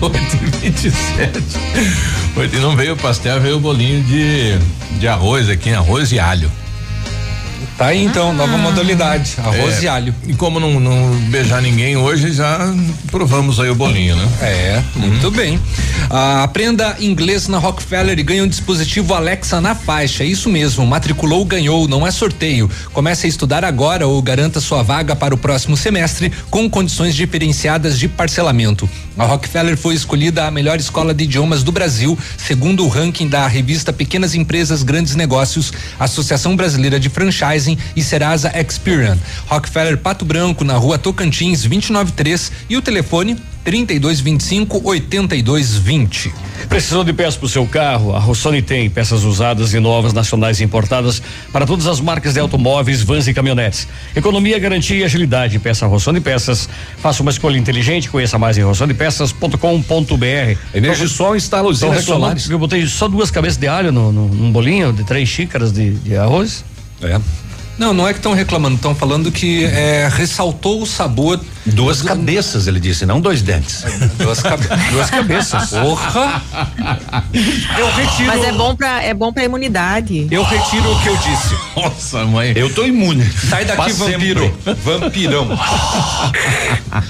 Oito 0.00 0.36
e 0.36 0.60
vinte 0.60 0.90
sete. 0.90 1.42
Oito 2.36 2.58
não 2.58 2.76
veio 2.76 2.92
o 2.94 2.96
pastel, 2.96 3.40
veio 3.40 3.56
o 3.56 3.60
bolinho 3.60 4.02
de, 4.04 4.58
de 4.98 5.08
arroz 5.08 5.48
aqui, 5.48 5.72
arroz 5.72 6.12
e 6.12 6.18
alho. 6.18 6.50
Tá 7.78 7.86
aí 7.86 8.04
então, 8.04 8.32
nova 8.32 8.56
modalidade, 8.56 9.34
arroz 9.38 9.78
É, 9.78 9.82
e 9.82 9.88
alho. 9.88 10.14
E 10.26 10.32
como 10.32 10.58
não, 10.58 10.80
não 10.80 11.10
beijar 11.30 11.60
ninguém 11.60 11.94
hoje, 11.94 12.32
já 12.32 12.58
provamos 13.10 13.60
aí 13.60 13.68
o 13.68 13.74
bolinho, 13.74 14.16
né? 14.16 14.28
É, 14.40 14.82
muito 14.94 15.30
bem. 15.30 15.60
Ah, 16.08 16.42
aprenda 16.42 16.96
inglês 17.00 17.48
na 17.48 17.58
Rockefeller 17.58 18.18
e 18.18 18.22
ganhe 18.22 18.40
um 18.40 18.48
dispositivo 18.48 19.12
Alexa 19.12 19.60
na 19.60 19.74
faixa. 19.74 20.24
É 20.24 20.26
Isso 20.26 20.48
mesmo, 20.48 20.86
matriculou, 20.86 21.44
ganhou, 21.44 21.86
não 21.86 22.06
é 22.06 22.10
sorteio. 22.10 22.70
Comece 22.94 23.26
a 23.26 23.28
estudar 23.28 23.62
agora 23.62 24.06
ou 24.06 24.22
garanta 24.22 24.58
sua 24.58 24.82
vaga 24.82 25.14
para 25.14 25.34
o 25.34 25.38
próximo 25.38 25.76
semestre 25.76 26.32
com 26.50 26.70
condições 26.70 27.14
diferenciadas 27.14 27.98
de 27.98 28.08
parcelamento. 28.08 28.88
A 29.18 29.24
Rockefeller 29.24 29.78
foi 29.78 29.94
escolhida 29.94 30.46
a 30.46 30.50
melhor 30.50 30.78
escola 30.78 31.14
de 31.14 31.24
idiomas 31.24 31.62
do 31.62 31.72
Brasil, 31.72 32.18
segundo 32.36 32.84
o 32.84 32.88
ranking 32.88 33.28
da 33.28 33.46
revista 33.46 33.90
Pequenas 33.90 34.34
Empresas 34.34 34.82
Grandes 34.82 35.14
Negócios, 35.14 35.72
Associação 35.98 36.54
Brasileira 36.54 37.00
de 37.00 37.08
Franchising 37.08 37.78
e 37.96 38.02
Serasa 38.02 38.52
Experian. 38.54 39.16
Rockefeller 39.46 39.96
Pato 39.96 40.24
Branco, 40.26 40.64
na 40.64 40.76
rua 40.76 40.98
Tocantins, 40.98 41.62
293 41.62 42.52
e 42.68 42.76
o 42.76 42.82
telefone 42.82 43.38
3225 43.66 44.80
8220. 44.84 46.32
Precisou 46.68 47.02
de 47.02 47.12
peças 47.12 47.36
para 47.36 47.46
o 47.46 47.48
seu 47.48 47.66
carro? 47.66 48.14
A 48.14 48.18
Rossoni 48.20 48.62
tem 48.62 48.88
peças 48.88 49.24
usadas 49.24 49.74
e 49.74 49.80
novas, 49.80 50.12
nacionais 50.12 50.60
e 50.60 50.64
importadas 50.64 51.20
para 51.52 51.66
todas 51.66 51.86
as 51.88 52.00
marcas 52.00 52.34
de 52.34 52.40
automóveis, 52.40 53.02
vans 53.02 53.26
e 53.26 53.34
caminhonetes. 53.34 53.88
Economia, 54.14 54.56
garantia 54.60 54.96
e 54.98 55.02
agilidade. 55.04 55.58
Peça 55.58 55.84
Rossoni 55.86 56.20
Peças. 56.20 56.68
Faça 56.98 57.22
uma 57.22 57.32
escolha 57.32 57.58
inteligente. 57.58 58.08
Conheça 58.08 58.38
mais 58.38 58.56
em 58.56 58.62
rossonipeças.com.br. 58.62 60.58
Energisol 60.72 61.34
instala 61.34 61.72
Estão 61.72 61.88
usinas 61.90 62.04
solares. 62.04 62.48
Eu 62.48 62.60
botei 62.60 62.86
só 62.86 63.08
duas 63.08 63.32
cabeças 63.32 63.58
de 63.58 63.66
alho 63.66 63.90
no, 63.90 64.12
no- 64.12 64.28
num 64.28 64.52
bolinho 64.52 64.92
de 64.92 65.02
três 65.02 65.28
xícaras 65.28 65.72
de, 65.72 65.90
de 65.90 66.16
arroz. 66.16 66.64
É. 67.02 67.18
Não, 67.78 67.92
não 67.92 68.08
é 68.08 68.12
que 68.12 68.18
estão 68.18 68.32
reclamando, 68.32 68.76
estão 68.76 68.94
falando 68.94 69.30
que 69.30 69.64
é, 69.64 70.08
ressaltou 70.12 70.80
o 70.82 70.86
sabor. 70.86 71.38
Duas 71.66 72.00
cabeças, 72.00 72.68
ele 72.68 72.78
disse, 72.78 73.04
não 73.04 73.20
dois 73.20 73.42
dentes. 73.42 73.82
Duas, 74.18 74.40
cabe 74.40 74.66
duas 74.92 75.10
cabeças. 75.10 75.70
Porra! 75.70 76.40
Eu 77.76 77.90
retiro. 77.92 78.26
Mas 78.28 78.44
é 78.44 78.52
bom 78.52 78.76
pra, 78.76 79.02
é 79.02 79.12
bom 79.12 79.32
pra 79.32 79.42
imunidade. 79.44 80.28
Eu 80.30 80.44
retiro 80.44 80.90
o 80.92 81.02
que 81.02 81.08
eu 81.08 81.16
disse. 81.16 81.54
Nossa, 81.76 82.24
mãe. 82.24 82.52
Eu 82.54 82.72
tô 82.72 82.84
imune. 82.86 83.28
Sai 83.30 83.64
daqui, 83.64 83.92
Pra 83.94 84.06
vampiro. 84.06 84.40
sempre. 84.64 84.74
Vampirão. 84.84 85.48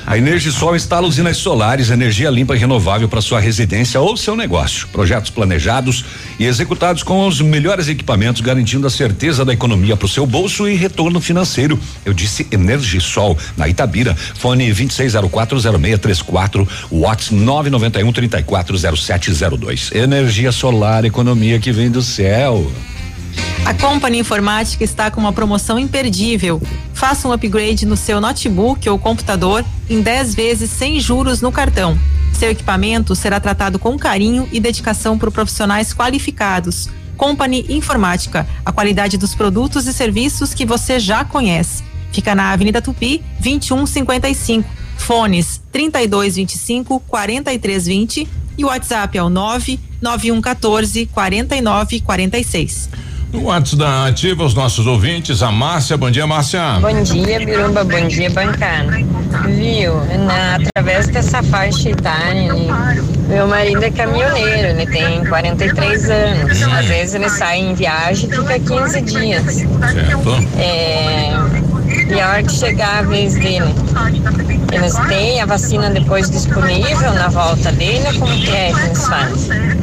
A 0.06 0.16
Energisol 0.16 0.74
instala 0.74 1.06
usinas 1.06 1.36
solares, 1.36 1.90
energia 1.90 2.30
limpa 2.30 2.56
e 2.56 2.58
renovável 2.58 3.08
para 3.10 3.20
sua 3.20 3.38
residência 3.38 4.00
ou 4.00 4.16
seu 4.16 4.34
negócio. 4.34 4.88
Projetos 4.88 5.30
planejados 5.30 6.04
e 6.38 6.44
executados 6.46 7.02
com 7.02 7.26
os 7.26 7.42
melhores 7.42 7.88
equipamentos, 7.88 8.40
garantindo 8.40 8.86
a 8.86 8.90
certeza 8.90 9.44
da 9.44 9.52
economia 9.52 9.96
para 9.98 10.06
o 10.06 10.08
seu 10.08 10.26
bolso 10.26 10.55
e 10.64 10.74
retorno 10.74 11.20
financeiro. 11.20 11.78
Eu 12.04 12.14
disse 12.14 12.46
Energisol, 12.50 13.36
na 13.56 13.68
Itabira. 13.68 14.14
Fone 14.14 14.72
26040634, 14.72 16.66
Watts 16.90 17.30
991 17.30 18.12
340702. 18.12 19.90
Energia 19.92 20.52
solar, 20.52 21.04
economia 21.04 21.58
que 21.58 21.72
vem 21.72 21.90
do 21.90 22.00
céu. 22.00 22.70
A 23.64 23.74
Company 23.74 24.20
Informática 24.20 24.84
está 24.84 25.10
com 25.10 25.20
uma 25.20 25.32
promoção 25.32 25.76
imperdível. 25.76 26.62
Faça 26.94 27.26
um 27.26 27.32
upgrade 27.32 27.84
no 27.84 27.96
seu 27.96 28.20
notebook 28.20 28.88
ou 28.88 28.96
computador 28.96 29.64
em 29.90 30.00
10 30.00 30.34
vezes 30.36 30.70
sem 30.70 31.00
juros 31.00 31.40
no 31.40 31.50
cartão. 31.50 31.98
Seu 32.32 32.50
equipamento 32.50 33.16
será 33.16 33.40
tratado 33.40 33.78
com 33.78 33.98
carinho 33.98 34.48
e 34.52 34.60
dedicação 34.60 35.18
por 35.18 35.32
profissionais 35.32 35.92
qualificados. 35.92 36.88
Company 37.16 37.66
Informática, 37.68 38.46
a 38.64 38.72
qualidade 38.72 39.16
dos 39.16 39.34
produtos 39.34 39.86
e 39.86 39.92
serviços 39.92 40.52
que 40.54 40.66
você 40.66 40.98
já 40.98 41.24
conhece. 41.24 41.82
Fica 42.12 42.34
na 42.34 42.52
Avenida 42.52 42.80
Tupi, 42.80 43.22
2155. 43.40 44.68
Fones 44.96 45.60
3225 45.70 47.00
4320 47.00 48.28
e 48.58 48.64
o 48.64 48.68
WhatsApp 48.68 49.18
é 49.18 49.22
o 49.22 49.28
99114 49.28 51.06
4946. 51.06 52.88
No 53.36 53.44
WhatsApp 53.44 53.76
da 53.76 54.06
Ativa, 54.06 54.44
os 54.44 54.54
nossos 54.54 54.86
ouvintes, 54.86 55.42
a 55.42 55.52
Márcia. 55.52 55.94
Bom 55.98 56.10
dia, 56.10 56.26
Márcia. 56.26 56.78
Bom 56.80 57.02
dia, 57.02 57.38
Biruba. 57.38 57.84
Bom 57.84 58.08
dia, 58.08 58.30
bancada. 58.30 58.96
Viu? 59.46 59.94
Na, 60.24 60.56
através 60.56 61.06
dessa 61.08 61.42
faixa 61.42 61.90
etária, 61.90 62.50
ali, 62.50 62.66
meu 63.28 63.46
marido 63.46 63.84
é 63.84 63.90
caminhoneiro, 63.90 64.68
ele 64.68 64.86
tem 64.86 65.22
43 65.26 66.10
anos. 66.10 66.62
Às 66.62 66.86
vezes 66.86 67.14
ele 67.14 67.28
sai 67.28 67.58
em 67.58 67.74
viagem 67.74 68.30
e 68.30 68.32
fica 68.32 68.58
15 68.58 69.00
dias. 69.02 69.44
Certo. 69.44 70.30
É, 70.58 71.32
e 72.08 72.20
a 72.20 72.28
hora 72.30 72.42
que 72.42 72.52
chegar 72.52 72.98
a 72.98 73.02
vez 73.02 73.34
dele, 73.34 73.74
eles 74.72 74.94
têm 75.08 75.40
a 75.40 75.46
vacina 75.46 75.90
depois 75.90 76.30
disponível 76.30 77.12
na 77.14 77.28
volta 77.28 77.72
dele, 77.72 78.18
como 78.18 78.32
que 78.40 78.50
é 78.50 78.72
que 78.72 78.80
eles 78.80 79.06
fazem? 79.06 79.76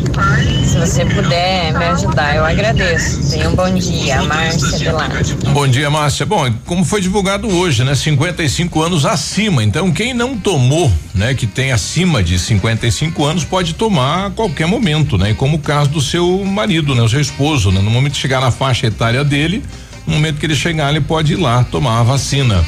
Se 0.66 0.78
você 0.78 1.06
puder 1.06 1.74
me 1.74 1.86
ajudar, 1.86 2.36
eu 2.36 2.46
agradeço. 2.46 3.30
Tenha 3.30 3.50
um 3.50 3.56
bom 3.56 3.74
dia, 3.74 4.22
Márcia 4.24 4.80
Delade. 4.80 5.36
Bom 5.52 5.68
dia, 5.68 5.90
Márcia. 5.90 6.26
Bom, 6.26 6.52
como 6.66 6.86
foi 6.86 7.02
divulgado 7.02 7.48
hoje, 7.48 7.84
né? 7.84 7.96
55 7.96 8.82
anos 8.82 9.06
acima. 9.06 9.64
Então, 9.64 9.92
quem 9.92 10.14
não 10.14 10.38
tomou, 10.38 10.92
né, 11.14 11.34
que 11.34 11.46
tem 11.48 11.72
acima 11.72 12.24
de 12.24 12.40
55 12.40 13.26
anos, 13.26 13.44
pode 13.44 13.74
tomar 13.74 14.28
a 14.28 14.30
qualquer 14.32 14.68
momento, 14.68 15.18
né? 15.18 15.34
Como 15.34 15.58
o 15.58 15.60
caso 15.60 15.90
do 15.90 16.02
seu 16.02 16.44
marido, 16.46 16.96
né? 16.96 17.02
O 17.02 17.10
seu 17.10 17.22
esposo, 17.22 17.72
né? 17.72 17.82
No 17.82 17.90
momento 17.90 18.14
de 18.14 18.20
chegar 18.20 18.42
na 18.42 18.52
faixa 18.52 18.88
etária 18.88 19.24
dele, 19.24 19.64
no 20.06 20.14
momento 20.14 20.40
que 20.40 20.46
ele 20.46 20.56
chegar, 20.56 20.90
ele 20.90 21.02
pode 21.02 21.34
ir 21.34 21.38
lá 21.38 21.64
tomar 21.64 22.00
a 22.00 22.04
vacina. 22.04 22.64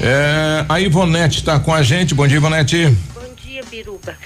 É, 0.00 0.64
a 0.68 0.80
Ivonete 0.80 1.38
está 1.38 1.58
com 1.58 1.72
a 1.72 1.82
gente. 1.82 2.14
Bom 2.14 2.26
dia, 2.26 2.36
Ivonete. 2.36 2.96
Bom 3.14 3.34
dia, 3.42 3.62
Biruba. 3.70 4.16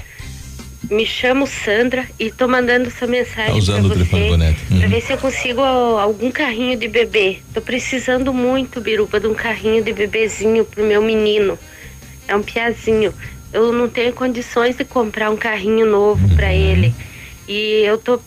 Me 0.91 1.05
chamo 1.05 1.47
Sandra 1.47 2.07
e 2.19 2.31
tô 2.31 2.49
mandando 2.49 2.89
essa 2.89 3.07
mensagem 3.07 3.53
Tá 3.53 3.59
usando 3.59 3.85
o 3.87 3.89
pra 3.89 3.97
telefone, 3.99 4.23
você 4.23 4.27
Ivonete. 4.29 4.61
pra 4.69 4.77
Uhum. 4.77 4.89
ver 4.89 5.01
se 5.03 5.13
eu 5.13 5.19
consigo 5.19 5.61
ó, 5.61 5.99
algum 6.01 6.31
carrinho 6.31 6.79
de 6.79 6.89
bebê. 6.89 7.39
Tô 7.53 7.61
precisando 7.61 8.33
muito, 8.33 8.81
Biruba, 8.81 9.21
de 9.21 9.27
um 9.27 9.35
carrinho 9.35 9.83
de 9.85 9.93
bebezinho 9.93 10.65
pro 10.65 10.83
meu 10.85 11.03
menino. 11.03 11.59
É 12.27 12.35
um 12.35 12.43
piazinho. 12.43 13.13
Eu 13.53 13.73
não 13.73 13.89
tenho 13.89 14.13
condições 14.15 14.77
de 14.77 14.85
comprar 14.85 15.31
um 15.31 15.37
carrinho 15.37 15.85
novo 15.87 16.27
Uhum. 16.27 16.37
pra 16.37 16.53
ele. 16.55 16.95
E 17.47 17.83
eu 17.85 17.99
tô 17.99 18.19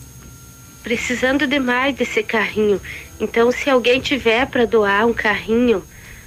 precisando 0.84 1.46
demais 1.46 1.94
desse 1.96 2.22
carrinho. 2.22 2.80
Então, 3.22 3.52
se 3.52 3.70
alguém 3.70 4.00
tiver 4.00 4.46
para 4.46 4.66
doar 4.66 5.06
um 5.06 5.12
carrinho, 5.12 5.80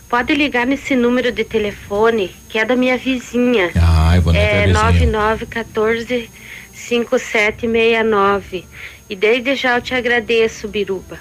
pode 0.09 0.33
ligar 0.33 0.65
nesse 0.65 0.95
número 0.95 1.29
de 1.29 1.43
telefone, 1.43 2.33
que 2.47 2.57
é 2.57 2.63
da 2.63 2.73
minha 2.73 2.97
vizinha. 2.97 3.69
Ah, 3.75 4.15
Ivonete 4.15 4.45
é 4.45 4.63
É 4.63 4.67
vizinha. 4.67 4.83
9914 4.83 6.29
5769. 6.73 8.65
E 9.09 9.15
desde 9.15 9.55
já 9.55 9.75
eu 9.77 9.81
te 9.81 9.93
agradeço, 9.93 10.69
Biruba. 10.69 11.19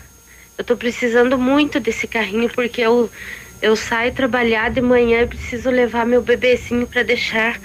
Eu 0.57 0.65
tô 0.65 0.77
precisando 0.77 1.37
muito 1.37 1.81
desse 1.81 2.07
carrinho 2.07 2.49
porque 2.49 2.81
eu 2.81 3.11
eu 3.61 3.75
saio 3.75 4.13
trabalhar 4.13 4.71
de 4.71 4.81
manhã 4.81 5.23
e 5.23 5.27
preciso 5.27 5.71
levar 5.71 6.05
meu 6.07 6.21
bebezinho 6.23 6.87
para 6.87 7.03
deixar 7.03 7.59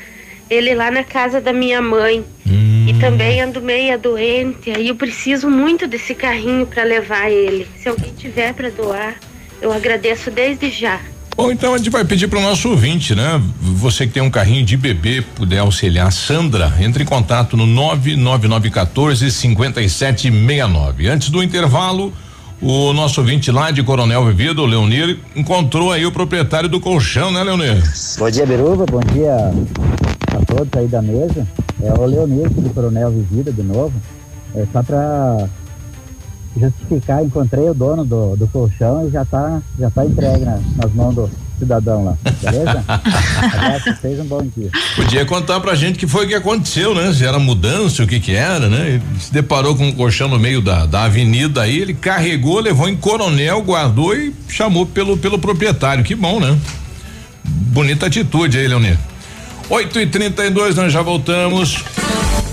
ele 0.49 0.73
lá 0.73 0.89
na 0.89 1.03
casa 1.03 1.41
da 1.41 1.51
minha 1.53 1.81
mãe. 1.81 2.25
E 2.89 2.93
também 2.95 3.39
ando 3.39 3.61
meia 3.61 3.99
doente, 3.99 4.71
aí 4.71 4.87
eu 4.87 4.95
preciso 4.95 5.47
muito 5.47 5.87
desse 5.87 6.15
carrinho 6.15 6.65
para 6.65 6.83
levar 6.83 7.29
ele. 7.29 7.67
Se 7.77 7.87
alguém 7.87 8.11
tiver 8.17 8.51
para 8.51 8.71
doar, 8.71 9.13
eu 9.61 9.71
agradeço 9.71 10.31
desde 10.31 10.71
já. 10.71 10.99
Bom, 11.37 11.51
então 11.51 11.75
a 11.75 11.77
gente 11.77 11.91
vai 11.91 12.03
pedir 12.03 12.27
para 12.27 12.39
o 12.39 12.41
nosso 12.41 12.67
ouvinte, 12.67 13.13
né? 13.13 13.39
Você 13.61 14.07
que 14.07 14.13
tem 14.13 14.23
um 14.23 14.31
carrinho 14.31 14.65
de 14.65 14.75
bebê, 14.75 15.23
puder 15.35 15.59
auxiliar 15.59 16.07
a 16.07 16.11
Sandra, 16.11 16.73
entre 16.79 17.03
em 17.03 17.05
contato 17.05 17.55
no 17.55 17.67
99914 17.67 19.29
5769. 19.31 21.07
Antes 21.07 21.29
do 21.29 21.43
intervalo, 21.43 22.11
O 22.61 22.91
nosso 22.91 23.21
ouvinte 23.21 23.51
lá 23.51 23.71
de 23.71 23.81
Coronel 23.83 24.25
Vivido, 24.25 24.63
o 24.63 24.65
Leonir, 24.65 25.17
encontrou 25.33 25.93
aí 25.93 26.05
o 26.05 26.11
proprietário 26.11 26.67
do 26.67 26.79
colchão, 26.79 27.31
né, 27.31 27.41
Leonir? 27.41 27.81
Bom 28.17 28.29
dia, 28.29 28.45
Biruba. 28.45 28.85
Bom 28.85 28.99
dia 29.13 29.33
a 29.33 30.45
todos 30.45 30.69
aí 30.75 30.87
da 30.87 31.01
mesa. 31.01 31.47
É 31.81 31.93
o 31.93 32.05
Leonir 32.05 32.45
aqui 32.47 32.59
do 32.61 32.69
Coronel 32.71 33.11
Vivida 33.11 33.51
de 33.51 33.63
novo. 33.63 33.93
É 34.55 34.65
só 34.71 34.81
para 34.83 35.47
justificar, 36.59 37.23
encontrei 37.23 37.69
o 37.69 37.73
dono 37.73 38.03
do, 38.03 38.35
do 38.35 38.47
colchão 38.47 39.07
e 39.07 39.11
já 39.11 39.23
tá, 39.23 39.61
já 39.79 39.89
tá 39.89 40.05
entregue 40.05 40.43
na- 40.45 40.59
nas 40.77 40.91
mãos 40.93 41.13
do 41.15 41.29
cidadão 41.59 42.03
lá, 42.05 42.17
beleza? 42.41 42.83
Abraço, 42.87 43.95
vocês 44.01 44.19
um 44.19 44.25
bom 44.25 44.41
dia. 44.57 44.69
Podia 44.95 45.25
contar 45.25 45.59
pra 45.59 45.75
gente 45.75 45.95
o 45.95 45.99
que 45.99 46.07
foi 46.07 46.25
que 46.27 46.33
aconteceu, 46.33 46.95
né? 46.95 47.13
Se 47.13 47.23
era 47.25 47.37
mudança, 47.37 48.03
o 48.03 48.07
que 48.07 48.19
que 48.19 48.33
era, 48.33 48.67
né? 48.67 48.89
Ele 48.95 49.01
se 49.19 49.31
deparou 49.31 49.75
com 49.75 49.87
um 49.87 49.91
colchão 49.91 50.27
no 50.27 50.39
meio 50.39 50.61
da, 50.61 50.85
da 50.85 51.03
avenida 51.03 51.61
aí, 51.61 51.77
ele 51.77 51.93
carregou, 51.93 52.59
levou 52.59 52.89
em 52.89 52.95
coronel, 52.95 53.61
guardou 53.61 54.15
e 54.15 54.33
chamou 54.47 54.85
pelo, 54.85 55.17
pelo 55.17 55.37
proprietário. 55.37 56.03
Que 56.03 56.15
bom, 56.15 56.39
né? 56.39 56.57
Bonita 57.45 58.07
atitude 58.07 58.57
aí, 58.57 58.67
Leonir. 58.67 58.97
8 59.69 59.99
e 59.99 60.07
32 60.07 60.75
nós 60.75 60.91
já 60.91 61.01
voltamos. 61.01 61.83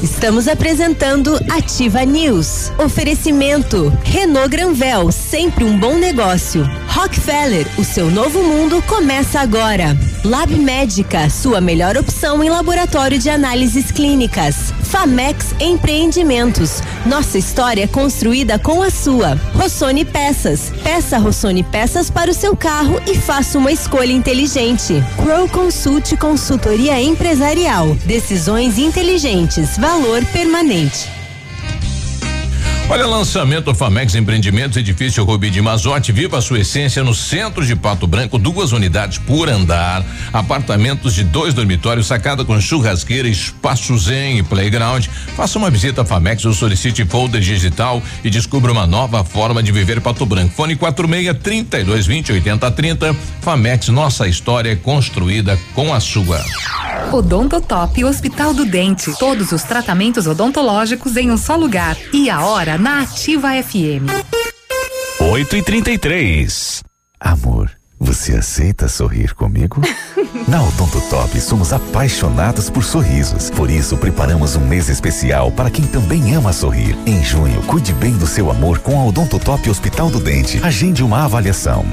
Estamos 0.02 0.46
apresentando 0.46 1.40
Ativa 1.50 2.04
News. 2.04 2.70
Oferecimento 2.78 3.90
Renault 4.04 4.50
Granvel, 4.50 5.10
sempre 5.10 5.64
um 5.64 5.78
bom 5.78 5.94
negócio. 5.94 6.62
Rockefeller, 6.88 7.66
o 7.78 7.84
seu 7.84 8.10
novo 8.10 8.42
mundo 8.42 8.82
começa 8.82 9.40
agora. 9.40 9.96
Lab 10.22 10.54
Médica, 10.54 11.30
sua 11.30 11.60
melhor 11.60 11.96
opção 11.96 12.44
em 12.44 12.50
laboratório 12.50 13.18
de 13.18 13.30
análises 13.30 13.90
clínicas. 13.90 14.74
Famex 14.86 15.54
Empreendimentos, 15.60 16.80
nossa 17.04 17.38
história 17.38 17.86
construída 17.88 18.58
com 18.58 18.82
a 18.82 18.90
sua. 18.90 19.34
Rossoni 19.54 20.04
Peças, 20.04 20.72
peça 20.82 21.18
Rossoni 21.18 21.62
Peças 21.62 22.10
para 22.10 22.30
o 22.30 22.34
seu 22.34 22.56
carro 22.56 23.00
e 23.06 23.14
faça 23.14 23.58
uma 23.58 23.72
escolha 23.72 24.12
inteligente. 24.12 24.94
Crow 25.16 25.48
Consult 25.48 26.16
Consultoria 26.16 27.00
Empresarial, 27.00 27.94
decisões 28.06 28.78
inteligentes, 28.78 29.76
valor 29.76 30.24
permanente. 30.26 31.15
Olha, 32.88 33.04
lançamento 33.04 33.74
Famex 33.74 34.14
Empreendimentos, 34.14 34.76
edifício 34.76 35.24
Rubi 35.24 35.50
de 35.50 35.60
Mazote, 35.60 36.12
viva 36.12 36.38
a 36.38 36.40
sua 36.40 36.60
essência 36.60 37.02
no 37.02 37.12
centro 37.12 37.66
de 37.66 37.74
Pato 37.74 38.06
Branco, 38.06 38.38
duas 38.38 38.70
unidades 38.70 39.18
por 39.18 39.48
andar, 39.48 40.04
apartamentos 40.32 41.12
de 41.12 41.24
dois 41.24 41.52
dormitórios, 41.52 42.06
sacada 42.06 42.44
com 42.44 42.60
churrasqueira, 42.60 43.26
espaço 43.26 43.98
zen 43.98 44.38
e 44.38 44.42
playground. 44.44 45.06
Faça 45.36 45.58
uma 45.58 45.68
visita 45.68 46.02
a 46.02 46.04
Famex 46.04 46.44
ou 46.44 46.52
solicite 46.54 47.04
folder 47.04 47.40
digital 47.40 48.00
e 48.22 48.30
descubra 48.30 48.70
uma 48.70 48.86
nova 48.86 49.24
forma 49.24 49.64
de 49.64 49.72
viver 49.72 50.00
Pato 50.00 50.24
Branco. 50.24 50.54
Fone 50.54 50.76
46 50.76 51.38
32 51.42 52.06
20 52.06 52.32
80 52.34 52.70
30. 52.70 53.16
Famex, 53.40 53.88
nossa 53.88 54.28
história 54.28 54.70
é 54.70 54.76
construída 54.76 55.58
com 55.74 55.92
a 55.92 55.98
sua. 55.98 56.40
Odontotop 57.12 58.04
Hospital 58.04 58.52
do 58.52 58.64
Dente. 58.64 59.16
Todos 59.18 59.52
os 59.52 59.62
tratamentos 59.62 60.26
odontológicos 60.26 61.16
em 61.16 61.30
um 61.30 61.36
só 61.36 61.56
lugar. 61.56 61.96
E 62.12 62.28
a 62.28 62.44
hora 62.44 62.75
na 62.78 63.00
Ativa 63.02 63.50
FM. 63.62 64.06
8 65.20 65.56
e 65.56 65.62
33 65.62 66.82
Amor, 67.18 67.70
você 67.98 68.34
aceita 68.34 68.88
sorrir 68.88 69.34
comigo? 69.34 69.80
Na 70.46 70.62
Odonto 70.62 71.00
Top 71.08 71.40
somos 71.40 71.72
apaixonados 71.72 72.68
por 72.68 72.84
sorrisos. 72.84 73.50
Por 73.50 73.70
isso, 73.70 73.96
preparamos 73.96 74.54
um 74.54 74.66
mês 74.66 74.88
especial 74.88 75.50
para 75.50 75.70
quem 75.70 75.86
também 75.86 76.34
ama 76.34 76.52
sorrir. 76.52 76.96
Em 77.06 77.24
junho, 77.24 77.62
cuide 77.62 77.92
bem 77.94 78.12
do 78.12 78.26
seu 78.26 78.50
amor 78.50 78.78
com 78.80 79.00
a 79.00 79.04
Odonto 79.06 79.38
Top 79.38 79.68
Hospital 79.68 80.10
do 80.10 80.20
Dente. 80.20 80.60
Agende 80.62 81.02
uma 81.02 81.24
avaliação. 81.24 81.84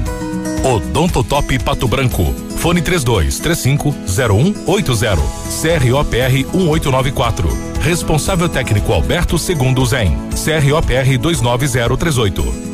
Odontotop 0.64 1.58
Pato 1.58 1.86
Branco. 1.86 2.34
Fone 2.56 2.80
32 2.80 3.38
35 3.38 3.94
0180. 4.06 5.22
CROPR 5.60 6.32
1894. 6.54 7.48
Responsável 7.80 8.48
técnico 8.48 8.92
Alberto 8.92 9.38
Segundo 9.38 9.84
Zen. 9.84 10.16
CROPR 10.30 11.18
29038. 11.18 12.73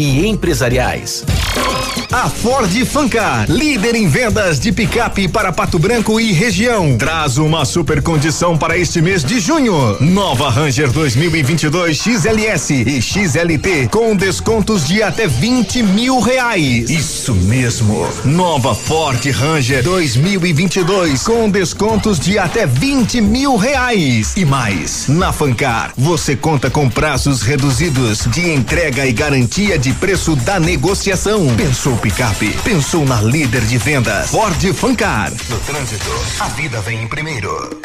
empresariais. 0.03 1.23
A 2.11 2.29
Ford 2.29 2.69
Fancar, 2.85 3.49
líder 3.49 3.95
em 3.95 4.05
vendas 4.05 4.59
de 4.59 4.71
picape 4.73 5.29
para 5.29 5.51
Pato 5.53 5.79
Branco 5.79 6.19
e 6.19 6.33
região, 6.33 6.97
traz 6.97 7.37
uma 7.37 7.63
super 7.63 8.01
condição 8.01 8.57
para 8.57 8.77
este 8.77 9.01
mês 9.01 9.23
de 9.23 9.39
junho. 9.39 9.95
Nova 10.01 10.49
Ranger 10.49 10.91
2022 10.91 11.97
XLS 11.97 12.73
e 12.73 13.01
XLT 13.01 13.87
com 13.89 14.13
descontos 14.13 14.85
de 14.85 15.01
até 15.01 15.25
20 15.25 15.83
mil 15.83 16.19
reais. 16.19 16.89
Isso 16.89 17.33
mesmo. 17.33 18.05
Nova 18.25 18.75
Ford 18.75 19.25
Ranger 19.31 19.81
2022 19.81 21.23
com 21.23 21.49
descontos 21.49 22.19
de 22.19 22.37
até 22.37 22.65
20 22.65 23.21
mil 23.21 23.55
reais. 23.55 24.33
E 24.35 24.43
mais, 24.43 25.07
na 25.07 25.31
Fancar 25.31 25.93
você 25.95 26.35
conta 26.35 26.69
com 26.69 26.89
prazos 26.89 27.41
reduzidos 27.41 28.27
de 28.27 28.51
entrega 28.51 29.05
e 29.05 29.13
garantia 29.13 29.79
de 29.79 29.90
preço 29.93 30.35
da 30.35 30.59
negociação. 30.59 31.55
Pensou 31.55 31.97
picape? 31.97 32.55
Pensou 32.63 33.05
na 33.05 33.21
líder 33.21 33.61
de 33.61 33.77
vendas? 33.77 34.29
Ford 34.31 34.73
Fancar. 34.73 35.31
No 35.49 35.59
trânsito, 35.59 36.11
a 36.39 36.47
vida 36.49 36.81
vem 36.81 37.03
em 37.03 37.07
primeiro. 37.07 37.81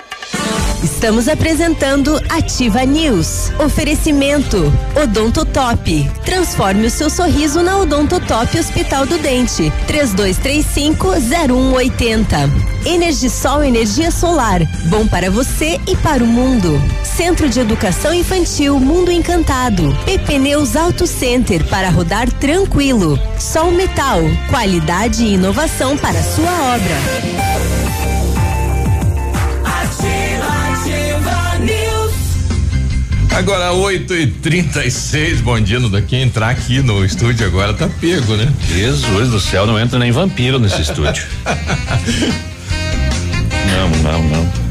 Estamos 0.86 1.28
apresentando 1.28 2.18
Ativa 2.28 2.84
News. 2.84 3.50
Oferecimento 3.58 4.72
Odontotop. 4.94 6.08
Transforme 6.24 6.86
o 6.86 6.90
seu 6.90 7.10
sorriso 7.10 7.60
na 7.62 7.78
Odontotop 7.78 8.56
Hospital 8.58 9.04
do 9.04 9.18
Dente. 9.18 9.72
32350180. 9.88 12.48
Energisol 12.86 13.64
energia 13.64 14.12
solar. 14.12 14.60
Bom 14.88 15.06
para 15.08 15.30
você 15.30 15.80
e 15.88 15.96
para 15.96 16.22
o 16.22 16.26
mundo. 16.26 16.80
Centro 17.02 17.48
de 17.48 17.58
Educação 17.58 18.14
Infantil 18.14 18.78
Mundo 18.78 19.10
Encantado. 19.10 19.92
PP 20.04 20.38
Neus 20.38 20.76
Auto 20.76 21.04
Center 21.06 21.66
para 21.68 21.90
rodar 21.90 22.30
tranquilo. 22.30 23.18
Sol 23.40 23.72
Metal. 23.72 24.20
Qualidade 24.50 25.24
e 25.24 25.34
inovação 25.34 25.96
para 25.96 26.22
sua 26.22 26.74
obra. 26.74 27.85
Agora 33.36 33.70
8 33.70 34.14
e 34.14 34.26
36 34.28 35.42
bom 35.42 35.60
dia, 35.60 35.78
no 35.78 35.90
daqui 35.90 36.16
entrar 36.16 36.48
aqui 36.48 36.80
no 36.80 37.04
estúdio 37.04 37.46
agora 37.46 37.74
tá 37.74 37.86
pego, 38.00 38.34
né? 38.34 38.50
Jesus 38.66 39.28
do 39.28 39.38
céu, 39.38 39.66
não 39.66 39.78
entra 39.78 39.98
nem 39.98 40.10
vampiro 40.10 40.58
nesse 40.58 40.80
estúdio. 40.80 41.22
não, 43.70 43.90
não, 44.02 44.22
não. 44.22 44.65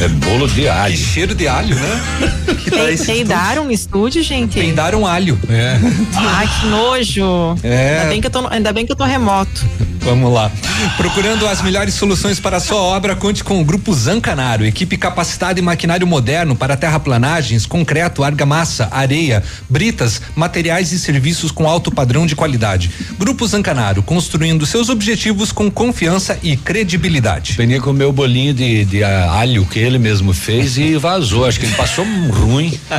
É 0.00 0.08
bolo 0.08 0.48
de 0.48 0.68
alho. 0.68 0.92
Que 0.92 0.98
cheiro 0.98 1.34
de 1.34 1.46
alho, 1.46 1.74
né? 1.74 2.00
que 2.64 2.70
tá 2.70 3.04
Peidaram 3.04 3.64
no 3.64 3.72
estúdio, 3.72 4.22
gente? 4.22 4.58
Peidaram 4.58 5.06
alho. 5.06 5.38
É. 5.48 5.78
Ai, 6.16 6.48
que 6.48 6.66
nojo. 6.66 7.56
É. 7.62 7.98
Ainda 7.98 8.08
bem 8.08 8.20
que 8.20 8.26
eu 8.26 8.30
tô, 8.30 8.48
ainda 8.48 8.72
bem 8.72 8.86
que 8.86 8.92
eu 8.92 8.96
tô 8.96 9.04
remoto. 9.04 9.64
Vamos 10.04 10.32
lá. 10.32 10.50
Procurando 10.96 11.46
as 11.46 11.62
melhores 11.62 11.94
soluções 11.94 12.40
para 12.40 12.56
a 12.56 12.60
sua 12.60 12.78
obra, 12.78 13.14
conte 13.14 13.44
com 13.44 13.60
o 13.60 13.64
Grupo 13.64 13.94
Zancanaro, 13.94 14.66
equipe 14.66 14.96
capacitada 14.96 15.60
em 15.60 15.62
maquinário 15.62 16.06
moderno 16.06 16.56
para 16.56 16.76
terraplanagens, 16.76 17.66
concreto, 17.66 18.24
argamassa, 18.24 18.88
areia, 18.90 19.44
britas, 19.70 20.20
materiais 20.34 20.90
e 20.90 20.98
serviços 20.98 21.52
com 21.52 21.68
alto 21.68 21.92
padrão 21.92 22.26
de 22.26 22.34
qualidade. 22.34 22.90
Grupo 23.16 23.46
Zancanaro, 23.46 24.02
construindo 24.02 24.66
seus 24.66 24.88
objetivos 24.88 25.52
com 25.52 25.70
confiança 25.70 26.36
e 26.42 26.56
credibilidade. 26.56 27.54
Peninha 27.54 27.80
comeu 27.80 28.08
o 28.08 28.12
bolinho 28.12 28.52
de, 28.52 28.84
de 28.84 29.04
ah, 29.04 29.30
alho 29.30 29.64
que 29.72 29.78
ele 29.78 29.98
mesmo 29.98 30.34
fez 30.34 30.76
e 30.76 30.96
vazou. 30.98 31.46
Acho 31.46 31.58
que 31.58 31.64
ele 31.64 31.74
passou 31.74 32.04
ruim. 32.04 32.78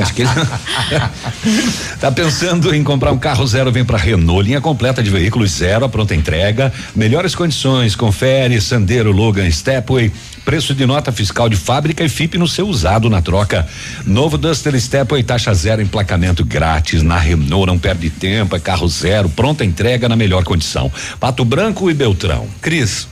Acho 0.00 0.14
que 0.14 0.22
ele 0.22 0.30
tá 2.00 2.12
pensando 2.12 2.72
em 2.72 2.84
comprar 2.84 3.10
um 3.10 3.18
carro 3.18 3.44
zero, 3.44 3.72
vem 3.72 3.84
para 3.84 3.98
Renault, 3.98 4.46
linha 4.46 4.60
completa 4.60 5.02
de 5.02 5.10
veículos 5.10 5.50
zero, 5.50 5.84
a 5.84 5.88
pronta 5.88 6.14
entrega, 6.14 6.72
melhores 6.94 7.34
condições, 7.34 7.96
confere 7.96 8.60
Sandero, 8.60 9.10
Logan, 9.10 9.50
Stepway, 9.50 10.12
preço 10.44 10.74
de 10.74 10.86
nota 10.86 11.10
fiscal 11.10 11.48
de 11.48 11.56
fábrica 11.56 12.04
e 12.04 12.08
FIP 12.08 12.38
no 12.38 12.46
seu 12.46 12.68
usado 12.68 13.10
na 13.10 13.20
troca. 13.20 13.66
Novo 14.06 14.38
Duster 14.38 14.80
Stepway, 14.80 15.24
taxa 15.24 15.52
zero, 15.54 15.82
emplacamento 15.82 16.44
grátis 16.44 17.02
na 17.02 17.18
Renault, 17.18 17.66
não 17.66 17.78
perde 17.78 18.10
tempo, 18.10 18.54
é 18.54 18.60
carro 18.60 18.86
zero, 18.86 19.28
pronta 19.28 19.64
entrega 19.64 20.08
na 20.08 20.14
melhor 20.14 20.44
condição. 20.44 20.90
Pato 21.18 21.44
Branco 21.44 21.90
e 21.90 21.94
Beltrão. 21.94 22.46
Cris. 22.60 23.08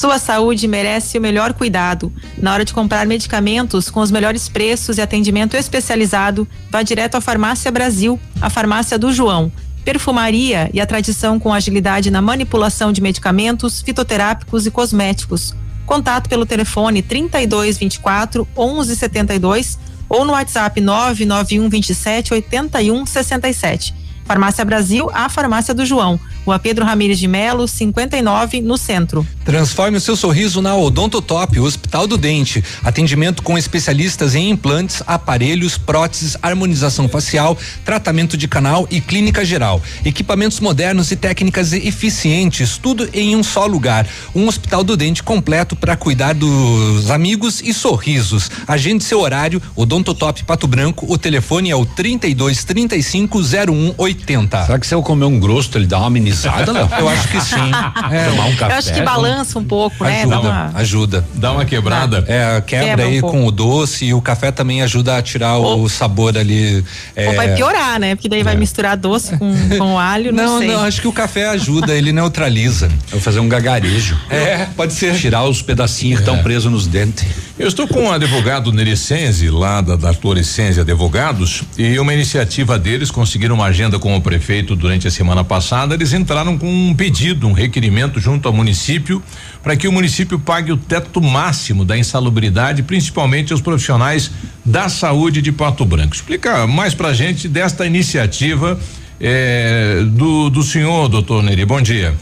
Sua 0.00 0.18
saúde 0.18 0.66
merece 0.66 1.18
o 1.18 1.20
melhor 1.20 1.52
cuidado. 1.52 2.10
Na 2.38 2.54
hora 2.54 2.64
de 2.64 2.72
comprar 2.72 3.06
medicamentos 3.06 3.90
com 3.90 4.00
os 4.00 4.10
melhores 4.10 4.48
preços 4.48 4.96
e 4.96 5.02
atendimento 5.02 5.58
especializado, 5.58 6.48
vá 6.70 6.82
direto 6.82 7.16
à 7.16 7.20
Farmácia 7.20 7.70
Brasil, 7.70 8.18
a 8.40 8.48
farmácia 8.48 8.98
do 8.98 9.12
João. 9.12 9.52
Perfumaria 9.84 10.70
e 10.72 10.80
a 10.80 10.86
tradição 10.86 11.38
com 11.38 11.52
agilidade 11.52 12.10
na 12.10 12.22
manipulação 12.22 12.92
de 12.92 13.02
medicamentos, 13.02 13.82
fitoterápicos 13.82 14.64
e 14.64 14.70
cosméticos. 14.70 15.54
Contato 15.84 16.30
pelo 16.30 16.46
telefone 16.46 17.02
3224 17.02 18.48
1172 18.56 19.78
ou 20.08 20.24
no 20.24 20.32
WhatsApp 20.32 20.80
991 20.80 21.68
27 21.68 22.32
81 22.32 23.04
67. 23.04 23.94
Farmácia 24.24 24.64
Brasil, 24.64 25.10
a 25.12 25.28
farmácia 25.28 25.74
do 25.74 25.84
João. 25.84 26.18
Rua 26.44 26.58
Pedro 26.58 26.84
Ramires 26.84 27.18
de 27.18 27.28
Melo, 27.28 27.68
59, 27.68 28.60
no 28.62 28.78
centro. 28.78 29.26
Transforme 29.44 29.98
o 29.98 30.00
seu 30.00 30.16
sorriso 30.16 30.62
na 30.62 30.74
Odontotop, 30.74 31.58
o 31.58 31.64
Hospital 31.64 32.06
do 32.06 32.16
Dente. 32.16 32.62
Atendimento 32.82 33.42
com 33.42 33.58
especialistas 33.58 34.34
em 34.34 34.50
implantes, 34.50 35.02
aparelhos, 35.06 35.76
próteses, 35.76 36.36
harmonização 36.42 37.08
facial, 37.08 37.56
tratamento 37.84 38.36
de 38.36 38.48
canal 38.48 38.86
e 38.90 39.00
clínica 39.00 39.44
geral. 39.44 39.82
Equipamentos 40.04 40.60
modernos 40.60 41.10
e 41.10 41.16
técnicas 41.16 41.72
eficientes, 41.72 42.78
tudo 42.78 43.08
em 43.12 43.36
um 43.36 43.42
só 43.42 43.66
lugar. 43.66 44.06
Um 44.34 44.48
Hospital 44.48 44.82
do 44.82 44.96
Dente 44.96 45.22
completo 45.22 45.76
para 45.76 45.96
cuidar 45.96 46.34
dos 46.34 47.10
amigos 47.10 47.60
e 47.60 47.74
sorrisos. 47.74 48.50
Agende 48.66 49.04
seu 49.04 49.20
horário, 49.20 49.60
Odontotop 49.76 50.44
Pato 50.44 50.66
Branco. 50.66 51.06
O 51.08 51.18
telefone 51.18 51.70
é 51.70 51.76
o 51.76 51.84
32 51.84 52.64
35 52.64 53.42
0180. 53.42 54.66
Será 54.66 54.78
que 54.78 54.86
se 54.86 54.94
eu 54.94 55.02
comer 55.02 55.26
um 55.26 55.38
grosso, 55.38 55.76
ele 55.76 55.86
dá 55.86 55.98
uma 55.98 56.10
amenizada, 56.30 56.72
Léo? 56.72 56.88
Eu 56.98 57.08
acho 57.08 57.28
que 57.28 57.40
sim. 57.40 57.56
É, 58.10 58.24
Tomar 58.30 58.46
um 58.46 58.56
café. 58.56 58.72
Eu 58.74 58.78
acho 58.78 58.92
que 58.94 59.02
balança 59.02 59.58
um 59.58 59.64
pouco, 59.64 60.04
né? 60.04 60.22
Ajuda, 60.22 60.30
Dá 60.36 60.40
uma- 60.40 60.72
ajuda. 60.74 61.24
Dá 61.34 61.52
uma 61.52 61.64
quebrada. 61.64 62.24
É, 62.26 62.60
quebra, 62.60 62.86
Quebra 62.88 63.06
um 63.06 63.08
aí 63.10 63.20
pouco. 63.20 63.36
com 63.36 63.46
o 63.46 63.50
doce 63.50 64.06
e 64.06 64.14
o 64.14 64.20
café 64.20 64.50
também 64.50 64.82
ajuda 64.82 65.16
a 65.16 65.22
tirar 65.22 65.58
o 65.58 65.88
sabor 65.88 66.36
ali. 66.36 66.84
é, 67.14 67.28
Ou 67.28 67.34
vai 67.36 67.54
piorar, 67.54 67.98
né? 68.00 68.14
Porque 68.14 68.28
daí 68.28 68.42
vai 68.42 68.56
misturar 68.56 68.96
doce 68.96 69.36
com, 69.36 69.54
com 69.78 69.98
alho, 69.98 70.32
não, 70.32 70.44
Não, 70.44 70.58
sei. 70.58 70.68
não, 70.68 70.80
acho 70.82 71.00
que 71.00 71.08
o 71.08 71.12
café 71.12 71.48
ajuda, 71.48 71.94
ele 71.94 72.12
neutraliza. 72.12 72.86
Eu 72.86 73.12
vou 73.12 73.20
fazer 73.20 73.40
um 73.40 73.48
gagarejo. 73.48 74.18
É, 74.28 74.66
pode 74.76 74.92
ser. 74.94 75.14
Tirar 75.14 75.44
os 75.44 75.60
pedacinhos 75.62 76.20
que 76.20 76.28
estão 76.28 76.42
presos 76.42 76.70
nos 76.70 76.86
dentes. 76.86 77.26
Eu 77.58 77.68
estou 77.68 77.86
com 77.86 78.04
um 78.04 78.12
advogado 78.12 78.72
Nericense, 78.72 79.50
lá 79.50 79.80
da, 79.82 79.94
da 79.94 80.12
Floricense 80.14 80.80
Advogados, 80.80 81.62
e 81.76 81.98
uma 81.98 82.14
iniciativa 82.14 82.78
deles 82.78 83.10
conseguiram 83.10 83.54
uma 83.54 83.66
agenda 83.66 83.98
com 83.98 84.16
o 84.16 84.20
prefeito 84.20 84.74
durante 84.74 85.06
a 85.06 85.10
semana 85.10 85.44
passada. 85.44 85.94
Eles 85.94 86.12
entraram 86.20 86.58
com 86.58 86.66
um 86.66 86.94
pedido, 86.94 87.48
um 87.48 87.52
requerimento 87.52 88.20
junto 88.20 88.46
ao 88.46 88.54
município 88.54 89.22
para 89.62 89.76
que 89.76 89.88
o 89.88 89.92
município 89.92 90.38
pague 90.38 90.70
o 90.70 90.76
teto 90.76 91.20
máximo 91.20 91.84
da 91.84 91.96
insalubridade, 91.96 92.82
principalmente 92.82 93.52
aos 93.52 93.60
profissionais 93.60 94.30
da 94.64 94.88
saúde 94.88 95.42
de 95.42 95.50
Pato 95.50 95.84
Branco. 95.84 96.14
Explica 96.14 96.66
mais 96.66 96.94
pra 96.94 97.12
gente 97.12 97.48
desta 97.48 97.86
iniciativa 97.86 98.78
eh, 99.20 100.02
do, 100.06 100.50
do 100.50 100.62
senhor, 100.62 101.08
doutor 101.08 101.42
Neri. 101.42 101.64
Bom 101.64 101.80
dia. 101.80 102.14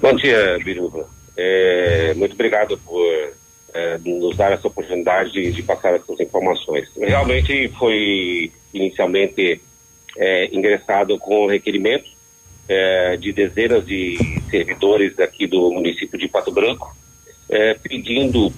Bom 0.00 0.14
dia, 0.14 0.58
Biruba. 0.64 1.08
É, 1.36 2.14
muito 2.14 2.34
obrigado 2.34 2.78
por 2.78 3.02
é, 3.74 3.98
nos 4.04 4.36
dar 4.36 4.52
essa 4.52 4.68
oportunidade 4.68 5.32
de, 5.32 5.52
de 5.52 5.62
passar 5.62 5.94
essas 5.94 6.18
informações. 6.20 6.88
Realmente 6.96 7.68
foi 7.78 8.50
inicialmente 8.72 9.60
é, 10.16 10.54
ingressado 10.54 11.18
com 11.18 11.46
requerimento 11.46 12.15
é, 12.68 13.16
de 13.16 13.32
dezenas 13.32 13.86
de 13.86 14.16
servidores 14.50 15.18
aqui 15.18 15.46
do 15.46 15.70
município 15.70 16.18
de 16.18 16.28
Pato 16.28 16.52
Branco, 16.52 16.96
é, 17.48 17.74
pedindo 17.74 18.52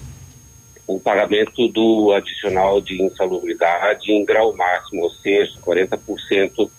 o 0.87 0.99
pagamento 0.99 1.67
do 1.67 2.11
adicional 2.13 2.81
de 2.81 3.01
insalubridade 3.01 4.11
em 4.11 4.25
grau 4.25 4.55
máximo, 4.55 5.03
ou 5.03 5.11
seja, 5.11 5.53
40% 5.61 6.69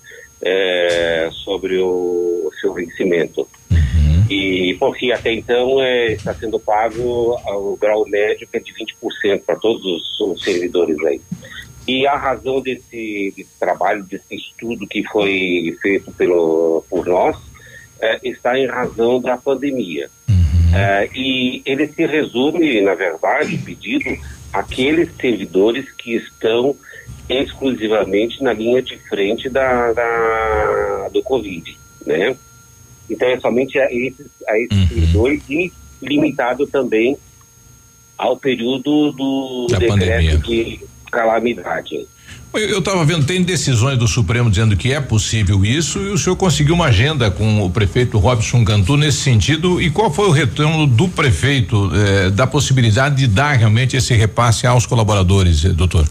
é, 0.42 1.28
sobre 1.44 1.78
o 1.78 2.50
seu 2.60 2.74
vencimento. 2.74 3.46
E 4.28 4.76
porque 4.78 5.12
até 5.12 5.32
então 5.32 5.80
é, 5.80 6.12
está 6.12 6.32
sendo 6.34 6.58
pago 6.58 7.36
o 7.46 7.76
grau 7.76 8.04
médio 8.08 8.46
que 8.48 8.56
é 8.56 8.60
de 8.60 8.72
20% 8.72 9.42
para 9.44 9.56
todos 9.56 9.84
os, 9.84 10.20
os 10.20 10.42
servidores 10.42 10.96
aí. 11.04 11.20
E 11.90 12.06
a 12.06 12.16
razão 12.16 12.60
desse, 12.60 13.32
desse 13.36 13.58
trabalho, 13.58 14.04
desse 14.04 14.36
estudo 14.36 14.86
que 14.86 15.02
foi 15.08 15.76
feito 15.82 16.12
pelo, 16.12 16.84
por 16.88 17.04
nós, 17.06 17.36
é, 18.00 18.18
está 18.28 18.56
em 18.56 18.66
razão 18.66 19.20
da 19.20 19.36
pandemia. 19.36 20.08
É, 20.72 21.08
e 21.12 21.62
ele 21.66 21.88
se 21.88 22.06
resume, 22.06 22.80
na 22.80 22.94
verdade, 22.94 23.58
pedido, 23.58 24.16
àqueles 24.52 25.08
servidores 25.20 25.90
que 25.92 26.14
estão 26.14 26.76
exclusivamente 27.28 28.40
na 28.42 28.52
linha 28.52 28.80
de 28.82 28.96
frente 29.08 29.48
da, 29.48 29.92
da- 29.92 31.08
do 31.12 31.22
Covid, 31.22 31.76
né? 32.06 32.36
Então 33.08 33.28
é 33.28 33.40
somente 33.40 33.78
a 33.80 33.92
esses, 33.92 34.26
a 34.48 34.56
esses 34.60 34.88
servidores 34.88 35.42
e 35.50 35.72
limitado 36.00 36.66
também 36.68 37.16
ao 38.16 38.36
período 38.36 39.10
do 39.12 39.66
Da 39.70 39.78
decreto 39.78 40.38
de 40.38 40.80
calamidade. 41.10 42.06
Eu 42.52 42.80
estava 42.80 43.04
vendo, 43.04 43.24
tem 43.24 43.44
decisões 43.44 43.96
do 43.96 44.08
Supremo 44.08 44.50
dizendo 44.50 44.76
que 44.76 44.92
é 44.92 45.00
possível 45.00 45.64
isso 45.64 46.00
e 46.00 46.08
o 46.08 46.18
senhor 46.18 46.34
conseguiu 46.34 46.74
uma 46.74 46.86
agenda 46.86 47.30
com 47.30 47.64
o 47.64 47.70
prefeito 47.70 48.18
Robson 48.18 48.64
Cantu 48.64 48.96
nesse 48.96 49.18
sentido. 49.18 49.80
E 49.80 49.88
qual 49.88 50.10
foi 50.10 50.26
o 50.26 50.32
retorno 50.32 50.84
do 50.84 51.08
prefeito 51.08 51.90
eh, 51.94 52.30
da 52.30 52.48
possibilidade 52.48 53.14
de 53.14 53.28
dar 53.28 53.52
realmente 53.52 53.96
esse 53.96 54.14
repasse 54.14 54.66
aos 54.66 54.84
colaboradores, 54.84 55.64
eh, 55.64 55.68
doutor? 55.68 56.04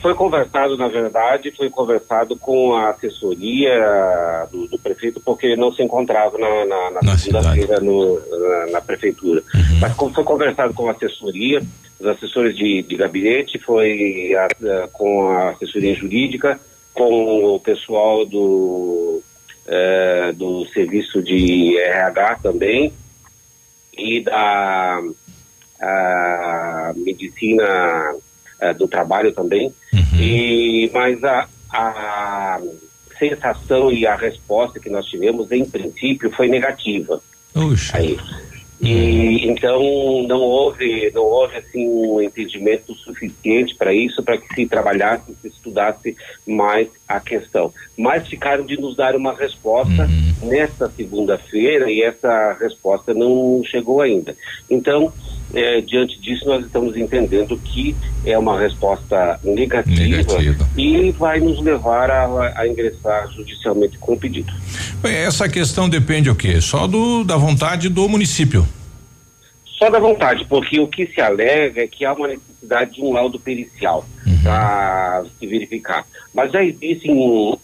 Foi 0.00 0.14
conversado, 0.14 0.76
na 0.76 0.86
verdade, 0.86 1.50
foi 1.56 1.68
conversado 1.68 2.36
com 2.36 2.76
a 2.76 2.90
assessoria 2.90 4.46
do, 4.52 4.68
do 4.68 4.78
prefeito, 4.78 5.18
porque 5.18 5.46
ele 5.46 5.56
não 5.56 5.72
se 5.72 5.82
encontrava 5.82 6.38
na, 6.38 6.64
na, 6.64 6.90
na 6.90 7.00
Na 7.02 7.18
segunda-feira 7.18 7.80
na, 7.80 8.72
na 8.72 8.80
prefeitura. 8.80 9.42
Mas 9.80 9.94
como 9.94 10.14
foi 10.14 10.22
conversado 10.22 10.74
com 10.74 10.88
a 10.88 10.92
assessoria, 10.92 11.60
os 11.98 12.06
assessores 12.06 12.56
de, 12.56 12.82
de 12.82 12.96
gabinete, 12.96 13.58
foi 13.58 14.32
a- 14.34 14.88
com 14.92 15.28
a 15.30 15.50
assessoria 15.50 15.94
jurídica, 15.94 16.60
com 16.92 17.54
o 17.54 17.60
pessoal 17.60 18.24
do, 18.26 19.22
eh, 19.66 20.32
do 20.36 20.64
serviço 20.68 21.22
de 21.22 21.76
RH 21.78 22.36
também, 22.42 22.92
e 23.96 24.20
da 24.20 25.00
medicina 26.96 28.14
eh, 28.60 28.74
do 28.74 28.86
trabalho 28.88 29.32
também. 29.32 29.72
E, 30.20 30.90
mas 30.92 31.22
a, 31.24 31.48
a 31.72 32.60
sensação 33.18 33.90
e 33.92 34.06
a 34.06 34.14
resposta 34.16 34.78
que 34.80 34.88
nós 34.90 35.06
tivemos, 35.06 35.50
em 35.52 35.64
princípio, 35.64 36.30
foi 36.30 36.48
negativa. 36.48 37.20
Aí. 37.96 38.18
E 38.84 39.48
então 39.48 39.80
não 40.28 40.40
houve, 40.40 41.10
não 41.14 41.22
houve 41.22 41.56
assim 41.56 41.88
um 41.88 42.20
entendimento 42.20 42.94
suficiente 42.94 43.74
para 43.74 43.94
isso, 43.94 44.22
para 44.22 44.36
que 44.36 44.54
se 44.54 44.66
trabalhasse, 44.66 45.34
se 45.40 45.48
estudasse 45.48 46.16
mais 46.46 46.88
a 47.08 47.20
questão. 47.20 47.72
Mas 47.96 48.26
ficaram 48.26 48.64
de 48.64 48.80
nos 48.80 48.96
dar 48.96 49.14
uma 49.14 49.34
resposta 49.34 50.08
nesta 50.42 50.90
segunda-feira 50.90 51.90
e 51.90 52.02
essa 52.02 52.56
resposta 52.60 53.12
não 53.12 53.62
chegou 53.64 54.00
ainda. 54.00 54.34
Então, 54.70 55.12
eh, 55.54 55.80
diante 55.80 56.20
disso, 56.20 56.46
nós 56.46 56.64
estamos 56.64 56.96
entendendo 56.96 57.58
que 57.58 57.94
é 58.24 58.36
uma 58.38 58.58
resposta 58.58 59.38
negativa, 59.44 60.00
Negativa. 60.00 60.68
e 60.76 61.10
vai 61.12 61.40
nos 61.40 61.60
levar 61.62 62.10
a, 62.10 62.60
a 62.60 62.66
ingressar 62.66 63.30
judicialmente 63.32 63.98
com 63.98 64.14
o 64.14 64.18
pedido. 64.18 64.52
Bem, 65.02 65.14
Essa 65.14 65.48
questão 65.48 65.88
depende 65.88 66.30
o 66.30 66.34
quê? 66.34 66.60
Só 66.60 66.86
do 66.86 67.22
da 67.24 67.36
vontade 67.36 67.88
do 67.88 68.08
município. 68.08 68.66
Só 69.84 69.90
da 69.90 69.98
vontade, 69.98 70.46
porque 70.46 70.80
o 70.80 70.88
que 70.88 71.06
se 71.08 71.20
alega 71.20 71.82
é 71.82 71.86
que 71.86 72.06
há 72.06 72.14
uma 72.14 72.28
necessidade 72.28 72.94
de 72.94 73.02
um 73.02 73.12
laudo 73.12 73.38
pericial 73.38 74.02
para 74.42 75.26
se 75.38 75.46
verificar. 75.46 76.06
Mas 76.32 76.52
já 76.52 76.64
existem 76.64 77.12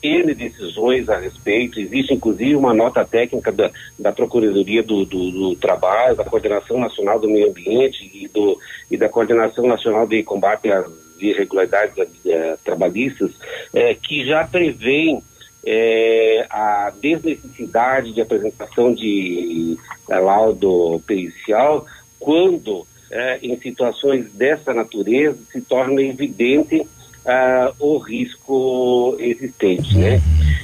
N 0.03 0.35
decisões 0.35 1.09
a 1.09 1.17
respeito, 1.17 1.81
existe 1.81 2.13
inclusive 2.13 2.55
uma 2.57 2.75
nota 2.75 3.07
técnica 3.07 3.51
da, 3.51 3.71
da 3.99 4.13
Procuradoria 4.13 4.83
do, 4.83 5.07
do, 5.07 5.31
do 5.31 5.57
Trabalho, 5.57 6.15
da 6.15 6.23
Coordenação 6.23 6.79
Nacional 6.79 7.19
do 7.19 7.27
Meio 7.27 7.49
Ambiente 7.49 8.11
e, 8.13 8.29
do, 8.29 8.59
e 8.91 8.99
da 8.99 9.09
Coordenação 9.09 9.67
Nacional 9.67 10.07
de 10.07 10.23
Combate 10.23 10.71
às 10.71 10.85
Irregularidades 11.19 12.07
eh, 12.27 12.59
Trabalhistas, 12.63 13.31
eh, 13.73 13.95
que 13.95 14.27
já 14.27 14.45
prevêem 14.45 15.23
eh, 15.65 16.47
a 16.51 16.93
desnecessidade 17.01 18.13
de 18.13 18.21
apresentação 18.21 18.93
de 18.93 19.79
laudo 20.07 21.01
pericial 21.07 21.87
quando 22.21 22.87
eh, 23.11 23.41
em 23.43 23.59
situações 23.59 24.31
dessa 24.33 24.73
natureza 24.73 25.39
se 25.51 25.61
torna 25.63 26.01
evidente 26.01 26.87
ah, 27.27 27.73
o 27.79 27.99
risco 27.99 29.17
existente, 29.19 29.97
né? 29.97 30.21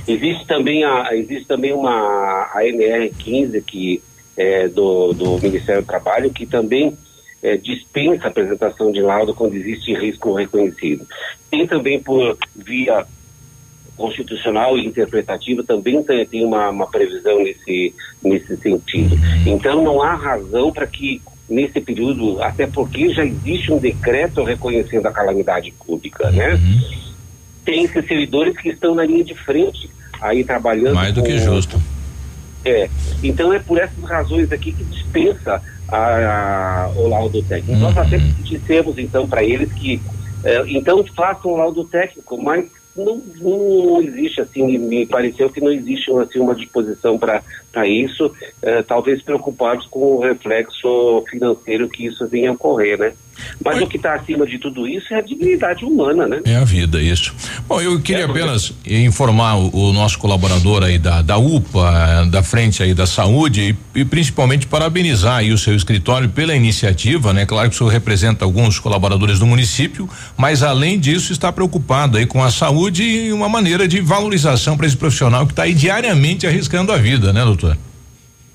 Existe 0.07 0.47
também 0.47 0.85
a 0.85 1.09
existe 1.13 1.47
também 1.47 1.73
uma 1.73 2.51
a 2.55 2.61
NR 2.65 3.11
15 3.11 3.61
que 3.63 4.03
é 4.37 4.69
do, 4.69 5.13
do 5.13 5.39
Ministério 5.41 5.83
do 5.83 5.87
Trabalho 5.87 6.31
que 6.31 6.47
também 6.47 6.97
eh, 7.43 7.57
dispensa 7.57 8.25
a 8.25 8.29
apresentação 8.29 8.93
de 8.93 9.01
laudo 9.01 9.35
quando 9.35 9.55
existe 9.55 9.93
risco 9.95 10.33
reconhecido. 10.35 11.07
Tem 11.51 11.67
também 11.67 12.01
por 12.01 12.39
via 12.55 13.07
constitucional 13.97 14.79
e 14.79 14.87
interpretativa 14.87 15.65
também 15.65 16.03
tem, 16.03 16.27
tem 16.27 16.45
uma, 16.45 16.69
uma 16.71 16.87
previsão 16.87 17.43
nesse, 17.43 17.95
nesse 18.23 18.57
sentido. 18.59 19.17
Então 19.47 19.83
não 19.83 20.03
há 20.03 20.15
razão 20.15 20.71
para 20.71 20.87
que 20.87 21.21
nesse 21.49 21.81
período, 21.81 22.43
até 22.43 22.67
porque 22.67 23.09
já 23.15 23.25
existe 23.25 23.73
um 23.73 23.79
decreto 23.79 24.43
reconhecendo 24.45 25.07
a 25.07 25.13
calamidade 25.13 25.73
pública, 25.85 26.31
né? 26.33 26.59
Tem 27.65 27.85
esses 27.85 28.07
servidores 28.07 28.57
que 28.57 28.69
estão 28.69 28.95
na 28.95 29.05
linha 29.05 29.25
de 29.25 29.35
frente 29.35 29.91
aí 30.21 30.45
trabalhando. 30.45 30.95
Mais 30.95 31.13
do 31.13 31.23
que 31.23 31.33
com- 31.33 31.39
justo. 31.39 31.81
é, 32.65 32.89
então 33.23 33.53
é 33.53 33.59
por 33.59 33.79
essas 33.79 34.03
razões 34.05 34.51
aqui 34.53 34.73
que 34.73 34.85
dispensa 34.85 35.61
a, 35.89 35.97
a- 35.99 36.91
o 36.97 37.09
laudo 37.09 37.43
técnico. 37.43 37.79
Nós 37.81 37.97
até 37.97 38.19
dissemos 38.43 38.99
então 38.99 39.29
para 39.29 39.43
eles 39.45 39.73
que 39.73 40.01
é, 40.45 40.63
então 40.69 41.05
façam 41.17 41.53
o 41.53 41.57
laudo 41.57 41.85
técnico, 41.85 42.41
mas 42.43 42.65
não, 42.97 43.21
não 43.41 44.01
existe 44.03 44.41
assim, 44.41 44.65
me- 44.65 44.79
me 44.79 45.07
pareceu 45.07 45.51
que 45.51 45.61
não 45.61 45.73
existe 45.73 46.11
assim, 46.13 46.39
uma 46.41 46.55
disposição 46.55 47.19
para 47.19 47.43
isso, 47.85 48.33
é, 48.63 48.83
talvez 48.83 49.21
preocupados 49.21 49.87
com 49.87 50.17
o 50.17 50.21
reflexo 50.21 51.25
financeiro 51.29 51.89
que 51.89 52.07
isso 52.07 52.29
venha 52.29 52.51
a 52.51 52.53
ocorrer, 52.53 52.97
né? 52.97 53.13
Mas 53.65 53.81
o 53.81 53.87
que 53.87 53.97
está 53.97 54.15
acima 54.15 54.47
de 54.47 54.59
tudo 54.59 54.87
isso 54.87 55.13
é 55.13 55.19
a 55.19 55.21
dignidade 55.21 55.85
humana, 55.85 56.27
né? 56.27 56.41
É 56.45 56.57
a 56.57 56.65
vida, 56.65 57.01
isso. 57.01 57.35
Bom, 57.67 57.81
eu 57.81 58.01
queria 58.01 58.27
apenas 58.27 58.73
informar 58.87 59.57
o, 59.57 59.71
o 59.75 59.93
nosso 59.93 60.19
colaborador 60.19 60.83
aí 60.83 60.99
da, 60.99 61.23
da 61.23 61.37
UPA, 61.37 62.27
da 62.31 62.43
frente 62.43 62.83
aí 62.83 62.95
da 62.95 63.07
saúde 63.07 63.77
e, 63.95 64.01
e 64.01 64.05
principalmente 64.05 64.67
parabenizar 64.67 65.39
aí 65.39 65.53
o 65.53 65.59
seu 65.59 65.75
escritório 65.75 66.29
pela 66.29 66.55
iniciativa, 66.55 67.33
né? 67.33 67.47
Claro 67.47 67.69
que 67.69 67.75
o 67.75 67.79
senhor 67.79 67.91
representa 67.91 68.45
alguns 68.45 68.79
colaboradores 68.79 69.39
do 69.39 69.47
município, 69.47 70.09
mas 70.37 70.63
além 70.63 70.99
disso 70.99 71.33
está 71.33 71.53
preocupado 71.53 72.19
aí 72.19 72.27
com 72.27 72.43
a 72.43 72.51
saúde 72.51 73.03
e 73.03 73.33
uma 73.33 73.49
maneira 73.49 73.87
de 73.87 74.01
valorização 74.01 74.77
para 74.77 74.87
esse 74.87 74.97
profissional 74.97 75.47
que 75.47 75.53
está 75.53 75.65
aí 75.65 75.75
diariamente 75.75 76.47
arriscando 76.47 76.93
a 76.93 76.97
vida, 76.97 77.33
né, 77.33 77.45
doutor? 77.45 77.66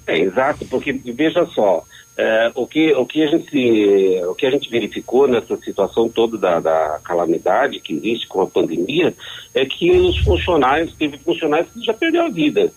É, 0.07 0.19
exato, 0.19 0.65
porque 0.65 0.91
veja 0.91 1.45
só, 1.47 1.83
é, 2.17 2.51
o, 2.55 2.67
que, 2.67 2.93
o, 2.93 3.05
que 3.05 3.23
a 3.23 3.27
gente, 3.27 4.21
o 4.27 4.35
que 4.35 4.45
a 4.45 4.51
gente 4.51 4.69
verificou 4.69 5.27
nessa 5.27 5.55
situação 5.57 6.09
toda 6.09 6.37
da, 6.37 6.59
da 6.59 6.99
calamidade 7.03 7.79
que 7.79 7.93
existe 7.93 8.27
com 8.27 8.41
a 8.41 8.47
pandemia 8.47 9.13
é 9.53 9.65
que 9.65 9.91
os 9.91 10.17
funcionários, 10.19 10.93
teve 10.95 11.17
funcionários 11.17 11.69
que 11.71 11.83
já 11.83 11.93
perderam 11.93 12.25
a 12.25 12.29
vida, 12.29 12.71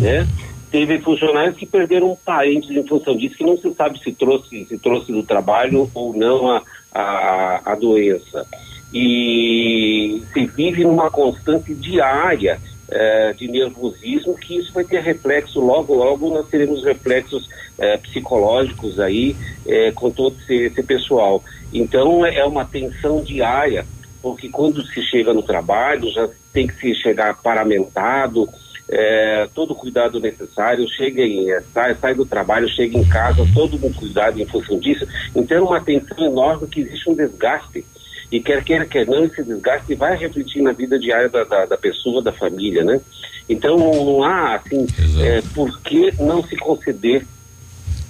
né? 0.00 0.26
Teve 0.70 0.98
funcionários 0.98 1.56
que 1.56 1.64
perderam 1.64 2.16
parentes 2.24 2.70
em 2.70 2.86
função 2.86 3.16
disso, 3.16 3.36
que 3.36 3.44
não 3.44 3.56
se 3.56 3.72
sabe 3.74 3.98
se 4.00 4.12
trouxe, 4.12 4.66
se 4.66 4.78
trouxe 4.78 5.12
do 5.12 5.22
trabalho 5.22 5.90
ou 5.94 6.14
não 6.14 6.50
a, 6.50 6.62
a, 6.92 7.72
a 7.72 7.74
doença. 7.74 8.46
E 8.92 10.22
se 10.32 10.46
vive 10.46 10.82
numa 10.84 11.10
constante 11.10 11.74
diária 11.74 12.60
eh, 12.90 13.34
de 13.36 13.48
nervosismo, 13.48 14.34
que 14.34 14.56
isso 14.56 14.72
vai 14.72 14.84
ter 14.84 15.00
reflexo 15.00 15.60
logo, 15.60 15.94
logo 15.94 16.30
nós 16.30 16.48
teremos 16.48 16.84
reflexos 16.84 17.48
eh, 17.78 17.96
psicológicos 17.98 18.98
aí 18.98 19.36
eh, 19.66 19.92
com 19.92 20.10
todo 20.10 20.36
esse, 20.40 20.54
esse 20.54 20.82
pessoal. 20.82 21.42
Então 21.72 22.24
é 22.24 22.44
uma 22.44 22.64
tensão 22.64 23.22
diária, 23.22 23.84
porque 24.22 24.48
quando 24.48 24.82
se 24.82 25.02
chega 25.02 25.32
no 25.32 25.42
trabalho 25.42 26.10
já 26.10 26.28
tem 26.52 26.66
que 26.66 26.74
se 26.74 26.94
chegar 26.94 27.40
paramentado, 27.42 28.48
eh, 28.90 29.46
todo 29.54 29.72
o 29.72 29.76
cuidado 29.76 30.18
necessário, 30.18 30.88
chega 30.88 31.22
em, 31.22 31.50
eh, 31.50 31.62
sai, 31.74 31.94
sai 31.94 32.14
do 32.14 32.24
trabalho, 32.24 32.68
chega 32.68 32.96
em 32.96 33.04
casa, 33.06 33.46
todo 33.52 33.74
um 33.86 33.92
cuidado 33.92 34.40
em 34.40 34.46
função 34.46 34.78
disso. 34.78 35.06
Então 35.36 35.58
é 35.58 35.60
uma 35.60 35.80
tensão 35.80 36.24
enorme 36.24 36.66
que 36.66 36.80
existe 36.80 37.10
um 37.10 37.14
desgaste 37.14 37.84
e 38.30 38.40
quer 38.40 38.62
queira, 38.62 38.84
quer 38.84 39.06
não, 39.06 39.24
esse 39.24 39.42
desgaste 39.42 39.94
vai 39.94 40.16
refletir 40.16 40.62
na 40.62 40.72
vida 40.72 40.98
diária 40.98 41.28
da, 41.28 41.44
da, 41.44 41.66
da 41.66 41.76
pessoa, 41.78 42.22
da 42.22 42.32
família, 42.32 42.84
né? 42.84 43.00
Então 43.48 43.76
não 43.78 44.22
há, 44.22 44.56
assim, 44.56 44.86
é, 45.20 45.42
por 45.54 45.80
que 45.80 46.12
não 46.20 46.42
se 46.44 46.56
conceder, 46.56 47.26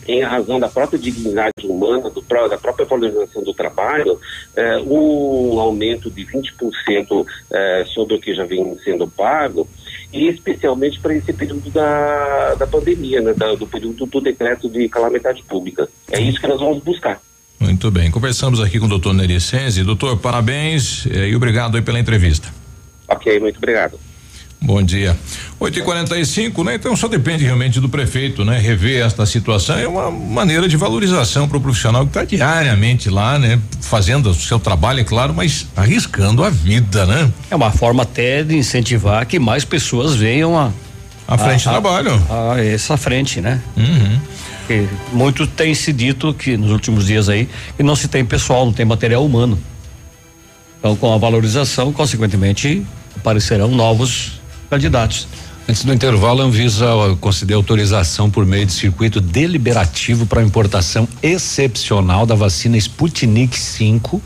em 0.07 0.23
razão 0.23 0.59
da 0.59 0.69
própria 0.69 0.99
dignidade 0.99 1.53
humana, 1.67 2.09
do, 2.09 2.23
da 2.23 2.57
própria 2.57 2.87
valorização 2.87 3.43
do 3.43 3.53
trabalho, 3.53 4.19
é, 4.57 4.79
um 4.79 5.61
aumento 5.61 6.11
de 6.11 6.25
20% 6.25 7.27
é, 7.53 7.85
sobre 7.89 8.15
o 8.15 8.21
que 8.21 8.35
já 8.35 8.45
vem 8.45 8.75
sendo 8.83 9.07
pago, 9.07 9.69
e 10.11 10.29
especialmente 10.29 10.99
para 10.99 11.15
esse 11.15 11.33
período 11.35 11.69
da, 11.71 12.55
da 12.55 12.67
pandemia, 12.67 13.21
né? 13.21 13.35
Da- 13.35 13.55
do 13.55 13.67
período 13.67 14.07
do 14.07 14.21
decreto 14.21 14.67
de 14.69 14.89
calamidade 14.89 15.43
pública. 15.43 15.87
É 16.11 16.19
isso 16.19 16.41
que 16.41 16.47
nós 16.47 16.59
vamos 16.59 16.83
buscar. 16.83 17.21
Muito 17.61 17.91
bem, 17.91 18.11
conversamos 18.11 18.61
aqui 18.61 18.79
com 18.79 18.87
o 18.87 18.89
doutor 18.89 19.13
Neri 19.13 19.41
Senzi. 19.41 19.83
Doutor, 19.83 20.17
parabéns 20.19 21.07
eh, 21.07 21.29
e 21.29 21.37
obrigado 21.37 21.77
aí 21.77 21.83
pela 21.83 21.99
entrevista. 21.99 22.49
Ok, 23.09 23.41
muito 23.41 23.57
obrigado. 23.57 23.99
Bom 24.61 24.83
dia. 24.83 25.17
8 25.61 25.79
e 25.79 25.83
45 25.83 26.65
né? 26.65 26.75
Então 26.75 26.97
só 26.97 27.07
depende 27.07 27.45
realmente 27.45 27.81
do 27.81 27.89
prefeito, 27.89 28.45
né? 28.45 28.59
Rever 28.59 29.05
esta 29.05 29.25
situação 29.25 29.79
é 29.79 29.87
uma 29.87 30.11
maneira 30.11 30.69
de 30.69 30.77
valorização 30.77 31.49
para 31.49 31.57
o 31.57 31.61
profissional 31.61 32.03
que 32.05 32.11
está 32.11 32.25
diariamente 32.25 33.09
lá, 33.09 33.39
né? 33.39 33.61
Fazendo 33.81 34.31
o 34.31 34.35
seu 34.35 34.59
trabalho, 34.59 35.01
é 35.01 35.05
claro, 35.05 35.33
mas 35.33 35.67
arriscando 35.77 36.43
a 36.43 36.51
vida, 36.51 37.07
né? 37.07 37.31
É 37.51 37.57
uma 37.57 37.71
forma 37.71 38.03
até 38.03 38.43
de 38.43 38.57
incentivar 38.57 39.25
que 39.27 39.39
mais 39.39 39.65
pessoas 39.65 40.15
venham 40.15 40.59
a. 40.59 40.73
À 41.27 41.37
frente 41.37 41.65
do 41.65 41.71
trabalho. 41.71 42.11
A 42.31 42.59
essa 42.65 42.97
frente, 42.97 43.41
né? 43.41 43.61
Uhum. 43.77 44.19
Porque 44.69 44.87
muito 45.13 45.47
tem 45.47 45.75
se 45.75 45.95
dito 45.95 46.35
que 46.35 46.55
nos 46.55 46.71
últimos 46.71 47.07
dias 47.07 47.31
aí 47.31 47.49
que 47.75 47.83
não 47.83 47.97
se 47.97 48.07
tem 48.07 48.23
pessoal, 48.23 48.67
não 48.67 48.73
tem 48.75 48.85
material 48.85 49.25
humano. 49.25 49.59
Então, 50.79 50.95
com 50.95 51.11
a 51.11 51.17
valorização, 51.17 51.91
consequentemente, 51.91 52.87
aparecerão 53.17 53.69
novos 53.69 54.43
candidatos. 54.69 55.27
Antes 55.67 55.85
do 55.85 55.95
intervalo, 55.95 56.43
a 56.43 56.45
Anvisa 56.45 56.87
concedeu 57.19 57.57
autorização 57.57 58.31
por 58.31 58.45
meio 58.45 58.67
de 58.67 58.73
circuito 58.73 59.23
deliberativo 59.23 60.27
para 60.27 60.43
importação 60.43 61.09
excepcional 61.23 62.27
da 62.27 62.35
vacina 62.35 62.77
Sputnik 62.77 63.59
5 63.59 64.23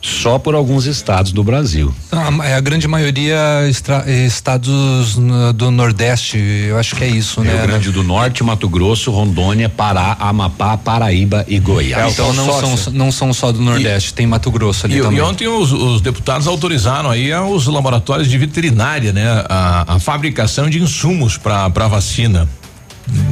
só 0.00 0.38
por 0.38 0.54
alguns 0.54 0.86
estados 0.86 1.32
do 1.32 1.42
Brasil. 1.42 1.92
A, 2.12 2.46
é 2.46 2.54
a 2.54 2.60
grande 2.60 2.86
maioria 2.86 3.36
estra- 3.68 4.04
estados 4.08 5.16
no- 5.16 5.52
do 5.52 5.70
Nordeste, 5.72 6.38
eu 6.38 6.78
acho 6.78 6.94
que 6.94 7.02
é 7.02 7.08
isso, 7.08 7.40
Rio 7.40 7.52
né? 7.52 7.66
Grande 7.66 7.90
do 7.90 8.04
Norte, 8.04 8.44
Mato 8.44 8.68
Grosso, 8.68 9.10
Rondônia, 9.10 9.68
Pará, 9.68 10.16
Amapá, 10.20 10.76
Paraíba 10.76 11.44
e 11.48 11.58
Goiás. 11.58 12.12
então 12.12 12.32
não 12.32 12.76
são, 12.76 12.92
não 12.92 13.12
são 13.12 13.32
só 13.34 13.50
do 13.50 13.60
Nordeste, 13.60 14.14
tem 14.14 14.24
Mato 14.26 14.50
Grosso 14.52 14.86
ali 14.86 14.98
E, 14.98 15.02
também. 15.02 15.18
e 15.18 15.20
ontem 15.20 15.48
os, 15.48 15.72
os 15.72 16.00
deputados 16.00 16.46
autorizaram 16.46 17.10
aí 17.10 17.32
aos 17.32 17.66
laboratórios 17.66 18.28
de 18.28 18.38
veterinária, 18.38 19.12
né? 19.12 19.26
A, 19.48 19.94
a 19.96 19.98
fabricação 19.98 20.70
de 20.70 20.80
insumos 20.80 21.36
para 21.36 21.64
a 21.64 21.88
vacina. 21.88 22.48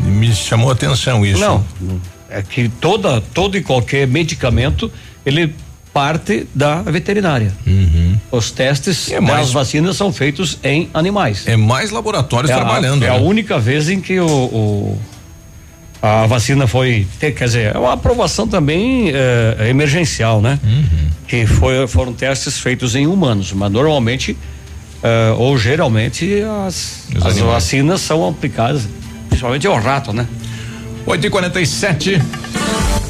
Me 0.04 0.34
chamou 0.34 0.70
a 0.70 0.72
atenção 0.72 1.24
isso. 1.24 1.38
Não, 1.40 1.64
é 2.28 2.42
que 2.42 2.68
toda, 2.68 3.20
todo 3.20 3.56
e 3.56 3.62
qualquer 3.62 4.06
medicamento, 4.08 4.90
ele 5.24 5.54
parte 5.96 6.46
da 6.54 6.82
veterinária. 6.82 7.50
Os 8.30 8.50
testes 8.50 9.10
É 9.10 9.18
mais- 9.18 9.46
das 9.46 9.52
vacinas 9.52 9.96
são 9.96 10.12
feitos 10.12 10.58
em 10.62 10.90
animais. 10.92 11.44
É 11.48 11.56
mais 11.56 11.90
laboratórios 11.90 12.50
É 12.50 12.52
a- 12.54 12.56
trabalhando. 12.58 13.02
É 13.02 13.08
a 13.08 13.14
né? 13.14 13.18
única 13.20 13.58
vez 13.58 13.88
em 13.88 13.98
que 13.98 14.20
o, 14.20 14.26
o- 14.28 14.98
a 16.02 16.26
vacina 16.26 16.66
foi, 16.66 17.06
quer 17.18 17.32
dizer, 17.32 17.74
é 17.74 17.78
uma 17.78 17.94
aprovação 17.94 18.46
também 18.46 19.10
eh, 19.10 19.68
emergencial, 19.70 20.42
né? 20.42 20.60
Uhum. 20.62 21.08
Que 21.26 21.46
foi, 21.46 21.86
foram 21.88 22.12
testes 22.12 22.58
feitos 22.60 22.94
em 22.94 23.06
humanos, 23.06 23.52
mas 23.54 23.72
normalmente 23.72 24.36
eh, 25.02 25.34
ou 25.38 25.56
geralmente 25.56 26.42
as, 26.66 27.06
Os 27.08 27.16
as 27.24 27.32
animais. 27.32 27.54
vacinas 27.54 28.00
são 28.02 28.28
aplicadas, 28.28 28.82
principalmente 29.30 29.66
ao 29.66 29.80
rato, 29.80 30.12
né? 30.12 30.26
8 31.06 31.26
e 31.26 31.30
47 31.30 32.20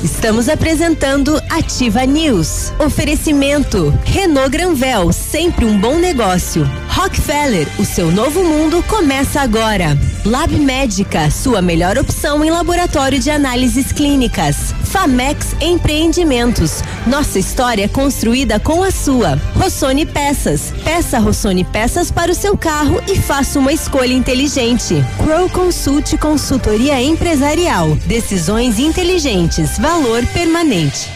Estamos 0.05 0.49
apresentando 0.51 1.41
Ativa 1.49 2.05
News. 2.05 2.73
Oferecimento 2.79 3.99
Renault 4.05 4.51
Granvel, 4.51 5.11
sempre 5.11 5.65
um 5.65 5.81
bom 5.81 5.97
negócio. 5.97 6.67
Rockefeller, 6.97 7.69
o 7.79 7.85
seu 7.85 8.11
novo 8.11 8.43
mundo 8.43 8.83
começa 8.85 9.43
agora. 9.43 9.97
Lab 10.25 10.59
Médica, 10.59 11.31
sua 11.31 11.61
melhor 11.61 11.99
opção 11.99 12.43
em 12.43 12.51
laboratório 12.51 13.19
de 13.19 13.31
análises 13.31 13.93
clínicas. 13.93 14.75
Famex 14.85 15.55
Empreendimentos, 15.61 16.83
nossa 17.07 17.39
história 17.39 17.87
construída 17.87 18.59
com 18.59 18.83
a 18.83 18.91
sua. 18.91 19.39
Rossoni 19.55 20.07
Peças, 20.07 20.73
peça 20.83 21.19
Rossoni 21.19 21.65
Peças 21.65 22.11
para 22.11 22.33
o 22.33 22.35
seu 22.35 22.57
carro 22.57 22.99
e 23.07 23.15
faça 23.15 23.59
uma 23.59 23.75
escolha 23.75 24.15
inteligente. 24.15 24.95
Crow 25.23 25.51
Consult 25.51 26.17
Consultoria 26.17 27.01
Empresarial, 27.03 27.95
decisões 28.07 28.79
inteligentes, 28.79 29.79
valor 29.79 30.25
permanente. 30.29 31.16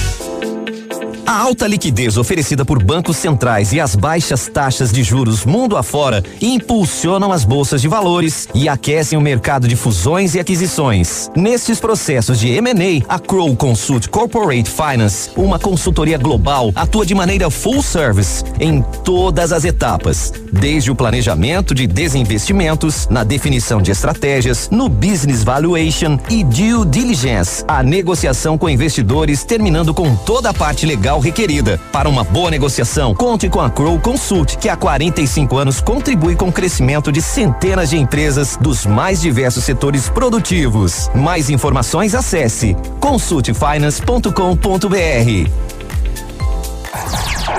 A 1.31 1.37
alta 1.37 1.65
liquidez 1.65 2.17
oferecida 2.17 2.65
por 2.65 2.83
bancos 2.83 3.15
centrais 3.15 3.71
e 3.71 3.79
as 3.79 3.95
baixas 3.95 4.49
taxas 4.49 4.91
de 4.91 5.01
juros 5.01 5.45
mundo 5.45 5.77
afora 5.77 6.21
impulsionam 6.41 7.31
as 7.31 7.45
bolsas 7.45 7.81
de 7.81 7.87
valores 7.87 8.49
e 8.53 8.67
aquecem 8.67 9.17
o 9.17 9.21
mercado 9.21 9.65
de 9.65 9.77
fusões 9.77 10.35
e 10.35 10.41
aquisições. 10.41 11.31
Nestes 11.33 11.79
processos 11.79 12.37
de 12.37 12.49
M&A, 12.49 13.05
a 13.07 13.17
Crow 13.17 13.55
Consult 13.55 14.09
Corporate 14.09 14.69
Finance, 14.69 15.29
uma 15.37 15.57
consultoria 15.57 16.17
global, 16.17 16.73
atua 16.75 17.05
de 17.05 17.15
maneira 17.15 17.49
full 17.49 17.81
service 17.81 18.43
em 18.59 18.81
todas 18.81 19.53
as 19.53 19.63
etapas, 19.63 20.33
desde 20.51 20.91
o 20.91 20.95
planejamento 20.95 21.73
de 21.73 21.87
desinvestimentos, 21.87 23.07
na 23.09 23.23
definição 23.23 23.81
de 23.81 23.89
estratégias, 23.89 24.69
no 24.69 24.89
business 24.89 25.45
valuation 25.45 26.19
e 26.29 26.43
due 26.43 26.85
diligence, 26.87 27.63
a 27.69 27.81
negociação 27.81 28.57
com 28.57 28.69
investidores, 28.69 29.45
terminando 29.45 29.93
com 29.93 30.13
toda 30.13 30.49
a 30.49 30.53
parte 30.53 30.85
legal 30.85 31.20
requerida. 31.21 31.79
Para 31.91 32.09
uma 32.09 32.25
boa 32.25 32.51
negociação, 32.51 33.15
conte 33.15 33.47
com 33.47 33.61
a 33.61 33.69
Crow 33.69 33.97
Consult, 33.99 34.57
que 34.57 34.67
há 34.67 34.75
45 34.75 35.57
anos 35.57 35.79
contribui 35.79 36.35
com 36.35 36.49
o 36.49 36.51
crescimento 36.51 37.09
de 37.11 37.21
centenas 37.21 37.91
de 37.91 37.97
empresas 37.97 38.57
dos 38.57 38.85
mais 38.85 39.21
diversos 39.21 39.63
setores 39.63 40.09
produtivos. 40.09 41.09
Mais 41.15 41.49
informações 41.49 42.13
acesse 42.13 42.75
consultfinance.com.br. 42.99 45.71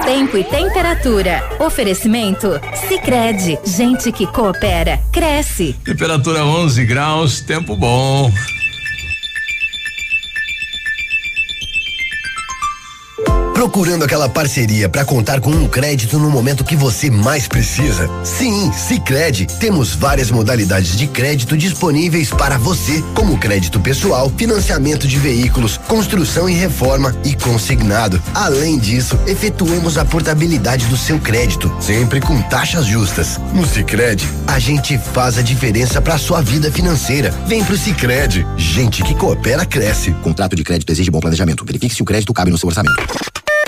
Tempo 0.04 0.36
e 0.36 0.44
temperatura. 0.44 1.42
Oferecimento? 1.60 2.60
Sicredi 2.88 3.56
Gente 3.64 4.10
que 4.10 4.26
coopera, 4.26 5.00
cresce. 5.12 5.74
Temperatura 5.84 6.44
11 6.44 6.84
graus, 6.84 7.40
tempo 7.40 7.76
bom. 7.76 8.30
Procurando 13.62 14.04
aquela 14.04 14.28
parceria 14.28 14.88
para 14.88 15.04
contar 15.04 15.40
com 15.40 15.52
um 15.52 15.68
crédito 15.68 16.18
no 16.18 16.28
momento 16.28 16.64
que 16.64 16.74
você 16.74 17.08
mais 17.08 17.46
precisa? 17.46 18.10
Sim, 18.24 18.72
Sicredi. 18.72 19.46
Temos 19.46 19.94
várias 19.94 20.32
modalidades 20.32 20.96
de 20.96 21.06
crédito 21.06 21.56
disponíveis 21.56 22.30
para 22.30 22.58
você, 22.58 23.04
como 23.14 23.38
crédito 23.38 23.78
pessoal, 23.78 24.32
financiamento 24.36 25.06
de 25.06 25.16
veículos, 25.16 25.78
construção 25.86 26.48
e 26.48 26.54
reforma 26.54 27.14
e 27.24 27.36
consignado. 27.36 28.20
Além 28.34 28.80
disso, 28.80 29.16
efetuamos 29.28 29.96
a 29.96 30.04
portabilidade 30.04 30.86
do 30.86 30.96
seu 30.96 31.20
crédito, 31.20 31.72
sempre 31.78 32.20
com 32.20 32.42
taxas 32.42 32.84
justas. 32.84 33.38
No 33.54 33.64
Sicredi, 33.64 34.28
a 34.48 34.58
gente 34.58 34.98
faz 34.98 35.38
a 35.38 35.42
diferença 35.42 36.02
para 36.02 36.18
sua 36.18 36.42
vida 36.42 36.68
financeira. 36.68 37.30
Vem 37.46 37.62
pro 37.62 37.78
Sicredi. 37.78 38.44
Gente 38.56 39.04
que 39.04 39.14
coopera 39.14 39.64
cresce. 39.64 40.10
Contrato 40.14 40.56
de 40.56 40.64
crédito 40.64 40.90
exige 40.90 41.12
bom 41.12 41.20
planejamento. 41.20 41.64
Verifique 41.64 41.94
se 41.94 42.02
o 42.02 42.04
crédito 42.04 42.34
cabe 42.34 42.50
no 42.50 42.58
seu 42.58 42.66
orçamento. 42.66 43.00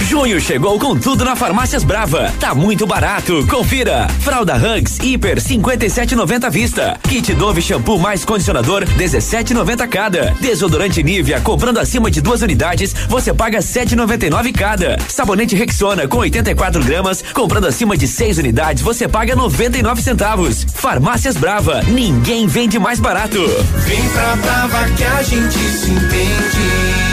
Junho 0.00 0.40
chegou 0.40 0.78
com 0.78 0.98
tudo 0.98 1.24
na 1.24 1.36
Farmácias 1.36 1.84
Brava. 1.84 2.32
Tá 2.40 2.54
muito 2.54 2.86
barato. 2.86 3.46
Confira. 3.46 4.08
Fralda 4.20 4.56
Hugs 4.56 4.98
Hiper 5.00 5.38
57,90 5.38 6.44
à 6.44 6.48
vista. 6.48 6.98
Kit 7.08 7.32
Dove 7.34 7.62
shampoo 7.62 7.98
mais 7.98 8.24
condicionador 8.24 8.84
17,90 8.84 9.88
cada. 9.88 10.34
Desodorante 10.40 11.02
Nivea 11.02 11.40
comprando 11.40 11.78
acima 11.78 12.10
de 12.10 12.20
duas 12.20 12.42
unidades 12.42 12.94
você 13.08 13.32
paga 13.32 13.58
7,99 13.58 14.52
cada. 14.52 14.96
Sabonete 15.08 15.54
Rexona 15.54 16.08
com 16.08 16.18
84 16.18 16.82
gramas 16.84 17.22
comprando 17.32 17.66
acima 17.66 17.96
de 17.96 18.08
seis 18.08 18.38
unidades 18.38 18.82
você 18.82 19.06
paga 19.06 19.36
99 19.36 20.02
centavos. 20.02 20.66
Farmácias 20.74 21.36
Brava. 21.36 21.82
Ninguém 21.82 22.46
vende 22.46 22.78
mais 22.78 22.98
barato. 22.98 23.38
Vem 23.86 24.08
pra 24.10 24.36
Brava 24.36 24.88
que 24.96 25.04
a 25.04 25.22
gente 25.22 25.58
se 25.58 25.90
entende. 25.90 27.09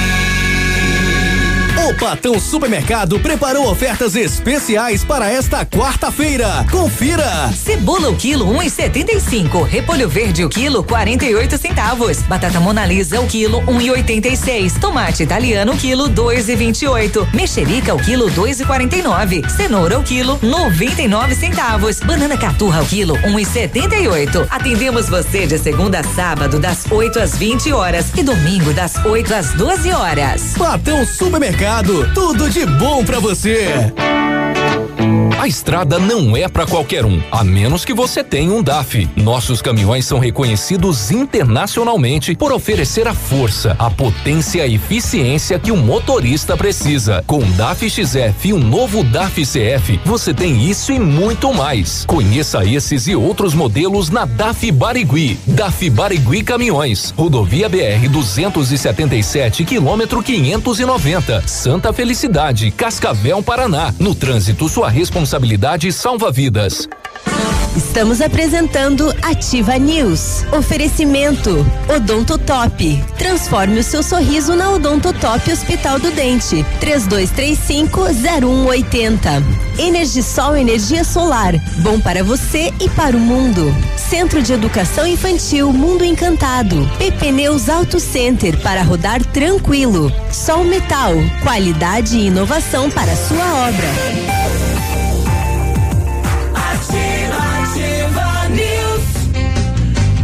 O 1.87 1.93
Patão 1.93 2.37
Supermercado 2.37 3.17
preparou 3.17 3.71
ofertas 3.71 4.13
especiais 4.13 5.05
para 5.05 5.31
esta 5.31 5.65
quarta-feira. 5.65 6.65
Confira! 6.69 7.49
Cebola 7.53 8.09
o 8.09 8.15
quilo 8.17 8.45
1,75. 8.55 9.63
Repolho 9.63 10.09
verde 10.09 10.43
o 10.43 10.49
quilo 10.49 10.83
48 10.83 11.57
centavos. 11.57 12.23
Batata 12.23 12.59
Monalisa 12.59 13.21
o 13.21 13.25
quilo 13.25 13.61
1,86. 13.61 14.77
Tomate 14.81 15.23
italiano 15.23 15.71
o 15.71 15.77
quilo 15.77 16.09
2,28. 16.09 17.33
Mexerica 17.33 17.95
o 17.95 18.03
quilo 18.03 18.29
2,49. 18.31 19.49
Cenoura 19.49 19.97
o 19.97 20.03
quilo 20.03 20.37
99 20.41 21.35
centavos. 21.35 22.01
Banana 22.01 22.37
caturra 22.37 22.83
o 22.83 22.85
quilo 22.85 23.15
1,78. 23.19 24.45
Atendemos 24.49 25.07
você 25.07 25.47
de 25.47 25.57
segunda 25.57 26.01
a 26.01 26.03
sábado 26.03 26.59
das 26.59 26.85
8 26.91 27.17
às 27.17 27.37
20 27.37 27.71
horas 27.71 28.07
e 28.17 28.23
domingo 28.23 28.73
das 28.73 28.97
8 29.05 29.33
às 29.33 29.53
12 29.53 29.89
horas. 29.93 30.53
Patão 30.57 31.05
Supermercado, 31.05 31.76
tudo 32.13 32.49
de 32.49 32.65
bom 32.65 33.05
pra 33.05 33.19
você. 33.19 33.67
A 35.39 35.47
estrada 35.47 35.99
não 35.99 36.35
é 36.35 36.47
para 36.47 36.65
qualquer 36.65 37.05
um, 37.05 37.21
a 37.31 37.43
menos 37.43 37.85
que 37.85 37.93
você 37.93 38.23
tenha 38.23 38.51
um 38.51 38.63
DAF. 38.63 39.07
Nossos 39.15 39.61
caminhões 39.61 40.03
são 40.03 40.17
reconhecidos 40.17 41.11
internacionalmente 41.11 42.35
por 42.35 42.51
oferecer 42.51 43.07
a 43.07 43.13
força, 43.13 43.75
a 43.77 43.87
potência 43.87 44.65
e 44.65 44.73
eficiência 44.73 45.59
que 45.59 45.71
o 45.71 45.77
motorista 45.77 46.57
precisa. 46.57 47.23
Com 47.27 47.37
o 47.37 47.45
DAF 47.51 47.87
XF 47.87 48.47
e 48.49 48.53
um 48.53 48.57
novo 48.57 49.03
DAF 49.03 49.43
CF, 49.45 49.99
você 50.03 50.33
tem 50.33 50.67
isso 50.67 50.91
e 50.91 50.99
muito 50.99 51.53
mais. 51.53 52.03
Conheça 52.07 52.65
esses 52.65 53.05
e 53.05 53.15
outros 53.15 53.53
modelos 53.53 54.09
na 54.09 54.25
DAF 54.25 54.71
Barigui. 54.71 55.39
DAF 55.45 55.87
Barigui 55.91 56.41
Caminhões, 56.41 57.13
Rodovia 57.15 57.69
BR 57.69 58.09
277, 58.09 59.63
quilômetro 59.65 60.23
590, 60.23 61.47
Santa 61.47 61.93
Felicidade, 61.93 62.71
Cascavel, 62.71 63.43
Paraná. 63.43 63.93
No 63.99 64.15
trânsito, 64.15 64.67
sua 64.67 64.89
responsabilidade 64.89 65.26
salva 65.91 66.31
vidas. 66.31 66.87
Estamos 67.75 68.21
apresentando 68.21 69.13
Ativa 69.21 69.77
News. 69.77 70.45
Oferecimento 70.51 71.63
Odontotop. 71.93 73.03
Transforme 73.17 73.79
o 73.79 73.83
seu 73.83 74.01
sorriso 74.01 74.55
na 74.55 74.71
Odontotop 74.71 75.51
Hospital 75.51 75.99
do 75.99 76.09
Dente. 76.11 76.65
32350180. 76.81 79.43
Energisol 79.77 80.55
energia 80.55 81.03
solar. 81.03 81.53
Bom 81.83 81.99
para 81.99 82.23
você 82.23 82.73
e 82.79 82.89
para 82.89 83.15
o 83.15 83.19
mundo. 83.19 83.71
Centro 83.95 84.41
de 84.41 84.53
Educação 84.53 85.05
Infantil 85.05 85.71
Mundo 85.71 86.03
Encantado. 86.03 86.89
PP 86.97 87.31
Neus 87.31 87.69
Auto 87.69 87.99
Center 87.99 88.59
para 88.61 88.81
rodar 88.81 89.23
tranquilo. 89.25 90.11
Sol 90.31 90.63
Metal. 90.63 91.13
Qualidade 91.43 92.17
e 92.17 92.25
inovação 92.27 92.89
para 92.89 93.15
sua 93.15 93.67
obra. 93.67 94.76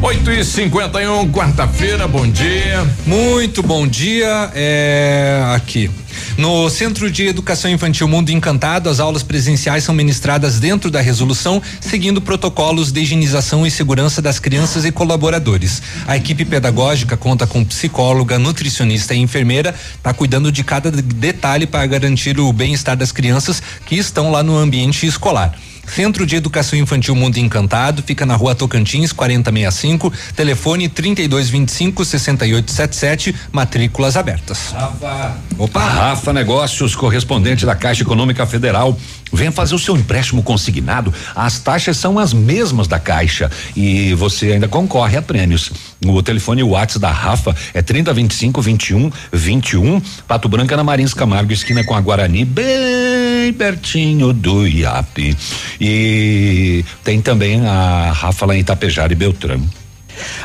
8 0.03 0.31
e 0.31 0.43
51 0.43 1.31
quarta-feira, 1.31 2.05
bom 2.09 2.27
dia. 2.27 2.85
Muito 3.05 3.63
bom 3.63 3.87
dia. 3.87 4.51
É 4.53 5.41
aqui. 5.55 5.89
No 6.37 6.69
Centro 6.69 7.09
de 7.09 7.25
Educação 7.25 7.71
Infantil 7.71 8.05
Mundo 8.09 8.29
Encantado, 8.29 8.89
as 8.89 8.99
aulas 8.99 9.23
presenciais 9.23 9.85
são 9.85 9.95
ministradas 9.95 10.59
dentro 10.59 10.91
da 10.91 10.99
resolução, 10.99 11.61
seguindo 11.79 12.19
protocolos 12.19 12.91
de 12.91 12.99
higienização 12.99 13.65
e 13.65 13.71
segurança 13.71 14.21
das 14.21 14.39
crianças 14.39 14.83
e 14.83 14.91
colaboradores. 14.91 15.81
A 16.05 16.17
equipe 16.17 16.43
pedagógica 16.43 17.15
conta 17.15 17.47
com 17.47 17.63
psicóloga, 17.63 18.37
nutricionista 18.37 19.13
e 19.13 19.19
enfermeira, 19.19 19.73
está 19.95 20.13
cuidando 20.13 20.51
de 20.51 20.65
cada 20.65 20.91
detalhe 20.91 21.65
para 21.65 21.85
garantir 21.85 22.37
o 22.41 22.51
bem-estar 22.51 22.97
das 22.97 23.13
crianças 23.13 23.63
que 23.85 23.95
estão 23.95 24.31
lá 24.31 24.43
no 24.43 24.57
ambiente 24.57 25.07
escolar. 25.07 25.57
Centro 25.93 26.25
de 26.25 26.35
Educação 26.35 26.77
Infantil 26.79 27.15
Mundo 27.15 27.37
Encantado 27.37 28.01
fica 28.01 28.25
na 28.25 28.35
rua 28.35 28.55
Tocantins 28.55 29.11
4065, 29.11 30.11
telefone 30.35 30.89
3225 30.89 32.03
6877, 32.03 33.35
matrículas 33.51 34.17
abertas. 34.17 34.71
Rafa. 34.71 35.37
Opa. 35.57 35.79
Rafa 35.79 36.33
Negócios, 36.33 36.95
correspondente 36.95 37.63
da 37.63 37.75
Caixa 37.75 38.01
Econômica 38.01 38.45
Federal. 38.47 38.97
Venha 39.33 39.51
fazer 39.51 39.75
o 39.75 39.79
seu 39.79 39.97
empréstimo 39.97 40.43
consignado. 40.43 41.13
As 41.35 41.59
taxas 41.59 41.97
são 41.97 42.19
as 42.19 42.33
mesmas 42.33 42.87
da 42.87 42.99
Caixa 42.99 43.51
e 43.75 44.13
você 44.13 44.53
ainda 44.53 44.67
concorre 44.67 45.17
a 45.17 45.21
prêmios. 45.21 45.71
O 46.05 46.21
telefone 46.21 46.63
WhatsApp 46.63 46.99
da 46.99 47.11
Rafa 47.11 47.55
é 47.73 47.81
3025 47.81 48.61
21 48.61 49.11
21, 49.31 50.01
Pato 50.27 50.47
Branca 50.47 50.77
na 50.77 50.83
Marins 50.83 51.13
Camargo, 51.13 51.51
esquina 51.51 51.83
com 51.83 51.95
a 51.95 52.01
Guarani, 52.01 52.45
bem 52.45 53.51
pertinho 53.57 54.31
do 54.31 54.67
IAP. 54.67 55.35
E 55.81 56.85
tem 57.03 57.21
também 57.21 57.65
a 57.65 58.11
Rafa 58.11 58.45
lá 58.45 58.55
em 58.55 58.59
Itapejara 58.59 59.11
e 59.11 59.15
Beltrame. 59.15 59.82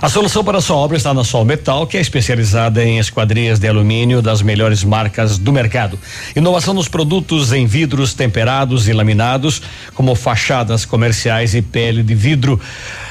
A 0.01 0.09
solução 0.09 0.45
para 0.45 0.59
a 0.59 0.61
sua 0.61 0.77
obra 0.77 0.97
está 0.97 1.13
na 1.13 1.25
Sol 1.25 1.45
Metal, 1.45 1.87
que 1.87 1.97
é 1.97 2.01
especializada 2.01 2.85
em 2.85 2.99
esquadrias 2.99 3.59
de 3.59 3.67
alumínio 3.67 4.23
das 4.23 4.43
melhores 4.43 4.85
marcas 4.85 5.39
do 5.39 5.53
mercado. 5.53 5.99
Inovação 6.37 6.73
nos 6.73 6.89
produtos 6.89 7.53
em 7.53 7.67
vidros 7.67 8.15
temperados 8.15 8.89
e 8.89 8.93
laminados, 8.93 9.61
como 9.95 10.15
fachadas 10.15 10.85
comerciais 10.85 11.55
e 11.55 11.63
pele 11.63 12.03
de 12.03 12.15
vidro. 12.15 12.61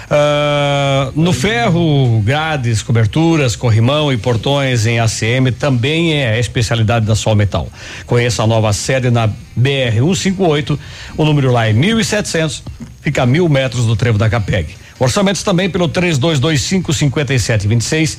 Uh, 0.08 1.12
no 1.22 1.34
ferro, 1.34 2.22
grades, 2.24 2.82
coberturas, 2.82 3.58
corrimão 3.58 4.12
e 4.12 4.16
portões 4.18 4.86
em 4.86 5.02
ACM 5.02 5.52
também 5.52 6.14
é 6.14 6.30
a 6.30 6.40
especialidade 6.40 7.06
da 7.06 7.14
Sol 7.14 7.36
Metal. 7.36 7.68
Conheça 8.06 8.44
a 8.44 8.48
nova 8.48 8.72
sede 8.72 9.10
na 9.10 9.28
BR 9.28 9.92
158, 9.92 10.80
o 11.18 11.26
número 11.26 11.52
lá 11.52 11.68
é 11.68 11.74
1700, 11.74 12.64
fica 13.02 13.24
a 13.24 13.26
mil 13.26 13.50
metros 13.50 13.86
do 13.86 13.98
trevo 13.98 14.18
da 14.18 14.30
Capeg. 14.30 14.87
Orçamentos 15.00 15.44
também 15.44 15.70
pelo 15.70 15.88
3225 15.88 16.92
5726 16.94 18.18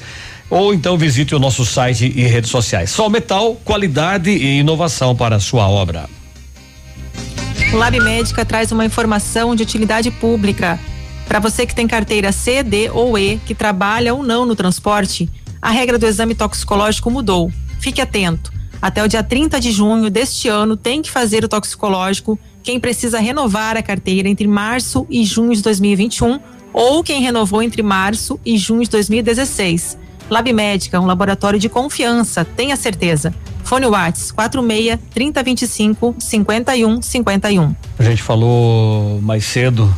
ou 0.51 0.73
então 0.73 0.97
visite 0.97 1.35
o 1.35 1.39
nosso 1.39 1.65
site 1.65 2.13
e 2.15 2.23
redes 2.23 2.51
sociais. 2.51 2.91
Sol 2.91 3.11
Metal, 3.11 3.55
qualidade 3.65 4.31
e 4.31 4.61
inovação 4.61 5.15
para 5.15 5.37
a 5.37 5.41
sua 5.41 5.69
obra. 5.69 6.09
Lab 7.73 8.01
Médica 8.01 8.45
traz 8.45 8.73
uma 8.73 8.85
informação 8.85 9.55
de 9.55 9.63
utilidade 9.63 10.11
pública. 10.11 10.81
Para 11.27 11.39
você 11.39 11.67
que 11.67 11.75
tem 11.75 11.87
carteira 11.87 12.33
C, 12.33 12.63
D 12.63 12.89
ou 12.91 13.19
E, 13.19 13.39
que 13.45 13.55
trabalha 13.55 14.15
ou 14.15 14.23
não 14.23 14.47
no 14.47 14.57
transporte, 14.57 15.29
a 15.61 15.71
regra 15.71 15.99
do 15.99 16.07
exame 16.07 16.35
toxicológico 16.35 17.11
mudou. 17.11 17.53
Fique 17.79 18.01
atento. 18.01 18.51
Até 18.81 19.05
o 19.05 19.09
dia 19.09 19.23
30 19.23 19.61
de 19.61 19.71
junho 19.71 20.09
deste 20.09 20.49
ano 20.49 20.77
tem 20.77 21.03
que 21.03 21.11
fazer 21.11 21.45
o 21.45 21.49
toxicológico 21.49 22.39
quem 22.63 22.79
precisa 22.79 23.19
renovar 23.19 23.79
a 23.79 23.83
carteira 23.83 24.29
entre 24.29 24.47
março 24.47 25.07
e 25.09 25.25
junho 25.25 25.55
de 25.55 25.63
2021 25.63 26.39
ou 26.73 27.03
quem 27.03 27.23
renovou 27.23 27.63
entre 27.63 27.83
março 27.83 28.39
e 28.45 28.57
junho 28.57 28.83
de 28.83 28.91
2016. 28.91 29.99
Lab 30.31 30.53
Médica, 30.53 31.01
um 31.01 31.07
laboratório 31.07 31.59
de 31.59 31.69
confiança, 31.69 32.45
tenha 32.45 32.77
certeza. 32.77 33.35
Fone 33.65 33.87
Whats 33.87 34.31
46 34.31 34.99
3025 35.11 36.17
5151. 36.19 37.75
A 37.99 38.03
gente 38.03 38.23
falou 38.23 39.21
mais 39.23 39.45
cedo 39.45 39.95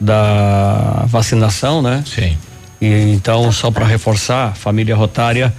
da 0.00 1.04
vacinação, 1.06 1.82
né? 1.82 2.02
Sim. 2.06 2.36
E 2.80 3.12
então, 3.12 3.50
só 3.52 3.70
para 3.70 3.86
reforçar, 3.86 4.48
a 4.48 4.54
família 4.54 4.96
Rotária 4.96 5.54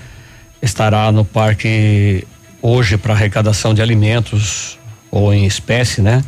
estará 0.62 1.12
no 1.12 1.24
parque 1.24 2.26
hoje 2.62 2.98
para 2.98 3.14
arrecadação 3.14 3.74
de 3.74 3.82
alimentos 3.82 4.78
ou 5.12 5.34
em 5.34 5.46
espécie, 5.46 6.02
né? 6.02 6.24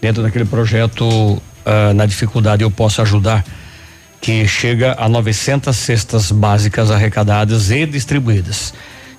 Dentro 0.00 0.22
daquele 0.22 0.44
projeto 0.44 1.04
uh, 1.06 1.94
na 1.94 2.06
dificuldade 2.06 2.62
eu 2.62 2.70
posso 2.70 3.00
ajudar 3.00 3.44
que 4.20 4.46
chega 4.46 4.96
a 4.98 5.08
900 5.08 5.76
cestas 5.76 6.30
básicas 6.32 6.90
arrecadadas 6.90 7.70
e 7.70 7.86
distribuídas. 7.86 8.72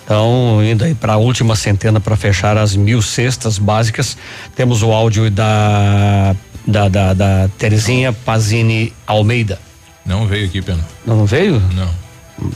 Então, 0.03 0.63
indo 0.63 0.85
aí 0.85 0.95
para 0.95 1.13
a 1.13 1.17
última 1.17 1.55
centena 1.55 1.99
para 1.99 2.15
fechar 2.15 2.57
as 2.57 2.75
mil 2.75 3.01
cestas 3.01 3.57
básicas, 3.57 4.17
temos 4.55 4.81
o 4.81 4.91
áudio 4.91 5.29
da 5.29 6.35
da, 6.65 6.89
da, 6.89 7.13
da 7.13 7.49
Terezinha 7.57 8.11
Pazini 8.11 8.93
Almeida. 9.05 9.59
Não 10.05 10.27
veio 10.27 10.45
aqui, 10.45 10.61
Pena. 10.61 10.85
Não 11.05 11.25
veio? 11.25 11.61
Não. 11.73 12.51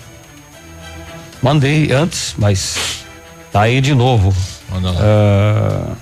Mandei 1.41 1.91
antes, 1.91 2.35
mas 2.37 3.03
tá 3.51 3.61
aí 3.61 3.81
de 3.81 3.95
novo. 3.95 4.33
Manda 4.69 4.91
lá. 4.91 5.01
Uh, 5.01 5.97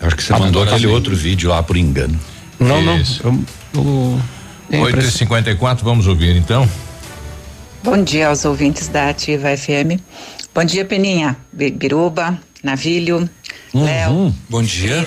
Acho 0.00 0.16
que 0.16 0.22
você 0.22 0.32
mandou 0.32 0.62
aquele 0.64 0.88
outro 0.88 1.14
vídeo 1.14 1.50
lá 1.50 1.62
por 1.62 1.76
engano. 1.76 2.18
Não, 2.58 2.96
Isso. 2.96 3.22
não. 3.24 3.32
Eu, 3.32 3.44
eu, 3.74 4.20
8 4.80 4.98
e 4.98 5.10
54 5.10 5.84
vamos 5.84 6.06
ouvir 6.06 6.36
então. 6.36 6.68
Bom 7.82 8.02
dia 8.02 8.28
aos 8.28 8.44
ouvintes 8.44 8.88
da 8.88 9.08
Ativa 9.10 9.56
FM. 9.56 10.00
Bom 10.54 10.64
dia, 10.64 10.84
Peninha, 10.84 11.36
Biruba, 11.52 12.38
Navilho, 12.62 13.28
Uhum. 13.74 13.84
Léo. 13.84 14.34
Bom 14.48 14.62
dia. 14.62 15.06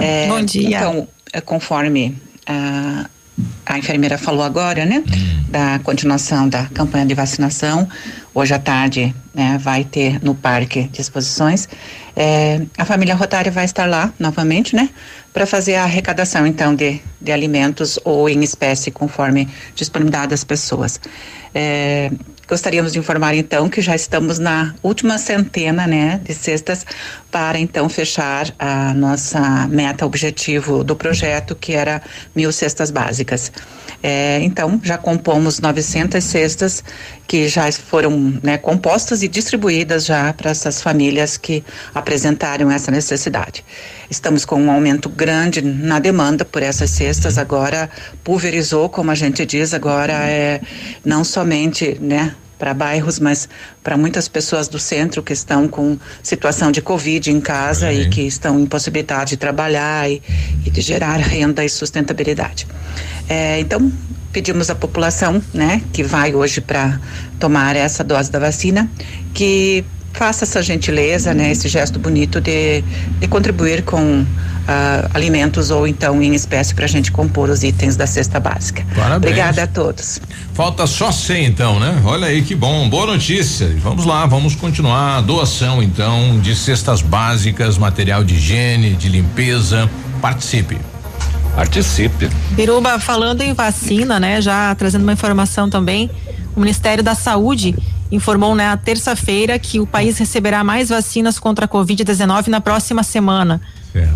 É, 0.00 0.26
Bom 0.26 0.42
dia. 0.44 0.78
Então, 0.78 1.08
é, 1.32 1.40
conforme 1.40 2.16
a, 2.46 3.08
a 3.64 3.78
enfermeira 3.78 4.16
falou 4.16 4.42
agora, 4.42 4.84
né? 4.86 5.02
Da 5.48 5.78
continuação 5.80 6.48
da 6.48 6.66
campanha 6.66 7.06
de 7.06 7.14
vacinação, 7.14 7.88
hoje 8.34 8.54
à 8.54 8.58
tarde 8.58 9.14
né, 9.34 9.58
vai 9.60 9.84
ter 9.84 10.22
no 10.22 10.34
parque 10.34 10.84
de 10.84 11.00
exposições. 11.00 11.68
É, 12.14 12.62
a 12.78 12.84
família 12.84 13.14
Rotária 13.14 13.52
vai 13.52 13.64
estar 13.64 13.86
lá 13.86 14.12
novamente, 14.18 14.74
né? 14.74 14.88
Para 15.32 15.46
fazer 15.46 15.74
a 15.74 15.84
arrecadação, 15.84 16.46
então, 16.46 16.74
de, 16.74 17.00
de 17.20 17.30
alimentos 17.30 17.98
ou 18.04 18.28
em 18.28 18.42
espécie, 18.42 18.90
conforme 18.90 19.48
disponibilidade 19.74 20.28
das 20.28 20.44
pessoas. 20.44 20.98
É, 21.54 22.10
Gostaríamos 22.48 22.92
de 22.92 23.00
informar 23.00 23.34
então 23.34 23.68
que 23.68 23.80
já 23.80 23.96
estamos 23.96 24.38
na 24.38 24.72
última 24.80 25.18
centena, 25.18 25.84
né, 25.84 26.20
de 26.22 26.32
cestas 26.32 26.86
para 27.36 27.58
então 27.58 27.86
fechar 27.86 28.50
a 28.58 28.94
nossa 28.94 29.68
meta 29.68 30.06
objetivo 30.06 30.82
do 30.82 30.96
projeto, 30.96 31.54
que 31.54 31.74
era 31.74 32.00
mil 32.34 32.50
cestas 32.50 32.90
básicas. 32.90 33.52
É, 34.02 34.40
então 34.40 34.80
já 34.82 34.96
compomos 34.96 35.60
900 35.60 36.24
cestas 36.24 36.82
que 37.26 37.46
já 37.46 37.70
foram 37.72 38.40
né, 38.42 38.56
compostas 38.56 39.22
e 39.22 39.28
distribuídas 39.28 40.06
já 40.06 40.32
para 40.32 40.50
essas 40.50 40.80
famílias 40.80 41.36
que 41.36 41.62
apresentaram 41.94 42.70
essa 42.70 42.90
necessidade. 42.90 43.62
Estamos 44.08 44.46
com 44.46 44.58
um 44.58 44.70
aumento 44.70 45.10
grande 45.10 45.60
na 45.60 45.98
demanda 45.98 46.42
por 46.42 46.62
essas 46.62 46.88
cestas. 46.88 47.36
Agora 47.36 47.90
pulverizou, 48.24 48.88
como 48.88 49.10
a 49.10 49.14
gente 49.14 49.44
diz, 49.44 49.74
agora 49.74 50.14
é 50.26 50.62
não 51.04 51.22
somente, 51.22 51.98
né, 52.00 52.34
para 52.58 52.72
bairros, 52.72 53.18
mas 53.18 53.48
para 53.82 53.96
muitas 53.96 54.28
pessoas 54.28 54.68
do 54.68 54.78
centro 54.78 55.22
que 55.22 55.32
estão 55.32 55.68
com 55.68 55.98
situação 56.22 56.70
de 56.70 56.80
Covid 56.80 57.30
em 57.30 57.40
casa 57.40 57.92
e 57.92 58.08
que 58.08 58.22
estão 58.22 58.58
impossibilitadas 58.60 59.30
de 59.30 59.36
trabalhar 59.36 60.10
e, 60.10 60.22
e 60.64 60.70
de 60.70 60.80
gerar 60.80 61.16
renda 61.16 61.64
e 61.64 61.68
sustentabilidade. 61.68 62.66
É, 63.28 63.60
então, 63.60 63.92
pedimos 64.32 64.70
à 64.70 64.74
população, 64.74 65.42
né, 65.52 65.82
que 65.92 66.02
vai 66.02 66.34
hoje 66.34 66.60
para 66.60 67.00
tomar 67.38 67.76
essa 67.76 68.04
dose 68.04 68.30
da 68.30 68.38
vacina, 68.38 68.90
que 69.34 69.84
faça 70.16 70.44
essa 70.44 70.62
gentileza, 70.62 71.34
né, 71.34 71.52
esse 71.52 71.68
gesto 71.68 71.98
bonito 71.98 72.40
de, 72.40 72.82
de 73.20 73.28
contribuir 73.28 73.82
com 73.82 74.24
ah, 74.66 75.10
alimentos 75.14 75.70
ou 75.70 75.86
então 75.86 76.20
em 76.22 76.34
espécie 76.34 76.74
para 76.74 76.86
a 76.86 76.88
gente 76.88 77.12
compor 77.12 77.50
os 77.50 77.62
itens 77.62 77.96
da 77.96 78.06
cesta 78.06 78.40
básica. 78.40 78.84
Parabéns. 78.94 79.16
Obrigada 79.16 79.62
a 79.62 79.66
todos. 79.66 80.20
Falta 80.54 80.86
só 80.86 81.12
100 81.12 81.44
então, 81.44 81.78
né? 81.78 82.00
Olha 82.04 82.26
aí 82.26 82.42
que 82.42 82.54
bom, 82.54 82.88
boa 82.88 83.06
notícia. 83.06 83.68
Vamos 83.82 84.04
lá, 84.04 84.26
vamos 84.26 84.54
continuar 84.54 85.18
a 85.18 85.20
doação 85.20 85.82
então 85.82 86.40
de 86.40 86.56
cestas 86.56 87.02
básicas, 87.02 87.78
material 87.78 88.24
de 88.24 88.34
higiene, 88.34 88.94
de 88.94 89.08
limpeza. 89.08 89.88
Participe. 90.20 90.78
Participe. 91.54 92.28
Biruba, 92.52 92.98
falando 92.98 93.42
em 93.42 93.52
vacina, 93.52 94.18
né? 94.18 94.40
Já 94.40 94.74
trazendo 94.74 95.02
uma 95.02 95.12
informação 95.12 95.70
também, 95.70 96.10
o 96.56 96.60
Ministério 96.60 97.04
da 97.04 97.14
Saúde 97.14 97.76
informou 98.10 98.54
na 98.54 98.70
né, 98.70 98.82
terça-feira 98.82 99.58
que 99.58 99.78
o 99.78 99.86
país 99.86 100.16
receberá 100.18 100.64
mais 100.64 100.88
vacinas 100.88 101.38
contra 101.38 101.66
a 101.66 101.68
Covid-19 101.68 102.48
na 102.48 102.60
próxima 102.60 103.02
semana. 103.02 103.60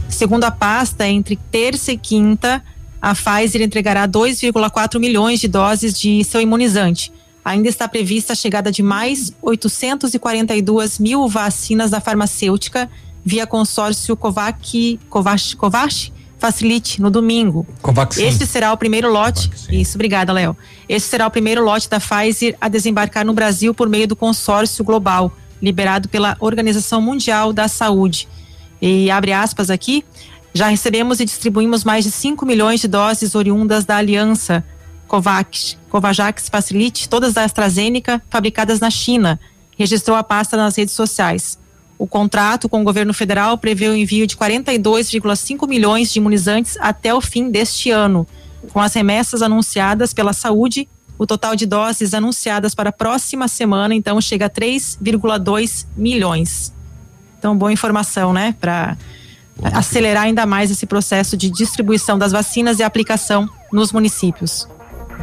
Segundo 0.09 0.45
a 0.45 0.51
pasta, 0.51 1.07
entre 1.07 1.37
terça 1.51 1.93
e 1.93 1.99
quinta 1.99 2.63
a 3.01 3.15
Pfizer 3.15 3.63
entregará 3.63 4.07
2,4 4.07 4.99
milhões 4.99 5.41
de 5.41 5.49
doses 5.49 5.99
de 5.99 6.23
seu 6.25 6.41
imunizante. 6.41 7.13
Ainda 7.43 7.69
está 7.69 7.89
prevista 7.89 8.35
a 8.35 8.37
chegada 8.37 8.71
de 8.71 8.83
mais 8.83 9.33
842 9.41 10.99
mil 10.99 11.27
vacinas 11.27 11.91
da 11.91 12.01
farmacêutica 12.01 12.91
via 13.25 13.47
consórcio 13.47 14.15
Covac, 14.17 15.01
Covax, 15.09 15.55
Covax 15.55 16.13
Facilite 16.41 17.03
no 17.03 17.11
domingo. 17.11 17.67
Este 18.19 18.47
será 18.47 18.73
o 18.73 18.77
primeiro 18.77 19.13
lote. 19.13 19.51
Isso, 19.71 19.97
obrigada, 19.97 20.33
Léo. 20.33 20.57
Este 20.89 21.09
será 21.09 21.27
o 21.27 21.31
primeiro 21.31 21.63
lote 21.63 21.89
da 21.89 22.01
Pfizer 22.01 22.57
a 22.59 22.67
desembarcar 22.67 23.27
no 23.27 23.35
Brasil 23.35 23.75
por 23.75 23.91
meio 23.91 24.09
do 24.09 24.17
consórcio 24.17 24.83
global, 24.83 25.31
liberado 25.61 26.09
pela 26.09 26.37
Organização 26.41 27.03
Mundial 27.03 27.53
da 27.53 27.69
Saúde. 27.69 28.27
E 28.81 29.11
abre 29.11 29.35
aspas 29.35 29.69
aqui. 29.69 30.03
Já 30.55 30.69
recebemos 30.69 31.21
e 31.21 31.27
distribuímos 31.27 31.85
mais 31.85 32.05
de 32.05 32.11
5 32.11 32.45
milhões 32.47 32.81
de 32.81 32.89
doses 32.89 33.35
oriundas 33.35 33.85
da 33.85 33.97
aliança 33.97 34.65
Covax, 35.07 35.77
Covajax 35.91 36.49
Facilite, 36.49 37.09
todas 37.09 37.35
da 37.35 37.45
AstraZeneca, 37.45 38.23
fabricadas 38.31 38.81
na 38.81 38.91
China, 38.91 39.39
registrou 39.77 40.17
a 40.17 40.23
pasta 40.23 40.57
nas 40.57 40.77
redes 40.77 40.95
sociais. 40.95 41.59
O 42.01 42.07
contrato 42.07 42.67
com 42.67 42.81
o 42.81 42.83
governo 42.85 43.13
federal 43.13 43.59
prevê 43.59 43.87
o 43.87 43.95
envio 43.95 44.27
de 44.27 44.35
42,5 44.35 45.69
milhões 45.69 46.11
de 46.11 46.19
imunizantes 46.19 46.79
até 46.81 47.15
o 47.15 47.21
fim 47.21 47.51
deste 47.51 47.91
ano. 47.91 48.27
Com 48.73 48.81
as 48.81 48.95
remessas 48.95 49.43
anunciadas 49.43 50.15
pela 50.15 50.33
saúde, 50.33 50.89
o 51.19 51.27
total 51.27 51.55
de 51.55 51.67
doses 51.67 52.15
anunciadas 52.15 52.75
para 52.75 52.89
a 52.89 52.93
próxima 52.93 53.49
semana, 53.49 53.95
então, 53.95 54.19
chega 54.19 54.47
a 54.47 54.51
3,2 54.51 55.85
milhões. 55.95 56.73
Então, 57.39 57.55
boa 57.55 57.71
informação, 57.71 58.33
né? 58.33 58.55
Para 58.59 58.97
acelerar 59.63 60.23
ainda 60.23 60.47
mais 60.47 60.71
esse 60.71 60.87
processo 60.87 61.37
de 61.37 61.51
distribuição 61.51 62.19
das 62.19 62.33
vacinas 62.33 62.79
e 62.79 62.83
aplicação 62.83 63.47
nos 63.71 63.93
municípios. 63.93 64.67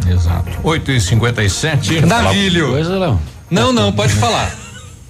Exato. 0.07 0.51
8 0.63 0.91
e 0.91 1.01
57 1.01 2.01
Navilho. 2.01 2.69
Coisa, 2.69 2.99
Léo. 2.99 3.19
Não, 3.49 3.73
não, 3.73 3.91
pode 3.91 4.13
falar. 4.13 4.66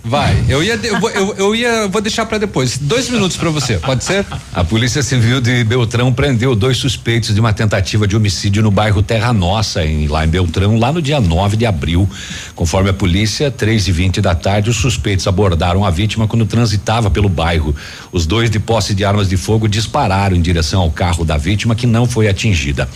Vai, 0.07 0.41
eu 0.47 0.63
ia, 0.63 0.79
eu, 0.84 0.99
vou- 1.01 1.09
eu, 1.09 1.35
eu 1.38 1.55
ia, 1.55 1.88
vou 1.89 2.01
deixar 2.01 2.25
pra 2.25 2.38
depois. 2.38 2.77
Dois 2.77 3.09
minutos 3.09 3.35
pra 3.35 3.49
você, 3.49 3.77
pode 3.77 4.05
ser? 4.05 4.25
A 4.53 4.63
Polícia 4.63 5.03
Civil 5.03 5.41
de 5.41 5.65
Beltrão 5.65 6.13
prendeu 6.13 6.55
dois 6.55 6.77
suspeitos 6.77 7.34
de 7.34 7.39
uma 7.41 7.51
tentativa 7.51 8.07
de 8.07 8.15
homicídio 8.15 8.63
no 8.63 8.71
bairro 8.71 9.03
Terra 9.03 9.34
Nossa, 9.34 9.84
em, 9.84 10.07
lá 10.07 10.23
em 10.23 10.29
Beltrão, 10.29 10.77
lá 10.79 10.93
no 10.93 11.01
dia 11.01 11.19
9 11.19 11.57
de 11.57 11.65
abril. 11.65 12.09
Conforme 12.55 12.89
a 12.89 12.93
polícia, 12.93 13.51
três 13.51 13.85
e 13.88 13.91
vinte 13.91 14.21
da 14.21 14.34
tarde, 14.34 14.69
os 14.69 14.77
suspeitos 14.77 15.27
abordaram 15.27 15.84
a 15.84 15.89
vítima 15.89 16.25
quando 16.25 16.45
transitava 16.45 17.09
pelo 17.11 17.27
bairro. 17.27 17.75
Os 18.09 18.25
dois, 18.25 18.49
de 18.49 18.59
posse 18.59 18.93
de 18.95 19.03
armas 19.03 19.27
de 19.27 19.35
fogo, 19.35 19.67
dispararam 19.67 20.38
em 20.38 20.41
direção 20.41 20.81
ao 20.81 20.89
carro 20.91 21.25
da 21.25 21.35
vítima, 21.35 21.75
que 21.75 21.85
não 21.85 22.05
foi 22.05 22.29
atingida. 22.29 22.88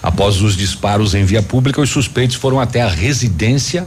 Após 0.00 0.40
os 0.42 0.56
disparos 0.56 1.14
em 1.14 1.24
via 1.24 1.42
pública, 1.42 1.80
os 1.80 1.90
suspeitos 1.90 2.36
foram 2.36 2.60
até 2.60 2.82
a 2.82 2.88
residência 2.88 3.86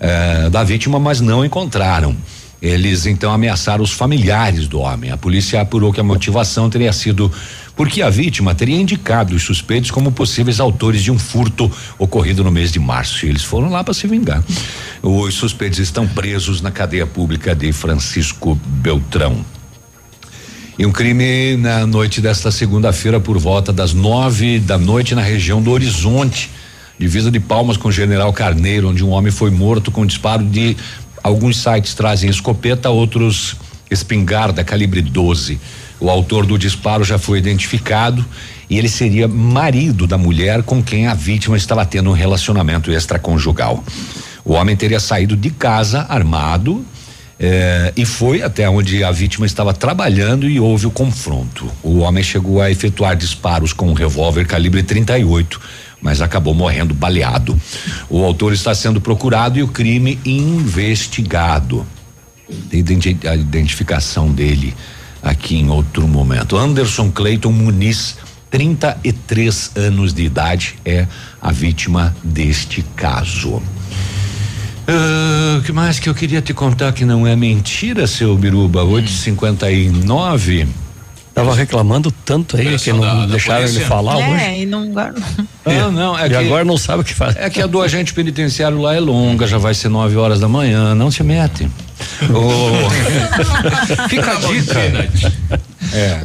eh, 0.00 0.48
da 0.48 0.64
vítima, 0.64 0.98
mas 0.98 1.20
não 1.20 1.44
encontraram. 1.44 2.16
Eles 2.60 3.06
então 3.06 3.32
ameaçaram 3.32 3.82
os 3.82 3.90
familiares 3.90 4.66
do 4.66 4.80
homem. 4.80 5.10
A 5.10 5.16
polícia 5.16 5.60
apurou 5.60 5.92
que 5.92 6.00
a 6.00 6.04
motivação 6.04 6.68
teria 6.68 6.92
sido 6.92 7.30
porque 7.74 8.02
a 8.02 8.10
vítima 8.10 8.54
teria 8.54 8.78
indicado 8.78 9.34
os 9.34 9.42
suspeitos 9.42 9.90
como 9.90 10.12
possíveis 10.12 10.60
autores 10.60 11.02
de 11.02 11.10
um 11.10 11.18
furto 11.18 11.70
ocorrido 11.98 12.44
no 12.44 12.50
mês 12.50 12.70
de 12.70 12.78
março. 12.78 13.24
E 13.24 13.28
eles 13.30 13.42
foram 13.42 13.70
lá 13.70 13.82
para 13.82 13.94
se 13.94 14.06
vingar. 14.06 14.44
Os 15.02 15.34
suspeitos 15.34 15.78
estão 15.78 16.06
presos 16.06 16.60
na 16.60 16.70
cadeia 16.70 17.06
pública 17.06 17.54
de 17.54 17.72
Francisco 17.72 18.58
Beltrão. 18.66 19.42
E 20.78 20.84
um 20.84 20.92
crime 20.92 21.56
na 21.56 21.86
noite 21.86 22.20
desta 22.20 22.50
segunda-feira, 22.50 23.20
por 23.20 23.38
volta 23.38 23.72
das 23.72 23.92
nove 23.94 24.58
da 24.58 24.78
noite, 24.78 25.14
na 25.14 25.22
região 25.22 25.62
do 25.62 25.70
Horizonte, 25.70 26.50
divisa 27.00 27.30
de 27.30 27.40
Palmas 27.40 27.78
com 27.78 27.90
General 27.90 28.30
Carneiro, 28.30 28.90
onde 28.90 29.02
um 29.02 29.08
homem 29.08 29.32
foi 29.32 29.50
morto 29.50 29.90
com 29.90 30.04
disparo 30.04 30.44
de. 30.44 30.76
Alguns 31.22 31.56
sites 31.56 31.94
trazem 31.94 32.28
escopeta, 32.28 32.90
outros 32.90 33.56
espingarda 33.90 34.62
calibre 34.62 35.00
12. 35.00 35.58
O 35.98 36.10
autor 36.10 36.44
do 36.44 36.58
disparo 36.58 37.02
já 37.02 37.18
foi 37.18 37.38
identificado 37.38 38.24
e 38.68 38.78
ele 38.78 38.88
seria 38.88 39.26
marido 39.26 40.06
da 40.06 40.18
mulher 40.18 40.62
com 40.62 40.82
quem 40.82 41.06
a 41.06 41.14
vítima 41.14 41.56
estava 41.56 41.86
tendo 41.86 42.10
um 42.10 42.12
relacionamento 42.12 42.92
extraconjugal. 42.92 43.82
O 44.44 44.52
homem 44.52 44.76
teria 44.76 45.00
saído 45.00 45.36
de 45.36 45.50
casa 45.50 46.04
armado 46.06 46.84
eh, 47.38 47.94
e 47.96 48.04
foi 48.04 48.42
até 48.42 48.68
onde 48.68 49.02
a 49.02 49.10
vítima 49.10 49.46
estava 49.46 49.72
trabalhando 49.72 50.48
e 50.48 50.60
houve 50.60 50.86
o 50.86 50.90
confronto. 50.90 51.66
O 51.82 52.00
homem 52.00 52.22
chegou 52.22 52.60
a 52.60 52.70
efetuar 52.70 53.16
disparos 53.16 53.72
com 53.72 53.88
um 53.88 53.94
revólver 53.94 54.46
calibre 54.46 54.82
38, 54.82 55.60
mas 56.00 56.20
acabou 56.20 56.54
morrendo 56.54 56.94
baleado. 56.94 57.60
O 58.08 58.24
autor 58.24 58.52
está 58.52 58.74
sendo 58.74 59.00
procurado 59.00 59.58
e 59.58 59.62
o 59.62 59.68
crime 59.68 60.18
investigado. 60.24 61.86
A 63.28 63.34
identificação 63.36 64.30
dele 64.30 64.74
aqui 65.22 65.56
em 65.56 65.68
outro 65.68 66.08
momento. 66.08 66.56
Anderson 66.56 67.10
Cleiton 67.10 67.52
Muniz, 67.52 68.16
33 68.50 69.72
anos 69.76 70.12
de 70.12 70.24
idade, 70.24 70.76
é 70.84 71.06
a 71.40 71.52
vítima 71.52 72.16
deste 72.24 72.82
caso. 72.96 73.62
Ah, 74.88 75.58
O 75.58 75.62
que 75.62 75.72
mais 75.72 75.98
que 75.98 76.08
eu 76.08 76.14
queria 76.14 76.40
te 76.40 76.54
contar 76.54 76.92
que 76.92 77.04
não 77.04 77.26
é 77.26 77.36
mentira, 77.36 78.06
seu 78.06 78.36
Biruba? 78.36 78.82
859. 78.82 80.66
Tava 81.44 81.54
reclamando 81.54 82.10
tanto 82.24 82.56
aí 82.56 82.78
que 82.78 82.92
não 82.92 83.26
deixaram 83.26 83.64
ele 83.66 83.80
falar 83.80 84.16
hoje. 84.16 84.42
É, 84.44 84.60
e 84.60 84.66
não. 84.66 84.92
Ah, 85.64 85.90
não, 85.90 86.18
é 86.18 86.26
e 86.26 86.30
que- 86.30 86.34
agora 86.36 86.64
não 86.64 86.76
sabe 86.76 87.02
o 87.02 87.04
que 87.04 87.14
faz. 87.14 87.36
É 87.36 87.48
que 87.50 87.60
a 87.60 87.66
do 87.66 87.80
agente 87.80 88.12
penitenciário 88.14 88.80
lá 88.80 88.94
é 88.94 89.00
longa, 89.00 89.46
já 89.46 89.58
vai 89.58 89.74
ser 89.74 89.88
9 89.88 90.16
horas 90.16 90.40
da 90.40 90.48
manhã, 90.48 90.94
não 90.94 91.10
se 91.10 91.22
mete. 91.22 91.68
Ô, 92.32 92.88
Fica 94.08 94.32
a 94.32 94.34
dica. 94.36 94.80
É. 95.92 96.20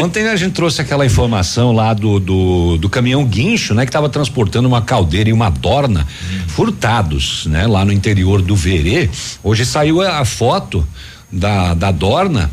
Ontem 0.00 0.28
a 0.28 0.36
gente 0.36 0.52
trouxe 0.52 0.80
aquela 0.80 1.04
informação 1.06 1.72
lá 1.72 1.94
do, 1.94 2.20
do, 2.20 2.76
do 2.76 2.88
caminhão 2.88 3.24
guincho, 3.24 3.74
né? 3.74 3.84
Que 3.84 3.88
estava 3.88 4.08
transportando 4.08 4.68
uma 4.68 4.82
caldeira 4.82 5.30
e 5.30 5.32
uma 5.32 5.48
dorna 5.50 6.06
furtados, 6.48 7.46
né? 7.46 7.66
Lá 7.66 7.84
no 7.84 7.92
interior 7.92 8.42
do 8.42 8.54
Verê. 8.54 9.08
Hoje 9.42 9.64
saiu 9.64 10.02
a, 10.02 10.18
a 10.20 10.24
foto 10.24 10.86
da, 11.30 11.74
da 11.74 11.90
dorna. 11.90 12.50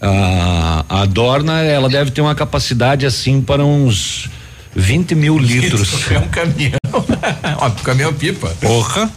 Ah, 0.00 0.84
a 0.88 1.04
dorna, 1.04 1.60
ela 1.60 1.88
deve 1.88 2.10
ter 2.10 2.20
uma 2.20 2.34
capacidade 2.34 3.04
assim 3.04 3.42
para 3.42 3.64
uns 3.64 4.30
20 4.74 5.14
mil 5.14 5.38
litros. 5.38 6.10
É 6.10 6.18
um 6.18 6.28
caminhão. 6.28 6.78
um 7.66 7.82
caminhão 7.82 8.12
pipa. 8.14 8.48
Porra. 8.60 9.10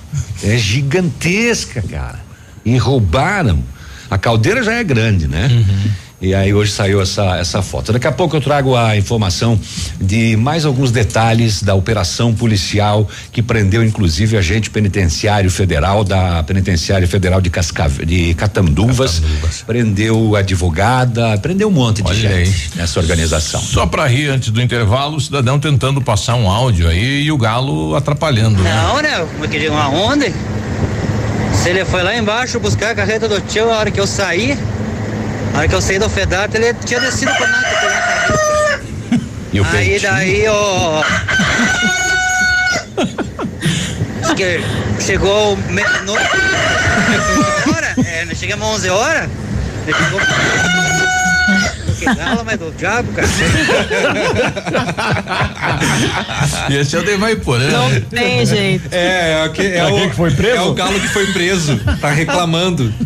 É 0.44 0.58
gigantesca, 0.58 1.82
cara. 1.82 2.20
E 2.66 2.78
roubaram. 2.78 3.64
A 4.10 4.18
caldeira 4.18 4.62
já 4.62 4.74
é 4.74 4.84
grande, 4.84 5.28
né? 5.28 5.50
E 6.24 6.34
aí 6.34 6.54
hoje 6.54 6.72
saiu 6.72 7.02
essa 7.02 7.36
essa 7.36 7.62
foto. 7.62 7.92
Daqui 7.92 8.08
a 8.08 8.12
pouco 8.12 8.38
eu 8.38 8.40
trago 8.40 8.78
a 8.78 8.96
informação 8.96 9.60
de 10.00 10.38
mais 10.38 10.64
alguns 10.64 10.90
detalhes 10.90 11.62
da 11.62 11.76
operação 11.76 12.34
policial 12.34 13.06
que 13.30 13.42
prendeu 13.42 13.84
inclusive 13.84 14.38
agente 14.38 14.70
penitenciário 14.70 15.52
federal 15.52 16.02
da 16.06 16.42
penitenciária 16.44 17.06
federal 17.06 17.42
de 17.42 17.50
Cascave, 17.50 18.06
de 18.06 18.34
Catanduvas, 18.36 19.22
prendeu 19.68 20.38
advogada, 20.38 21.38
prendeu 21.40 21.68
um 21.68 21.72
monte 21.72 22.02
de 22.02 22.16
gente 22.16 22.72
nessa 22.78 23.02
organização. 23.02 23.60
Só 23.60 23.86
pra 23.86 24.08
rir 24.08 24.30
antes 24.30 24.50
do 24.50 24.62
intervalo, 24.62 25.18
o 25.18 25.22
cidadão 25.22 25.60
tentando 25.60 26.02
passar 26.02 26.36
um 26.36 26.50
áudio 26.50 26.88
aí 26.88 27.24
e 27.24 27.32
o 27.34 27.38
galo 27.38 27.98
atrapalhando. 27.98 28.64
né? 28.64 28.74
Não, 28.74 29.02
né? 29.02 29.28
Como 29.34 29.44
é 29.44 29.48
que 29.50 29.60
digo, 29.60 29.76
aonde? 29.76 30.34
Se 31.54 31.70
ele 31.70 31.84
foi 31.84 32.02
lá 32.02 32.16
embaixo 32.16 32.62
buscar 32.62 32.92
a 32.92 32.96
carreta 32.96 33.28
do 33.28 33.42
tio, 33.42 33.70
a 33.70 33.78
hora 33.78 33.92
que 33.92 34.00
eu 34.00 34.08
saí, 34.08 34.58
a 35.54 35.58
hora 35.58 35.68
que 35.68 35.76
eu 35.76 35.82
saí 35.82 36.00
do 36.00 36.10
Fedato, 36.10 36.56
ele 36.56 36.74
tinha 36.86 37.00
descido 37.00 37.32
por 37.36 37.48
nada. 37.48 37.68
E 39.52 39.60
o 39.60 39.66
Aí 39.66 39.72
peitinho? 39.72 40.12
daí, 40.12 40.46
ó. 40.48 41.04
Chegou 45.00 45.56
me, 45.58 45.84
no, 46.06 46.14
hora, 46.14 47.94
é, 48.06 48.26
nós 48.26 48.38
chegamos 48.38 48.68
às 48.68 48.74
11 48.76 48.90
horas, 48.90 49.30
ele 49.86 49.96
ficou. 49.98 50.20
Que 52.00 52.06
galo, 52.16 52.44
mas 52.46 52.58
do 52.60 52.72
diabo, 52.72 53.12
cara. 53.14 53.28
E 56.70 56.76
esse 56.78 56.96
é 56.96 57.00
o 57.00 57.04
Devaiporã. 57.04 57.70
Não 57.70 58.02
tem 58.02 58.46
jeito. 58.46 58.88
É, 58.92 59.34
é, 59.44 59.46
o 59.46 59.52
que- 59.52 59.62
é 59.62 59.82
Aquele 59.82 60.06
o, 60.06 60.10
que 60.10 60.16
foi 60.16 60.32
preso? 60.32 60.56
é 60.58 60.62
o 60.62 60.74
galo 60.74 61.00
que 61.00 61.08
foi 61.10 61.28
preso. 61.34 61.78
Tá 62.02 62.10
reclamando. 62.10 62.94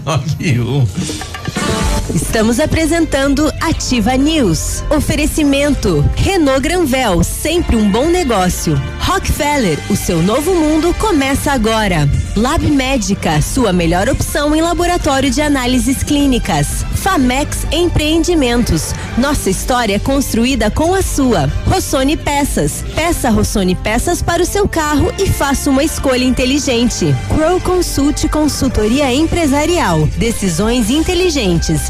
Estamos 2.14 2.60
apresentando 2.60 3.52
Ativa 3.60 4.16
News. 4.16 4.82
Oferecimento 4.90 6.06
Renault 6.16 6.62
Granvel, 6.62 7.22
sempre 7.22 7.76
um 7.76 7.92
bom 7.92 8.06
negócio. 8.06 8.82
Rockefeller, 9.02 9.80
o 9.90 9.96
seu 9.96 10.22
novo 10.22 10.54
mundo 10.54 10.94
começa 10.96 11.52
agora. 11.52 12.10
Lab 12.36 12.66
Médica, 12.70 13.42
sua 13.42 13.74
melhor 13.74 14.08
opção 14.10 14.56
em 14.56 14.62
laboratório 14.62 15.30
de 15.30 15.42
análises 15.42 16.04
clínicas. 16.04 16.86
Famex 16.96 17.66
Empreendimentos. 17.72 18.94
Nossa 19.18 19.50
história 19.50 20.00
construída 20.00 20.70
com 20.70 20.94
a 20.94 21.02
sua. 21.02 21.48
Rossoni 21.66 22.18
Peças. 22.18 22.84
Peça 22.94 23.30
Rossoni 23.30 23.76
Peças 23.76 24.22
para 24.22 24.44
o 24.44 24.46
seu 24.46 24.68
carro 24.68 25.12
e 25.18 25.26
faça 25.26 25.70
uma 25.70 25.84
escolha 25.84 26.24
inteligente. 26.24 27.16
Crow 27.34 27.62
Consult 27.62 28.28
Consultoria 28.28 29.14
Empresarial. 29.14 30.06
Decisões 30.18 30.90
inteligentes. 30.90 31.90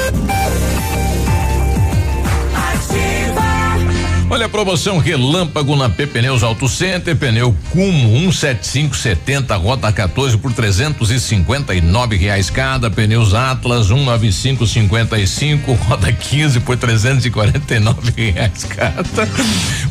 Olha 4.31 4.45
a 4.45 4.49
promoção 4.49 4.97
Relâmpago 4.97 5.75
na 5.75 5.89
P 5.89 6.07
Pneus 6.07 6.41
Auto 6.41 6.69
Center, 6.69 7.13
pneu 7.17 7.53
Cumo 7.69 8.31
17570, 8.31 9.53
rota 9.57 9.91
14 9.91 10.37
por 10.37 10.53
359 10.53 12.15
reais 12.15 12.49
cada, 12.49 12.89
pneus 12.89 13.33
Atlas 13.33 13.89
19555, 13.89 15.73
roda 15.73 16.13
15 16.13 16.61
por 16.61 16.77
349 16.77 18.31
reais 18.31 18.63
cada. 18.63 19.27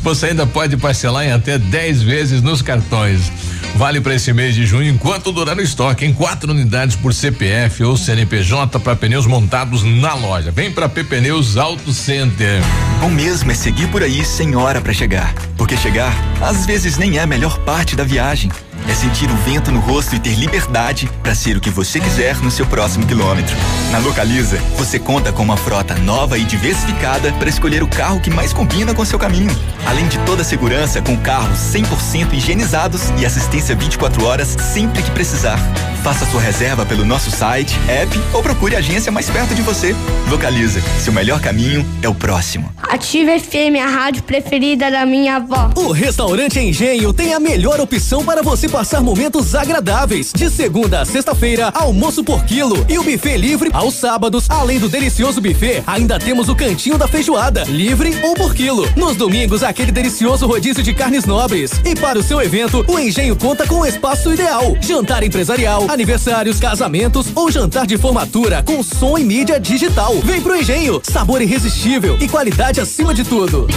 Você 0.01 0.25
ainda 0.25 0.47
pode 0.47 0.75
parcelar 0.75 1.23
em 1.23 1.31
até 1.31 1.59
10 1.59 2.01
vezes 2.01 2.41
nos 2.41 2.63
cartões. 2.63 3.31
Vale 3.75 3.99
para 4.01 4.13
esse 4.13 4.31
mês 4.33 4.53
de 4.53 4.65
junho 4.65 4.89
enquanto 4.89 5.31
durar 5.31 5.57
o 5.57 5.61
estoque 5.61 6.05
em 6.05 6.13
quatro 6.13 6.51
unidades 6.51 6.95
por 6.95 7.13
CPF 7.13 7.83
ou 7.83 7.97
CNPJ 7.97 8.79
para 8.79 8.95
pneus 8.95 9.25
montados 9.25 9.83
na 9.83 10.13
loja. 10.13 10.51
Vem 10.51 10.71
para 10.71 10.87
P 10.87 11.03
Pneus 11.03 11.57
Auto 11.57 11.91
Center. 11.93 12.61
Bom 12.99 13.09
mesmo 13.09 13.51
é 13.51 13.55
seguir 13.55 13.87
por 13.87 14.03
aí 14.03 14.23
sem 14.23 14.55
hora 14.55 14.79
para 14.81 14.93
chegar. 14.93 15.33
Porque 15.57 15.75
chegar, 15.75 16.13
às 16.41 16.65
vezes, 16.65 16.97
nem 16.97 17.17
é 17.17 17.21
a 17.21 17.27
melhor 17.27 17.57
parte 17.59 17.95
da 17.95 18.03
viagem. 18.03 18.51
É 18.87 18.93
sentir 18.93 19.29
o 19.29 19.35
vento 19.37 19.71
no 19.71 19.79
rosto 19.79 20.15
e 20.15 20.19
ter 20.19 20.35
liberdade 20.35 21.09
para 21.21 21.35
ser 21.35 21.57
o 21.57 21.61
que 21.61 21.69
você 21.69 21.99
quiser 21.99 22.35
no 22.37 22.51
seu 22.51 22.65
próximo 22.65 23.05
quilômetro. 23.05 23.55
Na 23.91 23.99
Localiza, 23.99 24.57
você 24.77 24.99
conta 24.99 25.31
com 25.31 25.43
uma 25.43 25.57
frota 25.57 25.95
nova 25.95 26.37
e 26.37 26.43
diversificada 26.43 27.31
para 27.33 27.49
escolher 27.49 27.83
o 27.83 27.87
carro 27.87 28.19
que 28.19 28.29
mais 28.29 28.53
combina 28.53 28.93
com 28.93 29.05
seu 29.05 29.19
caminho. 29.19 29.55
Além 29.85 30.07
de 30.07 30.17
toda 30.19 30.41
a 30.41 30.45
segurança 30.45 31.01
com 31.01 31.17
carros 31.17 31.57
100% 31.73 32.33
higienizados 32.33 33.09
e 33.17 33.25
assistência 33.25 33.75
24 33.75 34.25
horas 34.25 34.55
sempre 34.73 35.01
que 35.01 35.11
precisar. 35.11 35.59
Faça 36.03 36.25
sua 36.25 36.41
reserva 36.41 36.83
pelo 36.83 37.05
nosso 37.05 37.29
site, 37.29 37.79
app 37.87 38.19
ou 38.33 38.41
procure 38.41 38.75
a 38.75 38.79
agência 38.79 39.11
mais 39.11 39.29
perto 39.29 39.53
de 39.53 39.61
você. 39.61 39.95
Localiza, 40.29 40.81
seu 40.99 41.13
melhor 41.13 41.39
caminho 41.39 41.85
é 42.01 42.09
o 42.09 42.15
próximo. 42.15 42.73
Ative 42.81 43.39
FM, 43.39 43.79
a 43.81 43.87
rádio 43.87 44.23
preferida 44.23 44.89
da 44.89 45.05
minha 45.05 45.35
avó. 45.35 45.69
O 45.75 45.91
restaurante 45.91 46.59
Engenho 46.59 47.13
tem 47.13 47.33
a 47.33 47.39
melhor 47.39 47.79
opção 47.79 48.25
para 48.25 48.41
você 48.41 48.67
passar 48.71 49.01
momentos 49.01 49.53
agradáveis. 49.53 50.31
De 50.33 50.49
segunda 50.49 51.01
a 51.01 51.05
sexta-feira, 51.05 51.71
almoço 51.75 52.23
por 52.23 52.43
quilo 52.45 52.85
e 52.87 52.97
o 52.97 53.03
buffet 53.03 53.37
livre 53.37 53.69
aos 53.73 53.95
sábados. 53.95 54.45
Além 54.49 54.79
do 54.79 54.87
delicioso 54.87 55.41
buffet, 55.41 55.83
ainda 55.85 56.17
temos 56.17 56.47
o 56.47 56.55
cantinho 56.55 56.97
da 56.97 57.07
feijoada, 57.07 57.63
livre 57.65 58.17
ou 58.23 58.33
por 58.33 58.55
quilo. 58.55 58.87
Nos 58.95 59.17
domingos, 59.17 59.61
aquele 59.61 59.91
delicioso 59.91 60.47
rodízio 60.47 60.81
de 60.81 60.93
carnes 60.93 61.25
nobres. 61.25 61.71
E 61.85 61.93
para 61.93 62.17
o 62.17 62.23
seu 62.23 62.41
evento, 62.41 62.85
o 62.87 62.97
Engenho 62.97 63.35
conta 63.35 63.67
com 63.67 63.81
o 63.81 63.85
espaço 63.85 64.33
ideal: 64.33 64.75
jantar 64.79 65.21
empresarial, 65.21 65.85
aniversários, 65.89 66.57
casamentos 66.57 67.27
ou 67.35 67.51
jantar 67.51 67.85
de 67.85 67.97
formatura 67.97 68.63
com 68.63 68.81
som 68.81 69.17
e 69.17 69.23
mídia 69.23 69.59
digital. 69.59 70.13
Vem 70.23 70.41
pro 70.41 70.55
Engenho, 70.55 71.01
sabor 71.03 71.41
irresistível 71.41 72.17
e 72.21 72.27
qualidade 72.29 72.79
acima 72.79 73.13
de 73.13 73.25
tudo. 73.25 73.67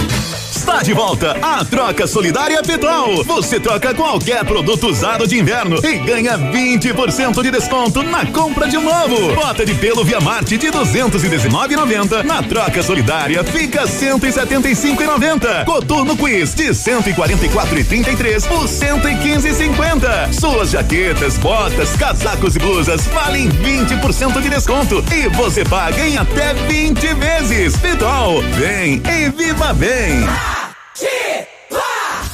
Está 0.65 0.83
de 0.83 0.95
volta 0.95 1.33
a 1.43 1.63
troca 1.63 2.07
solidária 2.07 2.63
Pitol. 2.63 3.23
Você 3.25 3.61
troca 3.61 3.93
qualquer 3.93 4.45
produto 4.45 4.84
usado 4.87 5.27
de 5.27 5.39
inverno 5.39 5.79
e 5.85 5.99
ganha 5.99 6.39
20% 6.39 7.43
de 7.43 7.51
desconto 7.51 8.03
na 8.03 8.27
compra 8.27 8.69
de 8.69 8.77
novo. 8.77 9.35
Bota 9.35 9.65
de 9.65 9.75
pelo 9.75 10.05
Via 10.05 10.21
Marte 10.21 10.57
de 10.57 10.69
219,90. 10.69 12.23
Na 12.23 12.43
troca 12.43 12.83
solidária 12.83 13.43
fica 13.45 13.85
175,90. 13.85 15.65
Coturno 15.65 16.17
Quiz 16.17 16.55
de 16.55 16.69
144,33 16.69 18.47
por 18.47 18.65
115,50. 18.65 20.33
Suas 20.33 20.71
jaquetas, 20.71 21.39
botas, 21.39 21.97
casacos 21.97 22.57
e 22.57 22.59
blusas 22.59 23.07
valem 23.07 23.49
20% 23.49 24.41
de 24.41 24.49
desconto 24.49 25.05
e 25.13 25.29
você 25.31 25.65
paga 25.65 26.07
em 26.07 26.17
até 26.17 26.55
20 26.55 27.15
vezes. 27.15 27.77
Pitol, 27.77 28.43
vem 28.59 29.03
e 29.07 29.29
viva 29.31 29.73
bem. 29.73 30.25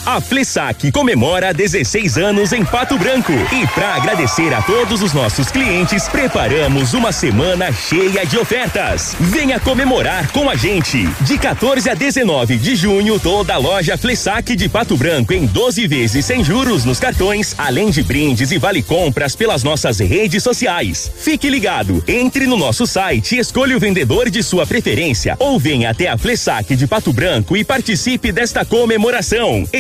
A 0.07 0.19
Flessac 0.19 0.91
comemora 0.93 1.53
16 1.53 2.17
anos 2.17 2.53
em 2.53 2.65
Pato 2.65 2.99
Branco 2.99 3.33
e 3.53 3.67
para 3.69 3.97
agradecer 3.97 4.53
a 4.55 4.63
todos 4.63 5.03
os 5.03 5.13
nossos 5.13 5.51
clientes, 5.51 6.09
preparamos 6.09 6.95
uma 6.95 7.13
semana 7.13 7.71
cheia 7.71 8.25
de 8.25 8.39
ofertas. 8.39 9.15
Venha 9.21 9.61
comemorar 9.61 10.33
com 10.33 10.49
a 10.49 10.57
gente. 10.57 11.07
De 11.21 11.37
14 11.37 11.91
a 11.91 11.95
19 11.95 12.57
de 12.57 12.77
junho, 12.77 13.21
toda 13.21 13.55
a 13.55 13.59
loja 13.59 13.99
Flessac 13.99 14.57
de 14.57 14.69
Pato 14.71 14.97
Branco 14.97 15.35
em 15.35 15.45
12 15.45 15.87
vezes 15.87 16.25
sem 16.25 16.43
juros 16.43 16.85
nos 16.87 16.99
cartões, 16.99 17.55
além 17.59 17.91
de 17.91 18.03
brindes 18.03 18.51
e 18.53 18.59
vale 18.59 18.83
compras 18.83 19.37
pelas 19.37 19.63
nossas 19.63 19.99
redes 19.99 20.43
sociais. 20.43 21.11
Fique 21.19 21.51
ligado, 21.51 22.03
entre 22.09 22.47
no 22.47 22.57
nosso 22.57 22.87
site, 22.87 23.37
escolha 23.37 23.77
o 23.77 23.81
vendedor 23.81 24.31
de 24.31 24.43
sua 24.43 24.67
preferência 24.67 25.37
ou 25.39 25.59
venha 25.59 25.91
até 25.91 26.09
a 26.09 26.17
Flessac 26.17 26.75
de 26.75 26.87
Pato 26.87 27.13
Branco 27.13 27.55
e 27.55 27.63
participe 27.63 28.33
desta 28.33 28.65
comemoração. 28.65 29.69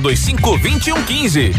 3025 0.00 0.58
2115. 0.58 1.54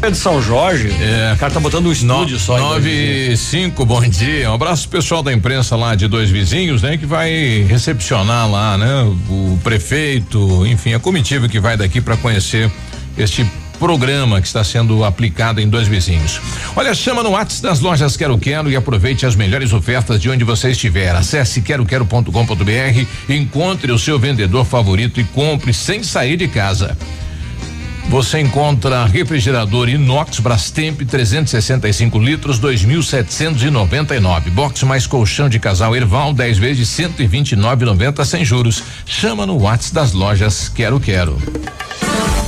É 0.00 0.10
de 0.10 0.16
São 0.16 0.40
Jorge. 0.40 0.90
É. 1.00 1.32
O 1.34 1.38
cara 1.38 1.52
tá 1.52 1.58
botando 1.58 1.86
um 1.86 1.92
estúdio 1.92 2.38
só. 2.38 2.56
em 2.56 2.60
Nove 2.60 3.32
e 3.32 3.36
cinco, 3.36 3.84
bom 3.84 4.00
dia. 4.00 4.48
Um 4.50 4.54
abraço 4.54 4.88
pro 4.88 5.00
pessoal 5.00 5.22
da 5.24 5.32
imprensa 5.32 5.74
lá 5.74 5.94
de 5.96 6.06
dois 6.06 6.30
vizinhos, 6.30 6.82
né? 6.82 6.96
Que 6.96 7.04
vai 7.04 7.66
recepcionar 7.68 8.48
lá, 8.48 8.78
né? 8.78 9.02
O 9.28 9.58
prefeito, 9.64 10.64
enfim, 10.66 10.94
a 10.94 11.00
comitiva 11.00 11.48
que 11.48 11.58
vai 11.58 11.76
daqui 11.76 12.00
para 12.00 12.16
conhecer 12.16 12.70
este 13.16 13.44
programa 13.78 14.40
que 14.40 14.46
está 14.46 14.62
sendo 14.64 15.04
aplicado 15.04 15.60
em 15.60 15.68
dois 15.68 15.88
vizinhos. 15.88 16.40
Olha, 16.74 16.94
chama 16.94 17.22
no 17.22 17.30
WhatsApp 17.30 17.62
das 17.62 17.80
lojas 17.80 18.16
Quero 18.16 18.38
Quero 18.38 18.70
e 18.70 18.76
aproveite 18.76 19.24
as 19.24 19.36
melhores 19.36 19.72
ofertas 19.72 20.20
de 20.20 20.28
onde 20.28 20.44
você 20.44 20.70
estiver. 20.70 21.14
Acesse 21.14 21.62
queroquero.com.br, 21.62 23.06
encontre 23.28 23.92
o 23.92 23.98
seu 23.98 24.18
vendedor 24.18 24.64
favorito 24.64 25.20
e 25.20 25.24
compre 25.24 25.72
sem 25.72 26.02
sair 26.02 26.36
de 26.36 26.48
casa. 26.48 26.96
Você 28.08 28.40
encontra 28.40 29.04
refrigerador 29.04 29.86
inox 29.88 30.40
Brastemp 30.40 31.02
365 31.02 32.18
litros 32.18 32.58
2.799. 32.58 34.50
Box 34.50 34.82
mais 34.84 35.06
colchão 35.06 35.46
de 35.46 35.60
casal 35.60 35.94
Erval 35.94 36.32
10 36.32 36.58
vezes 36.58 36.88
129,90 36.88 38.24
sem 38.24 38.44
juros. 38.46 38.82
Chama 39.04 39.44
no 39.44 39.60
WhatsApp 39.60 39.94
das 39.94 40.12
lojas 40.14 40.70
Quero 40.70 40.98
Quero. 40.98 41.36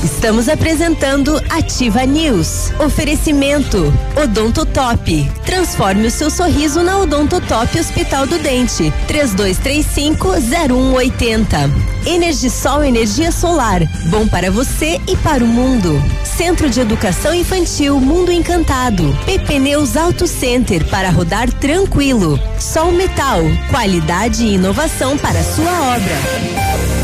Estamos 0.02 0.48
apresentando 0.48 1.36
Ativa 1.50 2.06
News. 2.06 2.72
Oferecimento 2.78 3.92
Odonto 4.16 4.64
Top. 4.64 5.30
Transforme 5.44 6.06
o 6.06 6.10
seu 6.10 6.30
sorriso 6.30 6.82
na 6.82 6.96
Odonto 6.98 7.38
Top 7.42 7.78
Hospital 7.78 8.26
do 8.26 8.38
Dente. 8.38 8.90
3235-0180. 9.06 11.70
Energisol 12.06 12.82
energia 12.82 13.30
solar. 13.30 13.82
Bom 14.06 14.26
para 14.26 14.50
você 14.50 14.98
e 15.06 15.14
para 15.18 15.44
o 15.44 15.46
mundo. 15.46 16.02
Centro 16.24 16.70
de 16.70 16.80
Educação 16.80 17.34
Infantil 17.34 18.00
Mundo 18.00 18.32
Encantado. 18.32 19.14
PP 19.26 19.58
Neus 19.58 19.98
Auto 19.98 20.26
Center 20.26 20.82
para 20.86 21.10
rodar 21.10 21.52
tranquilo. 21.52 22.40
Sol 22.58 22.90
Metal. 22.90 23.42
Qualidade 23.68 24.46
e 24.46 24.54
inovação 24.54 25.18
para 25.18 25.42
sua 25.42 25.94
obra. 25.94 26.99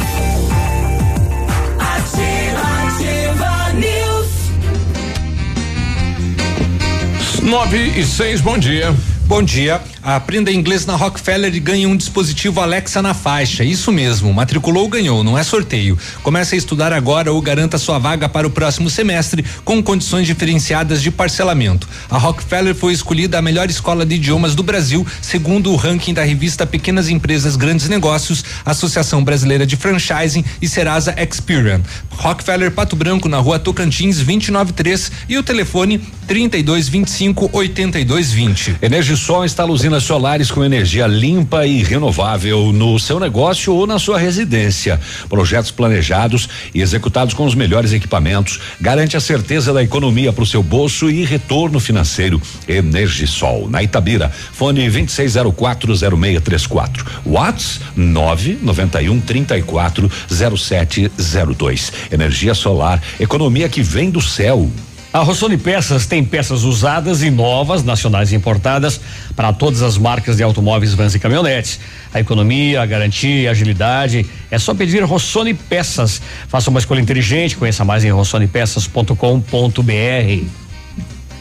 Nove 7.47 7.93
e 7.97 8.05
seis, 8.05 8.40
bom 8.40 8.59
dia. 8.59 8.93
Bom 9.28 9.40
dia. 9.40 9.81
Aprenda 10.07 10.53
inglês 10.53 10.87
na 10.87 10.95
Rockefeller 10.95 11.53
e 11.53 11.59
ganhe 11.59 11.85
um 11.85 11.97
dispositivo 11.97 12.61
Alexa 12.61 13.03
na 13.03 13.12
faixa. 13.12 13.65
Isso 13.65 13.91
mesmo. 13.91 14.33
Matriculou, 14.33 14.87
ganhou. 14.87 15.24
Não 15.24 15.37
é 15.37 15.43
sorteio. 15.43 15.99
Comece 16.23 16.55
a 16.55 16.59
estudar 16.59 16.93
agora 16.93 17.33
ou 17.33 17.43
garanta 17.43 17.77
sua 17.77 17.99
vaga 17.99 18.28
para 18.28 18.47
o 18.47 18.51
próximo 18.51 18.89
semestre 18.89 19.45
com 19.65 19.83
condições 19.83 20.24
diferenciadas 20.24 21.03
de 21.03 21.11
parcelamento. 21.11 21.89
A 22.09 22.19
Rockefeller 22.19 22.73
foi 22.73 22.93
escolhida 22.93 23.37
a 23.37 23.43
melhor 23.43 23.69
escola 23.69 24.07
de 24.07 24.15
idiomas 24.15 24.55
do 24.55 24.62
Brasil, 24.62 25.05
segundo 25.20 25.73
o 25.73 25.77
ranking 25.77 26.15
da 26.15 26.23
revista 26.23 26.65
Pequenas 26.65 27.09
Empresas 27.09 27.57
Grandes 27.57 27.89
Negócios, 27.89 28.45
Associação 28.65 29.24
Brasileira 29.24 29.66
de 29.66 29.74
Franchising 29.74 30.45
e 30.62 30.69
Serasa 30.69 31.16
Experian. 31.20 31.81
Rockefeller 32.11 32.70
Pato 32.70 32.95
Branco 32.95 33.28
na 33.28 33.39
rua 33.39 33.59
Tocantins 33.59 34.19
293 34.19 35.11
e 35.28 35.37
o 35.37 35.43
telefone 35.43 35.99
3225 36.28 37.51
8220. 37.53 38.77
Energisol 38.81 39.45
instala 39.45 39.73
usinas 39.97 40.05
solares 40.05 40.51
com 40.51 40.64
energia 40.64 41.06
limpa 41.06 41.66
e 41.66 41.82
renovável 41.82 42.73
no 42.73 42.98
seu 42.98 43.18
negócio 43.18 43.74
ou 43.74 43.86
na 43.86 43.98
sua 43.98 44.18
residência. 44.18 45.01
Projetos 45.28 45.70
planejados 45.70 46.48
e 46.74 46.82
executados 46.82 47.32
com 47.32 47.47
os 47.47 47.55
melhores 47.55 47.93
equipamentos 47.93 48.60
garante 48.81 49.16
a 49.16 49.20
certeza 49.20 49.73
da 49.73 49.81
economia 49.82 50.32
para 50.32 50.43
o 50.43 50.47
seu 50.47 50.62
bolso 50.62 51.10
e 51.10 51.24
retorno 51.24 51.81
financeiro. 51.81 52.40
Energisol 52.68 53.70
na 53.70 53.82
Itabira. 53.82 54.31
Fone 54.52 54.86
26040634. 54.90 57.06
Whats 57.24 57.81
991 57.97 59.20
34 59.20 60.10
0702. 60.28 61.93
Energia 62.10 62.55
solar, 62.55 63.02
economia 63.18 63.68
que 63.68 63.82
vem 63.82 64.10
do 64.10 64.20
céu. 64.20 64.70
A 65.16 65.20
Rossoni 65.20 65.56
Peças 65.56 66.05
tem 66.05 66.22
peças 66.22 66.62
usadas 66.62 67.22
e 67.22 67.30
novas, 67.30 67.82
nacionais 67.82 68.32
e 68.32 68.36
importadas, 68.36 69.01
para 69.34 69.51
todas 69.51 69.80
as 69.80 69.97
marcas 69.97 70.36
de 70.36 70.43
automóveis, 70.43 70.93
vans 70.93 71.14
e 71.14 71.18
caminhonetes. 71.18 71.80
A 72.12 72.20
economia, 72.20 72.82
a 72.82 72.84
garantia 72.84 73.48
a 73.48 73.52
agilidade 73.52 74.26
é 74.51 74.59
só 74.59 74.74
pedir 74.74 75.02
Rossoni 75.05 75.55
Peças. 75.55 76.20
Faça 76.48 76.68
uma 76.68 76.78
escolha 76.78 77.01
inteligente, 77.01 77.56
conheça 77.56 77.82
mais 77.82 78.05
em 78.05 78.10
rossonipeças.com.br. 78.10 80.44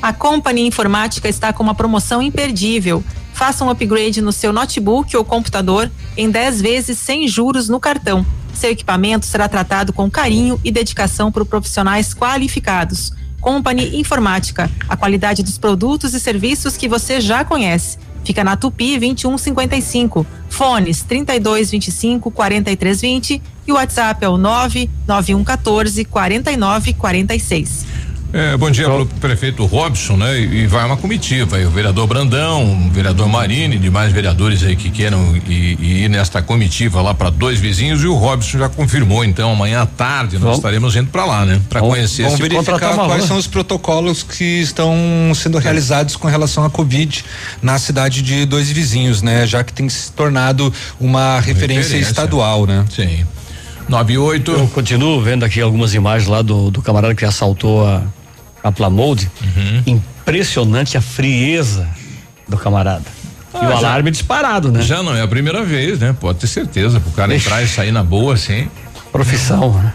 A 0.02 0.14
Company 0.14 0.65
Informática 0.65 1.27
está 1.27 1.52
com 1.52 1.61
uma 1.61 1.76
promoção 1.76 2.22
imperdível. 2.22 3.03
Faça 3.34 3.65
um 3.65 3.69
upgrade 3.69 4.22
no 4.22 4.31
seu 4.31 4.53
notebook 4.53 5.18
ou 5.18 5.26
computador 5.26 5.91
em 6.15 6.31
10 6.31 6.61
vezes 6.61 6.97
sem 6.97 7.27
juros 7.27 7.68
no 7.68 7.81
cartão. 7.81 8.26
Seu 8.53 8.72
equipamento 8.72 9.26
será 9.26 9.49
tratado 9.49 9.91
com 9.91 10.10
carinho 10.10 10.57
e 10.64 10.72
dedicação 10.72 11.30
por 11.30 11.45
profissionais 11.45 12.14
qualificados. 12.14 13.11
Company 13.46 14.00
Informática, 14.00 14.72
a 14.90 14.98
qualidade 14.98 15.44
dos 15.44 15.60
produtos 15.60 16.16
e 16.16 16.20
serviços 16.20 16.76
que 16.76 16.90
você 16.90 17.22
já 17.22 17.46
conhece. 17.46 18.00
Fica 18.24 18.44
na 18.44 18.58
Tupi 18.58 18.98
2155, 18.98 20.26
fones 20.50 21.04
3225 21.04 22.32
4320 22.32 23.40
e 23.68 23.72
o 23.72 23.76
WhatsApp 23.76 24.26
é 24.26 24.30
o 24.30 24.36
99114 24.36 26.06
4946. 26.06 27.86
É, 28.34 28.57
bom 28.57 28.69
dia 28.69 28.85
pro 28.85 29.06
prefeito 29.06 29.65
Robson, 29.65 30.18
né? 30.18 30.38
E, 30.38 30.64
e 30.64 30.68
vai 30.68 30.85
uma 30.85 30.97
comitiva, 30.97 31.57
o 31.57 31.69
vereador 31.69 32.06
Brandão, 32.06 32.88
o 32.88 32.89
vereador 32.91 33.30
Marini, 33.30 33.77
demais 33.77 34.11
vereadores 34.11 34.61
aí 34.61 34.76
que 34.76 34.89
queiram 34.89 35.38
ir, 35.47 35.80
ir 35.81 36.10
nesta 36.10 36.41
comitiva 36.41 37.02
lá 37.02 37.14
para 37.14 37.30
dois 37.30 37.60
vizinhos 37.60 38.03
e 38.03 38.07
o 38.07 38.14
Robson 38.15 38.57
já 38.57 38.68
confirmou, 38.68 39.23
então 39.23 39.53
amanhã 39.53 39.84
à 39.84 39.85
tarde 39.85 40.34
nós 40.34 40.41
Vamos. 40.43 40.57
estaremos 40.57 40.95
indo 40.97 41.10
para 41.10 41.23
lá, 41.23 41.45
né? 41.45 41.61
Para 41.69 41.80
conhecer 41.80 42.23
Vamos 42.23 42.39
verificar 42.39 42.95
quais 42.95 43.23
são 43.23 43.38
os 43.38 43.47
protocolos 43.47 44.22
que 44.22 44.43
estão 44.43 44.93
sendo 45.34 45.57
realizados 45.57 46.18
com 46.18 46.27
relação 46.27 46.65
à 46.65 46.69
Covid 46.69 47.23
na 47.61 47.80
cidade 47.80 48.22
de 48.22 48.45
dois 48.45 48.69
vizinhos, 48.69 49.22
né? 49.22 49.47
Já 49.47 49.64
que 49.64 49.72
tem 49.72 49.88
se 49.88 50.11
tornado 50.11 50.73
uma 50.99 51.39
referência, 51.39 51.84
Referência. 51.84 52.10
estadual, 52.10 52.65
né? 52.65 52.84
Sim. 52.93 53.26
98. 53.88 54.52
Eu 54.52 54.68
continuo 54.68 55.22
vendo 55.22 55.44
aqui 55.45 55.62
algumas 55.62 55.94
imagens 55.94 56.28
lá 56.30 56.41
do, 56.41 56.72
do 56.72 56.82
camarada 56.82 57.14
que 57.16 57.24
assaltou 57.26 57.86
a, 57.88 58.02
a 58.64 58.72
Plamold. 58.72 59.30
Uhum. 59.41 59.84
Impressionante 59.86 60.98
a 60.98 61.02
frieza 61.02 61.88
do 62.48 62.57
camarada. 62.57 63.06
e 63.53 63.57
o 63.57 63.60
Ah, 63.60 63.70
já- 63.72 63.78
alarme 63.78 64.12
disparado, 64.12 64.72
né? 64.72 64.82
Já 64.82 65.03
não 65.03 65.16
é 65.16 65.22
a 65.22 65.28
primeira 65.28 65.64
vez, 65.64 65.99
né? 65.99 66.16
Pode 66.20 66.40
ter 66.40 66.48
certeza. 66.48 66.99
Pro 66.99 67.12
cara 67.12 67.36
entrar 67.36 67.62
e 67.62 67.68
sair 67.68 67.91
na 67.91 68.03
boa, 68.03 68.34
assim. 68.34 68.68
Profissão, 69.12 69.74
né? 69.74 69.94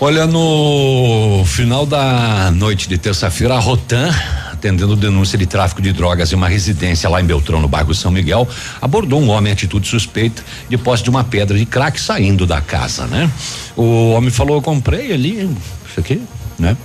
Olha, 0.00 0.26
no 0.26 1.42
final 1.46 1.86
da 1.86 2.50
noite 2.50 2.86
de 2.88 2.98
terça-feira, 2.98 3.54
a 3.54 3.58
Rotan, 3.58 4.10
atendendo 4.56 4.96
denúncia 4.96 5.38
de 5.38 5.46
tráfico 5.46 5.82
de 5.82 5.92
drogas 5.92 6.32
em 6.32 6.34
uma 6.34 6.48
residência 6.48 7.08
lá 7.08 7.20
em 7.20 7.24
Beltrão, 7.24 7.60
no 7.60 7.68
bairro 7.68 7.94
São 7.94 8.10
Miguel, 8.10 8.48
abordou 8.80 9.20
um 9.20 9.28
homem 9.28 9.50
em 9.50 9.52
atitude 9.52 9.86
suspeita 9.86 10.42
de 10.68 10.76
posse 10.78 11.04
de 11.04 11.10
uma 11.10 11.22
pedra 11.22 11.56
de 11.56 11.66
crack 11.66 12.00
saindo 12.00 12.46
da 12.46 12.60
casa, 12.60 13.06
né? 13.06 13.30
O 13.76 14.10
homem 14.12 14.30
falou: 14.30 14.56
eu 14.56 14.62
comprei 14.62 15.12
ali, 15.12 15.48
isso 15.88 16.00
aqui, 16.00 16.20
né? 16.58 16.76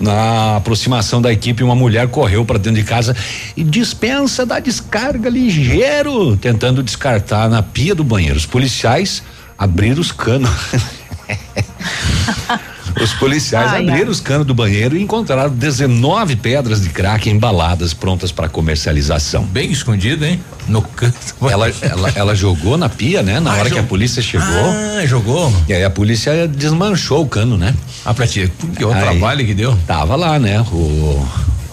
Na 0.00 0.56
aproximação 0.56 1.22
da 1.22 1.32
equipe, 1.32 1.62
uma 1.62 1.76
mulher 1.76 2.08
correu 2.08 2.44
para 2.44 2.58
dentro 2.58 2.82
de 2.82 2.86
casa 2.86 3.16
e 3.56 3.62
dispensa 3.62 4.44
da 4.44 4.58
descarga 4.58 5.30
ligeiro, 5.30 6.36
tentando 6.36 6.82
descartar 6.82 7.48
na 7.48 7.62
pia 7.62 7.94
do 7.94 8.02
banheiro. 8.02 8.36
Os 8.36 8.44
policiais 8.44 9.22
abriram 9.56 10.00
os 10.00 10.10
canos. 10.10 10.50
Os 13.00 13.12
policiais 13.14 13.72
Ai, 13.72 13.80
abriram 13.80 14.04
ai. 14.06 14.10
os 14.10 14.20
canos 14.20 14.46
do 14.46 14.54
banheiro 14.54 14.96
e 14.96 15.02
encontraram 15.02 15.50
19 15.50 16.36
pedras 16.36 16.80
de 16.82 16.88
crack 16.90 17.28
embaladas 17.28 17.92
prontas 17.92 18.30
para 18.30 18.48
comercialização. 18.48 19.44
Bem 19.44 19.70
escondida, 19.72 20.26
hein? 20.28 20.40
No 20.68 20.80
canto. 20.80 21.16
Ela, 21.42 21.70
ela, 21.82 22.12
ela 22.14 22.34
jogou 22.34 22.76
na 22.76 22.88
pia, 22.88 23.22
né? 23.22 23.40
Na 23.40 23.52
Ah, 23.54 23.58
hora 23.58 23.70
que 23.70 23.78
a 23.78 23.82
polícia 23.82 24.22
chegou. 24.22 24.46
Ah, 24.48 25.04
jogou. 25.06 25.52
E 25.68 25.74
aí 25.74 25.82
a 25.84 25.90
polícia 25.90 26.46
desmanchou 26.48 27.22
o 27.22 27.28
cano, 27.28 27.56
né? 27.58 27.74
Ah, 28.04 28.14
pra 28.14 28.26
ti, 28.26 28.50
que 28.76 28.84
o 28.84 28.90
trabalho 28.90 29.44
que 29.44 29.54
deu? 29.54 29.76
Tava 29.86 30.14
lá, 30.16 30.38
né? 30.38 30.60
O, 30.72 31.26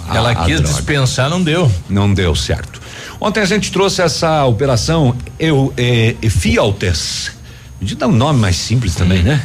a- 0.09 0.17
Ela 0.17 0.35
quis 0.45 0.61
dispensar, 0.61 1.29
não 1.29 1.41
deu. 1.41 1.71
Não 1.89 2.13
deu 2.13 2.35
certo. 2.35 2.81
Ontem 3.19 3.39
a 3.41 3.45
gente 3.45 3.71
trouxe 3.71 4.01
essa 4.01 4.43
operação 4.45 5.15
Eu 5.39 5.71
eh, 5.77 6.15
Fialtes. 6.29 7.31
De 7.79 7.95
dar 7.95 8.07
um 8.07 8.11
nome 8.11 8.39
mais 8.39 8.55
simples 8.57 8.93
também, 8.95 9.23
né? 9.23 9.41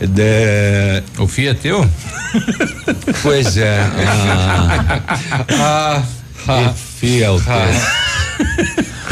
De... 0.00 1.02
O 1.18 1.26
FIA 1.26 1.50
é 1.50 1.54
teu? 1.54 1.88
Pois 3.22 3.56
é. 3.56 3.80
Ah, 5.58 6.02
ah, 6.48 6.74
Fialtes. 6.74 7.46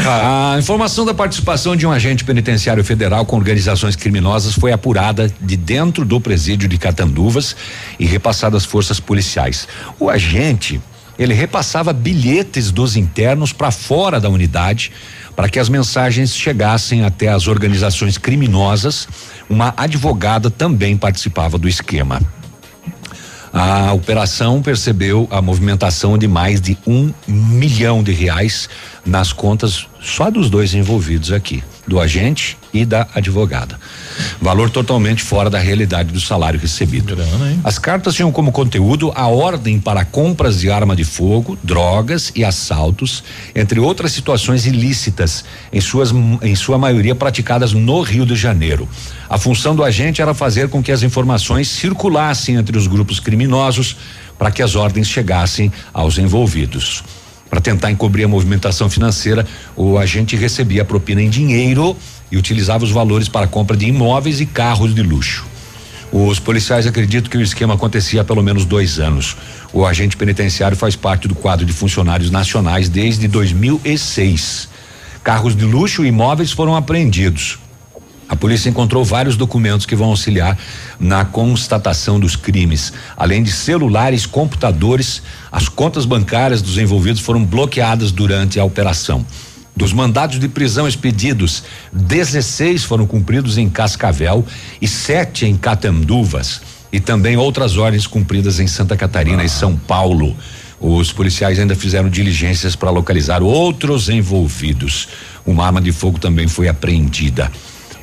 A 0.07 0.55
informação 0.59 1.05
da 1.05 1.13
participação 1.13 1.75
de 1.75 1.85
um 1.87 1.91
agente 1.91 2.23
penitenciário 2.23 2.83
federal 2.83 3.25
com 3.25 3.35
organizações 3.35 3.95
criminosas 3.95 4.53
foi 4.53 4.71
apurada 4.71 5.31
de 5.41 5.57
dentro 5.57 6.05
do 6.05 6.21
presídio 6.21 6.69
de 6.69 6.77
Catanduvas 6.77 7.55
e 7.99 8.05
repassada 8.05 8.55
às 8.55 8.65
forças 8.65 8.99
policiais. 8.99 9.67
O 9.99 10.09
agente, 10.09 10.79
ele 11.17 11.33
repassava 11.33 11.91
bilhetes 11.91 12.71
dos 12.71 12.95
internos 12.95 13.51
para 13.51 13.71
fora 13.71 14.19
da 14.19 14.29
unidade 14.29 14.91
para 15.35 15.49
que 15.49 15.59
as 15.59 15.69
mensagens 15.69 16.33
chegassem 16.33 17.03
até 17.03 17.27
as 17.27 17.47
organizações 17.47 18.17
criminosas. 18.17 19.07
Uma 19.49 19.73
advogada 19.75 20.49
também 20.49 20.95
participava 20.95 21.57
do 21.57 21.67
esquema. 21.67 22.21
A 23.51 23.93
operação 23.93 24.61
percebeu 24.61 25.27
a 25.31 25.41
movimentação 25.41 26.17
de 26.17 26.27
mais 26.27 26.59
de 26.59 26.77
um 26.85 27.13
milhão 27.27 28.03
de 28.03 28.11
reais 28.11 28.67
nas 29.05 29.31
contas 29.31 29.87
só 30.05 30.29
dos 30.29 30.51
dois 30.51 30.75
envolvidos 30.75 31.31
aqui, 31.31 31.63
do 31.87 31.99
agente 31.99 32.57
e 32.71 32.85
da 32.85 33.07
advogada. 33.15 33.79
Valor 34.39 34.69
totalmente 34.69 35.23
fora 35.23 35.49
da 35.49 35.57
realidade 35.57 36.13
do 36.13 36.21
salário 36.21 36.59
recebido. 36.59 37.17
As 37.63 37.79
cartas 37.79 38.13
tinham 38.13 38.31
como 38.31 38.51
conteúdo 38.51 39.11
a 39.15 39.27
ordem 39.27 39.79
para 39.79 40.05
compras 40.05 40.59
de 40.59 40.69
arma 40.69 40.95
de 40.95 41.03
fogo, 41.03 41.57
drogas 41.63 42.31
e 42.35 42.45
assaltos, 42.45 43.23
entre 43.55 43.79
outras 43.79 44.11
situações 44.11 44.67
ilícitas, 44.67 45.43
em, 45.73 45.81
suas, 45.81 46.11
em 46.43 46.55
sua 46.55 46.77
maioria 46.77 47.15
praticadas 47.15 47.73
no 47.73 48.01
Rio 48.01 48.27
de 48.27 48.35
Janeiro. 48.35 48.87
A 49.27 49.39
função 49.39 49.75
do 49.75 49.83
agente 49.83 50.21
era 50.21 50.35
fazer 50.35 50.69
com 50.69 50.83
que 50.83 50.91
as 50.91 51.01
informações 51.01 51.67
circulassem 51.67 52.55
entre 52.55 52.77
os 52.77 52.85
grupos 52.85 53.19
criminosos 53.19 53.97
para 54.37 54.51
que 54.51 54.61
as 54.61 54.75
ordens 54.75 55.07
chegassem 55.07 55.71
aos 55.91 56.19
envolvidos. 56.19 57.03
Para 57.49 57.61
tentar 57.61 57.91
encobrir 57.91 58.25
a 58.25 58.27
movimentação 58.27 58.89
financeira, 58.89 59.45
o 59.75 59.97
agente 59.97 60.35
recebia 60.35 60.81
a 60.81 60.85
propina 60.85 61.21
em 61.21 61.29
dinheiro 61.29 61.95
e 62.31 62.37
utilizava 62.37 62.83
os 62.83 62.91
valores 62.91 63.29
para 63.29 63.45
a 63.45 63.47
compra 63.47 63.77
de 63.77 63.85
imóveis 63.85 64.41
e 64.41 64.45
carros 64.45 64.93
de 64.93 65.01
luxo. 65.01 65.45
Os 66.11 66.39
policiais 66.39 66.87
acreditam 66.87 67.29
que 67.29 67.37
o 67.37 67.41
esquema 67.41 67.73
acontecia 67.73 68.21
há 68.21 68.23
pelo 68.23 68.41
menos 68.41 68.65
dois 68.65 68.99
anos. 68.99 69.35
O 69.73 69.85
agente 69.85 70.15
penitenciário 70.15 70.77
faz 70.77 70.95
parte 70.95 71.27
do 71.27 71.35
quadro 71.35 71.65
de 71.65 71.73
funcionários 71.73 72.31
nacionais 72.31 72.87
desde 72.87 73.27
2006. 73.27 74.69
Carros 75.23 75.55
de 75.55 75.65
luxo 75.65 76.05
e 76.05 76.07
imóveis 76.07 76.51
foram 76.51 76.75
apreendidos. 76.75 77.59
A 78.27 78.35
polícia 78.35 78.69
encontrou 78.69 79.03
vários 79.03 79.37
documentos 79.37 79.85
que 79.85 79.95
vão 79.95 80.09
auxiliar 80.09 80.57
na 80.99 81.23
constatação 81.23 82.19
dos 82.19 82.35
crimes. 82.35 82.91
Além 83.15 83.43
de 83.43 83.51
celulares, 83.51 84.25
computadores, 84.25 85.21
as 85.51 85.69
contas 85.69 86.05
bancárias 86.05 86.61
dos 86.61 86.77
envolvidos 86.77 87.21
foram 87.21 87.45
bloqueadas 87.45 88.11
durante 88.11 88.59
a 88.59 88.65
operação. 88.65 89.25
Dos 89.75 89.91
mandados 89.91 90.39
de 90.39 90.47
prisão 90.47 90.87
expedidos, 90.87 91.63
16 91.91 92.83
foram 92.83 93.05
cumpridos 93.05 93.57
em 93.57 93.69
Cascavel 93.69 94.45
e 94.81 94.87
sete 94.87 95.45
em 95.45 95.55
Catanduvas. 95.55 96.61
E 96.91 96.99
também 96.99 97.35
outras 97.35 97.75
ordens 97.75 98.07
cumpridas 98.07 98.59
em 98.59 98.67
Santa 98.67 98.95
Catarina 98.95 99.43
e 99.43 99.49
São 99.49 99.75
Paulo. 99.75 100.35
Os 100.79 101.11
policiais 101.11 101.59
ainda 101.59 101.75
fizeram 101.75 102.09
diligências 102.09 102.75
para 102.75 102.89
localizar 102.89 103.43
outros 103.43 104.07
envolvidos. 104.07 105.09
Uma 105.45 105.65
arma 105.65 105.81
de 105.81 105.91
fogo 105.91 106.19
também 106.19 106.47
foi 106.47 106.69
apreendida. 106.69 107.51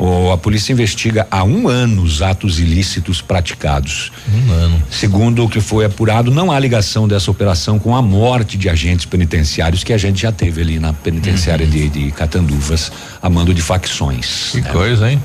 O, 0.04 0.32
a 0.32 0.36
polícia 0.38 0.72
investiga 0.72 1.28
há 1.30 1.44
um 1.44 1.68
ano 1.68 2.02
os 2.02 2.22
atos 2.22 2.58
ilícitos 2.58 3.20
praticados. 3.22 4.10
Um 4.34 4.50
ano. 4.52 4.82
Segundo 4.90 5.44
o 5.44 5.48
que 5.48 5.60
foi 5.60 5.84
apurado, 5.84 6.28
não 6.32 6.50
há 6.50 6.58
ligação 6.58 7.06
dessa 7.06 7.30
operação 7.30 7.78
com 7.78 7.94
a 7.94 8.02
morte 8.02 8.56
de 8.56 8.68
agentes 8.68 9.06
penitenciários 9.06 9.84
que 9.84 9.92
a 9.92 9.98
gente 9.98 10.22
já 10.22 10.32
teve 10.32 10.60
ali 10.60 10.80
na 10.80 10.92
penitenciária 10.92 11.64
de, 11.66 11.88
de 11.88 12.10
Catanduvas, 12.10 12.90
a 13.22 13.30
mando 13.30 13.54
de 13.54 13.62
facções. 13.62 14.48
Que 14.50 14.60
né? 14.60 14.70
coisa, 14.70 15.08
hein? 15.08 15.22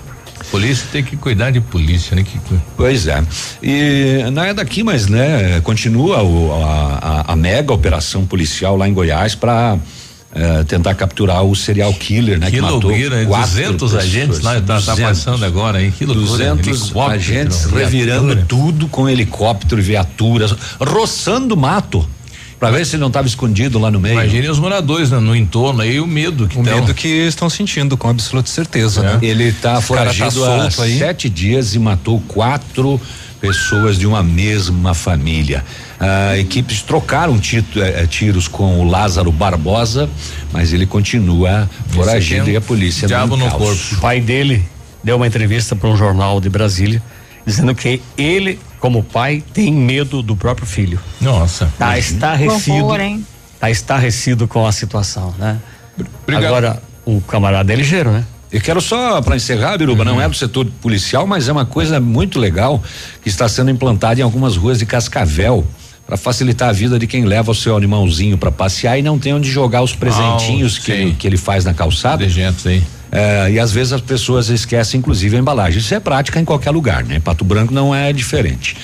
Polícia 0.52 0.86
tem 0.92 1.04
que 1.04 1.18
cuidar 1.18 1.50
de 1.50 1.60
polícia, 1.60 2.16
né? 2.16 2.24
Que 2.24 2.40
Pois 2.78 3.08
é. 3.08 3.24
E 3.64 4.24
não 4.32 4.44
é 4.44 4.54
daqui, 4.54 4.84
mas 4.84 5.08
né, 5.08 5.60
continua 5.62 6.22
o- 6.22 6.54
a, 6.64 7.24
a- 7.28 7.34
a 7.34 7.36
mega 7.36 7.74
operação 7.74 8.26
policial 8.28 8.78
lá 8.78 8.88
em 8.88 8.94
Goiás 8.94 9.34
para 9.34 9.78
tentar 10.68 10.94
capturar 10.96 11.44
o 11.44 11.56
serial 11.56 11.94
killer, 11.94 12.40
né? 12.40 12.50
Que 12.52 12.62
matou 12.62 12.90
loucura, 12.90 13.22
hein? 13.22 13.28
quatro 13.28 13.50
200 13.52 13.74
pessoas. 13.74 14.04
agentes 14.04 14.40
lá, 14.42 14.54
tá, 14.62 14.80
tá 14.82 14.92
200. 14.92 15.02
passando 15.04 15.46
agora, 15.46 15.82
hein? 15.84 15.94
Que 15.98 16.06
loucura. 16.06 16.28
200 16.56 16.68
helicóptero, 16.68 17.16
agentes 17.16 17.58
viatura. 17.60 17.84
revirando 17.84 18.36
tudo 18.46 18.88
com 18.88 19.10
helicóptero 19.10 19.82
e 19.82 19.84
viaturas, 19.84 20.56
roçando 20.80 21.56
mato, 21.58 22.08
para 22.60 22.72
ver 22.72 22.86
se 22.86 22.96
ele 22.96 23.02
não 23.02 23.08
estava 23.08 23.28
escondido 23.28 23.78
lá 23.78 23.92
no 23.92 24.00
meio. 24.00 24.14
Imagine 24.14 24.50
os 24.50 24.60
moradores 24.60 25.12
né, 25.12 25.20
no 25.20 25.36
entorno 25.36 25.82
aí, 25.82 26.00
o 26.00 26.08
medo 26.08 26.48
que 26.48 26.58
O 26.58 26.64
tão. 26.64 26.76
medo 26.76 26.94
que 26.94 27.08
estão 27.08 27.50
sentindo, 27.50 27.96
com 27.96 28.10
absoluta 28.10 28.50
certeza, 28.50 29.04
né? 29.04 29.20
Ele 29.22 29.46
está 29.46 29.76
tá 29.76 29.82
foragido 29.82 30.44
há 30.44 30.70
solto 30.72 30.82
aí. 30.82 30.98
sete 30.98 31.30
dias 31.30 31.76
e 31.76 31.80
matou 31.80 32.20
quatro 32.28 33.00
pessoas 33.40 33.98
de 33.98 34.06
uma 34.08 34.22
mesma 34.24 34.94
família. 34.94 35.64
Ah, 36.00 36.38
equipes 36.38 36.82
trocaram 36.82 37.40
tito- 37.40 37.82
eh, 37.82 38.04
eh, 38.04 38.08
tiros 38.08 38.48
com 38.48 38.80
o 38.80 38.84
Lázaro 38.90 39.32
Barbosa, 39.32 40.10
mas 40.52 40.74
ele 40.74 40.86
continua 40.86 41.70
foragido 41.90 42.50
e 42.50 42.56
a 42.56 42.62
polícia 42.62 43.08
diabo 43.08 43.36
no 43.38 43.50
corpo. 43.52 43.96
O 43.96 44.00
pai 44.00 44.20
dele 44.22 44.64
deu 45.04 45.16
uma 45.16 45.28
entrevista 45.28 45.76
para 45.76 45.90
um 45.90 45.96
jornal 45.98 46.40
de 46.42 46.50
Brasília 46.50 47.02
dizendo 47.46 47.74
que 47.74 48.02
ele, 48.18 48.60
como 48.80 49.02
pai, 49.02 49.42
tem 49.54 49.72
medo 49.74 50.22
do 50.22 50.36
próprio 50.36 50.68
filho. 50.68 51.00
Nossa. 51.22 51.72
Tá 51.80 51.98
estarrecido. 51.98 52.76
Horror, 52.86 53.00
hein? 53.00 53.26
Tá 53.60 53.72
estarrecido 53.72 54.48
com 54.48 54.68
a 54.68 54.72
situação, 54.72 55.34
né? 55.40 55.58
Obrigado. 56.24 56.46
Agora, 56.46 56.84
o 57.06 57.22
camarada 57.22 57.72
é 57.74 57.76
ligeiro, 57.76 58.12
né? 58.12 58.24
Eu 58.52 58.62
quero 58.62 58.80
só, 58.80 59.22
para 59.22 59.36
encerrar, 59.36 59.78
Biruba, 59.78 60.06
não 60.06 60.22
é 60.22 60.28
do 60.28 60.36
setor 60.36 60.66
policial, 60.82 61.28
mas 61.28 61.50
é 61.50 61.52
uma 61.52 61.66
coisa 61.66 62.00
muito 62.00 62.40
legal 62.40 62.82
que 63.22 63.28
está 63.28 63.48
sendo 63.50 63.70
implantada 63.70 64.20
em 64.20 64.24
algumas 64.24 64.56
ruas 64.56 64.80
de 64.80 64.86
Cascavel 64.86 65.66
para 66.06 66.16
facilitar 66.16 66.70
a 66.70 66.72
vida 66.72 66.98
de 66.98 67.06
quem 67.06 67.26
leva 67.26 67.52
o 67.52 67.56
seu 67.56 67.76
animalzinho 67.76 68.38
para 68.38 68.50
passear 68.50 68.98
e 68.98 69.02
não 69.02 69.20
tem 69.20 69.34
onde 69.34 69.52
jogar 69.52 69.82
os 69.82 69.94
presentinhos 69.94 70.78
Ah, 70.80 70.86
que, 70.86 70.92
ele, 70.92 71.14
que 71.20 71.28
ele 71.28 71.36
faz 71.36 71.66
na 71.66 71.74
calçada. 71.74 72.24
aí. 72.70 72.82
É, 73.12 73.52
e 73.52 73.60
às 73.60 73.72
vezes 73.74 73.92
as 73.92 74.02
pessoas 74.02 74.48
esquecem, 74.50 75.00
inclusive, 75.00 75.36
a 75.36 75.40
embalagem. 75.40 75.80
Isso 75.80 75.94
é 75.94 76.00
prática 76.00 76.40
em 76.40 76.46
qualquer 76.46 76.72
lugar, 76.72 77.04
né? 77.04 77.20
Pato 77.20 77.44
Branco 77.44 77.74
não 77.74 77.94
é 77.94 78.14
diferente. 78.14 78.78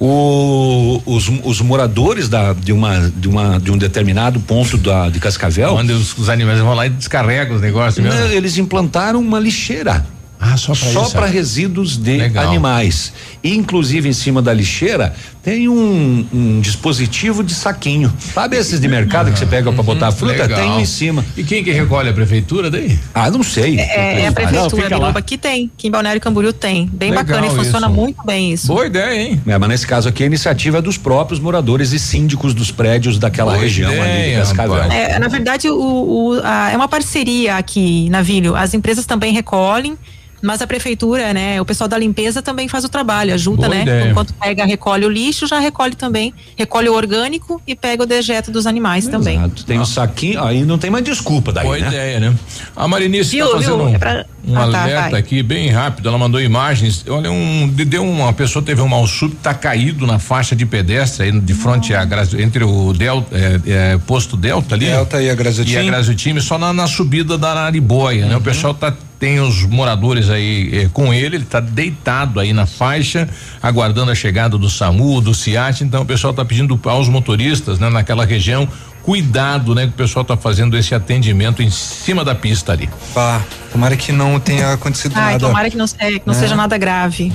O- 0.00 1.02
os, 1.06 1.28
os 1.44 1.60
moradores 1.60 2.28
da, 2.28 2.52
de, 2.52 2.72
uma, 2.72 3.10
de, 3.16 3.28
uma, 3.28 3.58
de 3.58 3.70
um 3.72 3.76
determinado 3.76 4.38
ponto 4.40 4.76
da, 4.76 5.08
de 5.08 5.18
Cascavel. 5.18 5.74
Onde 5.74 5.92
os, 5.92 6.16
os 6.16 6.28
animais 6.28 6.60
vão 6.60 6.74
lá 6.74 6.86
e 6.86 6.90
descarregam 6.90 7.56
os 7.56 7.62
negócios 7.62 8.04
mesmo. 8.04 8.18
Não, 8.20 8.26
eles 8.28 8.56
implantaram 8.58 9.20
uma 9.20 9.38
lixeira. 9.40 10.06
Ah, 10.40 10.56
só 10.56 10.72
para 11.10 11.26
ah. 11.26 11.28
resíduos 11.28 11.96
de 11.96 12.16
Legal. 12.16 12.46
animais. 12.48 13.12
E, 13.42 13.56
inclusive, 13.56 14.08
em 14.08 14.12
cima 14.12 14.40
da 14.40 14.52
lixeira 14.52 15.12
tem 15.42 15.68
um, 15.68 16.26
um 16.32 16.60
dispositivo 16.60 17.42
de 17.42 17.54
saquinho. 17.54 18.12
Sabe 18.34 18.56
esses 18.56 18.80
de 18.80 18.86
mercado 18.86 19.32
que 19.32 19.38
você 19.38 19.46
pega 19.46 19.72
para 19.72 19.82
botar 19.82 20.12
fruta? 20.12 20.42
Legal. 20.42 20.58
Tem 20.60 20.70
um 20.70 20.80
em 20.80 20.84
cima. 20.84 21.24
E 21.36 21.42
quem 21.42 21.64
que 21.64 21.72
recolhe 21.72 22.08
a 22.08 22.12
prefeitura 22.12 22.70
daí? 22.70 22.98
Ah, 23.14 23.30
não 23.30 23.42
sei. 23.42 23.78
É, 23.78 24.20
é 24.22 24.26
a 24.28 24.32
prefeitura, 24.32 24.88
Biruba, 24.88 25.18
aqui 25.18 25.38
tem. 25.38 25.70
Aqui 25.76 25.88
em 25.88 25.90
Balneário 25.90 26.20
Camboriú 26.20 26.52
tem. 26.52 26.86
Bem 26.86 27.10
Legal 27.10 27.24
bacana 27.24 27.46
e 27.46 27.50
funciona 27.50 27.86
isso. 27.86 27.96
muito 27.96 28.24
bem 28.24 28.52
isso. 28.52 28.66
Boa 28.66 28.86
ideia, 28.86 29.20
hein? 29.20 29.40
É, 29.46 29.58
mas 29.58 29.68
nesse 29.68 29.86
caso 29.86 30.08
aqui 30.08 30.22
a 30.22 30.26
iniciativa 30.26 30.78
é 30.78 30.82
dos 30.82 30.98
próprios 30.98 31.40
moradores 31.40 31.92
e 31.92 31.98
síndicos 31.98 32.52
dos 32.54 32.70
prédios 32.70 33.18
daquela 33.18 33.52
Boa 33.52 33.62
região 33.64 33.90
ali 33.90 33.98
de 34.00 34.06
ideia, 34.06 34.38
Cascavel. 34.40 34.82
É, 34.84 35.18
na 35.18 35.28
verdade, 35.28 35.68
o, 35.68 35.74
o- 35.76 36.40
a- 36.44 36.70
é 36.70 36.76
uma 36.76 36.88
parceria 36.88 37.56
aqui 37.56 38.08
na 38.10 38.22
Vilho. 38.22 38.54
As 38.54 38.74
empresas 38.74 39.06
também 39.06 39.32
recolhem, 39.32 39.96
mas 40.42 40.62
a 40.62 40.66
prefeitura, 40.66 41.32
né, 41.32 41.60
o 41.60 41.64
pessoal 41.64 41.88
da 41.88 41.98
limpeza 41.98 42.40
também 42.42 42.68
faz 42.68 42.84
o 42.84 42.88
trabalho, 42.88 43.34
ajuda, 43.34 43.62
Boa 43.66 43.74
né? 43.74 43.82
ideia. 43.82 44.10
Enquanto 44.10 44.32
pega, 44.34 44.64
recolhe 44.64 45.04
o 45.04 45.08
lixo, 45.08 45.46
já 45.46 45.58
recolhe 45.58 45.94
também, 45.94 46.32
recolhe 46.56 46.88
o 46.88 46.94
orgânico 46.94 47.60
e 47.66 47.74
pega 47.74 48.02
o 48.02 48.06
dejeto 48.06 48.50
dos 48.50 48.66
animais 48.66 49.06
também. 49.08 49.36
Exato. 49.38 49.64
Tem 49.64 49.78
um 49.78 49.84
saquinho, 49.84 50.42
aí 50.42 50.64
não 50.64 50.78
tem 50.78 50.90
mais 50.90 51.04
desculpa 51.04 51.52
daí, 51.52 51.64
Boa 51.64 51.78
né? 51.78 51.88
ideia, 51.88 52.20
né? 52.20 52.34
A 52.76 52.86
Marinice 52.88 53.30
Viu, 53.30 53.46
está 53.46 53.58
fazendo 53.58 53.84
viu? 53.86 53.94
É 53.94 53.98
pra- 53.98 54.26
um 54.48 54.56
Ah, 54.58 54.68
tá, 54.70 54.82
alerta 54.82 55.10
vai. 55.10 55.20
aqui 55.20 55.42
bem 55.42 55.68
rápido. 55.70 56.08
Ela 56.08 56.16
mandou 56.18 56.40
imagens. 56.40 57.04
Olha, 57.08 57.30
um, 57.30 57.68
de- 57.68 57.84
deu 57.84 58.02
uma 58.04 58.32
pessoa 58.32 58.64
teve 58.64 58.80
um 58.80 58.88
mal 58.88 59.06
súbito, 59.06 59.40
tá 59.42 59.52
caído 59.54 60.06
na 60.06 60.18
faixa 60.18 60.56
de 60.56 60.64
pedestre 60.64 61.26
aí 61.26 61.40
de 61.40 61.54
frente 61.54 61.94
à 61.94 62.04
Grazi- 62.04 62.40
entre 62.42 62.64
o 62.64 62.92
Delta, 62.92 63.36
é, 63.36 63.60
é, 63.66 63.98
posto 63.98 64.36
Delta 64.36 64.74
ali. 64.74 64.86
Delta 64.86 65.22
e 65.22 65.28
a 65.30 65.34
Graziotin. 65.34 65.72
E 65.72 65.76
a 65.78 65.82
Graziotin, 65.82 66.40
só 66.40 66.56
na, 66.58 66.72
na 66.72 66.86
subida 66.86 67.36
da 67.36 67.50
Araribóia, 67.50 68.26
né? 68.26 68.36
O 68.36 68.40
pessoal 68.40 68.72
tá 68.74 68.92
tem 69.18 69.40
os 69.40 69.64
moradores 69.64 70.30
aí 70.30 70.70
eh, 70.84 70.88
com 70.92 71.12
ele, 71.12 71.34
ele 71.34 71.44
tá 71.44 71.58
deitado 71.58 72.38
aí 72.38 72.52
na 72.52 72.66
faixa, 72.66 73.28
aguardando 73.60 74.12
a 74.12 74.14
chegada 74.14 74.56
do 74.56 74.70
SAMU, 74.70 75.20
do 75.20 75.34
CIAT, 75.34 75.82
então 75.82 76.02
o 76.02 76.06
pessoal 76.06 76.32
tá 76.32 76.44
pedindo 76.44 76.78
aos 76.84 77.08
motoristas, 77.08 77.80
né, 77.80 77.90
naquela 77.90 78.24
região, 78.24 78.68
cuidado, 79.08 79.74
né, 79.74 79.84
que 79.86 79.88
o 79.94 79.96
pessoal 79.96 80.22
tá 80.22 80.36
fazendo 80.36 80.76
esse 80.76 80.94
atendimento 80.94 81.62
em 81.62 81.70
cima 81.70 82.22
da 82.22 82.34
pista 82.34 82.72
ali. 82.72 82.90
Pá, 83.14 83.40
tomara 83.72 83.96
que 83.96 84.12
não 84.12 84.38
tenha 84.38 84.74
acontecido 84.74 85.12
Ai, 85.16 85.32
nada. 85.32 85.46
tomara 85.46 85.70
que 85.70 85.78
não, 85.78 85.86
se- 85.86 85.96
que 85.96 86.22
não 86.26 86.34
É. 86.34 86.36
seja 86.36 86.54
nada 86.54 86.76
grave. 86.76 87.32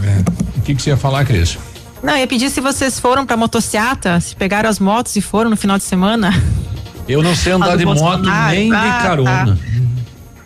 O 0.56 0.62
que 0.62 0.76
que 0.76 0.82
você 0.84 0.91
ia 0.91 0.98
falar, 0.98 1.26
Cris? 1.26 1.58
Não, 2.04 2.14
eu 2.14 2.20
ia 2.20 2.28
pedir 2.28 2.52
se 2.52 2.62
vocês 2.62 3.00
foram 3.00 3.26
pra 3.26 3.36
motociata, 3.36 4.20
se 4.20 4.36
pegaram 4.36 4.70
as 4.70 4.78
motos 4.78 5.16
e 5.16 5.22
foram 5.22 5.50
no 5.50 5.58
final 5.58 5.76
de 5.80 5.84
semana. 5.84 6.32
Eu 7.10 7.24
não 7.24 7.36
sei 7.36 7.54
andar 7.54 7.76
de 7.76 7.86
moto 7.88 8.22
nem 8.52 8.70
de 8.70 8.76
Ah, 8.76 9.00
carona. 9.02 9.58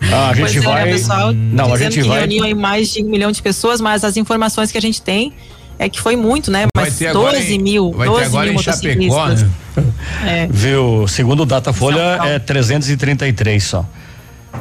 Ah, 0.10 0.30
a 0.30 0.34
Pois 0.34 0.49
gente 0.54 0.66
é, 0.66 0.70
vai. 0.70 0.86
pessoal 0.86 1.34
não, 1.34 1.74
a 1.74 1.78
gente 1.78 1.99
que 2.02 2.08
vai. 2.08 2.20
reuniam 2.20 2.45
aí 2.45 2.54
mais 2.54 2.94
de 2.94 3.04
um 3.04 3.10
milhão 3.10 3.34
de 3.34 3.41
pessoas, 3.41 3.82
mas 3.82 4.06
as 4.06 4.16
informações 4.16 4.72
que 4.72 4.78
a 4.78 4.82
gente 4.82 5.02
tem 5.02 5.34
é 5.80 5.90
que 5.90 5.99
foi 6.02 6.16
muito, 6.16 6.49
né? 6.52 6.66
Vai 6.76 6.86
Mas 6.86 6.98
ter 6.98 7.14
12 7.14 7.28
agora 7.28 7.40
em- 7.44 7.60
mil, 7.60 7.91
vai 7.91 8.08
ter 8.08 8.14
12 8.14 8.26
agora 8.26 8.45
mil 8.52 8.60
em 8.60 8.64
Chapecó, 8.64 9.06
motociclistas. 9.06 9.44
né? 9.44 9.84
É. 10.26 10.48
Viu? 10.49 11.08
Segundo 11.08 11.44
o 11.44 11.45
Datafolha, 11.45 12.20
é 12.26 12.40
333 12.40 13.64
só. 13.64 13.86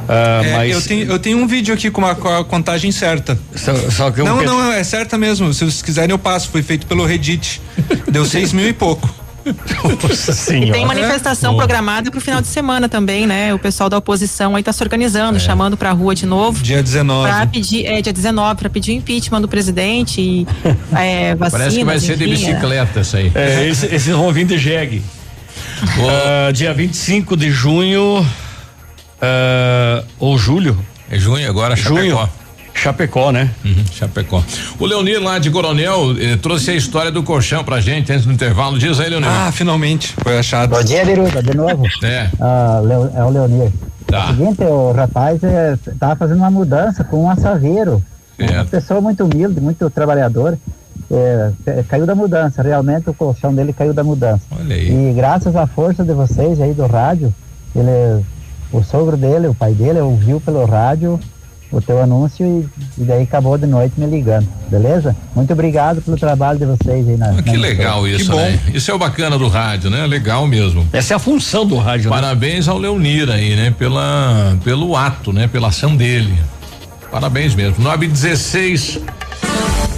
Ah, 0.07 0.41
É, 0.43 0.53
mas 0.57 0.71
eu, 0.73 0.81
tenho, 0.81 1.11
eu 1.11 1.19
tenho 1.19 1.37
um 1.39 1.47
vídeo 1.47 1.73
aqui 1.73 1.89
com, 1.89 2.01
uma, 2.01 2.13
com 2.13 2.27
a 2.29 2.45
contagem 2.45 2.91
certa. 2.91 3.37
Só, 3.55 3.75
só 3.89 4.11
que 4.11 4.21
eu 4.21 4.25
não, 4.25 4.37
penso- 4.37 4.53
não, 4.53 4.71
é 4.71 4.83
certa 4.83 5.17
mesmo. 5.17 5.51
Se 5.53 5.65
vocês 5.65 5.81
quiserem, 5.81 6.11
eu 6.11 6.19
passo. 6.19 6.49
Foi 6.49 6.61
feito 6.61 6.85
pelo 6.85 7.03
Reddit. 7.05 7.59
Deu 8.11 8.23
seis 8.23 8.53
mil 8.53 8.67
e 8.67 8.73
pouco. 8.73 9.09
Nossa 10.03 10.31
E 10.31 10.33
senhora. 10.33 10.71
tem 10.73 10.85
manifestação 10.85 11.51
Boa. 11.53 11.63
programada 11.65 12.09
pro 12.11 12.19
final 12.21 12.41
de 12.41 12.47
semana 12.47 12.87
também, 12.89 13.25
né? 13.27 13.53
O 13.53 13.59
pessoal 13.59 13.89
da 13.89 13.97
oposição 13.97 14.55
aí 14.55 14.63
tá 14.63 14.73
se 14.73 14.83
organizando, 14.83 15.39
chamando 15.39 15.75
pra 15.77 15.91
rua 15.91 16.13
de 16.15 16.25
novo. 16.25 16.61
Dia 16.63 16.81
19. 16.83 17.29
Pra 17.29 17.45
pedir, 17.47 17.85
é, 17.85 18.01
dia 18.01 18.13
19, 18.13 18.59
pra 18.59 18.69
pedir 18.69 18.91
o 18.91 18.95
impeachment 18.95 19.41
do 19.41 19.47
presidente 19.47 20.19
e 20.21 20.47
é, 20.95 21.35
vacinas, 21.35 21.51
Parece 21.51 21.77
que 21.77 21.83
vai 21.83 21.99
ser 21.99 22.17
de 22.17 22.23
enfim, 22.29 22.45
é. 22.45 22.53
bicicleta 22.53 22.99
isso 23.01 23.17
aí. 23.17 23.31
É, 23.35 23.67
esse- 23.67 23.85
esses 23.87 24.07
vão 24.15 24.31
vir 24.31 24.45
de 24.45 24.57
jegue. 24.57 25.01
Ah, 25.81 26.51
dia 26.51 26.73
25 26.73 27.35
de 27.37 27.49
junho. 27.51 28.25
ah, 29.21 30.03
ou 30.19 30.37
julho. 30.37 30.77
É 31.09 31.17
junho 31.17 31.47
agora, 31.49 31.75
Chapecó. 31.75 31.99
Junho. 32.01 32.29
Chapecó, 32.77 33.31
né? 33.31 33.49
Uhum, 33.65 33.83
Chapecó. 33.91 34.43
O 34.79 34.85
Leonir 34.85 35.21
lá 35.21 35.39
de 35.39 35.49
Coronel 35.49 36.15
eh, 36.19 36.35
trouxe 36.37 36.71
a 36.71 36.75
história 36.75 37.11
do 37.11 37.23
colchão 37.23 37.63
pra 37.63 37.79
gente 37.81 38.11
antes 38.11 38.25
do 38.25 38.31
intervalo. 38.31 38.77
Diz 38.77 38.99
aí, 38.99 39.09
Leonir. 39.09 39.29
Ah, 39.29 39.51
finalmente. 39.51 40.13
Foi 40.21 40.37
achado. 40.37 40.69
Bom 40.75 40.83
dia, 40.83 41.03
Biruta, 41.05 41.41
de 41.41 41.55
novo. 41.55 41.83
É. 42.03 42.29
Ah, 42.39 42.79
Leo- 42.83 43.11
é 43.15 43.23
o 43.23 43.29
Leonir. 43.29 43.71
Tá. 44.05 44.27
É 44.27 44.31
o 44.31 44.35
seguinte, 44.35 44.63
o 44.63 44.91
rapaz 44.93 45.39
estava 45.85 46.15
fazendo 46.15 46.37
uma 46.37 46.51
mudança 46.51 47.03
com 47.03 47.23
um 47.23 47.29
assaveiro. 47.29 48.01
Uma 48.39 48.47
Certo. 48.47 48.69
pessoa 48.69 49.01
muito 49.01 49.25
humilde, 49.25 49.59
muito 49.59 49.89
trabalhador. 49.89 50.57
É, 51.09 51.51
é, 51.65 51.83
caiu 51.87 52.05
da 52.05 52.13
mudança, 52.13 52.61
realmente 52.61 53.09
o 53.09 53.13
colchão 53.13 53.53
dele 53.53 53.73
caiu 53.73 53.93
da 53.93 54.03
mudança. 54.03 54.41
Olha 54.51 54.75
aí. 54.75 55.09
E 55.09 55.13
graças 55.13 55.55
à 55.55 55.65
força 55.65 56.03
de 56.03 56.13
vocês 56.13 56.61
aí 56.61 56.73
do 56.73 56.85
rádio, 56.85 57.33
ele, 57.75 58.23
o 58.71 58.83
sogro 58.83 59.17
dele, 59.17 59.47
o 59.47 59.53
pai 59.55 59.73
dele, 59.73 59.99
ouviu 59.99 60.39
pelo 60.39 60.65
rádio 60.65 61.19
o 61.71 61.81
teu 61.81 62.01
anúncio 62.01 62.45
e, 62.45 63.01
e, 63.01 63.05
daí 63.05 63.23
acabou 63.23 63.57
de 63.57 63.65
noite 63.65 63.93
me 63.97 64.05
ligando, 64.05 64.47
beleza? 64.69 65.15
Muito 65.35 65.51
obrigado 65.51 66.01
pelo 66.01 66.17
trabalho 66.17 66.57
de 66.57 66.65
vocês 66.65 67.07
aí 67.07 67.17
na. 67.17 67.31
Ah, 67.31 67.43
que 67.43 67.53
na 67.53 67.59
legal 67.59 68.07
isso, 68.07 68.33
né? 68.33 68.59
Isso 68.73 68.89
é 68.89 68.93
o 68.93 68.97
bacana 68.97 69.37
do 69.37 69.47
rádio, 69.47 69.89
né? 69.89 70.05
Legal 70.05 70.47
mesmo. 70.47 70.87
Essa 70.93 71.13
é 71.13 71.15
a 71.15 71.19
função 71.19 71.65
do 71.65 71.77
rádio. 71.77 72.09
Né? 72.09 72.15
Parabéns 72.15 72.67
né? 72.67 72.73
ao 72.73 72.79
Leonir 72.79 73.29
aí, 73.29 73.55
né? 73.55 73.73
Pela, 73.77 74.57
pelo 74.63 74.95
ato, 74.95 75.33
né? 75.33 75.47
Pela 75.47 75.67
ação 75.67 75.95
dele. 75.95 76.33
Parabéns 77.11 77.55
mesmo. 77.55 77.83
916 77.83 79.01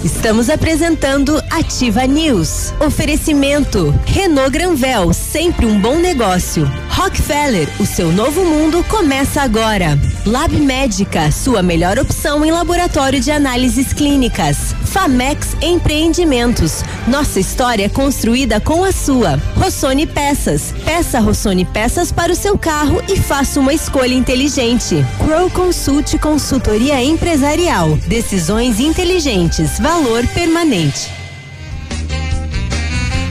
Estamos 0.04 0.48
apresentando 0.48 1.42
Ativa 1.50 2.06
News. 2.06 2.72
Oferecimento 2.80 3.94
Renault 4.06 4.50
Granvel, 4.50 5.12
sempre 5.12 5.66
um 5.66 5.78
bom 5.78 5.96
negócio. 5.96 6.64
Rockefeller, 6.88 7.68
o 7.78 7.84
seu 7.84 8.10
novo 8.10 8.42
mundo 8.42 8.82
começa 8.84 9.42
agora. 9.42 9.98
Lab 10.24 10.56
Médica, 10.58 11.30
sua 11.30 11.62
melhor 11.62 11.98
opção 11.98 12.42
em 12.46 12.50
laboratório 12.50 13.20
de 13.20 13.30
análises 13.30 13.92
clínicas. 13.92 14.74
Famex 14.90 15.56
Empreendimentos, 15.62 16.82
nossa 17.06 17.38
história 17.38 17.84
é 17.84 17.88
construída 17.88 18.60
com 18.60 18.82
a 18.82 18.90
sua. 18.90 19.36
Rossoni 19.56 20.04
Peças, 20.04 20.74
peça 20.84 21.20
Rossoni 21.20 21.64
Peças 21.64 22.10
para 22.10 22.32
o 22.32 22.34
seu 22.34 22.58
carro 22.58 23.00
e 23.08 23.16
faça 23.16 23.60
uma 23.60 23.72
escolha 23.72 24.14
inteligente. 24.14 24.96
Crow 25.24 25.48
Consult 25.50 26.18
Consultoria 26.18 27.00
Empresarial, 27.02 27.96
decisões 28.08 28.80
inteligentes 28.80 29.78
valor 29.78 30.26
permanente. 30.28 31.19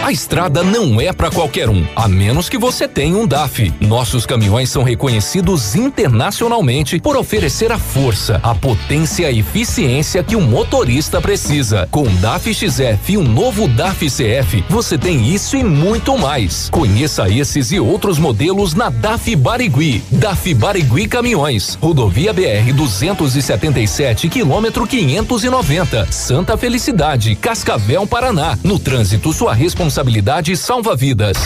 A 0.06 0.12
estrada 0.12 0.62
não 0.62 1.02
é 1.02 1.12
para 1.12 1.32
qualquer 1.32 1.68
um, 1.68 1.84
a 1.96 2.08
menos 2.08 2.48
que 2.48 2.60
você 2.60 2.88
tenha 2.88 3.18
um 3.18 3.26
DAF. 3.26 3.74
Nossos 3.82 4.24
caminhões 4.24 4.70
são 4.70 4.84
reconhecidos 4.84 5.74
internacionalmente 5.74 7.00
por 7.00 7.18
oferecer 7.18 7.72
a 7.72 7.80
força, 7.80 8.40
a 8.44 8.54
potência 8.54 9.32
e 9.32 9.40
eficiência 9.40 10.24
que 10.24 10.36
o 10.36 10.40
um 10.40 10.44
motorista 10.44 11.20
precisa. 11.20 11.88
Com 11.90 12.04
o 12.04 12.10
DAF 12.18 12.54
XF 12.54 13.14
e 13.14 13.18
um 13.18 13.24
novo 13.24 13.68
DAF 13.68 14.06
CF, 14.06 14.64
você 14.70 14.96
tem 14.96 15.28
isso 15.28 15.58
e 15.58 15.64
muito 15.64 16.16
mais. 16.20 16.70
Conheça 16.70 17.28
esses 17.28 17.72
e 17.72 17.80
outros 17.80 18.20
modelos 18.20 18.76
na 18.76 18.92
DAF 18.92 19.36
Barigui. 19.36 20.04
DAF 20.12 20.54
Barigui 20.54 21.08
Caminhões, 21.08 21.80
Rodovia 21.82 22.32
BR 22.32 22.72
277, 22.76 24.30
quilômetro 24.30 24.86
590, 24.86 26.12
Santa 26.12 26.56
Felicidade, 26.56 27.34
Cascavel, 27.34 28.06
Paraná. 28.06 28.56
No 28.64 28.78
trânsito, 28.78 29.34
sua 29.34 29.56
responsabilidade 29.56 29.95
responsabilidade 29.96 30.58
salva 30.58 30.94
vidas. 30.94 31.38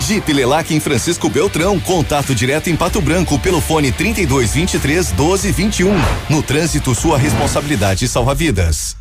Jeep 0.00 0.30
Lelac 0.30 0.72
em 0.74 0.78
Francisco 0.78 1.30
Beltrão, 1.30 1.80
contato 1.80 2.34
direto 2.34 2.68
em 2.68 2.76
Pato 2.76 3.00
Branco 3.00 3.38
pelo 3.38 3.60
fone 3.60 3.90
32 3.90 4.52
23 4.52 5.12
12 5.12 5.50
21. 5.52 5.94
No 6.28 6.42
trânsito, 6.42 6.94
sua 6.94 7.16
responsabilidade 7.16 8.06
salva 8.06 8.34
vidas. 8.34 8.94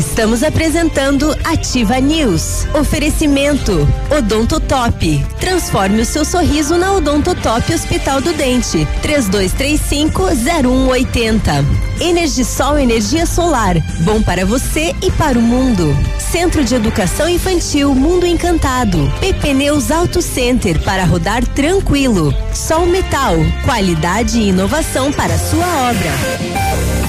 Estamos 0.00 0.42
apresentando 0.42 1.32
Ativa 1.44 2.00
News. 2.00 2.66
Oferecimento 2.74 3.86
Odontotop. 4.10 5.24
Transforme 5.38 6.02
o 6.02 6.06
seu 6.06 6.24
sorriso 6.24 6.76
na 6.78 6.92
Odontotop 6.92 7.72
Hospital 7.72 8.20
do 8.20 8.32
Dente. 8.32 8.84
3235-0180. 9.02 11.64
Energisol 12.00 12.76
Energia 12.78 13.26
Solar. 13.26 13.76
Bom 14.00 14.20
para 14.22 14.44
você 14.46 14.94
e 15.02 15.10
para 15.12 15.38
o 15.38 15.42
mundo. 15.42 15.94
Centro 16.18 16.64
de 16.64 16.74
Educação 16.74 17.28
Infantil 17.28 17.94
Mundo 17.94 18.26
Encantado. 18.26 19.12
PP 19.20 19.52
Neus 19.52 19.90
Auto 19.90 20.22
Center 20.22 20.82
para 20.82 21.04
rodar 21.04 21.46
tranquilo. 21.48 22.34
Sol 22.54 22.86
Metal. 22.86 23.34
Qualidade 23.64 24.40
e 24.40 24.48
inovação 24.48 25.12
para 25.12 25.36
sua 25.36 25.66
obra. 25.90 26.99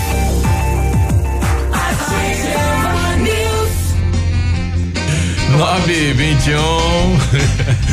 9 5.58 6.14
21 6.14 6.92
bom. 7.02 7.18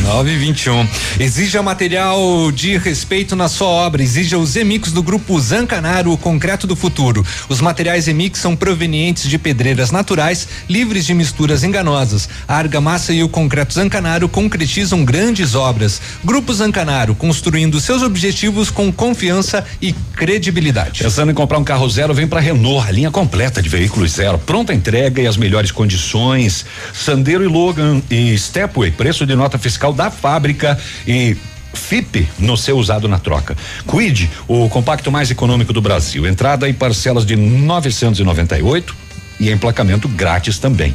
9 0.03 0.31
e 0.31 0.37
21. 0.39 0.87
Exija 1.19 1.63
material 1.63 2.51
de 2.53 2.77
respeito 2.77 3.35
na 3.35 3.49
sua 3.49 3.69
obra. 3.69 4.03
Exija 4.03 4.39
os 4.39 4.57
Emix 4.57 4.93
do 4.93 5.03
grupo 5.03 5.39
Zancanaro, 5.41 6.13
o 6.13 6.19
concreto 6.19 6.67
do 6.67 6.77
futuro. 6.77 7.25
Os 7.49 7.61
materiais 7.61 8.09
Emix 8.09 8.39
são 8.39 8.55
provenientes 8.55 9.29
de 9.29 9.39
pedreiras 9.39 9.91
naturais, 9.91 10.49
livres 10.69 11.05
de 11.05 11.15
misturas 11.15 11.65
enganosas. 11.65 12.29
A 12.47 12.57
argamassa 12.57 13.13
e 13.13 13.23
o 13.23 13.29
concreto 13.29 13.75
Zancanaro 13.75 14.29
concretizam 14.29 15.05
grandes 15.05 15.55
obras. 15.55 16.01
Grupo 16.25 16.53
Zancanaro, 16.53 17.15
construindo 17.15 17.81
seus 17.81 18.03
objetivos 18.03 18.71
com 18.71 18.93
confiança 18.93 19.65
e 19.81 19.93
credibilidade. 19.93 21.03
Pensando 21.03 21.31
em 21.31 21.35
comprar 21.35 21.59
um 21.59 21.65
carro 21.65 21.89
zero, 21.89 22.15
vem 22.15 22.27
para 22.27 22.41
Renault, 22.41 22.87
a 22.87 22.93
linha 22.93 23.11
completa 23.11 23.63
de 23.63 23.69
veículos 23.69 24.13
zero, 24.13 24.39
pronta 24.39 24.75
entrega 24.75 25.21
e 25.21 25.27
as 25.27 25.37
melhores 25.37 25.71
condições. 25.71 26.65
Sandero 26.93 27.45
e 27.45 27.48
Logan 27.49 28.03
e 28.11 28.37
Stepway, 28.39 28.91
preço 28.91 29.27
de 29.27 29.35
nota 29.35 29.59
fiscal 29.59 29.93
da 29.93 30.11
fábrica 30.11 30.79
e 31.07 31.37
FIP 31.75 32.29
no 32.39 32.57
seu 32.57 32.79
usado 32.79 33.09
na 33.09 33.19
troca. 33.19 33.57
Quid, 33.87 34.31
o 34.47 34.69
compacto 34.69 35.11
mais 35.11 35.31
econômico 35.31 35.73
do 35.73 35.81
Brasil. 35.81 36.27
Entrada 36.27 36.69
em 36.69 36.75
parcelas 36.75 37.25
de 37.25 37.37
998 37.37 38.95
e 39.41 39.51
emplacamento 39.51 40.09
grátis 40.09 40.59
também. 40.59 40.95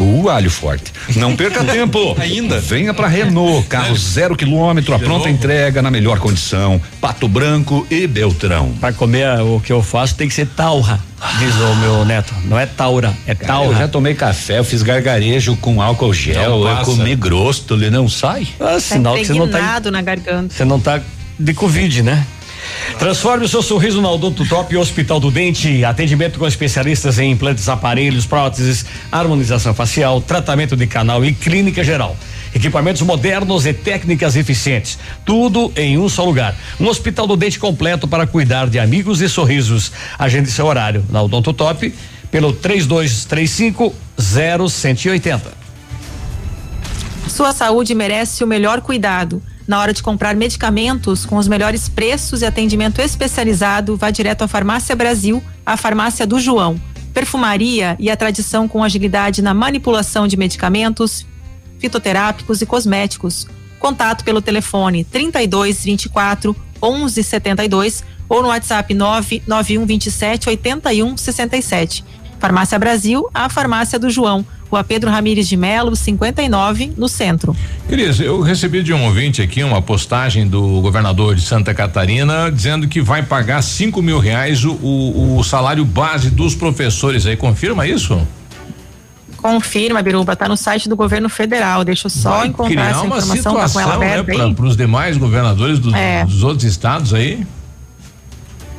Uh, 0.00 0.28
alho 0.30 0.50
forte. 0.50 0.92
Não 1.16 1.36
perca 1.36 1.62
tempo. 1.64 2.16
Ainda? 2.18 2.58
Venha 2.60 2.92
para 2.94 3.06
Renault, 3.06 3.66
carro 3.68 3.94
zero 3.96 4.34
quilômetro, 4.34 4.94
a 4.94 4.98
De 4.98 5.04
pronta 5.04 5.18
novo? 5.26 5.28
entrega 5.30 5.82
na 5.82 5.90
melhor 5.90 6.18
condição. 6.18 6.80
Pato 7.00 7.28
Branco 7.28 7.86
e 7.90 8.06
Beltrão. 8.06 8.72
Para 8.80 8.92
comer 8.94 9.40
o 9.40 9.60
que 9.60 9.72
eu 9.72 9.82
faço 9.82 10.14
tem 10.14 10.26
que 10.26 10.34
ser 10.34 10.46
taura, 10.46 10.98
diz 11.38 11.54
o 11.54 11.74
meu 11.76 12.04
neto. 12.04 12.34
Não 12.46 12.58
é 12.58 12.64
taura, 12.66 13.14
é 13.26 13.34
Cara, 13.34 13.52
eu 13.52 13.62
taura. 13.64 13.78
já 13.78 13.88
tomei 13.88 14.14
café, 14.14 14.58
eu 14.58 14.64
fiz 14.64 14.82
gargarejo 14.82 15.54
com 15.56 15.80
álcool 15.82 16.12
gel, 16.14 16.66
eu 16.66 16.84
comi 16.84 17.14
grosso, 17.14 17.64
ele 17.74 17.90
não 17.90 18.08
sai. 18.08 18.48
Ah, 18.58 18.64
Tá 18.72 18.80
sinal 18.80 19.14
que 19.16 19.24
você 19.26 19.34
não 19.34 19.46
tá 19.48 19.58
impregnado 19.58 19.90
na 19.90 20.02
garganta. 20.02 20.54
Você 20.54 20.64
não 20.64 20.80
tá 20.80 21.00
de 21.38 21.54
Covid, 21.54 22.02
né? 22.02 22.26
Transforme 22.98 23.44
o 23.44 23.48
seu 23.48 23.62
sorriso 23.62 24.00
na 24.02 24.10
Odonto 24.10 24.46
Top 24.48 24.76
Hospital 24.76 25.18
do 25.20 25.30
Dente. 25.30 25.84
Atendimento 25.84 26.38
com 26.38 26.46
especialistas 26.46 27.18
em 27.18 27.32
implantes, 27.32 27.68
aparelhos, 27.68 28.26
próteses, 28.26 28.84
harmonização 29.10 29.72
facial, 29.72 30.20
tratamento 30.20 30.76
de 30.76 30.86
canal 30.86 31.24
e 31.24 31.32
clínica 31.32 31.82
geral. 31.82 32.16
Equipamentos 32.54 33.02
modernos 33.02 33.64
e 33.64 33.72
técnicas 33.72 34.36
eficientes. 34.36 34.98
Tudo 35.24 35.72
em 35.76 35.96
um 35.96 36.08
só 36.08 36.24
lugar. 36.24 36.56
Um 36.78 36.88
hospital 36.88 37.26
do 37.26 37.36
dente 37.36 37.58
completo 37.58 38.08
para 38.08 38.26
cuidar 38.26 38.68
de 38.68 38.78
amigos 38.78 39.20
e 39.20 39.28
sorrisos. 39.28 39.92
Agende 40.18 40.50
seu 40.50 40.66
horário 40.66 41.04
na 41.08 41.22
Odonto 41.22 41.52
Top 41.52 41.92
pelo 42.30 42.52
3235 42.52 43.94
0180. 44.18 45.60
Sua 47.28 47.52
saúde 47.52 47.94
merece 47.94 48.42
o 48.42 48.46
melhor 48.46 48.80
cuidado. 48.80 49.42
Na 49.70 49.78
hora 49.78 49.92
de 49.92 50.02
comprar 50.02 50.34
medicamentos 50.34 51.24
com 51.24 51.36
os 51.36 51.46
melhores 51.46 51.88
preços 51.88 52.42
e 52.42 52.44
atendimento 52.44 53.00
especializado, 53.00 53.96
vá 53.96 54.10
direto 54.10 54.42
à 54.42 54.48
Farmácia 54.48 54.96
Brasil, 54.96 55.40
a 55.64 55.76
farmácia 55.76 56.26
do 56.26 56.40
João. 56.40 56.74
Perfumaria 57.14 57.94
e 58.00 58.10
a 58.10 58.16
tradição 58.16 58.66
com 58.66 58.82
agilidade 58.82 59.40
na 59.40 59.54
manipulação 59.54 60.26
de 60.26 60.36
medicamentos, 60.36 61.24
fitoterápicos 61.78 62.60
e 62.60 62.66
cosméticos. 62.66 63.46
Contato 63.78 64.24
pelo 64.24 64.42
telefone 64.42 65.04
32 65.04 65.84
24 65.84 66.56
11 66.82 67.22
72 67.22 68.04
ou 68.28 68.42
no 68.42 68.48
WhatsApp 68.48 68.92
991 68.92 69.86
27 69.86 70.48
81 70.48 71.16
67. 71.16 72.04
Farmácia 72.40 72.76
Brasil, 72.76 73.30
a 73.32 73.48
farmácia 73.48 74.00
do 74.00 74.10
João. 74.10 74.44
Rua 74.70 74.84
Pedro 74.84 75.10
Ramires 75.10 75.48
de 75.48 75.56
Melo, 75.56 75.96
59, 75.96 76.92
no 76.96 77.08
centro. 77.08 77.56
Cris, 77.88 78.20
eu 78.20 78.40
recebi 78.40 78.82
de 78.82 78.92
um 78.92 79.04
ouvinte 79.04 79.42
aqui 79.42 79.64
uma 79.64 79.82
postagem 79.82 80.46
do 80.46 80.80
governador 80.80 81.34
de 81.34 81.42
Santa 81.42 81.74
Catarina 81.74 82.50
dizendo 82.52 82.86
que 82.86 83.00
vai 83.00 83.22
pagar 83.22 83.62
cinco 83.62 84.00
mil 84.00 84.18
reais 84.20 84.64
o, 84.64 84.72
o, 84.74 85.38
o 85.38 85.42
salário 85.44 85.84
base 85.84 86.30
dos 86.30 86.54
professores 86.54 87.26
aí. 87.26 87.36
Confirma 87.36 87.86
isso? 87.86 88.20
Confirma, 89.36 90.02
Biruba, 90.02 90.36
tá 90.36 90.46
no 90.46 90.56
site 90.56 90.88
do 90.88 90.94
governo 90.94 91.28
federal. 91.28 91.82
Deixa 91.82 92.06
eu 92.06 92.10
só 92.10 92.38
Vai 92.38 92.48
encontrar 92.48 92.90
essa 92.90 93.00
uma 93.02 93.16
informação, 93.18 93.42
tá 93.42 93.50
com 93.50 93.58
ela 93.58 93.68
situação, 93.68 93.98
né, 94.00 94.18
aberta 94.18 94.42
aí. 94.44 94.54
para 94.54 94.66
os 94.66 94.76
demais 94.76 95.16
governadores 95.16 95.78
do- 95.78 95.94
É. 95.96 96.24
dos 96.26 96.42
outros 96.44 96.64
estados 96.64 97.14
aí. 97.14 97.44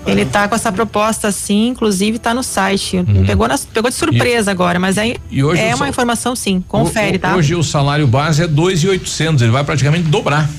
Ele 0.05 0.25
tá 0.25 0.47
com 0.47 0.55
essa 0.55 0.71
proposta 0.71 1.31
sim, 1.31 1.67
inclusive 1.67 2.17
tá 2.17 2.33
no 2.33 2.41
site. 2.41 2.97
Uhum. 2.97 3.23
Pegou, 3.25 3.47
nas- 3.47 3.65
pegou 3.65 3.89
de 3.89 3.95
surpresa 3.95 4.49
agora, 4.49 4.80
mas 4.80 4.97
e 4.97 5.01
é 5.31 5.43
o 5.43 5.49
uma 5.51 5.77
sal- 5.77 5.88
informação 5.88 6.35
sim, 6.35 6.63
confere, 6.67 7.13
O- 7.13 7.15
o- 7.17 7.19
tá? 7.19 7.35
Hoje 7.35 7.55
o 7.55 7.63
salário 7.63 8.07
base 8.07 8.41
é 8.43 8.47
dois 8.47 8.83
e 8.83 8.88
oitocentos, 8.88 9.41
ele 9.43 9.51
vai 9.51 9.63
praticamente 9.63 10.07
dobrar, 10.09 10.49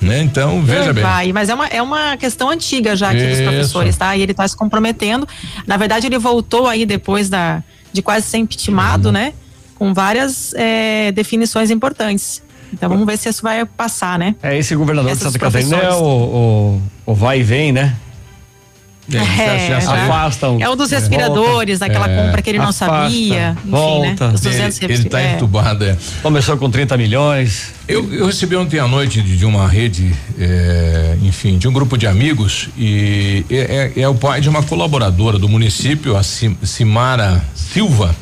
né? 0.00 0.20
Então, 0.20 0.62
veja 0.62 0.92
bem. 0.92 1.02
Vai, 1.04 1.32
mas 1.32 1.48
é 1.48 1.54
uma, 1.54 1.66
é 1.68 1.80
uma 1.80 2.16
questão 2.16 2.50
antiga 2.50 2.96
já 2.96 3.10
aqui 3.10 3.22
dos 3.24 3.34
Isso. 3.38 3.42
professores, 3.44 3.96
tá? 3.96 4.16
E 4.16 4.22
ele 4.22 4.34
tá 4.34 4.46
se 4.48 4.56
comprometendo. 4.56 5.28
Na 5.66 5.76
verdade, 5.76 6.06
ele 6.08 6.18
voltou 6.18 6.66
aí 6.66 6.84
depois 6.84 7.28
da, 7.28 7.62
de 7.92 8.02
quase 8.02 8.26
ser 8.26 8.38
Uhum. 8.38 8.42
impeachmentado, 8.44 9.12
né? 9.12 9.32
Com 9.76 9.94
várias 9.94 10.52
eh, 10.56 11.12
definições 11.12 11.70
importantes. 11.70 12.42
Então 12.72 12.88
vamos 12.88 13.06
ver 13.06 13.16
se 13.16 13.28
isso 13.28 13.42
vai 13.42 13.64
passar, 13.64 14.18
né? 14.18 14.34
É 14.42 14.58
esse 14.58 14.74
governador 14.74 15.12
Essas 15.12 15.32
de 15.32 15.32
Santa 15.32 15.38
Catarina 15.38 15.76
é 15.76 15.90
o, 15.92 16.02
o, 16.02 16.82
o 17.06 17.14
vai 17.14 17.38
e 17.40 17.42
vem, 17.44 17.70
né? 17.72 17.94
É, 19.10 19.80
já- 19.80 20.04
afastam. 20.04 20.58
é 20.60 20.68
o 20.68 20.74
dos 20.76 20.90
respiradores, 20.90 21.78
volta. 21.78 21.86
aquela 22.00 22.08
compra 22.24 22.42
que 22.42 22.50
ele 22.50 22.58
não 22.58 22.72
sabia, 22.72 23.50
enfim, 23.58 23.70
volta. 23.70 24.28
né? 24.28 24.34
Os 24.34 24.40
200 24.42 24.82
Ele, 24.82 24.92
ele 24.92 25.04
tá 25.04 25.20
é. 25.20 25.34
entubado, 25.34 25.84
é. 25.84 25.96
Começou 26.22 26.56
com 26.58 26.70
30 26.70 26.96
milhões. 26.98 27.72
Eu, 27.88 28.12
eu 28.12 28.26
recebi 28.26 28.54
ontem 28.54 28.78
à 28.78 28.86
noite 28.86 29.22
de, 29.22 29.36
de 29.38 29.46
uma 29.46 29.66
rede, 29.66 30.14
é, 30.38 31.16
enfim, 31.22 31.56
de 31.56 31.66
um 31.66 31.72
grupo 31.72 31.96
de 31.96 32.06
amigos 32.06 32.68
e 32.76 33.44
é, 33.50 33.92
é- 33.96 34.02
é 34.02 34.08
o 34.08 34.14
pai 34.14 34.40
de 34.42 34.48
uma 34.50 34.62
colaboradora 34.62 35.38
do 35.38 35.48
município, 35.48 36.14
a 36.16 36.22
Sim- 36.22 36.56
Simara 36.62 37.42
Silva. 37.54 38.14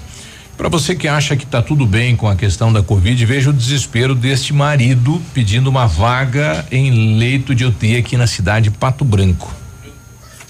Para 0.57 0.69
você 0.71 0.95
que 0.95 1.07
acha 1.09 1.37
que 1.37 1.45
está 1.45 1.61
tudo 1.61 1.85
bem 1.85 2.17
com 2.17 2.27
a 2.29 2.35
questão 2.37 2.73
da 2.73 2.83
Covid, 2.83 3.27
veja 3.27 3.51
o 3.51 3.53
desespero 3.53 4.15
deste 4.15 4.55
marido 4.55 5.21
pedindo 5.35 5.69
uma 5.69 5.87
vaga 5.87 6.65
em 6.71 7.19
leito 7.19 7.55
de 7.55 7.65
UTI 7.67 7.97
aqui 7.97 8.17
na 8.17 8.27
cidade 8.27 8.71
de 8.71 8.77
Pato 8.77 9.05
Branco. 9.05 9.53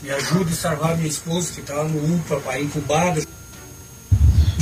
Me 0.06 0.12
ajude 0.12 0.52
a 0.52 0.56
salvar 0.56 0.96
minha 0.96 1.08
esposa 1.08 1.52
que 1.52 1.62
está 1.62 1.74
lá 1.74 1.82
no 1.82 2.14
UPA, 2.14 2.38
para 2.38 2.60
incubada. 2.60 3.20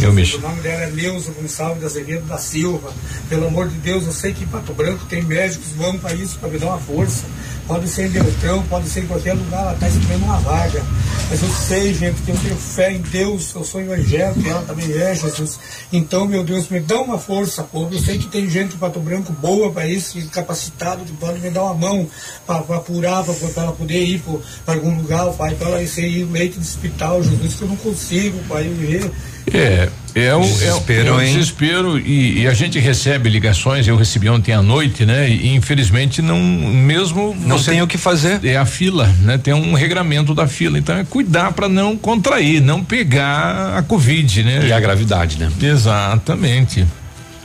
Eu 0.01 0.13
me 0.13 0.23
O 0.23 0.41
nome 0.41 0.61
dela 0.61 0.83
é 0.83 0.91
Neuza 0.91 1.33
Gonçalves 1.33 1.79
de 1.79 1.87
Azevedo 1.87 2.27
da 2.27 2.37
Silva. 2.37 2.93
Pelo 3.29 3.47
amor 3.47 3.69
de 3.69 3.77
Deus, 3.77 4.05
eu 4.05 4.13
sei 4.13 4.35
que 4.35 4.45
em 4.45 4.47
Pato 4.47 4.75
Branco 4.75 5.07
tem 5.07 5.23
médicos, 5.23 5.69
vamos 5.77 6.01
para 6.01 6.15
isso, 6.15 6.39
para 6.39 6.49
me 6.49 6.59
dar 6.59 6.67
uma 6.67 6.79
força. 6.79 7.25
Pode 7.67 7.89
ser 7.89 8.07
em 8.07 8.11
Beltrão, 8.11 8.63
pode 8.69 8.89
ser 8.91 9.05
em 9.05 9.07
qualquer 9.07 9.33
lugar, 9.33 9.63
ela 9.63 9.73
está 9.73 9.89
esperando 9.89 10.25
uma 10.25 10.39
vaga. 10.41 10.83
Mas 11.31 11.43
eu 11.43 11.49
sei, 11.49 11.95
gente, 11.95 12.21
que 12.21 12.31
eu 12.31 12.37
tenho 12.37 12.57
fé 12.57 12.93
em 12.93 13.01
Deus, 13.01 13.55
eu 13.55 13.65
sou 13.65 13.81
evangélico, 13.81 14.47
ela 14.47 14.63
também 14.63 14.93
é, 14.93 15.15
Jesus. 15.15 15.59
Então, 15.91 16.27
meu 16.27 16.45
Deus, 16.45 16.69
me 16.69 16.81
dá 16.81 17.01
uma 17.01 17.19
força, 17.19 17.63
povo. 17.63 17.95
Eu 17.95 18.01
sei 18.01 18.19
que 18.19 18.27
tem 18.27 18.51
gente 18.51 18.75
em 18.75 18.79
Pato 18.79 19.01
Branco 19.01 19.33
boa 19.33 19.73
para 19.73 19.89
isso, 19.89 20.19
capacitado, 20.29 21.05
que 21.05 21.13
pode 21.13 21.41
me 21.41 21.49
dar 21.49 21.63
uma 21.63 21.75
mão 21.75 22.07
para 22.47 22.59
apurar, 22.59 23.25
para 23.25 23.63
ela 23.63 23.73
poder 23.73 24.05
ir 24.05 24.23
para 24.67 24.75
algum 24.75 24.95
lugar, 24.95 25.33
pai, 25.33 25.55
para 25.55 25.69
ela 25.69 25.83
ir 25.83 26.25
leite 26.25 26.59
de 26.59 26.67
hospital, 26.67 27.23
Jesus, 27.23 27.55
que 27.55 27.63
eu 27.63 27.69
não 27.69 27.77
consigo, 27.77 28.39
pai, 28.47 28.65
viver. 28.65 29.11
É, 29.53 29.89
é 30.15 30.35
o 30.35 30.41
Desespero, 30.41 31.09
é, 31.09 31.11
o- 31.11 31.15
é 31.15 31.17
o 31.19 31.21
hein? 31.23 31.33
desespero 31.35 31.99
e, 31.99 32.41
e 32.43 32.49
a 32.49 32.55
gente 32.55 32.79
recebe 32.79 33.29
ligações, 33.29 33.87
eu 33.87 33.95
recebi 33.97 34.29
ontem 34.31 34.53
à 34.53 34.63
noite, 34.63 35.05
né? 35.05 35.29
E 35.29 35.55
infelizmente 35.55 36.23
não, 36.23 36.39
mesmo 36.41 37.37
Não 37.41 37.63
tem 37.63 37.83
o 37.83 37.87
que 37.87 37.99
fazer. 37.99 38.43
É 38.45 38.57
a 38.57 38.65
fila, 38.65 39.07
né? 39.21 39.37
Tem 39.37 39.53
um 39.53 39.75
regramento 39.75 40.35
da 40.35 40.47
fila, 40.49 40.79
então 40.79 40.97
é 40.97 41.05
cuidar 41.05 41.53
para 41.53 41.69
não 41.69 41.97
contrair, 41.97 42.61
não 42.63 42.83
pegar 42.83 43.77
a 43.77 43.83
covid, 43.83 44.43
né? 44.45 44.67
E 44.67 44.73
a 44.73 44.81
gravidade, 44.81 45.37
né? 45.39 45.51
Exatamente. 45.61 46.87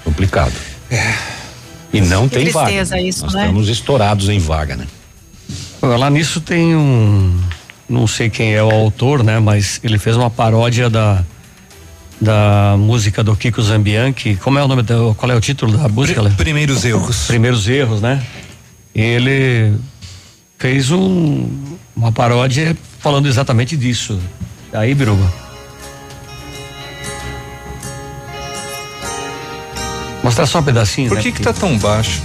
Complicado. 0.04 0.54
E 1.92 2.00
não 2.02 2.30
Que 2.30 2.36
tem 2.38 2.50
vaga. 2.50 2.68
tristeza 2.68 3.00
isso, 3.02 3.26
Nós 3.26 3.34
né? 3.34 3.42
estamos 3.42 3.68
estourados 3.68 4.30
em 4.30 4.40
vaga, 4.40 4.76
né? 4.76 4.86
Lá 5.82 6.10
nisso 6.10 6.40
tem 6.40 6.76
um. 6.76 7.40
Não 7.90 8.06
sei 8.06 8.30
quem 8.30 8.54
é 8.54 8.62
o 8.64 8.70
autor, 8.70 9.24
né? 9.24 9.40
Mas 9.40 9.80
ele 9.84 9.98
fez 9.98 10.16
uma 10.16 10.30
paródia 10.30 10.90
da. 10.90 11.24
Da 12.22 12.76
música 12.78 13.24
do 13.24 13.34
Kiko 13.36 13.62
Zambianchi. 13.62 14.36
Como 14.36 14.60
é 14.60 14.64
o 14.64 14.68
nome 14.68 14.84
da. 14.84 14.96
Qual 15.16 15.32
é 15.32 15.36
o 15.36 15.40
título 15.42 15.78
da 15.78 15.88
música? 15.88 16.22
Primeiros 16.36 16.84
erros. 16.84 17.28
Primeiros 17.28 17.68
erros, 17.68 18.02
né? 18.02 18.22
Ele 18.94 19.74
fez 20.58 20.92
um, 20.92 21.48
uma 21.96 22.12
paródia 22.12 22.76
falando 23.00 23.28
exatamente 23.28 23.78
disso. 23.78 24.20
Aí, 24.74 24.94
Biruba. 24.94 25.32
Mostrar 30.22 30.46
só 30.46 30.60
um 30.60 30.64
pedacinho, 30.64 31.08
Por 31.08 31.16
né? 31.16 31.22
que 31.24 31.32
que 31.32 31.42
tá 31.42 31.54
tão 31.54 31.78
baixo? 31.78 32.22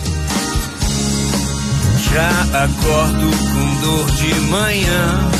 Já 2.12 2.64
acordo 2.64 3.30
com 3.30 3.80
dor 3.80 4.10
de 4.16 4.34
manhã. 4.50 5.30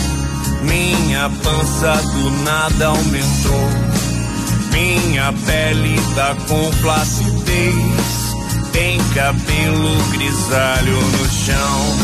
Minha 0.63 1.29
pança 1.43 1.97
do 2.13 2.31
nada 2.43 2.87
aumentou. 2.87 3.69
Minha 4.75 5.33
pele 5.47 5.97
tá 6.17 6.35
com 6.49 6.73
flacidez. 6.73 8.35
Tem 8.73 8.99
cabelo 9.15 9.97
grisalho 10.11 11.01
no 11.01 11.29
chão. 11.31 11.97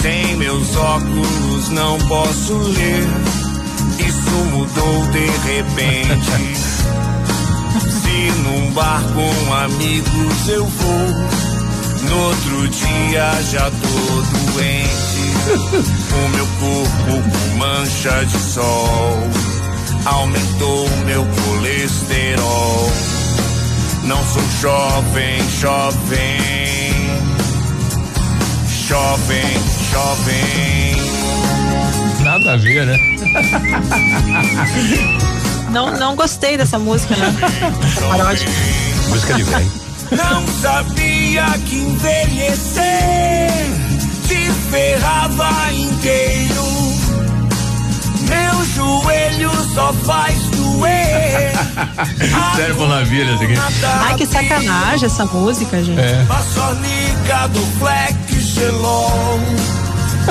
Sem 0.00 0.36
meus 0.36 0.76
óculos 0.76 1.68
não 1.70 1.98
posso 2.06 2.56
ler. 2.56 3.04
Isso 3.98 4.30
mudou 4.52 5.06
de 5.10 5.26
repente. 5.48 6.54
Se 7.90 8.30
num 8.44 8.70
bar 8.70 9.02
com 9.12 9.54
amigos 9.54 10.48
eu 10.48 10.64
vou, 10.64 11.08
no 12.08 12.26
outro 12.28 12.68
dia 12.68 13.42
já 13.50 13.68
tô 13.70 14.52
doente. 14.52 15.08
O 16.08 16.28
meu 16.30 16.46
corpo 16.46 17.22
com 17.32 17.58
mancha 17.58 18.24
de 18.24 18.38
sol 18.38 19.57
aumentou 20.08 20.88
meu 21.04 21.26
colesterol. 21.44 22.92
Não 24.04 24.24
sou 24.24 24.42
jovem, 24.60 25.38
jovem, 25.60 26.38
jovem, 28.86 29.60
jovem. 29.92 30.96
Nada 32.22 32.54
a 32.54 32.56
ver, 32.56 32.86
né? 32.86 32.98
Não, 35.70 35.92
não 35.98 36.16
gostei 36.16 36.56
dessa 36.56 36.78
música, 36.78 37.14
né? 37.14 37.36
Paródia. 38.08 38.48
Música 39.08 39.34
de 39.34 39.42
velho. 39.42 39.72
Não 40.10 40.46
sabia 40.62 41.44
que 41.66 41.76
envelhecer 41.76 43.50
te 44.26 44.50
ferrava 44.70 45.70
inteiro. 45.72 46.57
Joelho 48.74 49.50
só 49.74 49.92
faz 49.92 50.36
doer. 50.50 51.52
Sério, 52.56 52.74
isso 52.74 53.44
aqui. 53.44 53.54
Ai, 53.84 54.14
que 54.16 54.26
sacanagem 54.26 55.06
essa 55.06 55.24
música, 55.26 55.82
gente. 55.82 56.00
É. 56.00 56.24
Passolica 56.26 57.48
do 57.48 57.60
Fleck 57.78 58.40
Gelol. 58.40 59.40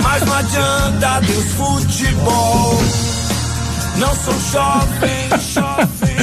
Mas 0.02 0.24
não 0.26 0.34
adianta 0.34 1.22
Deus 1.26 1.46
futebol. 1.54 2.82
Não 3.98 4.16
sou 4.16 4.36
jovem, 4.52 5.30
jovem. 5.54 6.16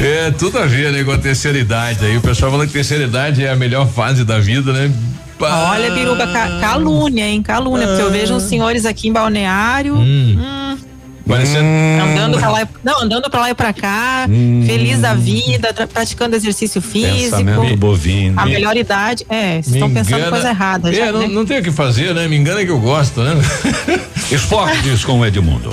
É, 0.00 0.30
tudo 0.32 0.58
a 0.58 0.66
ver, 0.66 0.90
né, 0.92 1.04
com 1.04 1.12
a 1.12 1.18
terceira 1.18 1.58
idade 1.58 2.04
aí. 2.04 2.16
O 2.16 2.20
pessoal 2.20 2.50
fala 2.50 2.66
que 2.66 2.72
terceira 2.72 3.04
idade 3.04 3.44
é 3.44 3.50
a 3.50 3.56
melhor 3.56 3.86
fase 3.86 4.24
da 4.24 4.40
vida, 4.40 4.72
né? 4.72 4.92
Pá. 5.38 5.70
Olha, 5.72 5.90
Biruba, 5.90 6.26
ca- 6.26 6.58
calúnia, 6.60 7.26
hein? 7.26 7.42
Calúnia, 7.42 7.86
porque 7.86 8.02
eu 8.02 8.10
vejo 8.10 8.34
uns 8.34 8.44
senhores 8.44 8.86
aqui 8.86 9.08
em 9.08 9.12
balneário. 9.12 9.96
Hum. 9.96 10.38
hum, 10.40 10.78
Parecendo. 11.26 11.64
andando 12.02 12.38
pra 12.38 12.50
lá, 12.50 12.62
e- 12.62 12.66
não, 12.84 13.02
andando 13.02 13.30
pra 13.30 13.40
lá 13.40 13.50
e 13.50 13.54
pra 13.54 13.72
cá, 13.72 14.26
feliz 14.66 15.00
da 15.00 15.14
vida, 15.14 15.72
tra- 15.72 15.86
praticando 15.86 16.36
exercício 16.36 16.80
físico. 16.80 17.36
Pensamento 17.36 17.76
bovino. 17.76 18.40
A 18.40 18.46
melhor 18.46 18.76
idade, 18.76 19.24
é, 19.28 19.54
vocês 19.62 19.68
estão 19.74 19.90
pensando 19.90 20.16
engana- 20.16 20.30
coisa 20.30 20.48
errada. 20.50 20.90
É, 20.90 20.94
já, 20.94 21.12
não, 21.12 21.20
né? 21.20 21.28
não 21.28 21.44
tem 21.46 21.58
o 21.58 21.62
que 21.62 21.70
fazer, 21.70 22.14
né? 22.14 22.26
Me 22.28 22.36
engana 22.36 22.64
que 22.64 22.70
eu 22.70 22.80
gosto, 22.80 23.20
né? 23.22 23.34
Esportes 24.30 25.04
com 25.04 25.20
o 25.20 25.26
Edmundo. 25.26 25.72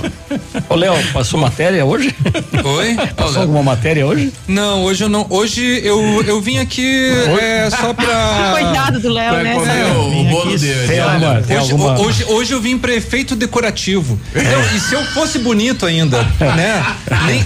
Ô, 0.68 0.74
Léo, 0.74 0.94
passou 1.12 1.40
matéria 1.40 1.84
hoje? 1.84 2.14
Oi? 2.64 2.96
Passou 3.16 3.42
alguma 3.42 3.62
matéria 3.62 4.06
hoje? 4.06 4.32
Não, 4.46 4.82
hoje 4.84 5.04
eu 5.04 5.08
não. 5.08 5.26
Hoje 5.30 5.80
eu, 5.84 6.22
eu 6.26 6.40
vim 6.40 6.58
aqui 6.58 7.10
é, 7.40 7.68
só 7.70 7.92
pra. 7.94 8.50
Coitado 8.60 9.00
do 9.00 9.08
Léo, 9.08 9.42
né? 9.42 9.54
comer 9.54 9.84
o, 9.96 10.20
o 10.20 10.24
bolo 10.24 10.58
dele. 10.58 10.86
Tem 10.88 11.00
tem 11.46 11.58
Hoje, 11.58 11.72
alguma- 11.72 11.98
hoje, 12.00 12.24
hoje 12.28 12.52
eu 12.52 12.60
vim 12.60 12.76
prefeito 12.78 13.34
decorativo. 13.34 14.18
Não, 14.34 14.76
e 14.76 14.80
se 14.80 14.94
eu 14.94 15.02
fosse 15.06 15.38
bonito 15.40 15.86
ainda, 15.86 16.22
né? 16.40 16.84
Nem, 17.26 17.44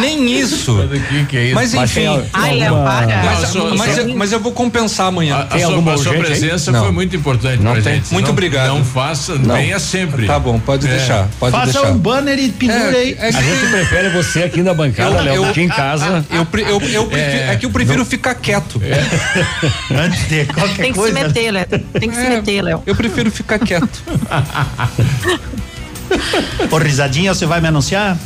nem 0.00 0.40
isso. 0.40 0.72
Mas 0.74 1.00
o 1.00 1.04
que 1.04 1.24
que 1.26 1.36
é 1.36 1.44
isso? 1.46 1.54
Mas 1.54 1.74
Mas 1.74 1.90
tem 1.92 2.04
enfim. 2.04 2.16
al- 2.16 2.26
Ai, 2.32 2.58
Léo, 2.58 2.74
alguma- 2.74 2.90
para. 2.90 3.06
Mas, 3.22 3.54
Não, 3.54 3.76
mas 3.76 3.94
só- 3.94 4.00
eu, 4.02 4.16
mas 4.16 4.32
eu 4.32 4.40
vou 4.40 4.52
compensar 4.52 5.06
amanhã. 5.08 5.36
A, 5.36 5.40
a 5.40 5.44
Tem 5.44 5.60
sua, 5.60 5.70
alguma 5.70 5.94
a 5.94 5.98
sua 5.98 6.14
presença 6.14 6.72
Não. 6.72 6.82
foi 6.82 6.92
muito 6.92 7.14
importante 7.16 7.62
Não 7.62 7.72
pra 7.72 7.82
tem. 7.82 7.94
gente. 7.96 8.12
Muito 8.12 8.26
Não- 8.26 8.32
obrigado. 8.32 8.68
Não 8.68 8.84
faça, 8.84 9.34
venha 9.36 9.78
sempre. 9.78 10.26
Tá 10.26 10.38
bom, 10.38 10.58
pode 10.58 10.86
É. 10.86 10.90
deixar. 10.96 11.28
Pode 11.38 11.52
Faça 11.52 11.72
deixar. 11.72 11.90
um 11.90 11.98
banner 11.98 12.38
e 12.38 12.48
pendura 12.50 12.96
aí. 12.96 13.16
É, 13.18 13.26
é 13.26 13.28
A 13.28 13.30
gente 13.42 13.66
prefere 13.70 14.08
você 14.10 14.42
aqui 14.44 14.62
na 14.62 14.72
bancada, 14.74 15.16
Eu- 15.16 15.22
Léo, 15.22 15.34
eu- 15.36 15.44
aqui 15.50 15.60
em 15.62 15.68
casa. 15.68 16.24
eu, 16.30 16.44
pre- 16.46 16.62
eu, 16.62 16.80
eu 16.80 17.06
prefiro, 17.06 17.42
é, 17.50 17.56
que 17.56 17.66
eu 17.66 17.70
prefiro 17.70 18.04
ficar 18.04 18.34
quieto. 18.34 18.80
Antes 19.94 20.28
de 20.28 20.44
qualquer 20.46 20.76
Tem 20.76 20.92
que 20.92 20.98
coisa. 20.98 21.16
se 21.18 21.24
meter, 21.24 21.50
Léo. 21.50 21.66
Tem 21.98 22.08
que 22.10 22.16
se 22.16 22.26
É, 22.26 22.28
meter, 22.30 22.62
Léo. 22.62 22.82
Eu 22.86 22.94
prefiro 22.94 23.30
ficar 23.30 23.58
quieto. 23.58 24.02
Ô, 26.70 26.78
risadinha, 26.78 27.34
você 27.34 27.46
vai 27.46 27.60
me 27.60 27.68
anunciar? 27.68 28.16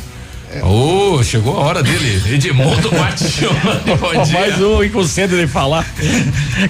Ô, 0.63 1.23
chegou 1.23 1.55
a 1.55 1.59
hora 1.61 1.81
dele. 1.81 2.21
Edmundo 2.33 2.89
bom 2.91 4.11
dia. 4.25 4.33
Mais 4.33 4.61
um 4.61 4.83
inconsciente 4.83 5.33
de 5.33 5.47
falar. 5.47 5.85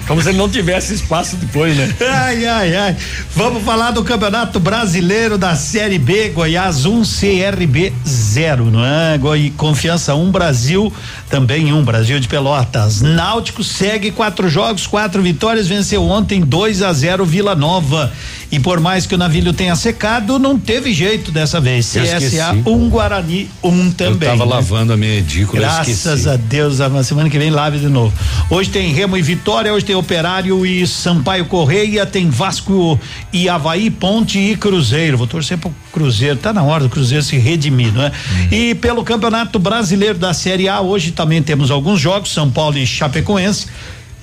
Como 0.06 0.22
se 0.22 0.28
ele 0.28 0.38
não 0.38 0.48
tivesse 0.48 0.94
espaço 0.94 1.36
depois, 1.36 1.76
né? 1.76 1.92
Ai, 2.00 2.46
ai, 2.46 2.76
ai. 2.76 2.96
Vamos 3.34 3.64
falar 3.64 3.90
do 3.90 4.04
Campeonato 4.04 4.60
Brasileiro 4.60 5.36
da 5.36 5.56
Série 5.56 5.98
B, 5.98 6.28
Goiás 6.28 6.86
1, 6.86 7.02
CRB 7.02 7.92
0, 8.06 8.70
não 8.70 8.84
é? 8.84 9.18
Goi, 9.18 9.52
Confiança 9.56 10.14
1, 10.14 10.30
Brasil 10.30 10.92
também 11.32 11.72
1, 11.72 11.82
Brasil 11.82 12.20
de 12.20 12.28
Pelotas. 12.28 13.00
Náutico 13.00 13.64
segue 13.64 14.10
quatro 14.10 14.50
jogos, 14.50 14.86
quatro 14.86 15.22
vitórias, 15.22 15.66
venceu 15.66 16.04
ontem 16.04 16.42
2 16.42 16.82
a 16.82 16.92
0 16.92 17.24
Vila 17.24 17.54
Nova. 17.54 18.12
E 18.50 18.60
por 18.60 18.78
mais 18.80 19.06
que 19.06 19.14
o 19.14 19.18
navio 19.18 19.50
tenha 19.54 19.74
secado, 19.74 20.38
não 20.38 20.58
teve 20.58 20.92
jeito 20.92 21.32
dessa 21.32 21.58
vez. 21.58 21.86
CSA 21.86 22.18
esqueci. 22.18 22.38
1, 22.66 22.88
Guarani 22.90 23.48
1 23.62 23.92
também. 23.92 24.28
eu 24.28 24.36
tava 24.36 24.44
né? 24.44 24.56
lavando 24.56 24.92
a 24.92 24.96
minha 24.98 25.14
edícula, 25.14 25.62
Graças 25.62 26.26
a 26.26 26.36
Deus, 26.36 26.82
a 26.82 27.02
semana 27.02 27.30
que 27.30 27.38
vem 27.38 27.48
lave 27.48 27.78
de 27.78 27.88
novo. 27.88 28.12
Hoje 28.50 28.68
tem 28.68 28.92
Remo 28.92 29.16
e 29.16 29.22
Vitória, 29.22 29.72
hoje 29.72 29.86
tem 29.86 29.96
Operário 29.96 30.66
e 30.66 30.86
Sampaio 30.86 31.46
Correia, 31.46 32.04
tem 32.04 32.28
Vasco 32.28 33.00
e 33.32 33.48
Havaí, 33.48 33.88
Ponte 33.88 34.38
e 34.38 34.54
Cruzeiro. 34.54 35.16
Vou 35.16 35.26
torcer 35.26 35.56
pro 35.56 35.74
Cruzeiro, 35.92 36.36
tá 36.36 36.52
na 36.52 36.62
hora 36.62 36.84
do 36.84 36.90
Cruzeiro 36.90 37.22
se 37.22 37.36
redimir, 37.36 37.92
não 37.92 38.02
é? 38.02 38.12
E 38.50 38.74
pelo 38.74 39.04
Campeonato 39.04 39.58
Brasileiro 39.58 40.18
da 40.18 40.32
Série 40.32 40.68
A, 40.68 40.80
hoje 40.80 41.12
também 41.12 41.42
temos 41.42 41.70
alguns 41.70 42.00
jogos, 42.00 42.32
São 42.32 42.50
Paulo 42.50 42.78
e 42.78 42.86
Chapecoense, 42.86 43.66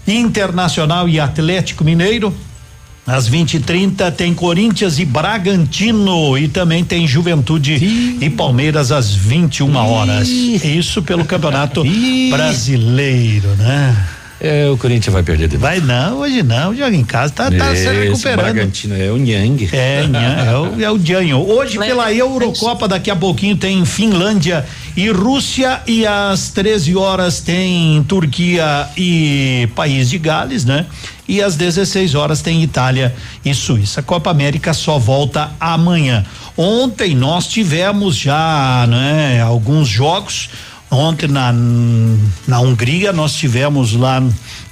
Internacional 0.07 1.07
e 1.07 1.19
Atlético 1.19 1.83
Mineiro, 1.83 2.33
às 3.05 3.27
20 3.27 3.55
e 3.55 3.59
30 3.59 4.11
tem 4.11 4.33
Corinthians 4.35 4.99
e 4.99 5.05
Bragantino 5.05 6.37
e 6.37 6.47
também 6.47 6.83
tem 6.83 7.07
Juventude 7.07 8.17
e 8.21 8.29
Palmeiras 8.29 8.91
às 8.91 9.13
21 9.13 9.75
horas. 9.75 10.27
Isso 10.27 11.01
pelo 11.01 11.25
Campeonato 11.25 11.83
Brasileiro, 12.29 13.49
né? 13.55 13.97
É, 14.41 14.69
o 14.69 14.77
Corinthians 14.77 15.13
vai 15.13 15.21
perder 15.21 15.49
de 15.49 15.57
novo. 15.57 15.67
Vai 15.67 15.81
não, 15.81 16.19
hoje 16.19 16.41
não, 16.41 16.73
joga 16.73 16.95
em 16.95 17.03
casa, 17.03 17.33
tá, 17.33 17.51
tá 17.51 17.75
se 17.75 17.81
Esse 17.81 17.89
recuperando. 17.89 18.37
Bragantino 18.37 18.95
é 18.95 19.11
o 19.11 19.17
Nhang. 19.17 19.69
É, 19.73 20.05
é, 20.47 20.57
o, 20.57 20.81
é 20.81 20.91
o 20.91 20.97
Janho. 20.97 21.39
Hoje 21.39 21.77
pela 21.77 22.13
Eurocopa, 22.13 22.87
daqui 22.87 23.11
a 23.11 23.15
pouquinho 23.15 23.57
tem 23.57 23.83
Finlândia 23.83 24.65
e 24.95 25.09
Rússia 25.09 25.81
e 25.85 26.07
às 26.07 26.51
13 26.51 26.95
horas 26.95 27.41
tem 27.41 28.01
Turquia 28.07 28.87
e 28.95 29.67
País 29.75 30.09
de 30.09 30.17
Gales, 30.17 30.63
né? 30.63 30.85
E 31.27 31.43
às 31.43 31.55
16 31.55 32.15
horas 32.15 32.41
tem 32.41 32.63
Itália 32.63 33.13
e 33.45 33.53
Suíça. 33.53 33.99
A 33.99 34.03
Copa 34.03 34.31
América 34.31 34.73
só 34.73 34.97
volta 34.97 35.51
amanhã. 35.59 36.25
Ontem 36.57 37.13
nós 37.13 37.45
tivemos 37.45 38.15
já, 38.15 38.87
né, 38.87 39.41
alguns 39.41 39.87
jogos. 39.87 40.49
Ontem 40.91 41.27
na 41.27 41.51
na 42.47 42.59
Hungria 42.59 43.13
nós 43.13 43.33
tivemos 43.33 43.93
lá 43.93 44.23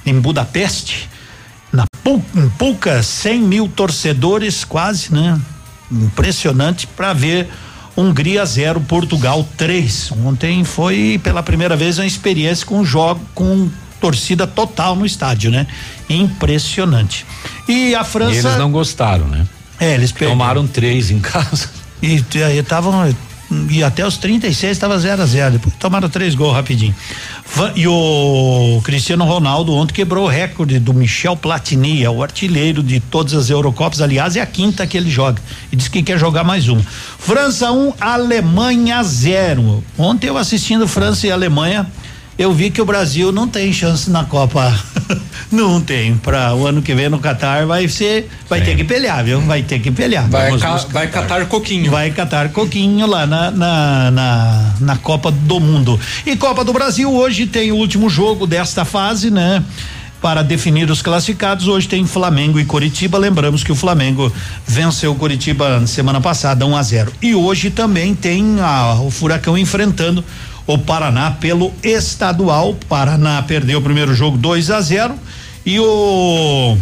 em 0.04 0.18
Budapeste 0.20 1.08
na 1.72 1.84
Pul- 2.02 2.24
em 2.34 2.48
poucas 2.50 3.06
100 3.06 3.40
mil 3.42 3.68
torcedores, 3.68 4.64
quase, 4.64 5.12
né? 5.14 5.38
Impressionante 5.92 6.86
para 6.86 7.12
ver 7.12 7.48
Hungria 7.96 8.44
0, 8.44 8.80
Portugal 8.80 9.46
3. 9.56 10.12
Ontem 10.24 10.64
foi 10.64 11.20
pela 11.22 11.42
primeira 11.42 11.76
vez 11.76 11.98
uma 11.98 12.06
experiência 12.06 12.64
com 12.66 12.84
jogo 12.84 13.20
com 13.34 13.68
torcida 14.00 14.46
total 14.46 14.94
no 14.96 15.04
estádio, 15.06 15.50
né? 15.50 15.66
Impressionante. 16.08 17.26
E 17.66 17.94
a 17.94 18.04
França. 18.04 18.32
E 18.34 18.38
eles 18.38 18.58
não 18.58 18.70
gostaram, 18.70 19.26
né? 19.26 19.46
É, 19.80 19.94
eles 19.94 20.10
perderam. 20.12 20.32
Tomaram 20.38 20.66
três 20.66 21.10
em 21.10 21.18
casa. 21.20 21.68
E 22.02 22.22
aí 22.42 22.58
estavam. 22.58 23.12
E 23.70 23.82
até 23.82 24.06
os 24.06 24.18
36 24.18 24.72
estava 24.72 24.98
0 24.98 25.22
a 25.22 25.26
0 25.26 25.52
Depois 25.52 25.74
tomaram 25.78 26.08
três 26.08 26.34
gols 26.34 26.54
rapidinho. 26.54 26.94
E 27.74 27.88
o 27.88 28.80
Cristiano 28.84 29.24
Ronaldo 29.24 29.72
ontem 29.74 29.94
quebrou 29.94 30.26
o 30.26 30.28
recorde 30.28 30.78
do 30.78 30.92
Michel 30.92 31.34
Platini, 31.36 32.04
é 32.04 32.10
o 32.10 32.22
artilheiro 32.22 32.82
de 32.82 33.00
todas 33.00 33.32
as 33.34 33.48
Eurocopas. 33.48 34.02
Aliás, 34.02 34.36
é 34.36 34.40
a 34.40 34.46
quinta 34.46 34.86
que 34.86 34.96
ele 34.96 35.10
joga. 35.10 35.40
E 35.72 35.76
diz 35.76 35.88
que 35.88 36.02
quer 36.02 36.18
jogar 36.18 36.44
mais 36.44 36.68
uma. 36.68 36.82
França 37.18 37.72
1, 37.72 37.88
um, 37.88 37.94
Alemanha 37.98 39.02
0. 39.02 39.82
Ontem 39.96 40.28
eu 40.28 40.36
assistindo 40.36 40.86
França 40.86 41.26
e 41.26 41.30
Alemanha, 41.30 41.86
eu 42.38 42.52
vi 42.52 42.70
que 42.70 42.80
o 42.80 42.84
Brasil 42.84 43.32
não 43.32 43.48
tem 43.48 43.72
chance 43.72 44.08
na 44.08 44.24
Copa. 44.24 44.72
não 45.50 45.80
tem. 45.80 46.16
Para 46.16 46.54
o 46.54 46.66
ano 46.66 46.80
que 46.80 46.94
vem 46.94 47.08
no 47.08 47.18
Catar 47.18 47.66
vai 47.66 47.88
ser. 47.88 48.30
Vai 48.48 48.60
ter 48.60 48.76
que 48.76 48.84
pelear, 48.84 49.24
viu? 49.24 49.40
Vai 49.40 49.62
ter 49.62 49.80
que 49.80 49.90
pelear. 49.90 50.28
Vai, 50.28 50.46
Vamos 50.46 50.62
ca- 50.62 50.72
buscar. 50.72 50.92
vai 50.92 51.08
catar 51.08 51.46
coquinho. 51.46 51.90
Vai 51.90 52.10
catar 52.12 52.50
coquinho 52.50 53.06
lá 53.06 53.26
na, 53.26 53.50
na, 53.50 54.10
na, 54.12 54.74
na 54.80 54.96
Copa 54.96 55.32
do 55.32 55.58
Mundo. 55.58 55.98
E 56.24 56.36
Copa 56.36 56.62
do 56.64 56.72
Brasil, 56.72 57.12
hoje 57.12 57.46
tem 57.46 57.72
o 57.72 57.76
último 57.76 58.08
jogo 58.08 58.46
desta 58.46 58.84
fase, 58.84 59.30
né? 59.30 59.64
para 60.20 60.42
definir 60.42 60.90
os 60.90 61.00
classificados. 61.00 61.68
Hoje 61.68 61.88
tem 61.88 62.04
Flamengo 62.04 62.58
e 62.58 62.64
Coritiba. 62.64 63.18
Lembramos 63.18 63.62
que 63.62 63.72
o 63.72 63.74
Flamengo 63.74 64.32
venceu 64.66 65.12
o 65.12 65.14
Coritiba 65.14 65.86
semana 65.86 66.20
passada 66.20 66.66
1 66.66 66.70
um 66.70 66.76
a 66.76 66.82
0. 66.82 67.12
E 67.22 67.34
hoje 67.34 67.70
também 67.70 68.14
tem 68.14 68.60
a, 68.60 68.94
o 68.94 69.10
Furacão 69.10 69.56
enfrentando 69.56 70.24
o 70.68 70.76
Paraná 70.76 71.30
pelo 71.30 71.72
estadual. 71.82 72.76
Paraná 72.88 73.42
perdeu 73.42 73.78
o 73.78 73.82
primeiro 73.82 74.14
jogo 74.14 74.36
2 74.36 74.70
a 74.70 74.80
0 74.82 75.14
e 75.64 75.80
o 75.80 76.76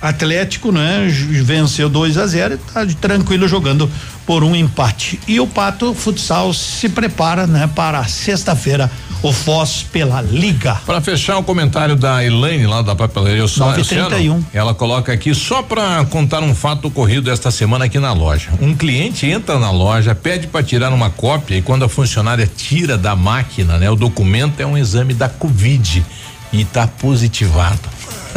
Atlético, 0.00 0.70
né, 0.70 1.08
venceu 1.42 1.88
2 1.88 2.18
a 2.18 2.26
0 2.26 2.54
e 2.54 2.58
tá 2.58 2.86
tranquilo 3.00 3.48
jogando 3.48 3.90
por 4.26 4.42
um 4.42 4.54
empate. 4.54 5.20
E 5.26 5.40
o 5.40 5.46
Pato 5.46 5.94
Futsal 5.94 6.52
se 6.52 6.88
prepara, 6.88 7.46
né, 7.46 7.68
para 7.74 8.04
sexta-feira 8.04 8.90
o 9.22 9.32
Foz 9.32 9.82
pela 9.90 10.20
Liga. 10.20 10.74
Para 10.84 11.00
fechar 11.00 11.38
o 11.38 11.42
comentário 11.42 11.96
da 11.96 12.22
Elaine 12.22 12.66
lá 12.66 12.82
da 12.82 12.94
papelaria 12.94 13.48
só 13.48 13.70
931. 13.70 14.44
Ela 14.52 14.74
coloca 14.74 15.12
aqui 15.12 15.34
só 15.34 15.62
para 15.62 16.04
contar 16.04 16.42
um 16.42 16.54
fato 16.54 16.88
ocorrido 16.88 17.30
esta 17.30 17.50
semana 17.50 17.86
aqui 17.86 17.98
na 17.98 18.12
loja. 18.12 18.50
Um 18.60 18.74
cliente 18.74 19.26
entra 19.26 19.58
na 19.58 19.70
loja, 19.70 20.14
pede 20.14 20.46
para 20.46 20.62
tirar 20.62 20.92
uma 20.92 21.08
cópia 21.08 21.56
e 21.56 21.62
quando 21.62 21.86
a 21.86 21.88
funcionária 21.88 22.46
tira 22.46 22.98
da 22.98 23.16
máquina, 23.16 23.78
né, 23.78 23.88
o 23.90 23.96
documento 23.96 24.60
é 24.60 24.66
um 24.66 24.76
exame 24.76 25.14
da 25.14 25.28
Covid 25.28 26.04
e 26.52 26.60
está 26.60 26.86
positivado. 26.86 27.80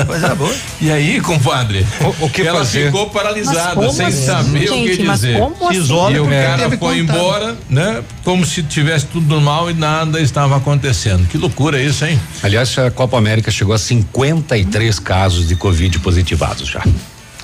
Coisa 0.06 0.36
boa. 0.36 0.54
E 0.82 0.92
aí, 0.92 1.20
compadre? 1.22 1.86
O, 2.20 2.26
o 2.26 2.30
que 2.30 2.42
Ela 2.44 2.60
fazer? 2.60 2.86
ficou 2.88 3.10
paralisada, 3.10 3.90
sem 3.92 4.06
assim? 4.06 4.26
saber 4.26 4.68
Gente, 4.68 4.94
o 4.94 4.98
que 4.98 5.04
mas 5.04 5.22
dizer. 5.22 5.40
como 5.40 5.70
assim? 5.70 5.78
Isola 5.80 6.12
E 6.12 6.20
o 6.20 6.26
cara 6.30 6.70
foi 6.70 6.78
contato. 6.78 6.98
embora, 7.00 7.56
né? 7.70 8.04
Como 8.24 8.46
se 8.46 8.64
tivesse 8.64 9.06
tudo 9.08 9.28
normal 9.28 9.70
e 9.72 9.74
nada 9.74 10.20
estava 10.22 10.56
acontecendo. 10.58 11.28
Que 11.28 11.38
loucura 11.38 11.82
isso, 11.82 12.06
hein? 12.06 12.20
Aliás, 12.44 12.78
a 12.78 12.92
Copa 12.92 13.18
América 13.18 13.50
chegou 13.52 13.74
a 13.74 13.78
53 13.78 15.00
casos 15.00 15.48
de 15.48 15.56
Covid 15.56 16.00
positivados 16.00 16.68
já. 16.68 16.84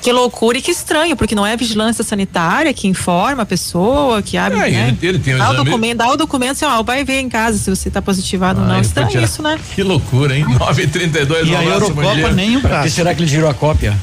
Que 0.03 0.11
loucura 0.11 0.57
e 0.57 0.61
que 0.61 0.69
estranho, 0.69 1.15
porque 1.15 1.33
não 1.33 1.45
é 1.45 1.53
a 1.53 1.56
vigilância 1.56 2.03
sanitária 2.03 2.73
que 2.73 2.88
informa 2.90 3.43
a 3.43 3.45
pessoa, 3.45 4.22
que 4.22 4.35
abre, 4.35 4.59
É, 4.59 4.69
né? 4.69 4.88
ele- 5.01 5.07
ele 5.07 5.19
tem 5.19 5.33
o 5.35 5.38
dá 5.38 5.49
o 5.49 5.53
exame- 5.53 5.69
documento, 5.69 5.98
dá 5.98 6.09
o 6.09 6.17
documento, 6.17 6.51
assim, 6.51 6.65
ó, 6.65 6.83
vai 6.83 7.06
ver 7.06 7.19
em 7.22 7.30
casa 7.30 7.57
se 7.57 7.69
você 7.69 7.90
tá 7.90 8.01
positivado 8.01 8.59
ou 8.59 8.65
Ah, 8.65 8.67
não. 8.67 8.75
ele 8.75 8.83
foi 8.83 8.88
Estranho 8.90 9.09
tirar- 9.09 9.23
isso, 9.23 9.41
né? 9.41 9.57
Que 9.73 9.82
loucura, 9.82 10.38
hein? 10.38 10.45
932 10.59 11.48
E 11.48 11.56
a 11.56 11.64
Eurocopa 11.64 12.32
nem 12.33 12.57
o 12.57 12.61
caso. 12.61 12.90
será 12.93 13.15
que 13.15 13.22
ele 13.22 13.30
girou 13.30 13.49
a 13.49 13.53
cópia? 13.53 13.98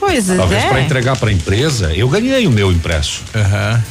Pois 0.00 0.28
é. 0.28 0.36
Talvez 0.36 0.64
para 0.64 0.80
entregar 0.80 1.16
para 1.16 1.30
a 1.30 1.32
empresa, 1.32 1.92
eu 1.94 2.08
ganhei 2.08 2.44
o 2.48 2.50
meu 2.50 2.72
impresso. 2.72 3.22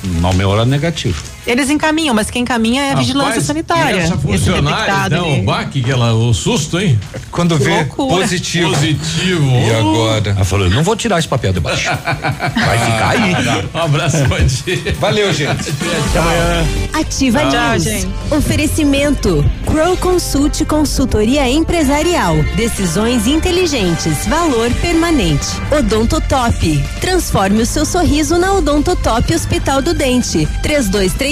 No 0.03 0.33
meu 0.33 0.51
era 0.53 0.65
negativo. 0.65 1.23
Eles 1.45 1.69
encaminham, 1.69 2.13
mas 2.13 2.29
quem 2.29 2.43
encaminha 2.43 2.83
é 2.83 2.91
a 2.93 2.95
vigilância 2.95 3.41
sanitária. 3.41 3.95
E 3.97 3.99
essa 3.99 4.17
funcionária, 4.17 5.07
então, 5.07 5.25
ali. 5.25 5.41
o 5.41 5.43
baque, 5.43 5.81
que 5.81 5.91
ela, 5.91 6.13
o 6.13 6.33
susto, 6.33 6.79
hein? 6.79 6.99
Quando 7.31 7.57
Que 7.57 7.63
vê 7.63 7.69
loucura. 7.77 8.15
positivo. 8.21 8.69
Positivo. 8.71 9.49
E 9.51 9.73
agora? 9.75 10.31
Ela 10.31 10.45
falou, 10.45 10.69
não 10.69 10.83
vou 10.83 10.95
tirar 10.95 11.17
esse 11.19 11.27
papel 11.27 11.53
de 11.53 11.59
baixo. 11.59 11.89
Vai 11.99 12.77
ficar 12.77 13.09
aí. 13.09 13.67
Um 13.73 13.77
abraço, 13.79 14.17
bom 14.27 14.37
dia. 14.37 14.95
Valeu, 14.99 15.33
gente. 15.33 15.69
Até 16.09 16.19
amanhã. 16.19 16.65
Ativa 16.93 17.39
Tchau, 17.49 17.71
News. 17.71 17.83
gente. 17.83 18.07
Oferecimento. 18.29 19.43
Crow 19.65 19.97
Consult 19.97 20.63
Consultoria 20.65 21.49
Empresarial. 21.49 22.35
Decisões 22.55 23.25
inteligentes. 23.27 24.27
Valor 24.27 24.69
permanente. 24.81 25.47
Odontotop. 25.77 26.83
Transforme 26.99 27.63
o 27.63 27.65
seu 27.65 27.85
sorriso 27.85 28.37
na 28.37 28.53
Odontotop 28.53 29.33
Hospital 29.33 29.81
do 29.81 29.93
Dente. 29.93 30.47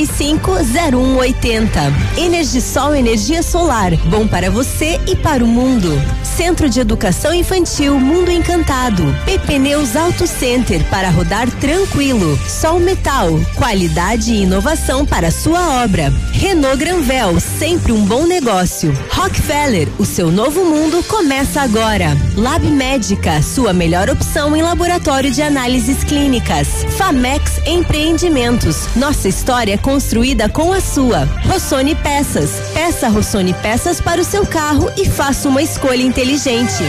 3235-0180. 0.06 2.18
Energisol 2.18 2.96
Energia 2.96 3.44
Solar. 3.44 3.96
Bom 4.06 4.28
para 4.28 4.50
você 4.50 5.00
e 5.08 5.16
para 5.16 5.44
o 5.44 5.48
mundo. 5.48 5.90
Centro 6.24 6.70
de 6.70 6.80
Educação 6.80 7.34
Infantil 7.34 8.00
Mundo 8.00 8.32
Encantado. 8.32 9.04
PP 9.26 9.60
Neus 9.60 9.96
Auto 9.96 10.26
Center 10.26 10.84
para 10.86 11.10
rodar 11.10 11.50
tranquilo. 11.60 12.40
Sol 12.48 12.80
Metal. 12.80 13.30
Qualidade 13.56 14.34
e 14.34 14.44
inovação 14.44 15.06
para 15.06 15.32
sua 15.32 15.84
obra. 15.84 16.14
Renault 16.32 16.78
Granvel. 16.78 17.40
Sempre 17.40 17.92
um 17.92 18.06
bom 18.06 18.26
negócio. 18.26 18.98
Rockefeller. 19.12 19.88
O 19.98 20.06
seu 20.06 20.32
novo 20.32 20.64
mundo 20.64 21.04
começa 21.04 21.62
agora. 21.62 22.18
Lab 22.38 22.66
Médica. 22.68 23.42
Sua 23.42 23.74
melhor 23.74 24.10
opção 24.10 24.56
em 24.56 24.62
laboratório 24.62 25.32
de 25.32 25.42
análises 25.42 26.04
clínicas. 26.04 26.68
Famex 26.98 27.60
Empreendimentos. 27.66 28.88
Nossa 28.96 29.28
história 29.28 29.74
é 29.74 29.78
construída 29.90 30.48
com 30.48 30.72
a 30.72 30.80
sua. 30.80 31.28
Rossoni 31.48 31.96
Peças. 31.96 32.52
Peça 32.76 33.10
Rossoni 33.10 33.56
Peças 33.56 34.00
para 34.00 34.22
o 34.22 34.24
seu 34.24 34.46
carro 34.46 34.88
e 34.96 35.04
faça 35.04 35.50
uma 35.50 35.64
escolha 35.64 36.04
inteligente. 36.04 36.84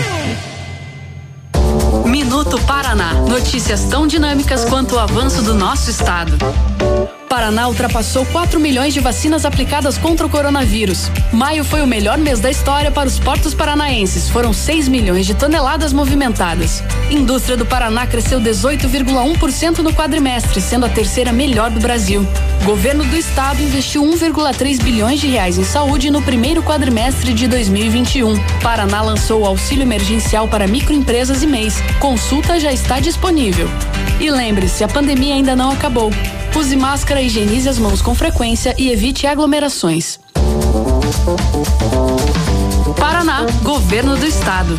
Minuto 2.04 2.60
Paraná. 2.66 3.14
Notícias 3.14 3.84
tão 3.84 4.06
dinâmicas 4.06 4.66
quanto 4.66 4.96
o 4.96 4.98
avanço 4.98 5.40
do 5.40 5.54
nosso 5.54 5.88
estado. 5.88 6.36
Paraná 7.30 7.68
ultrapassou 7.68 8.26
4 8.26 8.58
milhões 8.58 8.92
de 8.92 8.98
vacinas 8.98 9.44
aplicadas 9.44 9.96
contra 9.96 10.26
o 10.26 10.28
coronavírus. 10.28 11.08
Maio 11.32 11.62
foi 11.62 11.80
o 11.80 11.86
melhor 11.86 12.18
mês 12.18 12.40
da 12.40 12.50
história 12.50 12.90
para 12.90 13.06
os 13.06 13.20
portos 13.20 13.54
paranaenses. 13.54 14.28
Foram 14.28 14.52
6 14.52 14.88
milhões 14.88 15.26
de 15.26 15.34
toneladas 15.34 15.92
movimentadas. 15.92 16.82
Indústria 17.08 17.56
do 17.56 17.64
Paraná 17.64 18.04
cresceu 18.04 18.40
18,1% 18.40 19.78
no 19.78 19.94
quadrimestre, 19.94 20.60
sendo 20.60 20.86
a 20.86 20.88
terceira 20.88 21.32
melhor 21.32 21.70
do 21.70 21.78
Brasil. 21.78 22.26
Governo 22.64 23.04
do 23.04 23.16
estado 23.16 23.62
investiu 23.62 24.02
1,3 24.02 24.82
bilhões 24.82 25.20
de 25.20 25.28
reais 25.28 25.56
em 25.56 25.64
saúde 25.64 26.10
no 26.10 26.22
primeiro 26.22 26.64
quadrimestre 26.64 27.32
de 27.32 27.46
2021. 27.46 28.34
Paraná 28.60 29.02
lançou 29.02 29.42
o 29.42 29.46
auxílio 29.46 29.84
emergencial 29.84 30.48
para 30.48 30.66
microempresas 30.66 31.44
e 31.44 31.46
MEIs. 31.46 31.80
Consulta 32.00 32.58
já 32.58 32.72
está 32.72 32.98
disponível. 32.98 33.70
E 34.18 34.28
lembre-se, 34.32 34.82
a 34.82 34.88
pandemia 34.88 35.36
ainda 35.36 35.54
não 35.54 35.70
acabou. 35.70 36.10
Use 36.56 36.76
máscara, 36.76 37.22
higienize 37.22 37.68
as 37.68 37.78
mãos 37.78 38.02
com 38.02 38.14
frequência 38.14 38.74
e 38.78 38.90
evite 38.90 39.26
aglomerações. 39.26 40.20
Paraná, 42.96 43.46
Governo 43.62 44.16
do 44.16 44.26
Estado. 44.26 44.78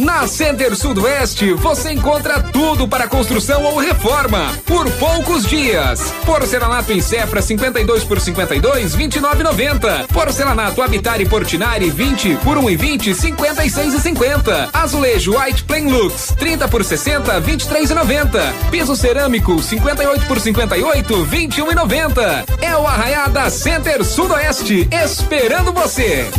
Na 0.00 0.26
Center 0.26 0.74
Sudoeste 0.74 1.52
você 1.52 1.92
encontra 1.92 2.40
tudo 2.40 2.88
para 2.88 3.06
construção 3.06 3.62
ou 3.64 3.76
reforma 3.76 4.50
por 4.64 4.90
poucos 4.92 5.44
dias. 5.44 6.00
Porcelanato 6.24 6.90
em 6.90 7.02
Cepra 7.02 7.42
52 7.42 8.04
por 8.04 8.18
52 8.18 8.96
29,90. 8.96 10.06
Porcelanato 10.06 10.80
Habitat 10.80 11.22
e 11.22 11.28
Portinari 11.28 11.90
20 11.90 12.36
por 12.36 12.56
1,20 12.56 13.14
56,50. 13.14 14.70
Azulejo 14.72 15.38
White 15.38 15.64
Plain 15.64 15.90
Lux 15.90 16.34
30 16.38 16.66
por 16.68 16.82
60 16.82 17.38
23,90. 17.42 18.52
Piso 18.70 18.96
cerâmico 18.96 19.62
58 19.62 20.24
por 20.26 20.40
58 20.40 21.26
21,90. 21.26 22.44
É 22.62 22.74
o 22.74 22.86
Arraiá 22.86 23.26
da 23.26 23.50
Center 23.50 24.02
Sudoeste 24.02 24.88
esperando 24.90 25.74
você. 25.74 26.30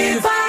Ativa. 0.00 0.39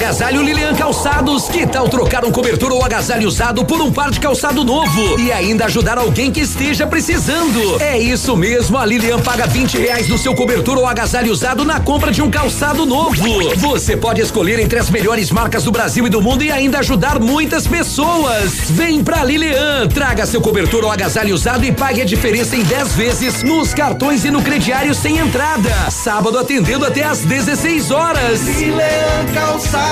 Agasalho 0.00 0.40
Lilian 0.40 0.74
Calçados. 0.74 1.44
Que 1.50 1.66
tal 1.66 1.86
trocar 1.86 2.24
um 2.24 2.32
cobertor 2.32 2.72
ou 2.72 2.82
agasalho 2.82 3.28
usado 3.28 3.66
por 3.66 3.82
um 3.82 3.92
par 3.92 4.10
de 4.10 4.18
calçado 4.18 4.64
novo 4.64 5.20
e 5.20 5.30
ainda 5.30 5.66
ajudar 5.66 5.98
alguém 5.98 6.32
que 6.32 6.40
esteja 6.40 6.86
precisando? 6.86 7.78
É 7.82 7.98
isso 7.98 8.34
mesmo, 8.34 8.78
a 8.78 8.86
Lilian 8.86 9.20
paga 9.20 9.46
20 9.46 9.76
reais 9.76 10.08
no 10.08 10.16
seu 10.16 10.34
cobertor 10.34 10.78
ou 10.78 10.86
agasalho 10.86 11.30
usado 11.30 11.66
na 11.66 11.80
compra 11.80 12.10
de 12.10 12.22
um 12.22 12.30
calçado 12.30 12.86
novo. 12.86 13.22
Você 13.56 13.94
pode 13.94 14.22
escolher 14.22 14.58
entre 14.58 14.78
as 14.78 14.88
melhores 14.88 15.30
marcas 15.30 15.64
do 15.64 15.70
Brasil 15.70 16.06
e 16.06 16.08
do 16.10 16.22
mundo 16.22 16.42
e 16.42 16.50
ainda 16.50 16.78
ajudar 16.78 17.20
muitas 17.20 17.66
pessoas. 17.66 18.70
Vem 18.70 19.04
pra 19.04 19.22
Lilian, 19.22 19.86
traga 19.86 20.24
seu 20.24 20.40
cobertor 20.40 20.82
ou 20.82 20.90
agasalho 20.90 21.34
usado 21.34 21.66
e 21.66 21.72
pague 21.72 22.00
a 22.00 22.06
diferença 22.06 22.56
em 22.56 22.62
10 22.62 22.94
vezes 22.94 23.42
nos 23.42 23.74
cartões 23.74 24.24
e 24.24 24.30
no 24.30 24.40
crediário 24.40 24.94
sem 24.94 25.18
entrada. 25.18 25.90
Sábado 25.90 26.38
atendendo 26.38 26.86
até 26.86 27.04
às 27.04 27.18
16 27.18 27.90
horas. 27.90 28.40
Lilian 28.40 29.34
Calçados. 29.34 29.89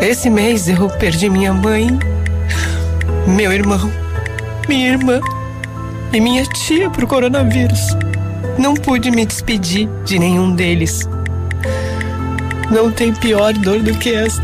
Esse 0.00 0.28
mês 0.28 0.68
eu 0.68 0.88
perdi 0.88 1.30
minha 1.30 1.54
mãe, 1.54 1.86
meu 3.26 3.52
irmão, 3.52 3.90
minha 4.68 4.88
irmã 4.88 5.20
e 6.12 6.20
minha 6.20 6.44
tia 6.44 6.90
pro 6.90 7.06
coronavírus. 7.06 7.80
Não 8.58 8.74
pude 8.74 9.10
me 9.10 9.24
despedir 9.24 9.88
de 10.04 10.18
nenhum 10.18 10.54
deles. 10.54 11.08
Não 12.70 12.90
tem 12.90 13.14
pior 13.14 13.52
dor 13.52 13.80
do 13.80 13.96
que 13.96 14.14
esta. 14.14 14.42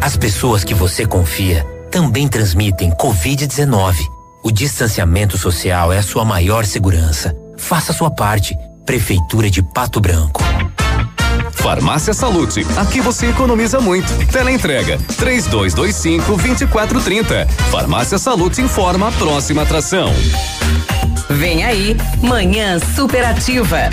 As 0.00 0.16
pessoas 0.16 0.64
que 0.64 0.74
você 0.74 1.06
confia 1.06 1.64
também 1.90 2.26
transmitem 2.26 2.90
Covid-19. 2.90 3.94
O 4.42 4.50
distanciamento 4.50 5.38
social 5.38 5.92
é 5.92 5.98
a 5.98 6.02
sua 6.02 6.24
maior 6.24 6.66
segurança. 6.66 7.34
Faça 7.56 7.92
a 7.92 7.94
sua 7.94 8.10
parte. 8.10 8.56
Prefeitura 8.84 9.50
de 9.50 9.62
Pato 9.62 10.00
Branco. 10.00 10.42
Farmácia 11.52 12.12
Salute, 12.12 12.66
aqui 12.76 13.00
você 13.00 13.26
economiza 13.30 13.80
muito. 13.80 14.06
Teleentrega 14.30 14.98
3225 15.16 16.36
2430. 16.36 17.46
Farmácia 17.70 18.18
Salute 18.18 18.60
informa 18.60 19.08
a 19.08 19.12
próxima 19.12 19.62
atração. 19.62 20.12
Vem 21.30 21.64
aí, 21.64 21.96
Manhã 22.20 22.78
Superativa. 22.94 23.88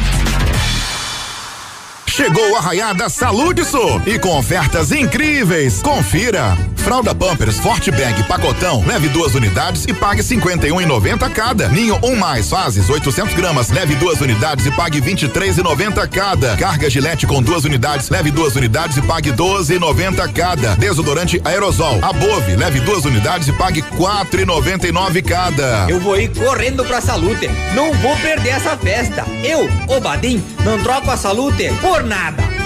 Chegou 2.11 2.57
a 2.57 2.59
raiada 2.59 3.07
Saúde 3.07 3.63
Sul 3.63 4.01
e 4.05 4.19
com 4.19 4.37
ofertas 4.37 4.91
incríveis. 4.91 5.81
Confira. 5.81 6.57
Fralda 6.81 7.13
Pampers 7.13 7.59
Forte 7.59 7.91
Bag 7.91 8.23
Pacotão, 8.23 8.83
leve 8.85 9.07
duas 9.09 9.35
unidades 9.35 9.85
e 9.87 9.93
pague 9.93 10.21
51,90 10.21 11.31
cada. 11.31 11.69
Ninho 11.69 11.97
um 12.03 12.15
mais 12.15 12.49
fases 12.49 12.89
800 12.89 13.35
gramas, 13.35 13.69
leve 13.69 13.95
duas 13.95 14.19
unidades 14.19 14.65
e 14.65 14.71
pague 14.71 14.99
23,90 14.99 16.07
cada. 16.09 16.57
Carga 16.57 16.89
Gilete 16.89 17.27
com 17.27 17.41
duas 17.41 17.65
unidades, 17.65 18.09
leve 18.09 18.31
duas 18.31 18.55
unidades 18.55 18.97
e 18.97 19.01
pague 19.03 19.31
12,90 19.31 20.33
cada. 20.33 20.75
Desodorante 20.75 21.39
Aerosol 21.45 21.99
Above, 22.01 22.55
leve 22.55 22.79
duas 22.79 23.05
unidades 23.05 23.47
e 23.47 23.53
pague 23.53 23.83
4,99 23.83 25.23
cada. 25.23 25.85
Eu 25.87 25.99
vou 25.99 26.19
ir 26.19 26.29
correndo 26.29 26.83
pra 26.83 26.99
Salute. 26.99 27.47
Não 27.75 27.93
vou 27.93 28.17
perder 28.17 28.49
essa 28.49 28.75
festa. 28.75 29.23
Eu, 29.43 29.69
o 29.87 30.01
Badim, 30.01 30.43
não 30.65 30.81
troco 30.81 31.11
a 31.11 31.15
Salute 31.15 31.71
por 31.79 32.00
nada. 32.03 32.60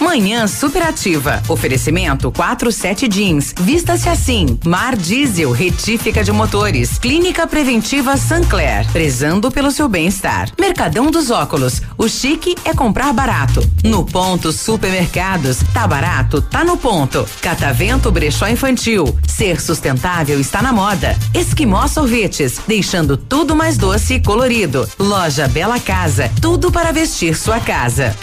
Manhã 0.00 0.46
Superativa. 0.46 1.42
Oferecimento 1.48 2.30
47 2.30 3.08
Jeans. 3.08 3.52
Vista-se 3.60 4.08
assim. 4.08 4.58
Mar 4.64 4.94
Diesel, 4.96 5.50
retífica 5.50 6.22
de 6.22 6.30
motores. 6.30 6.98
Clínica 6.98 7.46
Preventiva 7.46 8.16
Sancler. 8.16 8.86
Prezando 8.92 9.50
pelo 9.50 9.72
seu 9.72 9.88
bem-estar. 9.88 10.50
Mercadão 10.58 11.10
dos 11.10 11.30
Óculos. 11.30 11.82
O 11.96 12.08
chique 12.08 12.54
é 12.64 12.72
comprar 12.72 13.12
barato. 13.12 13.60
No 13.82 14.04
ponto 14.04 14.52
Supermercados. 14.52 15.58
Tá 15.74 15.86
barato? 15.86 16.40
Tá 16.40 16.62
no 16.64 16.76
ponto. 16.76 17.26
Catavento 17.42 18.10
Brechó 18.12 18.46
Infantil. 18.46 19.18
Ser 19.26 19.60
sustentável 19.60 20.38
está 20.38 20.62
na 20.62 20.72
moda. 20.72 21.18
Esquimó 21.34 21.88
Sorvetes. 21.88 22.60
Deixando 22.68 23.16
tudo 23.16 23.56
mais 23.56 23.76
doce 23.76 24.14
e 24.14 24.22
colorido. 24.22 24.88
Loja 24.98 25.48
Bela 25.48 25.80
Casa. 25.80 26.30
Tudo 26.40 26.70
para 26.70 26.92
vestir 26.92 27.36
sua 27.36 27.58
casa. 27.58 28.16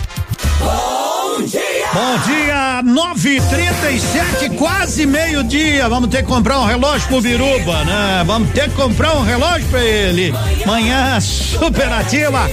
Bom 0.59 1.43
dia! 1.45 1.64
Bom 1.95 2.17
dia, 2.27 2.81
9:37, 2.83 4.49
quase 4.57 5.05
meio-dia. 5.05 5.87
Vamos 5.87 6.09
ter 6.09 6.23
que 6.23 6.27
comprar 6.27 6.59
um 6.59 6.65
relógio 6.65 7.07
pro 7.07 7.21
Biruba, 7.21 7.85
né? 7.85 8.21
Vamos 8.25 8.49
ter 8.49 8.63
que 8.63 8.75
comprar 8.75 9.15
um 9.15 9.21
relógio 9.21 9.65
pra 9.69 9.81
ele. 9.81 10.33
Manhã 10.65 11.17
superativa, 11.21 12.51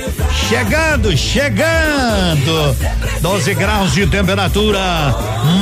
chegando, 0.48 1.16
chegando. 1.16 2.76
12 3.20 3.54
graus 3.54 3.92
de 3.92 4.06
temperatura. 4.06 4.78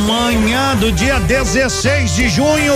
Manhã 0.07 0.77
do 0.77 0.93
dia 0.93 1.19
16 1.19 2.17
de 2.17 2.29
junho. 2.29 2.75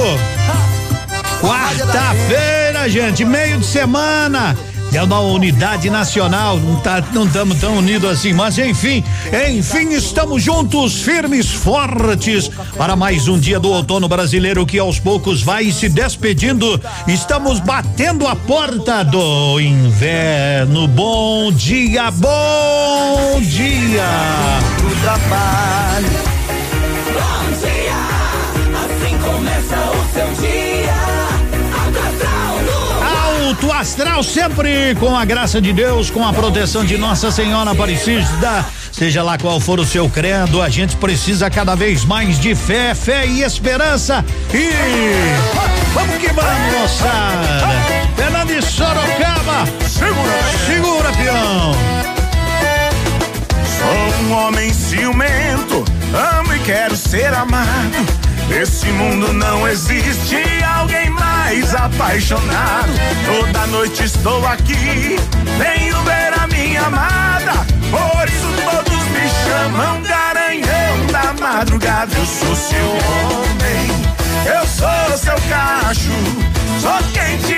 Quarta-feira, 1.39 2.89
gente, 2.89 3.27
meio 3.27 3.59
de 3.59 3.67
semana. 3.67 4.57
É 4.95 5.03
uma 5.03 5.19
unidade 5.19 5.91
nacional, 5.91 6.57
não 6.57 6.77
tá, 6.77 7.03
não 7.13 7.25
estamos 7.27 7.59
tão 7.59 7.79
unidos 7.79 8.09
assim, 8.09 8.33
mas 8.33 8.57
enfim, 8.59 9.03
enfim, 9.51 9.89
estamos 9.89 10.41
juntos, 10.41 11.03
firmes, 11.03 11.51
fortes, 11.51 12.49
para 12.77 12.95
mais 12.95 13.27
um 13.27 13.37
dia 13.37 13.59
do 13.59 13.71
outono 13.71 14.07
brasileiro 14.07 14.65
que 14.65 14.79
aos 14.79 15.01
poucos 15.01 15.43
vai 15.43 15.73
se 15.73 15.89
despedindo. 15.89 16.81
Estamos 17.09 17.59
batendo 17.59 18.25
a 18.25 18.37
porta 18.37 19.03
do 19.03 19.59
inverno. 19.59 20.87
Bom 20.87 21.51
dia, 21.51 22.13
bom 22.13 23.41
dia. 23.41 24.05
Trabalho. 25.03 26.07
Bom 27.13 27.45
dia, 27.61 27.99
assim 28.85 29.19
começa 29.19 29.77
o 29.91 30.15
seu 30.15 30.49
dia. 30.49 30.64
Astral 33.85 34.23
sempre 34.23 34.95
com 34.99 35.15
a 35.15 35.27
graça 35.27 35.61
de 35.61 35.71
Deus, 35.71 36.09
com 36.09 36.27
a 36.27 36.33
proteção 36.33 36.83
de 36.83 36.97
Nossa 36.97 37.31
Senhora 37.31 37.73
Aparecida. 37.73 38.65
Seja 38.91 39.23
lá 39.23 39.37
qual 39.37 39.61
for 39.61 39.79
o 39.79 39.85
seu 39.85 40.09
credo, 40.09 40.63
a 40.63 40.71
gente 40.71 40.97
precisa 40.97 41.51
cada 41.51 41.75
vez 41.75 42.03
mais 42.03 42.39
de 42.41 42.55
fé, 42.55 42.95
fé 42.95 43.27
e 43.27 43.43
esperança. 43.43 44.25
E 44.55 44.71
vamos 45.93 46.17
que 46.17 46.33
vamos, 46.33 46.81
moçada. 46.81 47.69
Fernando 48.17 48.55
de 48.55 48.63
Sorocaba. 48.63 49.67
Segura, 49.87 50.43
segura, 50.67 51.13
peão. 51.13 51.73
Sou 53.79 54.25
um 54.25 54.33
homem 54.33 54.73
ciumento, 54.73 55.85
amo 56.39 56.55
e 56.55 56.59
quero 56.61 56.97
ser 56.97 57.35
amado. 57.35 58.24
Nesse 58.49 58.87
mundo 58.87 59.33
não 59.33 59.67
existe 59.67 60.43
alguém 60.77 61.11
mais 61.11 61.75
apaixonado. 61.75 62.93
Toda 63.27 63.67
noite 63.69 64.05
estou 64.05 64.47
aqui, 64.47 65.19
venho 65.59 66.03
ver 66.03 66.33
a 66.39 66.47
minha 66.47 66.83
amada. 66.83 67.53
Por 67.91 68.29
isso 68.29 68.49
todos 68.65 69.05
me 69.09 69.29
chamam 69.45 70.03
garanhão 70.03 71.07
da 71.11 71.33
madrugada. 71.41 72.15
Eu 72.17 72.27
sou 72.27 72.55
seu 72.55 72.91
homem, 72.91 73.91
eu 74.47 74.67
sou 74.67 75.19
seu 75.19 75.37
cacho. 75.49 76.13
Só 76.81 76.99
quem 77.13 77.39
te 77.39 77.57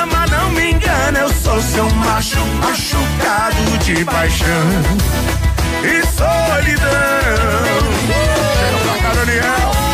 ama, 0.00 0.26
não 0.28 0.50
me 0.50 0.72
engana. 0.72 1.18
Eu 1.18 1.32
sou 1.32 1.60
seu 1.60 1.90
macho 1.90 2.38
machucado 2.60 3.78
de 3.84 4.04
paixão 4.04 4.46
e 5.82 6.06
solidão. 6.06 6.88
Chega 8.54 8.78
pra 8.84 9.02
cá, 9.02 9.14
Daniel. 9.14 9.87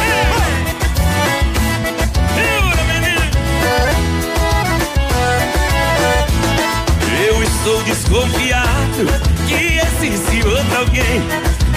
Estou 7.64 7.82
desconfiado 7.84 9.06
que 9.48 9.80
existe 9.80 10.46
outro 10.46 10.78
alguém. 10.80 11.22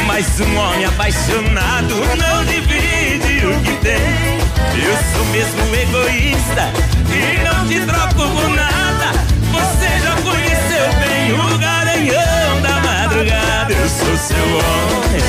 Mas 0.05 0.37
um 0.41 0.57
homem 0.57 0.83
apaixonado 0.85 1.95
não 2.17 2.43
divide 2.43 3.45
o 3.45 3.57
que 3.61 3.71
tem. 3.77 4.37
Eu 4.75 4.97
sou 5.13 5.25
mesmo 5.27 5.75
egoísta 5.75 6.73
e 7.09 7.41
não 7.41 7.65
te 7.67 7.79
troco 7.85 8.29
por 8.29 8.49
nada. 8.49 9.13
Você 9.49 9.87
já 10.03 10.13
conheceu 10.23 10.93
bem 10.99 11.31
o 11.31 11.57
garanhão 11.57 12.61
da 12.61 12.81
madrugada. 12.81 13.71
Eu 13.71 13.87
sou 13.87 14.17
seu 14.17 14.45
homem, 14.45 15.23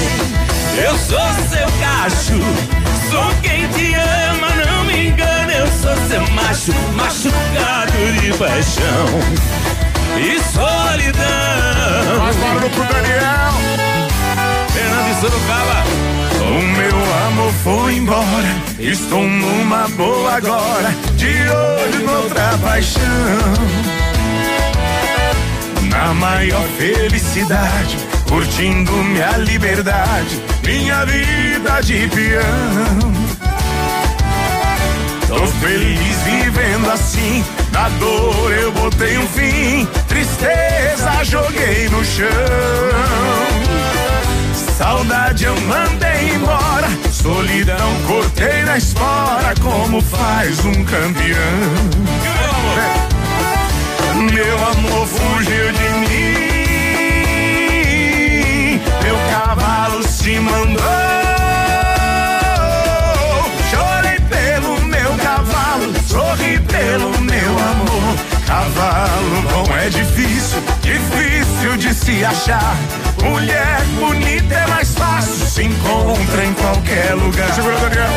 eu 0.84 0.98
sou 0.98 1.46
seu 1.50 1.68
cacho. 1.78 2.42
Sou 3.08 3.32
quem 3.42 3.68
te 3.68 3.94
ama, 3.94 4.48
não 4.66 4.84
me 4.84 5.10
engana. 5.10 5.52
Eu 5.52 5.68
sou 5.68 5.96
seu 6.08 6.28
macho, 6.32 6.72
machucado 6.96 8.12
de 8.20 8.36
paixão 8.36 9.77
e 10.18 10.40
solidão. 10.52 12.18
Mais 12.18 12.36
barulho 12.36 12.70
pro 12.70 12.84
Daniel. 12.84 13.52
Fernando 14.72 15.14
de 15.14 15.20
Sorocaba. 15.20 15.84
O 16.48 16.62
meu 16.62 17.26
amor 17.26 17.52
foi 17.62 17.94
embora, 17.96 18.56
estou 18.78 19.22
numa 19.22 19.86
boa 19.88 20.36
agora, 20.36 20.94
de 21.14 21.26
olho 21.26 22.06
noutra 22.06 22.56
paixão. 22.62 23.02
Na 25.90 26.14
maior 26.14 26.66
felicidade, 26.78 27.98
curtindo 28.28 28.92
minha 28.92 29.36
liberdade, 29.36 30.40
minha 30.64 31.04
vida 31.04 31.80
de 31.82 32.08
peão. 32.08 33.18
Tô 35.28 35.46
feliz 35.46 36.16
vivendo 36.24 36.90
assim, 36.90 37.44
na 37.72 37.90
dor 37.90 38.52
eu 38.52 38.72
botei 38.72 39.18
um 39.18 39.26
fim, 39.28 39.86
tristeza 40.18 41.22
joguei 41.24 41.88
no 41.90 42.04
chão. 42.04 42.26
Saudade 44.76 45.44
eu 45.44 45.54
mandei 45.62 46.30
embora, 46.34 46.88
solidão 47.12 48.02
cortei 48.06 48.64
na 48.64 48.76
espora, 48.78 49.54
como 49.62 50.00
faz 50.00 50.64
um 50.64 50.84
campeão. 50.84 51.38
Meu 54.32 54.58
amor 54.66 55.06
fugiu 55.06 55.72
de 55.72 55.88
mim, 56.08 56.40
meu 59.02 59.16
cavalo 59.30 60.02
se 60.02 60.40
mandou. 60.40 61.07
Cavalo 68.48 69.42
bom 69.42 69.76
é 69.76 69.90
difícil, 69.90 70.62
difícil 70.80 71.76
de 71.76 71.92
se 71.92 72.24
achar. 72.24 72.78
Mulher 73.22 73.84
bonita 74.00 74.54
é 74.54 74.66
mais 74.68 74.94
fácil, 74.94 75.46
se 75.46 75.64
encontra 75.64 76.46
em 76.46 76.54
qualquer 76.54 77.12
lugar. 77.12 77.54
Segura, 77.54 77.76
Daniel. 77.76 78.08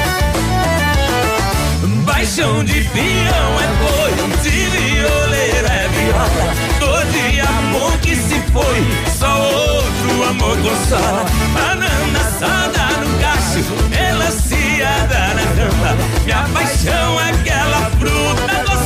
Paixão 2.05 2.63
de 2.63 2.81
peão 2.81 3.59
é 3.59 3.67
boi, 3.81 4.11
de 4.41 4.49
violeira 4.49 5.67
é 5.67 5.89
viola. 5.89 6.53
Todo 6.79 7.11
amor 7.59 7.97
que 7.97 8.15
se 8.15 8.39
foi, 8.53 8.85
só 9.19 9.37
outro 9.37 10.29
amor 10.29 10.51
amor 10.51 10.57
consola. 10.59 11.25
Banana 11.53 12.19
assada 12.19 12.87
no 12.99 13.19
cacho, 13.19 13.65
melanciada 13.89 15.33
na 15.33 15.43
cama. 15.57 15.97
Minha 16.23 16.47
paixão 16.53 17.19
é 17.19 17.31
aquela 17.31 17.91
fruta 17.99 18.53
gostosa 18.59 18.80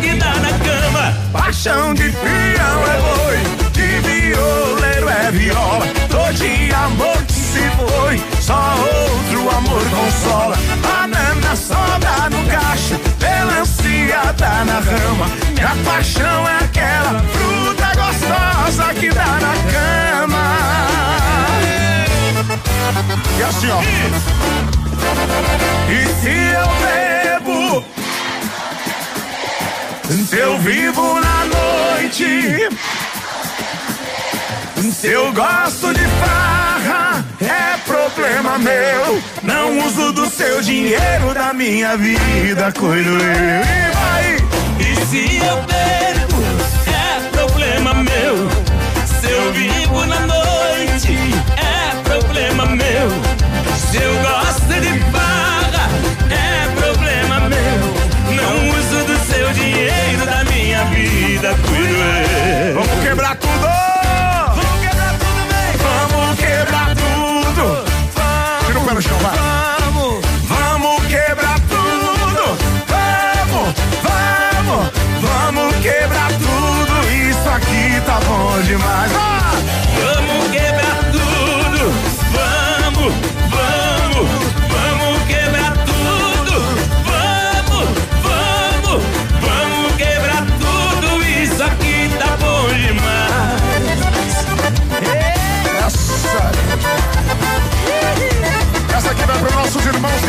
que 0.00 0.14
dá 0.16 0.34
na 0.34 0.52
cama. 0.58 1.14
Paixão 1.32 1.94
de 1.94 2.10
peão 2.10 2.78
é 2.86 2.98
boi, 3.06 3.38
de 3.72 4.00
violeiro 4.08 5.08
é 5.08 5.30
viola. 5.30 5.86
De 6.36 6.74
amor 6.74 7.16
que 7.24 7.32
se 7.32 7.70
foi, 7.78 8.20
só 8.42 8.74
outro 8.76 9.48
amor 9.56 9.82
consola. 9.88 10.56
Banana 10.82 11.56
sobra 11.56 12.28
no 12.30 12.44
cacho, 12.50 13.00
melanciada 13.20 14.64
na 14.64 14.80
rama. 14.80 15.26
Minha 15.54 15.74
paixão 15.82 16.48
é 16.48 16.56
aquela 16.64 17.22
fruta 17.32 17.88
gostosa 17.94 18.92
que 18.94 19.08
dá 19.08 19.38
na 19.40 19.54
cama. 19.72 20.46
E 23.38 23.42
assim, 23.42 23.70
ó. 23.70 23.80
E 25.88 26.06
se 26.20 26.34
eu 26.52 26.68
bebo? 26.82 27.45
Se 30.08 30.38
eu 30.38 30.56
vivo 30.58 31.20
na 31.20 31.44
noite, 31.46 32.68
se 34.92 35.08
eu 35.08 35.32
gosto 35.32 35.92
de 35.92 36.04
farra, 36.20 37.24
é 37.40 37.76
problema 37.78 38.56
meu. 38.56 39.20
Não 39.42 39.78
uso 39.84 40.12
do 40.12 40.30
seu 40.30 40.62
dinheiro, 40.62 41.34
da 41.34 41.52
minha 41.52 41.96
vida, 41.96 42.72
cuido 42.72 43.10
eu. 43.10 43.18
E 43.18 43.90
vai! 43.94 44.36
E 44.78 45.06
se 45.06 45.38
eu 45.38 45.56
bebo, 45.62 46.40
é 46.86 47.28
problema 47.30 47.94
meu. 47.94 48.48
Se 49.20 49.28
eu 49.28 49.52
vivo 49.52 50.06
na 50.06 50.20
noite, 50.20 51.18
é 51.56 52.02
problema 52.08 52.66
meu. 52.66 53.10
Se 53.90 53.96
eu 53.96 54.14
gosto 54.22 54.45
Quebrar 63.26 63.36
tudo! 63.38 63.85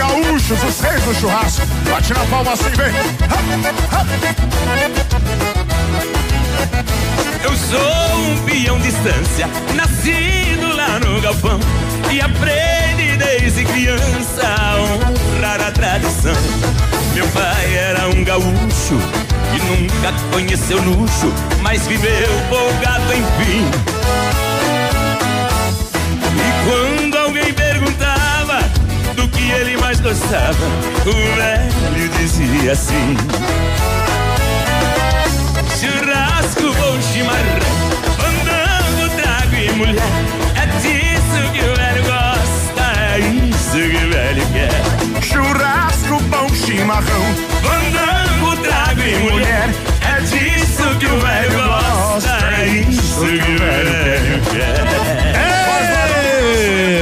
Gaúchos, 0.07 0.63
os 0.63 0.73
seis 0.73 1.01
do 1.03 1.13
churrasco. 1.15 1.65
Bate 1.89 2.13
na 2.13 2.25
palma 2.25 2.53
assim, 2.53 2.69
vem! 2.69 2.93
Eu 7.43 7.55
sou 7.55 8.19
um 8.19 8.37
peão 8.45 8.79
distância, 8.79 9.47
nascido 9.75 10.75
lá 10.75 10.99
no 10.99 11.21
galpão 11.21 11.59
e 12.11 12.21
aprendi 12.21 13.17
desde 13.17 13.65
criança 13.65 14.43
a 14.43 14.77
honrar 14.77 15.61
a 15.61 15.71
tradição. 15.71 16.35
Meu 17.13 17.27
pai 17.29 17.75
era 17.75 18.07
um 18.09 18.23
gaúcho 18.23 18.97
que 19.51 19.59
nunca 19.65 20.13
conheceu 20.31 20.81
luxo, 20.81 21.33
mas 21.61 21.85
viveu 21.87 22.27
folgado 22.49 23.13
enfim. 23.13 24.46
Ele 29.51 29.77
mais 29.77 29.99
gostava, 29.99 30.65
o 31.05 31.35
velho 31.35 32.09
dizia 32.17 32.71
assim. 32.71 33.17
Churrasco, 35.79 36.73
bom 36.73 37.01
chimarrão, 37.01 37.61
fandango, 38.17 39.09
trago 39.15 39.55
e 39.55 39.71
mulher. 39.73 40.01
É 40.55 40.65
disso 40.79 41.51
que 41.53 41.59
o 41.59 41.75
velho 41.75 42.03
gosta, 42.03 42.85
é 43.13 43.19
isso 43.19 43.71
que 43.71 44.05
o 44.05 44.09
velho 44.09 44.45
quer. 44.53 45.21
Churrasco, 45.21 46.23
pão, 46.29 46.49
chimarrão, 46.49 47.35
fandango, 47.61 48.57
trago 48.63 49.01
e 49.01 49.15
mulher. 49.31 49.69
É 50.01 50.21
disso 50.21 50.95
que 50.99 51.05
o 51.05 51.19
velho 51.19 51.51
gosta, 51.53 52.37
é 52.59 52.67
isso 52.67 53.19
que 53.19 53.25
o 53.25 53.57
velho 53.59 54.41
quer. 54.51 54.96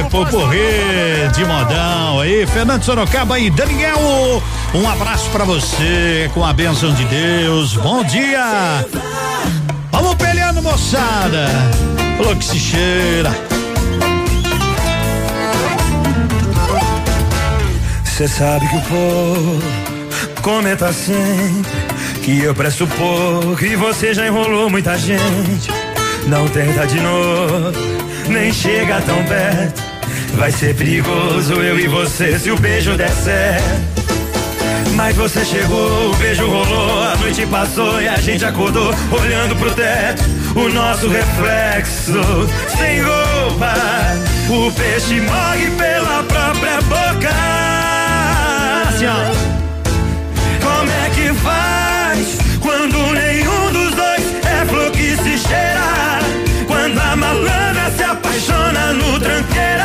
Ê, 0.06 0.08
Poporrê 0.08 1.28
de 1.34 1.44
modão 1.44 2.20
aí, 2.20 2.46
Fernando 2.46 2.82
Sorocaba 2.84 3.38
e 3.40 3.50
Daniel. 3.50 4.40
Um 4.72 4.88
abraço 4.88 5.28
pra 5.30 5.44
você, 5.44 6.30
com 6.32 6.44
a 6.44 6.52
bênção 6.52 6.92
de 6.94 7.04
Deus. 7.06 7.74
Bom 7.74 8.04
dia! 8.04 8.86
Vamos 9.90 10.14
peleando, 10.14 10.62
moçada! 10.62 11.48
Falou 12.16 12.36
que 12.36 12.44
se 12.44 12.58
cheira. 12.58 13.30
Cê 18.04 18.28
sabe 18.28 18.66
que 18.68 18.76
o 18.76 18.82
povo 18.82 19.62
comenta 20.40 20.92
sempre 20.92 21.70
que 22.22 22.42
eu 22.42 22.54
presto 22.54 22.86
pouco 22.86 23.64
e 23.64 23.76
você 23.76 24.14
já 24.14 24.26
enrolou 24.26 24.70
muita 24.70 24.96
gente. 24.96 25.68
Não 26.26 26.48
tenta 26.48 26.86
de 26.86 27.00
novo, 27.00 27.72
nem 28.28 28.52
chega 28.52 29.00
tão 29.02 29.22
perto. 29.24 29.85
Vai 30.36 30.52
ser 30.52 30.74
perigoso 30.74 31.54
eu 31.54 31.80
e 31.80 31.88
você 31.88 32.38
se 32.38 32.50
o 32.50 32.58
beijo 32.58 32.94
der 32.96 33.10
certo. 33.10 34.06
Mas 34.94 35.16
você 35.16 35.44
chegou, 35.44 36.10
o 36.10 36.16
beijo 36.16 36.46
rolou, 36.46 37.02
a 37.02 37.16
noite 37.16 37.46
passou 37.46 38.00
e 38.00 38.08
a 38.08 38.16
gente 38.16 38.44
acordou 38.44 38.94
olhando 39.10 39.56
pro 39.56 39.70
teto. 39.70 40.22
O 40.54 40.68
nosso 40.68 41.08
reflexo, 41.08 42.20
sem 42.76 43.00
roupa, 43.02 43.74
o 44.48 44.70
peixe 44.72 45.20
morre 45.20 45.70
pela 45.76 46.22
própria 46.24 46.80
boca. 46.82 47.30
Assim. 48.88 49.06
Como 50.62 50.90
é 50.90 51.10
que 51.14 51.34
faz 51.40 52.38
quando 52.60 53.12
nenhum 53.12 53.72
dos 53.72 53.94
dois 53.94 54.22
é 54.44 54.66
flor 54.66 54.90
que 54.92 55.16
se 55.16 55.38
cheira? 55.38 56.20
Quando 56.66 56.98
a 56.98 57.16
malandra 57.16 57.90
se 57.96 58.02
apaixona 58.02 58.92
no 58.92 59.18
tranqueira? 59.18 59.75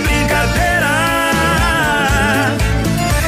Brincadeira? 0.00 0.92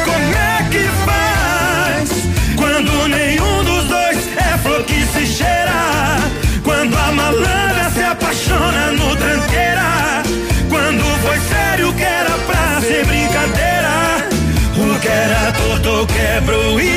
Como 0.04 0.34
é 0.34 0.68
que 0.70 0.84
faz 1.04 2.10
quando 2.56 3.08
nenhum 3.08 3.64
dos 3.64 3.84
dois 3.84 4.28
é 4.36 4.58
flor 4.58 4.82
que 4.84 5.04
se 5.06 5.26
cheira? 5.26 6.18
Quando 6.64 6.96
a 6.96 7.12
malandra 7.12 7.90
se 7.94 8.02
apaixona 8.02 8.92
no 8.92 9.14
tranqueira? 9.16 10.22
Quando 10.68 11.04
foi 11.22 11.38
sério 11.40 11.92
que 11.92 12.02
era 12.02 12.30
pra 12.46 12.80
ser 12.80 13.04
brincadeira? 13.06 14.28
O 14.76 14.98
que 15.00 15.08
era 15.08 15.52
torto 15.52 16.06
quebra 16.12 16.58
o. 16.58 16.96